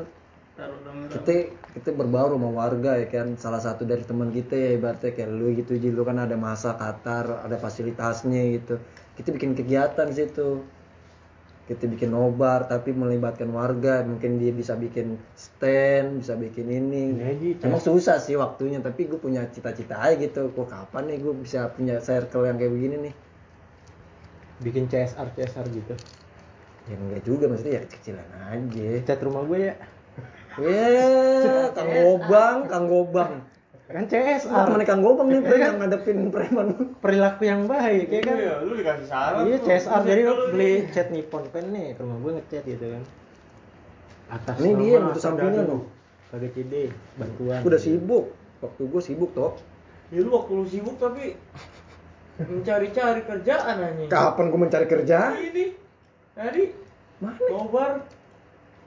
kita 1.10 1.50
kita 1.74 1.90
berbaur 1.98 2.38
sama 2.38 2.50
warga 2.54 3.02
ya 3.02 3.08
kan. 3.10 3.34
Salah 3.42 3.58
satu 3.58 3.90
dari 3.90 4.06
teman 4.06 4.30
kita 4.30 4.54
ya 4.54 4.70
ibaratnya 4.78 5.10
kayak 5.10 5.30
lu 5.34 5.58
gitu 5.58 5.74
Ji 5.82 5.90
lu 5.90 6.06
kan 6.06 6.22
ada 6.22 6.38
masa 6.38 6.78
Qatar 6.78 7.42
ada 7.42 7.58
fasilitasnya 7.58 8.62
gitu. 8.62 8.78
Kita 9.18 9.34
bikin 9.34 9.58
kegiatan 9.58 10.06
di 10.06 10.16
situ. 10.16 10.62
Kita 11.66 11.90
bikin 11.90 12.14
nobar 12.14 12.70
tapi 12.70 12.94
melibatkan 12.94 13.50
warga. 13.50 14.06
Mungkin 14.06 14.38
dia 14.38 14.54
bisa 14.54 14.78
bikin 14.78 15.18
stand 15.34 16.22
bisa 16.22 16.38
bikin 16.38 16.70
ini. 16.70 17.18
Aja, 17.18 17.66
emang 17.66 17.82
susah 17.82 18.22
sih 18.22 18.38
waktunya 18.38 18.78
tapi 18.86 19.10
gue 19.10 19.18
punya 19.18 19.50
cita-cita 19.50 19.98
aja 19.98 20.14
gitu. 20.22 20.54
Kok 20.54 20.70
kapan 20.70 21.10
nih 21.10 21.18
gue 21.26 21.34
bisa 21.34 21.74
punya 21.74 21.98
circle 21.98 22.46
yang 22.46 22.62
kayak 22.62 22.70
begini 22.70 22.98
nih 23.10 23.16
Bikin 24.60 24.86
CSR 24.86 25.28
CSR 25.34 25.66
gitu. 25.72 25.96
ya 26.84 26.94
enggak 26.94 27.24
juga 27.24 27.48
maksudnya 27.48 27.80
ya 27.80 27.84
kecilan 27.88 28.28
aja 28.44 28.88
Cat 29.02 29.20
rumah 29.24 29.42
gue 29.44 29.60
ya. 29.64 29.76
ya 30.60 31.08
kang 31.76 31.90
gobang 31.90 32.58
kang 32.68 32.86
gobang 32.86 33.34
Kan 33.84 34.00
Ah, 34.00 34.08
CSR. 34.08 34.64
temen 34.66 34.82
Kang 34.84 35.02
Gobang 35.02 35.28
nih 35.28 35.44
Pre, 35.44 35.54
yang 35.54 35.78
ngadepin 35.78 36.32
preman. 36.32 36.68
Perilaku 36.98 37.46
yang 37.46 37.68
baik 37.68 38.10
ya 38.10 38.22
kan. 38.22 38.36
Iya, 38.36 38.54
lu 38.64 38.74
dikasih 38.74 39.06
saran 39.06 39.44
Iya. 39.46 39.58
CSR 39.60 40.02
jadi 40.02 40.22
lu 40.24 40.30
lo 40.30 40.34
nih. 40.34 40.50
beli 40.50 40.72
cat 40.90 41.08
Nippon 41.12 41.44
pen 41.52 41.66
nih 41.70 41.94
ke 41.94 42.02
rumah 42.02 42.18
gue 42.18 42.32
ngecat 42.34 42.64
gitu 42.64 42.86
kan. 42.90 43.04
Atas 44.32 44.56
Ini 44.56 44.66
nama 44.66 44.80
dia 44.80 44.90
yang 44.90 45.06
butuh 45.06 45.22
sampingan 45.22 45.66
loh. 45.68 45.82
Kagak 46.32 46.52
CD 46.52 46.74
bantuan. 47.14 47.60
Aku 47.60 47.68
udah 47.70 47.82
sibuk. 47.82 48.26
Waktu 48.60 48.82
gue 48.88 49.02
sibuk 49.04 49.32
toh. 49.32 49.54
ya 50.10 50.20
lu 50.20 50.30
waktu 50.32 50.52
lu 50.54 50.66
sibuk 50.66 50.96
tapi 50.98 51.34
mencari-cari 52.46 53.22
kerjaan 53.24 53.76
anjing 53.78 54.10
Kapan 54.10 54.46
gue 54.48 54.60
mencari 54.60 54.86
kerja? 54.86 55.20
ini 55.34 55.66
tadi 56.32 56.64
Mana? 57.18 57.38
nobar 57.46 57.92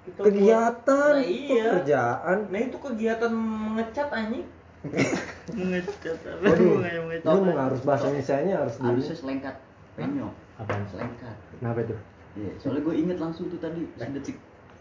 Kita 0.03 0.21
Kegiatan, 0.23 1.13
buat- 1.13 1.19
nah, 1.19 1.25
iya 1.25 1.67
kerjaan. 1.75 2.39
nah 2.47 2.61
itu 2.61 2.77
kegiatan 2.77 3.33
mengecat 3.33 4.09
anjing 4.09 4.47
Mengecat 5.53 6.17
apa? 6.23 6.47
Waduh, 6.47 6.79
mengecat. 6.79 7.27
Lu 7.29 7.41
mau 7.43 7.59
harus 7.59 7.81
bahasa 7.83 8.07
Indonesia 8.07 8.39
harus 8.57 8.75
dulu. 8.77 8.87
Harusnya 8.89 9.17
selengkat. 9.17 9.55
Penyok. 9.95 10.33
Apaan? 10.57 10.83
Selengkat. 10.87 11.37
Kenapa 11.59 11.81
tuh? 11.83 11.99
Iya, 12.37 12.53
soalnya 12.57 12.83
gue 12.83 12.95
inget 12.97 13.19
langsung 13.19 13.49
tuh 13.49 13.59
tadi 13.59 13.83
sedetik. 13.95 14.37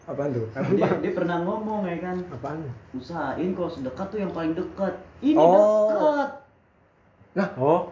Apaan 0.05 0.29
tuh? 0.29 0.45
Dia, 0.75 0.89
dia 1.01 1.11
pernah 1.11 1.41
ngomong 1.41 1.87
ya 1.87 1.97
kan, 1.97 2.17
Apaan? 2.29 2.69
usahain 2.91 3.49
kalau 3.51 3.71
sedekat 3.71 4.05
tuh 4.05 4.19
yang 4.19 4.29
paling 4.29 4.53
dekat. 4.53 4.93
Ini 5.19 5.33
Oh. 5.35 5.89
dekat. 5.89 6.29
Oh. 7.57 7.89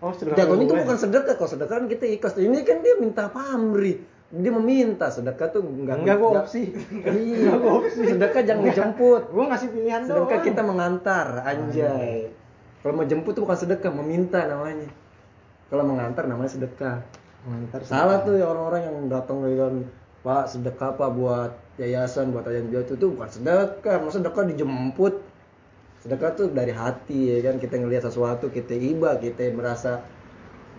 Oh, 0.00 0.12
sedekah 0.16 0.36
Jatuhnya 0.40 0.64
itu 0.64 0.74
bukan 0.80 0.96
sedekah, 0.96 1.34
kalau 1.36 1.50
sedekah 1.52 1.76
kan 1.76 1.86
kita 1.86 2.04
ikhlas. 2.08 2.32
Ini 2.40 2.58
kan 2.64 2.80
dia 2.80 2.94
minta 2.96 3.28
pamrih. 3.28 4.00
Dia 4.30 4.52
meminta 4.54 5.12
sedekah 5.12 5.52
tuh 5.52 5.60
enggak 5.60 6.00
Enggak 6.00 6.16
enggak- 6.16 6.44
opsi. 6.48 6.72
Iya, 7.04 7.52
sedekah 8.16 8.42
jangan 8.46 8.62
dijemput. 8.64 9.22
Gue 9.28 9.44
ngasih 9.44 9.68
pilihan 9.68 10.00
doang. 10.08 10.24
Sedekah 10.24 10.40
kita 10.40 10.62
mengantar, 10.64 11.26
anjay. 11.44 12.32
Kalau 12.80 12.92
mau 12.96 13.04
jemput 13.04 13.36
tuh 13.36 13.44
bukan 13.44 13.58
sedekah, 13.60 13.92
meminta 13.92 14.40
namanya. 14.48 14.88
Kalau 15.68 15.84
mengantar 15.84 16.24
namanya 16.24 16.48
sedekah. 16.48 17.04
Mengantar 17.44 17.80
Salah 17.84 18.24
tuh 18.24 18.40
ya 18.40 18.48
orang-orang 18.48 18.88
yang 18.88 18.96
datang 19.12 19.44
dengan 19.44 19.84
Pak 20.20 20.52
sedekah 20.52 20.96
Pak 20.96 21.10
buat 21.16 21.52
yayasan, 21.80 22.32
buat 22.32 22.44
yayasan 22.44 22.68
piatu 22.68 22.92
itu 22.96 23.06
bukan 23.12 23.28
sedekah, 23.28 24.00
masa 24.00 24.20
sedekah 24.20 24.44
dijemput. 24.48 25.14
Sedekah 26.02 26.30
tuh 26.38 26.48
dari 26.58 26.72
hati 26.72 27.20
ya 27.32 27.38
kan? 27.46 27.56
Kita 27.62 27.74
ngelihat 27.80 28.04
sesuatu 28.08 28.46
kita 28.56 28.74
iba, 28.92 29.10
kita 29.24 29.42
merasa 29.58 29.92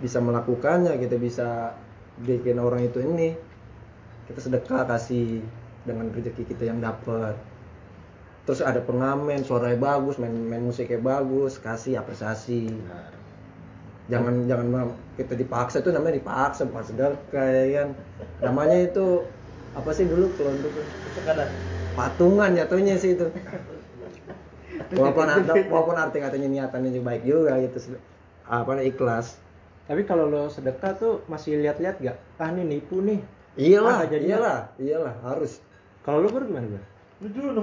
bisa 0.03 0.19
melakukannya, 0.27 0.93
kita 1.03 1.15
bisa 1.27 1.47
bikin 2.27 2.57
orang 2.67 2.81
itu 2.89 2.99
ini. 3.09 3.29
Kita 4.27 4.39
sedekah 4.41 4.81
kasih 4.91 5.27
dengan 5.87 6.09
rezeki 6.15 6.43
kita 6.51 6.63
yang 6.71 6.79
dapat. 6.81 7.35
terus 8.45 8.61
ada 8.65 8.81
pengamen 8.89 9.41
suaranya 9.45 9.77
bagus 9.87 10.15
main 10.21 10.33
main 10.49 10.63
musiknya 10.65 10.97
bagus 11.01 11.53
kasih 11.61 11.93
apresiasi. 12.01 12.61
Jangan 14.11 14.33
jangan 14.49 14.67
ma- 14.73 14.97
kita 15.15 15.33
dipaksa 15.39 15.79
itu 15.79 15.89
namanya 15.93 16.19
dipaksa 16.19 16.67
bukan 16.67 16.83
sedar 16.83 17.11
kayak 17.31 17.95
namanya 18.43 18.77
itu 18.91 19.23
apa 19.77 19.89
sih 19.95 20.03
dulu 20.09 20.25
kalau 20.35 20.51
untuk 20.57 20.73
patungan 21.95 22.51
jatuhnya 22.55 22.95
sih 22.99 23.15
itu 23.15 23.27
walaupun 24.93 25.27
ada 25.39 25.53
walaupun 25.67 25.95
arti 25.95 26.17
katanya 26.19 26.47
niatannya 26.47 26.89
juga 26.91 27.05
baik 27.13 27.23
juga 27.23 27.51
gitu 27.59 27.95
apa 28.47 28.71
ikhlas 28.83 29.39
Tapi 29.81 30.07
kalau 30.07 30.29
lo 30.29 30.47
sedekah 30.47 30.95
tuh 30.95 31.19
masih 31.27 31.59
lihat-lihat 31.59 31.99
gak? 31.99 32.15
Ah 32.39 32.47
ini 32.47 32.63
nipu 32.63 33.03
nih. 33.03 33.19
iyalah 33.59 34.03
Ah, 34.03 34.07
iyalah 34.07 34.59
iyalah 34.79 35.15
harus 35.25 35.59
Kalau 36.01 36.23
lo 36.23 36.31
ber 36.31 36.47
gimana 36.47 36.63
ber? 36.69 36.83
Lu 37.19 37.27
dulu 37.27 37.61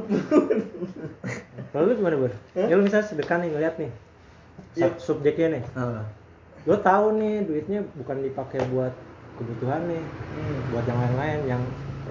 Kalau 1.73 1.85
lo 1.89 1.93
gimana 1.97 2.17
ber? 2.21 2.33
Ya 2.53 2.75
lo 2.77 2.85
misalnya 2.85 3.09
sedekah 3.09 3.37
nih 3.41 3.49
ngeliat 3.49 3.75
nih. 3.81 3.91
Iya. 4.77 4.93
Sub- 4.93 5.01
Subjeknya 5.01 5.57
nih. 5.57 5.63
Ah. 5.73 6.05
Lo 6.69 6.77
tahu 6.77 7.17
nih 7.17 7.49
duitnya 7.49 7.81
bukan 7.97 8.17
dipakai 8.21 8.61
buat 8.69 8.93
kebutuhan 9.41 9.89
nih, 9.89 10.03
Hmm. 10.03 10.59
buat 10.75 10.85
yang 10.85 10.99
lain-lain 10.99 11.39
yang 11.47 11.63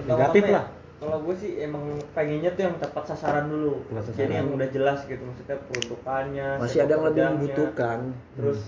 negatif 0.08 0.42
ya, 0.48 0.52
lah. 0.58 0.64
Kalau 0.98 1.22
gue 1.22 1.34
sih 1.38 1.62
emang 1.62 1.94
pengennya 2.10 2.50
tuh 2.58 2.62
yang 2.66 2.76
tepat 2.82 3.04
sasaran 3.14 3.46
dulu. 3.46 3.86
Tepat 3.86 4.04
sasaran. 4.10 4.18
Jadi 4.18 4.32
yang 4.34 4.48
udah 4.50 4.68
jelas 4.74 4.98
gitu 5.06 5.22
maksudnya 5.22 5.56
peruntukannya. 5.70 6.48
masih 6.58 6.78
ada 6.82 6.92
yang 6.98 7.04
lebih 7.06 7.24
membutuhkan 7.38 7.98
Terus 8.34 8.60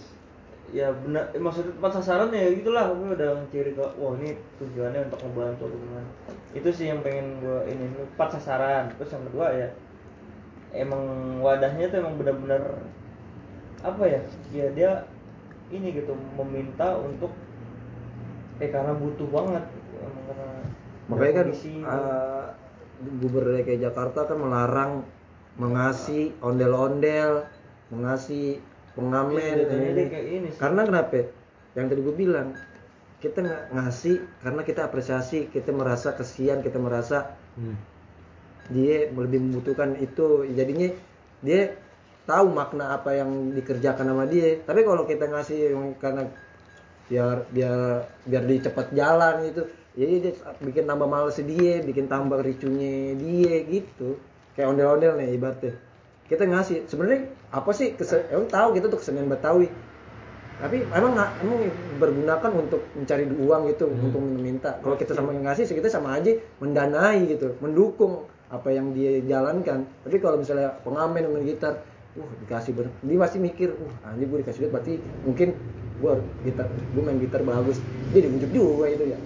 ya 0.70 0.94
benar 0.94 1.34
eh, 1.34 1.42
maksudnya 1.42 1.74
tepat 1.74 1.92
sasaran 1.98 2.30
ya 2.30 2.46
gitulah 2.54 2.94
gue 2.94 3.18
udah 3.18 3.30
mencari 3.42 3.74
ke 3.74 3.84
wah 3.98 4.14
ini 4.22 4.38
tujuannya 4.62 5.00
untuk 5.10 5.20
ngebantu 5.26 5.64
gimana 5.66 6.10
itu 6.54 6.70
sih 6.70 6.86
yang 6.94 7.02
pengen 7.02 7.42
gue 7.42 7.58
ini 7.74 7.90
tepat 8.14 8.38
sasaran 8.38 8.86
terus 8.94 9.10
yang 9.10 9.26
kedua 9.26 9.50
ya 9.50 9.68
emang 10.70 11.02
wadahnya 11.42 11.90
tuh 11.90 11.98
emang 12.06 12.14
benar-benar 12.22 12.62
apa 13.82 14.02
ya 14.06 14.20
ya 14.54 14.66
dia 14.70 14.92
ini 15.74 15.90
gitu 15.90 16.14
meminta 16.38 16.94
untuk 17.02 17.34
eh 18.62 18.70
karena 18.70 18.94
butuh 18.94 19.26
banget 19.26 19.64
makanya 21.10 21.34
kan 21.42 21.48
eh, 21.50 22.44
gubernur 23.18 23.58
DKI 23.58 23.78
Jakarta 23.82 24.28
kan 24.30 24.38
melarang 24.38 24.92
mengasih 25.58 26.30
ondel-ondel 26.40 27.44
mengasih 27.90 28.62
pengamen 28.94 29.66
jadinya 29.66 29.90
ini. 29.90 30.04
ini 30.38 30.48
sih. 30.54 30.60
karena 30.62 30.86
kenapa 30.86 31.26
yang 31.74 31.86
tadi 31.90 32.00
gue 32.00 32.16
bilang 32.16 32.48
kita 33.20 33.44
nggak 33.44 33.62
ngasih 33.76 34.16
karena 34.40 34.60
kita 34.64 34.80
apresiasi 34.86 35.38
kita 35.50 35.70
merasa 35.74 36.14
kesian 36.16 36.62
kita 36.62 36.78
merasa 36.80 37.36
Hmm. 37.58 37.74
dia 38.70 39.10
lebih 39.10 39.42
membutuhkan 39.42 39.98
itu 39.98 40.46
jadinya 40.54 40.86
dia 41.42 41.74
tahu 42.30 42.54
makna 42.54 42.94
apa 42.94 43.18
yang 43.18 43.50
dikerjakan 43.58 44.06
sama 44.14 44.24
dia 44.30 44.62
tapi 44.62 44.86
kalau 44.86 45.02
kita 45.02 45.26
ngasih 45.26 45.74
yang 45.74 45.98
karena 45.98 46.30
biar 47.10 47.42
biar 47.50 48.06
biar 48.22 48.42
dia 48.46 48.58
cepat 48.70 48.94
jalan 48.94 49.50
gitu 49.50 49.66
jadi 49.98 50.14
dia 50.22 50.32
bikin 50.62 50.86
tambah 50.86 51.08
males 51.10 51.34
dia 51.42 51.82
bikin 51.82 52.06
tambah 52.06 52.38
ricunya 52.46 53.18
dia 53.18 53.54
gitu. 53.66 54.22
Kayak 54.54 54.76
ondel-ondel 54.76 55.12
nih 55.18 55.34
ibaratnya. 55.34 55.74
Kita 56.30 56.46
ngasih 56.46 56.86
sebenarnya 56.86 57.26
apa 57.50 57.70
sih 57.74 57.98
kese, 57.98 58.30
emang 58.30 58.46
tahu 58.46 58.78
gitu 58.78 58.86
tuh 58.86 58.98
kesenian 59.02 59.26
Betawi. 59.26 59.66
Tapi 60.60 60.84
emang 60.94 61.16
nggak 61.16 61.30
emang 61.42 61.58
bergunakan 61.98 62.50
untuk 62.54 62.84
mencari 62.94 63.24
uang 63.26 63.62
gitu 63.72 63.88
untuk 63.88 64.20
minta 64.20 64.76
kalau 64.84 64.94
kita 64.94 65.16
sama 65.16 65.32
yang 65.32 65.48
ngasih 65.48 65.64
kita 65.72 65.88
sama 65.88 66.20
aja 66.20 66.36
mendanai 66.60 67.24
gitu 67.26 67.56
mendukung 67.58 68.28
apa 68.52 68.68
yang 68.70 68.94
dia 68.94 69.18
jalankan. 69.26 69.88
Tapi 70.06 70.16
kalau 70.22 70.38
misalnya 70.38 70.76
pengamen 70.86 71.26
yang 71.26 71.32
main 71.34 71.46
gitar 71.48 71.82
uh 72.18 72.30
dikasih 72.44 72.74
bener 72.74 72.90
dia 73.06 73.16
pasti 73.22 73.38
mikir 73.38 73.70
uh 73.72 74.06
anjir 74.06 74.26
gue 74.26 74.38
dikasih 74.42 74.66
duit 74.66 74.72
berarti 74.74 74.94
mungkin 75.22 75.48
gue 76.02 76.12
gitar 76.44 76.66
gue 76.68 77.02
main 77.02 77.18
gitar 77.18 77.40
bagus. 77.42 77.80
Dia 78.12 78.20
dibujuk 78.28 78.50
juga 78.52 78.86
itu 78.86 79.16
ya 79.16 79.18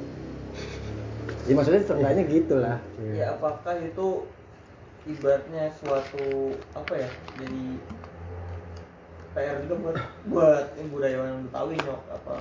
ya 1.45 1.53
maksudnya 1.53 1.83
seenggaknya 1.85 2.25
gitu 2.29 2.55
lah 2.61 2.79
ya 3.01 3.37
apakah 3.37 3.75
itu 3.81 4.07
ibaratnya 5.05 5.69
suatu 5.77 6.57
apa 6.73 6.93
ya 6.97 7.09
jadi 7.37 7.65
PR 9.35 9.57
juga 9.67 9.75
buat 9.83 9.97
buat 10.31 10.67
yang 10.79 10.89
budayawan 10.95 11.45
Betawi 11.51 11.75
nyok 11.83 12.03
apa 12.09 12.37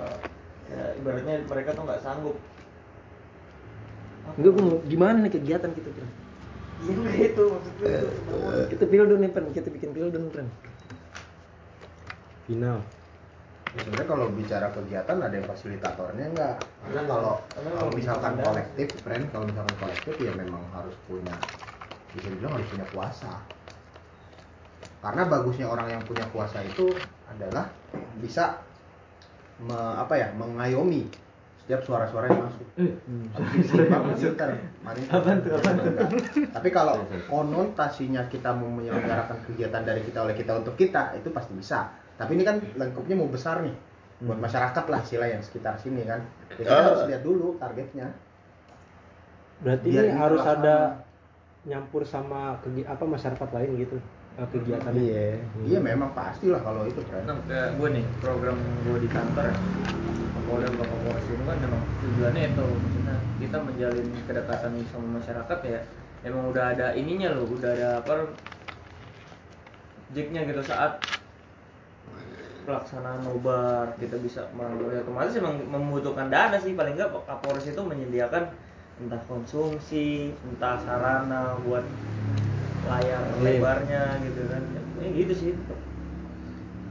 ya 0.71 0.84
ibaratnya 0.97 1.35
mereka 1.49 1.69
tuh 1.75 1.84
nggak 1.84 2.01
sanggup? 2.05 2.38
Enggak, 4.39 4.51
gue 4.55 4.63
mau 4.63 4.80
gimana 4.88 5.17
nih 5.19 5.34
kegiatan 5.35 5.71
kita 5.75 5.89
bro? 5.91 6.07
iya 6.84 7.07
gitu 7.15 7.43
maksudnya 7.47 7.88
itu 7.95 8.07
sebenarnya. 8.11 8.65
Kita 8.71 8.84
pildun 8.88 9.19
nih, 9.23 9.31
Pren. 9.31 9.45
Kita 9.55 9.69
bikin 9.71 9.89
pildun, 9.95 10.23
Pren. 10.31 10.47
Final. 12.47 12.80
Ya, 13.73 13.81
sebenarnya 13.81 14.05
kalau 14.05 14.29
bicara 14.29 14.69
kegiatan 14.69 15.17
ada 15.17 15.33
yang 15.33 15.47
fasilitatornya 15.49 16.25
enggak 16.29 16.55
karena 16.85 17.01
Iya. 17.01 17.09
kalau 17.09 17.33
Karena 17.41 17.69
kalau 17.73 17.81
kalau 17.81 17.91
misalkan 17.97 18.33
kolektif 18.37 18.87
friend 19.01 19.23
kalau 19.33 19.45
misalkan 19.49 19.75
kolektif 19.81 20.15
ya 20.21 20.31
memang 20.37 20.61
harus 20.77 20.93
punya 21.09 21.33
bisa 22.13 22.29
dibilang 22.29 22.53
harus 22.61 22.69
punya 22.69 22.85
kuasa 22.93 23.33
karena 25.01 25.25
bagusnya 25.25 25.65
orang 25.65 25.87
yang 25.89 26.03
punya 26.05 26.21
kuasa 26.29 26.61
itu 26.61 27.01
adalah 27.25 27.65
bisa 28.21 28.61
me- 29.57 29.95
apa 29.97 30.21
ya 30.21 30.29
mengayomi 30.37 31.09
setiap 31.65 31.81
suara-suara 31.81 32.29
yang 32.29 32.45
masuk 32.45 32.67
manis. 34.85 35.07
Enggak. 35.09 36.09
Tapi 36.53 36.69
kalau 36.69 37.01
konotasinya 37.31 38.21
kita 38.29 38.53
mau 38.53 38.69
menyelenggarakan 38.69 39.49
kegiatan 39.49 39.81
dari 39.81 40.05
kita 40.05 40.21
oleh 40.21 40.37
kita 40.37 40.61
untuk 40.61 40.77
kita 40.77 41.17
itu 41.17 41.33
pasti 41.33 41.57
bisa. 41.57 42.02
Tapi 42.23 42.39
ini 42.39 42.43
kan 42.47 42.55
lengkupnya 42.79 43.15
mau 43.19 43.27
besar 43.27 43.59
nih 43.59 43.75
buat 44.23 44.39
masyarakat 44.39 44.85
lah 44.87 44.99
istilah 45.03 45.27
yang 45.27 45.43
sekitar 45.43 45.75
sini 45.75 46.07
kan. 46.07 46.23
Jadi 46.55 46.63
kita 46.63 46.71
harus 46.79 47.03
lihat 47.11 47.21
dulu 47.27 47.59
targetnya. 47.59 48.07
Berarti 49.59 49.87
Biar 49.91 50.03
ini 50.07 50.15
harus 50.15 50.43
ada 50.47 50.75
nyampur 51.67 52.07
sama 52.07 52.55
kegi- 52.63 52.87
apa 52.87 53.03
masyarakat 53.03 53.49
lain 53.51 53.69
gitu 53.83 53.97
eh, 54.39 54.47
kegiatan 54.51 54.91
Iya. 54.95 55.39
Iya 55.67 55.79
memang 55.83 56.15
pastilah 56.15 56.63
kalau 56.63 56.87
itu 56.87 57.03
kan. 57.11 57.27
Nah, 57.27 57.35
kayak 57.47 57.75
gue 57.75 57.89
nih 57.99 58.05
program 58.23 58.55
gue 58.87 58.97
di 59.03 59.09
kantor 59.11 59.51
ya 59.51 59.55
Kapolda 60.33 60.67
Bapak 60.75 60.87
Kapolres 60.87 61.25
itu 61.27 61.43
kan 61.43 61.57
memang 61.59 61.81
tujuannya 62.03 62.41
itu 62.51 62.63
maksudnya 62.67 63.15
kita 63.39 63.57
menjalin 63.63 64.07
kedekatan 64.27 64.71
sama 64.91 65.07
masyarakat 65.19 65.59
ya 65.63 65.79
emang 66.23 66.43
udah 66.51 66.65
ada 66.75 66.87
ininya 66.95 67.29
loh 67.35 67.47
udah 67.47 67.71
ada 67.71 67.89
apa 68.03 68.13
jignya 70.11 70.43
gitu 70.45 70.61
saat 70.61 70.99
pelaksanaan 72.64 73.19
nobar 73.27 73.94
kita 73.99 74.15
bisa 74.19 74.48
melalui 74.56 74.99
otomatis 74.99 75.35
emang 75.35 75.60
membutuhkan 75.68 76.27
dana 76.31 76.57
sih 76.60 76.73
paling 76.73 76.95
nggak 76.95 77.11
Kapolres 77.27 77.68
itu 77.68 77.81
menyediakan 77.84 78.49
entah 79.03 79.22
konsumsi 79.27 80.31
entah 80.48 80.80
sarana 80.81 81.57
buat 81.64 81.84
layar 82.88 83.23
Iya. 83.23 83.41
lebarnya 83.41 84.03
gitu 84.23 84.41
kan 84.48 84.64
ya 84.99 85.07
gitu 85.11 85.34
sih 85.34 85.52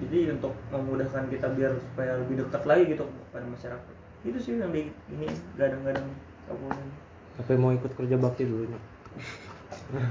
jadi 0.02 0.34
untuk 0.34 0.52
memudahkan 0.74 1.30
kita 1.30 1.46
biar 1.54 1.78
supaya 1.78 2.18
lebih 2.18 2.42
dekat 2.42 2.62
lagi 2.66 2.82
gitu 2.90 3.04
kepada 3.30 3.46
masyarakat 3.46 3.94
itu 4.22 4.38
sih 4.38 4.52
yang 4.58 4.70
di 4.70 4.90
ini 5.10 5.28
gadang-gadang 5.58 6.06
Kapolda 6.46 6.84
Apa 7.38 7.56
mau 7.56 7.72
ikut 7.72 7.92
kerja 7.96 8.16
bakti 8.20 8.44
dulu 8.44 8.68
nih? 8.68 8.82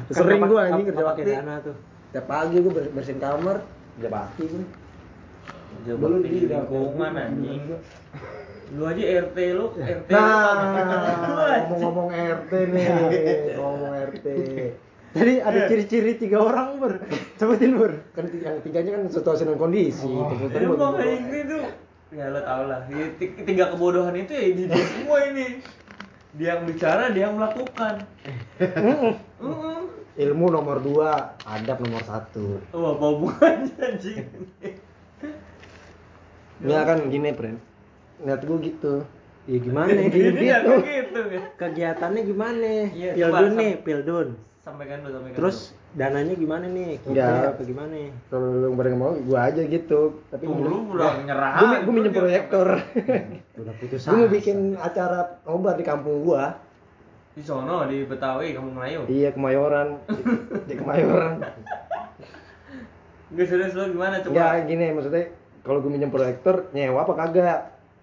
Sering 0.10 0.42
gua 0.42 0.74
anjing 0.74 0.90
kerja 0.90 1.06
bakti. 1.06 1.22
dana 1.22 1.62
tuh. 1.62 1.78
Tiap 2.12 2.26
pagi 2.26 2.58
gue 2.60 2.74
bersihin 2.92 3.22
kamar, 3.22 3.62
kerja 3.62 4.10
bakti 4.10 4.44
gue. 4.50 4.66
Belum 5.81 6.22
di 6.22 6.45
lingkungan 6.45 7.14
anjing. 7.14 7.64
Lu 8.72 8.88
aja 8.88 9.03
RT 9.22 9.38
lu 9.52 9.65
RT 9.73 10.07
Nah, 10.07 11.68
ngomong-ngomong 11.68 12.10
RT 12.39 12.52
nih, 12.72 12.88
ngomong 13.56 13.91
RT. 14.10 14.26
Jadi 15.11 15.34
ada 15.43 15.68
ciri-ciri 15.68 16.15
tiga 16.15 16.39
orang 16.39 16.80
ber, 16.80 17.03
sebutin 17.35 17.76
ber. 17.76 17.99
Kan 18.15 18.31
yang 18.31 18.64
tiganya 18.64 18.95
kan 18.95 19.11
situasi 19.11 19.43
dan 19.43 19.60
kondisi. 19.60 20.07
Tadi 20.48 20.64
Emang 20.64 20.80
gua- 20.80 20.95
kayak 20.95 21.19
gitu 21.27 21.57
ya 22.11 22.26
lo 22.27 22.39
tau 22.39 22.64
lah. 22.65 22.80
Tiga 23.19 23.65
kebodohan 23.69 24.15
itu 24.15 24.31
ya 24.31 24.43
di 24.49 24.64
semua 24.72 25.19
ini. 25.26 25.60
Dia 26.31 26.56
yang 26.56 26.64
bicara 26.64 27.11
dia 27.11 27.27
yang 27.27 27.35
melakukan. 27.35 28.07
Ilmu 30.14 30.45
nomor 30.48 30.80
dua, 30.80 31.35
adab 31.41 31.80
nomor 31.81 32.03
satu. 32.03 32.60
oh 32.72 32.95
apa 32.95 33.06
hubungannya 33.10 33.76
anjing 33.81 34.23
Ya 36.62 36.86
kan 36.86 37.10
gini, 37.10 37.34
Pren. 37.34 37.58
Lihat 38.22 38.42
gue 38.46 38.58
gitu. 38.62 38.94
Ya 39.50 39.58
gimana 39.58 39.90
gitu. 40.14 40.38
aku 40.38 40.86
gitu 40.86 41.20
ya 41.34 41.42
Kegiatannya 41.58 42.22
gimana? 42.22 42.94
Iya, 42.94 43.18
Pildun 43.18 43.54
nih, 43.58 43.72
pildun. 43.82 44.28
sampaikan 44.62 45.02
dulu 45.02 45.18
sampaikan 45.18 45.38
Terus 45.42 45.58
dananya 45.98 46.36
gimana 46.38 46.66
nih? 46.70 47.02
Kita 47.02 47.58
apa 47.58 47.62
gimana? 47.66 48.14
Kalau 48.30 48.48
lu 48.62 48.78
pada 48.78 48.94
mau, 48.94 49.18
gue 49.18 49.34
aja 49.34 49.62
gitu. 49.66 50.22
Tapi 50.30 50.46
dulu 50.46 50.62
dulu 50.86 51.02
udah 51.02 51.26
nyerah 51.26 51.52
gue 51.58 51.78
gue 51.82 51.94
minjem 51.98 52.14
proyektor. 52.14 52.68
Udah 53.58 53.74
putus 53.82 54.06
gue 54.06 54.18
mau 54.22 54.30
bikin 54.30 54.78
acara 54.78 55.42
nobar 55.50 55.74
di 55.74 55.82
kampung 55.82 56.22
gua 56.22 56.62
Di 57.34 57.42
sono 57.42 57.90
di 57.90 58.06
Betawi 58.06 58.54
kamu 58.54 58.70
Melayu. 58.78 59.02
Iya 59.10 59.34
Kemayoran. 59.34 59.98
Di, 60.06 60.22
di 60.70 60.74
Kemayoran. 60.78 61.42
Gue 63.34 63.46
serius 63.50 63.74
lo 63.74 63.90
gimana 63.90 64.22
coba? 64.22 64.30
Enggak 64.30 64.54
gini 64.70 64.86
maksudnya 64.94 65.26
kalau 65.62 65.80
gue 65.80 65.92
minjem 65.92 66.10
proyektor 66.10 66.70
nyewa 66.72 67.06
apa 67.06 67.14
kagak? 67.16 67.60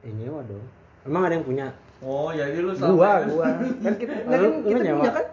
Eh 0.06 0.12
nyewa 0.14 0.40
dong. 0.46 0.64
Emang 1.02 1.22
ada 1.26 1.34
yang 1.34 1.46
punya? 1.46 1.66
Oh, 1.98 2.30
jadi 2.30 2.54
lu 2.62 2.70
Gua, 2.72 3.26
gua. 3.26 3.46
Kan 3.82 3.94
kita, 3.98 4.12
kan 4.30 4.38
kita 4.62 4.78
nyewa? 4.80 5.02
punya 5.02 5.12
kan? 5.12 5.26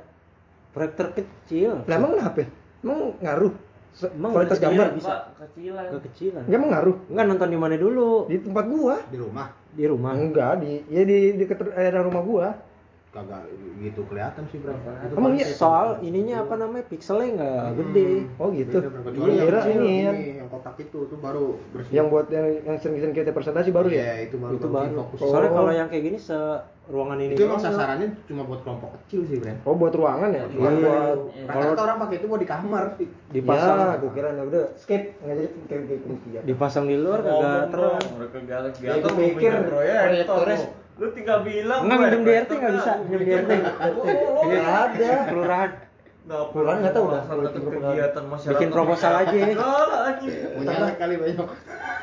Proyektor 0.73 1.07
kecil. 1.13 1.71
Lah 1.85 1.95
emang 1.95 2.11
kenapa? 2.17 2.43
Emang 2.81 2.99
ngaruh? 3.21 3.53
Emang 3.95 4.31
kualitas 4.35 4.59
gambar 4.59 4.87
bisa. 4.91 5.13
Kecilan. 5.39 5.85
Kekecilan. 5.87 6.43
Enggak 6.49 6.57
emang 6.59 6.71
ngaruh? 6.75 6.95
Enggak 7.07 7.25
nonton 7.31 7.47
di 7.47 7.59
mana 7.61 7.75
dulu? 7.77 8.11
Di 8.27 8.37
tempat 8.43 8.65
gua. 8.67 8.95
di 9.07 9.17
rumah 9.17 9.47
Di 9.71 9.83
rumah. 9.87 10.11
Enggak, 10.11 10.53
di 10.59 10.71
ya 10.91 11.01
di 11.07 11.17
di 11.39 11.43
keter- 11.47 11.71
daerah 11.71 12.01
rumah 12.03 12.23
gua. 12.25 12.47
Kagak 13.15 13.47
gitu 13.77 14.01
kelihatan 14.05 14.43
sih 14.45 14.59
berapa 14.59 14.89
Itu 15.01 15.13
Emang 15.15 15.33
iya? 15.33 15.47
Soal 15.47 15.87
satu- 15.95 16.03
ininya 16.03 16.35
apa 16.41 16.53
namanya? 16.55 16.83
Pixelnya 16.85 17.27
enggak 17.31 17.63
Hmm. 17.63 17.75
gede. 17.79 18.07
Oh 18.35 18.47
gitu. 18.51 18.77
Iya, 18.77 19.41
kira 19.41 19.59
kecil, 19.61 19.71
ini 19.73 19.91
ya. 19.97 20.11
yang 20.35 20.49
kotak 20.51 20.75
itu 20.77 20.99
tuh 21.01 21.17
baru 21.17 21.45
bersih 21.71 21.91
Yang 21.93 22.07
buat 22.09 22.27
yang 22.29 22.45
yang 22.61 22.77
sering-sering 22.77 23.15
kita 23.15 23.31
presentasi 23.31 23.71
baru 23.71 23.87
Iya, 23.87 24.03
ya? 24.03 24.13
itu 24.21 24.35
baru 24.35 24.53
itu 24.53 24.67
baru 24.67 24.91
fokus. 25.01 25.17
Soalnya 25.21 25.47
Oh. 25.47 25.55
kalau 25.55 25.71
yang 25.71 25.87
kayak 25.87 26.03
gini 26.03 26.19
se 26.19 26.39
ruangan 26.85 27.17
ini 27.17 27.33
itu 27.33 27.41
emang 27.41 27.57
sasarannya 27.57 28.13
cuma 28.25 28.45
buat 28.45 28.61
kelompok 28.61 28.93
kecil 29.01 29.25
sih 29.25 29.41
Bren 29.41 29.57
Oh 29.63 29.73
buat 29.73 29.89
ruangan 29.89 30.29
ya? 30.29 30.43
Iya. 30.43 30.51
Bukan 30.51 30.73
buat 30.77 31.17
rata-rata 31.49 31.81
orang 31.81 31.97
pakai 31.97 32.15
itu 32.15 32.25
buat 32.27 32.37
di 32.37 32.45
kamar 32.45 32.83
dipasang 33.31 33.75
Ya, 33.75 33.97
gua 33.97 34.11
kira 34.13 34.29
udah 34.37 34.65
skip 34.75 35.03
nggak 35.17 35.35
jadi 35.35 35.49
kayak 35.65 35.81
kayak 35.87 36.01
ya. 36.29 36.41
dipasang 36.43 36.85
di 36.85 36.95
luar 36.95 37.19
kagak 37.21 37.63
terang. 37.71 38.03
Ya, 38.77 38.93
gua 38.93 39.09
mau 39.09 39.21
pikir 39.31 39.49
minjem 39.49 39.63
proyektor 39.65 40.45
lu. 40.95 41.01
Lu 41.03 41.07
tinggal 41.11 41.43
bilang 41.43 41.79
Enggak 41.83 41.99
minjem 41.99 42.21
di 42.23 42.31
RT 42.31 42.51
enggak 42.55 42.73
bisa, 42.79 42.91
minjem 43.03 43.21
di 43.21 43.31
RT. 43.35 43.51
Oh, 43.99 44.43
ada. 44.47 45.11
Kelurahan. 45.27 45.69
Kelurahan 46.25 46.77
nggak 46.81 46.93
tahu 46.95 47.05
dah, 47.05 47.21
melaksanakan 47.21 47.29
kalau 47.29 47.41
bikin 47.43 47.61
kegiatan 47.83 48.23
masyarakat. 48.25 48.55
Bikin 48.55 48.69
proposal 48.71 49.11
aja. 49.13 49.35
Enggak 50.55 50.91
kali 50.97 51.15
banyak 51.19 51.47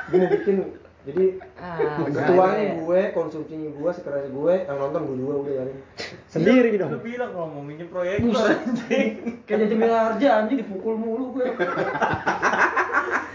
Gue 0.03 0.19
mau 0.19 0.31
bikin 0.31 0.57
jadi 1.03 1.25
Ah, 1.59 1.99
ketuanya 2.07 2.79
gue, 2.79 3.01
konsumsinya 3.11 3.75
gue, 3.75 3.91
sekeras 3.91 4.31
gue, 4.31 4.55
yang 4.55 4.79
nonton 4.79 5.03
gue 5.11 5.17
dua 5.19 5.35
udah 5.43 5.55
jadi. 5.67 5.73
Sendiri 6.31 6.79
Lu 6.79 6.79
dong. 6.79 7.03
bilang 7.03 7.31
kalau 7.35 7.49
mau 7.51 7.63
minjem 7.63 7.91
proyektor 7.91 8.39
anjing. 8.39 9.43
Kayak 9.43 9.59
jadi 9.67 9.75
harja 9.91 10.29
anjing 10.43 10.59
dipukul 10.63 10.95
mulu 10.95 11.35
gue. 11.35 11.51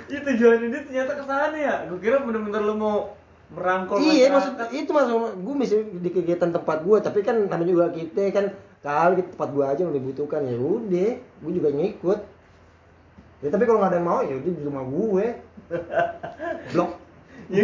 Itu 0.07 0.23
tujuannya 0.23 0.67
dia 0.71 0.81
ternyata 0.87 1.11
ke 1.19 1.23
sana 1.27 1.57
ya. 1.59 1.75
Gue 1.91 1.99
kira 1.99 2.23
bener-bener 2.23 2.61
lu 2.63 2.75
mau 2.79 3.16
merangkul 3.47 4.03
Iya, 4.03 4.27
masyarakat. 4.27 4.33
maksud 4.33 4.53
itu 4.75 4.91
maksud 4.91 5.13
gue 5.39 5.55
mesti 5.55 5.75
di 6.03 6.09
kegiatan 6.11 6.49
tempat 6.51 6.77
gue, 6.83 6.97
tapi 6.99 7.19
kan 7.23 7.47
namanya 7.47 7.71
juga 7.71 7.85
kita 7.95 8.21
kan 8.35 8.45
kali 8.83 9.13
di 9.19 9.23
tempat 9.31 9.49
gue 9.51 9.63
aja 9.63 9.81
yang 9.87 9.95
dibutuhkan 9.95 10.43
ya 10.43 10.55
udah, 10.55 11.11
gue 11.17 11.51
juga 11.51 11.69
ngikut. 11.71 12.19
Ya 13.37 13.49
tapi 13.53 13.63
kalau 13.63 13.79
nggak 13.79 13.91
ada 13.93 13.99
yang 14.01 14.07
mau 14.09 14.19
ya 14.25 14.35
udah 14.35 14.51
di 14.51 14.63
rumah 14.65 14.83
gue. 14.83 15.25
Blok. 16.75 16.91
Ya 17.47 17.63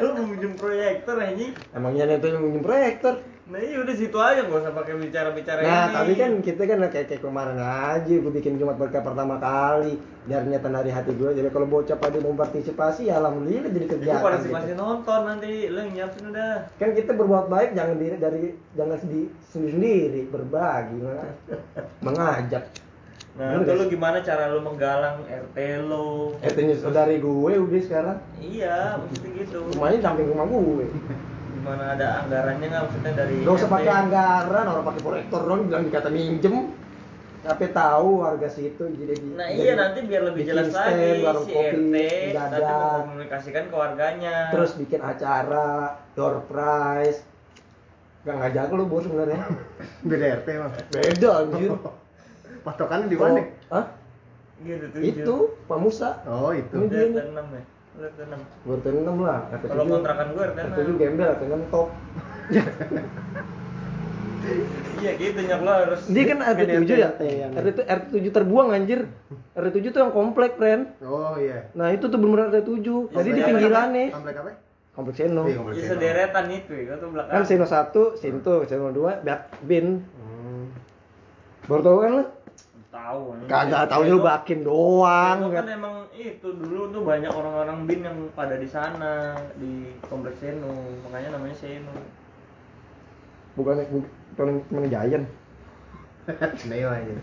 kalau 0.00 0.16
mau 0.16 0.32
minjem 0.32 0.56
proyektor 0.56 1.20
anjing. 1.20 1.52
Emangnya 1.76 2.16
itu 2.16 2.24
yang 2.24 2.40
minjem 2.40 2.64
proyektor. 2.64 3.20
Nah 3.50 3.58
iya 3.58 3.82
udah 3.82 3.94
situ 3.94 4.14
aja 4.14 4.46
gak 4.46 4.62
usah 4.62 4.70
pakai 4.70 4.94
bicara-bicara 4.94 5.58
Nah, 5.58 5.82
ini. 5.82 5.94
tapi 5.98 6.12
kan 6.14 6.30
kita 6.38 6.62
kan 6.64 6.78
kayak, 6.86 7.06
kayak 7.10 7.18
kemarin 7.18 7.58
aja 7.58 8.14
gue 8.14 8.32
bikin 8.32 8.54
Jumat 8.56 8.78
berkah 8.78 9.02
pertama 9.02 9.36
kali 9.36 9.98
dari 10.22 10.46
niatan 10.46 10.70
dari 10.70 10.88
hati 10.88 11.10
gue. 11.12 11.34
Jadi 11.34 11.50
kalau 11.50 11.66
bocah 11.66 11.98
pada 11.98 12.14
mau 12.16 12.30
partisipasi 12.32 13.10
ya 13.10 13.18
alhamdulillah 13.18 13.68
jadi 13.68 13.86
kegiatan. 13.90 14.22
pada 14.22 14.38
gitu. 14.38 14.54
masih 14.54 14.74
nonton 14.78 15.20
nanti 15.26 15.50
yang 15.66 15.90
nyiapin 15.90 16.24
udah. 16.30 16.54
Kan 16.78 16.94
kita 16.94 17.10
berbuat 17.10 17.46
baik 17.48 17.70
jangan 17.74 17.96
diri 17.98 18.16
dari 18.16 18.40
jangan 18.72 18.96
sendiri 18.96 19.28
sendiri 19.44 20.20
berbagi 20.30 20.96
malah 21.02 21.30
mengajak. 22.06 22.64
Nah, 23.30 23.56
itu 23.56 23.72
lu 23.72 23.84
sih? 23.86 23.90
gimana 23.90 24.18
cara 24.20 24.46
lu 24.46 24.58
menggalang 24.60 25.22
RT 25.24 25.56
lu? 25.82 26.34
Etenya 26.38 26.74
saudari 26.76 27.18
gue 27.18 27.52
udah 27.56 27.80
sekarang 27.80 28.18
Iya, 28.38 28.94
maksudnya 28.94 29.30
gitu. 29.38 29.58
rumahnya 29.70 29.98
samping 29.98 30.30
rumah 30.30 30.46
gue. 30.46 30.86
Gimana 31.60 31.84
ada 31.92 32.24
anggarannya 32.24 32.66
nggak 32.66 32.82
maksudnya 32.88 33.12
dari 33.12 33.34
Gak 33.44 33.54
usah 33.54 33.68
pakai 33.68 33.92
anggaran, 33.92 34.64
orang 34.64 34.84
pakai 34.88 35.02
proyektor 35.04 35.40
dong 35.44 35.60
bilang 35.68 35.84
dikata 35.84 36.08
minjem. 36.08 36.56
Tapi 37.40 37.64
tahu 37.72 38.20
warga 38.20 38.48
situ 38.48 38.84
jadi 39.00 39.16
Nah 39.32 39.48
jadi 39.48 39.60
iya 39.64 39.72
nanti 39.72 40.04
biar 40.04 40.28
lebih 40.28 40.44
jelas 40.44 40.68
stand, 40.68 40.92
lagi 40.92 41.24
warung 41.24 41.46
si 41.48 41.52
kopi, 41.56 41.72
RT 41.72 41.96
nggak 42.36 42.46
nanti 42.52 42.60
ada. 42.60 42.76
mengkomunikasikan 43.00 43.64
ke 43.64 43.76
warganya. 43.76 44.36
terus 44.52 44.70
bikin 44.76 45.00
acara 45.00 45.68
door 46.12 46.44
prize 46.44 47.24
Gak 48.20 48.36
ngajak 48.36 48.68
lu 48.76 48.84
bos 48.84 49.08
sebenarnya 49.08 49.40
beda 50.12 50.26
RT 50.44 50.48
mah 50.60 50.70
beda 50.92 51.28
anjir 51.40 51.70
patokannya 52.68 53.08
di 53.08 53.16
mana 53.16 53.40
Hah? 53.72 53.84
gitu 54.60 54.84
tuh. 54.92 55.00
itu 55.00 55.34
Pak 55.64 55.78
Musa 55.80 56.08
oh 56.28 56.52
itu 56.52 56.76
Ini 56.76 56.86
dia 56.92 57.04
RT 57.08 57.16
nih 57.16 57.24
6 57.24 57.56
ya. 57.56 57.62
Lu 57.98 58.04
RT 58.04 58.20
6. 58.22 58.64
Gue 58.64 58.74
RT 58.76 58.86
6 58.92 59.26
lah 59.26 59.38
Kalau 59.50 59.82
7 59.82 59.92
kontrakan 59.92 60.26
gue 60.30 60.44
RT 60.46 60.58
7 60.78 61.00
gembel 61.00 61.30
6 61.34 61.72
top. 61.72 61.88
Iya 65.00 65.16
gitu 65.16 65.40
nyok 65.40 65.60
lo 65.62 65.72
harus. 65.72 66.00
dia 66.08 66.24
kan 66.26 66.38
RT 66.42 66.60
7 66.82 66.92
ya? 66.92 67.08
RT 67.12 67.22
yang- 67.24 67.54
RT, 67.54 67.78
RT 67.80 68.04
7 68.20 68.32
terbuang 68.32 68.68
anjir. 68.72 69.00
RT 69.52 69.74
7 69.80 69.92
tuh 69.92 70.00
yang 70.00 70.12
komplek 70.12 70.56
friend 70.56 70.96
oh 71.00 71.36
iya. 71.36 71.68
Nah 71.72 71.92
itu 71.92 72.08
tuh 72.08 72.16
bener 72.16 72.48
RT 72.48 72.64
7 72.64 73.12
jadi 73.12 73.30
di 73.30 73.40
pinggirannya. 73.40 74.04
Komplek 74.10 74.36
apa? 74.40 74.50
Komplek 74.90 75.14
Seno. 75.16 75.44
Iya, 75.46 75.56
Seno. 75.56 75.72
sederetan 75.86 76.44
itu 76.50 76.72
ya, 76.74 76.98
tuh 76.98 77.08
belakang. 77.14 77.32
kan 77.32 77.42
Seno 77.46 77.64
1, 77.64 78.18
Sinto, 78.18 78.54
Seno 78.66 78.90
2, 78.90 79.22
Bat, 79.22 79.40
Bin. 79.62 79.86
Hmm. 80.02 80.64
baru 81.64 81.80
tau 81.80 81.96
kan 82.02 82.10
lu? 82.18 82.24
Tahu. 83.10 83.22
kagak 83.50 83.82
Seno- 83.90 84.06
lu 84.06 84.16
bakin 84.22 84.58
doang 84.62 85.38
kan 85.50 85.66
emang 85.66 85.94
itu 86.14 86.48
dulu 86.54 86.94
tuh 86.94 87.02
banyak 87.02 87.32
orang-orang 87.32 87.78
bin 87.90 88.00
yang 88.06 88.18
pada 88.38 88.54
di 88.54 88.68
sana 88.70 89.34
di 89.58 89.90
kompleks 90.06 90.38
Seno, 90.38 90.70
makanya 91.06 91.34
namanya 91.34 91.56
Seno. 91.58 91.94
bukan 93.58 93.82
bukan 94.38 94.48
temen 94.70 94.86
Giant? 94.86 95.26
Neo 96.70 96.88
aja. 96.88 97.14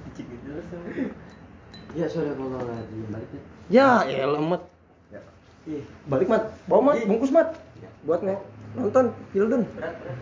Ya 1.95 2.05
sudah 2.11 2.35
kalau 2.35 2.59
lagi 2.67 2.97
balik 3.07 3.29
ya. 3.71 4.03
ya 4.03 4.27
mat 4.35 4.63
Ya. 5.07 5.21
Ih, 5.63 5.83
balik 6.11 6.27
mat. 6.27 6.51
Bawa 6.67 6.91
mat. 6.91 6.95
Bungkus 7.07 7.31
mat. 7.31 7.55
Buat 8.03 8.21
ngo 8.27 8.35
nonton 8.77 9.05
Hilden. 9.33 9.63
Berat 9.73 9.95
berat. 10.03 10.17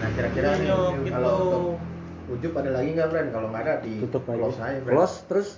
nah 0.00 0.08
kira-kira 0.16 0.48
nih 0.56 0.68
kalau 1.12 1.76
Ujuk 2.30 2.52
ada 2.54 2.70
lagi 2.70 2.94
nggak 2.94 3.10
friend 3.10 3.28
kalau 3.34 3.46
nggak 3.50 3.62
ada 3.66 3.74
di 3.82 3.98
Tutup 4.06 4.22
aja. 4.30 4.38
close 4.38 4.58
aja 4.62 4.78
friend 4.86 4.94
close 4.94 5.16
terus? 5.26 5.48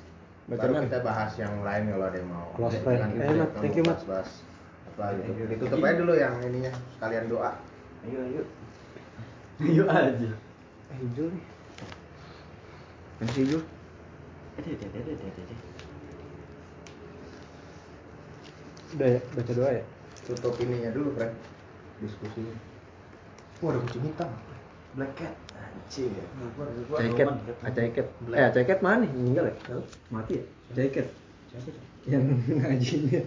Baru 0.49 0.75
kita 0.85 1.01
bahas 1.05 1.33
yang 1.37 1.55
lain 1.63 1.93
kalau 1.93 2.07
ada 2.09 2.17
yang 2.19 2.29
mau. 2.33 2.49
Close, 2.57 2.81
friend. 2.81 3.15
Eh, 3.15 3.37
Mat, 3.37 3.51
thank 3.61 3.77
you, 3.77 3.85
Mat. 3.85 4.01
bahas-bahas 4.01 4.31
apa 4.93 5.17
gitu. 5.17 5.49
ditutup 5.49 5.81
aja 5.81 5.95
dulu 5.97 6.13
yang 6.13 6.35
ininya 6.45 6.73
sekalian 6.97 7.25
doa. 7.29 7.57
Ayo 8.05 8.19
ayo. 8.25 8.43
Ayo 9.63 9.85
aja. 9.89 10.31
ada 14.53 14.69
ada 14.69 14.99
ada 15.01 15.13
ada. 15.13 15.55
udah 18.93 19.09
ya 19.09 19.21
baca 19.33 19.53
doa 19.57 19.71
ya? 19.73 19.85
Tutup 20.29 20.55
ininya 20.61 20.91
dulu 20.93 21.09
friend 21.17 21.33
diskusinya. 22.05 22.57
Wah 23.65 23.73
ada 23.73 23.79
kucing 23.89 24.05
hitam. 24.05 24.31
Black 24.93 25.13
cat 25.17 25.33
anjir 25.73 26.13
Ceket, 26.93 27.29
Aceket. 27.65 28.07
Eh, 28.33 28.45
Aceket 28.45 28.79
mana? 28.85 29.05
Meninggal 29.09 29.49
ya? 29.49 29.55
Mati 30.13 30.33
ya? 30.41 30.45
Aceket. 30.73 31.07
Yang 32.09 32.25
ngajinya. 32.49 33.21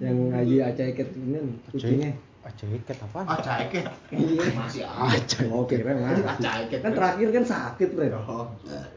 Yang 0.00 0.16
ngaji 0.32 0.56
Aceket 0.64 1.08
ini 1.16 1.38
nih, 1.40 1.56
kucingnya. 1.72 2.10
Aceket 2.46 2.96
apaan? 3.02 3.26
ah 3.26 3.38
ceket 3.42 3.90
Iya. 4.14 4.46
masih 4.54 4.86
aja 4.86 5.38
Oh, 5.50 5.66
kira 5.66 5.92
mati. 5.98 6.22
Aceket. 6.22 6.78
Kan 6.80 6.92
terakhir 6.94 7.28
kan 7.34 7.44
sakit, 7.44 7.88
Bre. 7.92 8.08
oh 8.14 8.46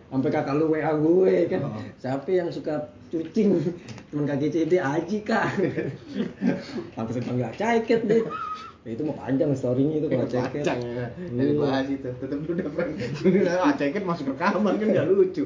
Sampai 0.09 0.29
kakak 0.29 0.53
lu 0.57 0.73
WA 0.73 0.91
gue 0.93 1.35
kan. 1.49 1.61
Oh. 1.65 1.81
Siapa 1.97 2.29
yang 2.29 2.49
suka 2.49 2.93
cucing? 3.09 3.57
Temen 4.09 4.25
kaki 4.25 4.47
CD 4.49 4.77
Aji, 4.77 5.21
Kak. 5.25 5.53
Sampai 6.93 7.11
saya 7.13 7.23
panggil 7.25 7.45
Aceket 7.49 8.01
deh. 8.05 8.23
Ya, 8.89 8.97
itu 8.97 9.05
mau 9.05 9.13
panjang 9.13 9.53
story-nya 9.53 10.01
itu 10.01 10.07
kalau 10.09 10.25
Aceket. 10.33 10.65
Panjang 10.65 10.79
ya. 10.81 11.05
Dari 11.13 11.45
Iya. 11.45 11.61
bahas 11.61 11.85
itu. 11.85 12.09
Dulu 12.09 12.51
deh, 12.57 12.65
Frank. 12.73 12.91
Ah, 13.53 13.71
ceket 13.77 14.01
masuk 14.01 14.33
rekaman 14.33 14.73
kan 14.75 14.87
nggak 14.89 15.05
lucu. 15.05 15.45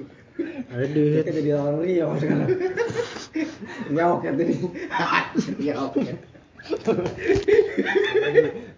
Aduh. 0.72 1.20
Kita 1.20 1.30
jadi 1.30 1.49
orang 1.53 1.78
Riau 1.78 2.10
sekarang. 2.15 2.48
Nyawak 3.94 4.22
ya 4.24 4.32
tadi. 4.32 4.56
ya 5.68 5.74
oke. 5.78 6.02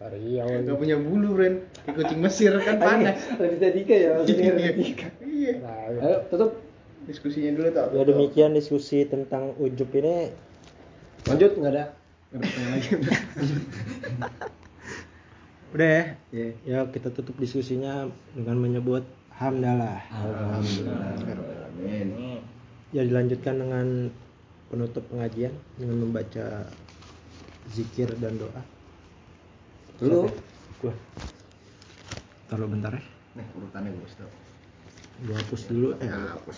Riau. 0.02 0.48
Gak 0.66 0.78
punya 0.78 0.98
bulu, 0.98 1.30
Ren. 1.36 1.62
Kayak 1.86 1.96
kucing 1.96 2.20
Mesir 2.20 2.52
kan 2.58 2.76
panas. 2.76 3.22
Raditya 3.38 3.70
Dika 3.70 3.94
ya, 3.94 4.02
Iya. 4.02 4.12
Raditya. 4.18 5.08
Iya. 5.22 5.54
Ayo, 6.02 6.18
tutup. 6.28 6.52
Diskusinya 7.06 7.54
dulu 7.54 7.70
tuh. 7.70 7.86
Ya 7.94 8.02
demikian 8.04 8.52
diskusi 8.52 9.06
tentang 9.06 9.54
Ujup 9.56 9.94
ini. 9.94 10.34
Lanjut, 11.24 11.54
nggak 11.54 11.72
ada. 11.72 11.86
Pertanyaan 12.32 12.72
lagi. 12.78 12.90
Udah 15.76 15.90
ya. 15.90 16.04
Iya. 16.32 16.50
Ya 16.66 16.80
kita 16.90 17.12
tutup 17.12 17.36
diskusinya 17.38 18.08
dengan 18.34 18.58
menyebut 18.62 19.04
hamdalah. 19.36 20.00
Amin. 20.56 22.08
Ya 22.96 23.04
dilanjutkan 23.04 23.60
dengan 23.60 24.10
penutup 24.72 25.04
pengajian 25.12 25.52
dengan 25.76 26.08
membaca 26.08 26.72
zikir 27.76 28.08
dan 28.18 28.40
doa. 28.40 28.64
Lu 30.00 30.32
Gua. 30.84 30.92
Taruh 32.52 32.68
bentar 32.68 32.92
ya. 32.94 33.04
Nih 33.40 33.48
urutannya 33.56 33.90
gue 33.96 34.08
tuh. 34.12 34.28
Gua 35.26 35.36
hapus 35.40 35.62
dulu. 35.72 35.88
Eh, 36.04 36.12
hapus. 36.12 36.58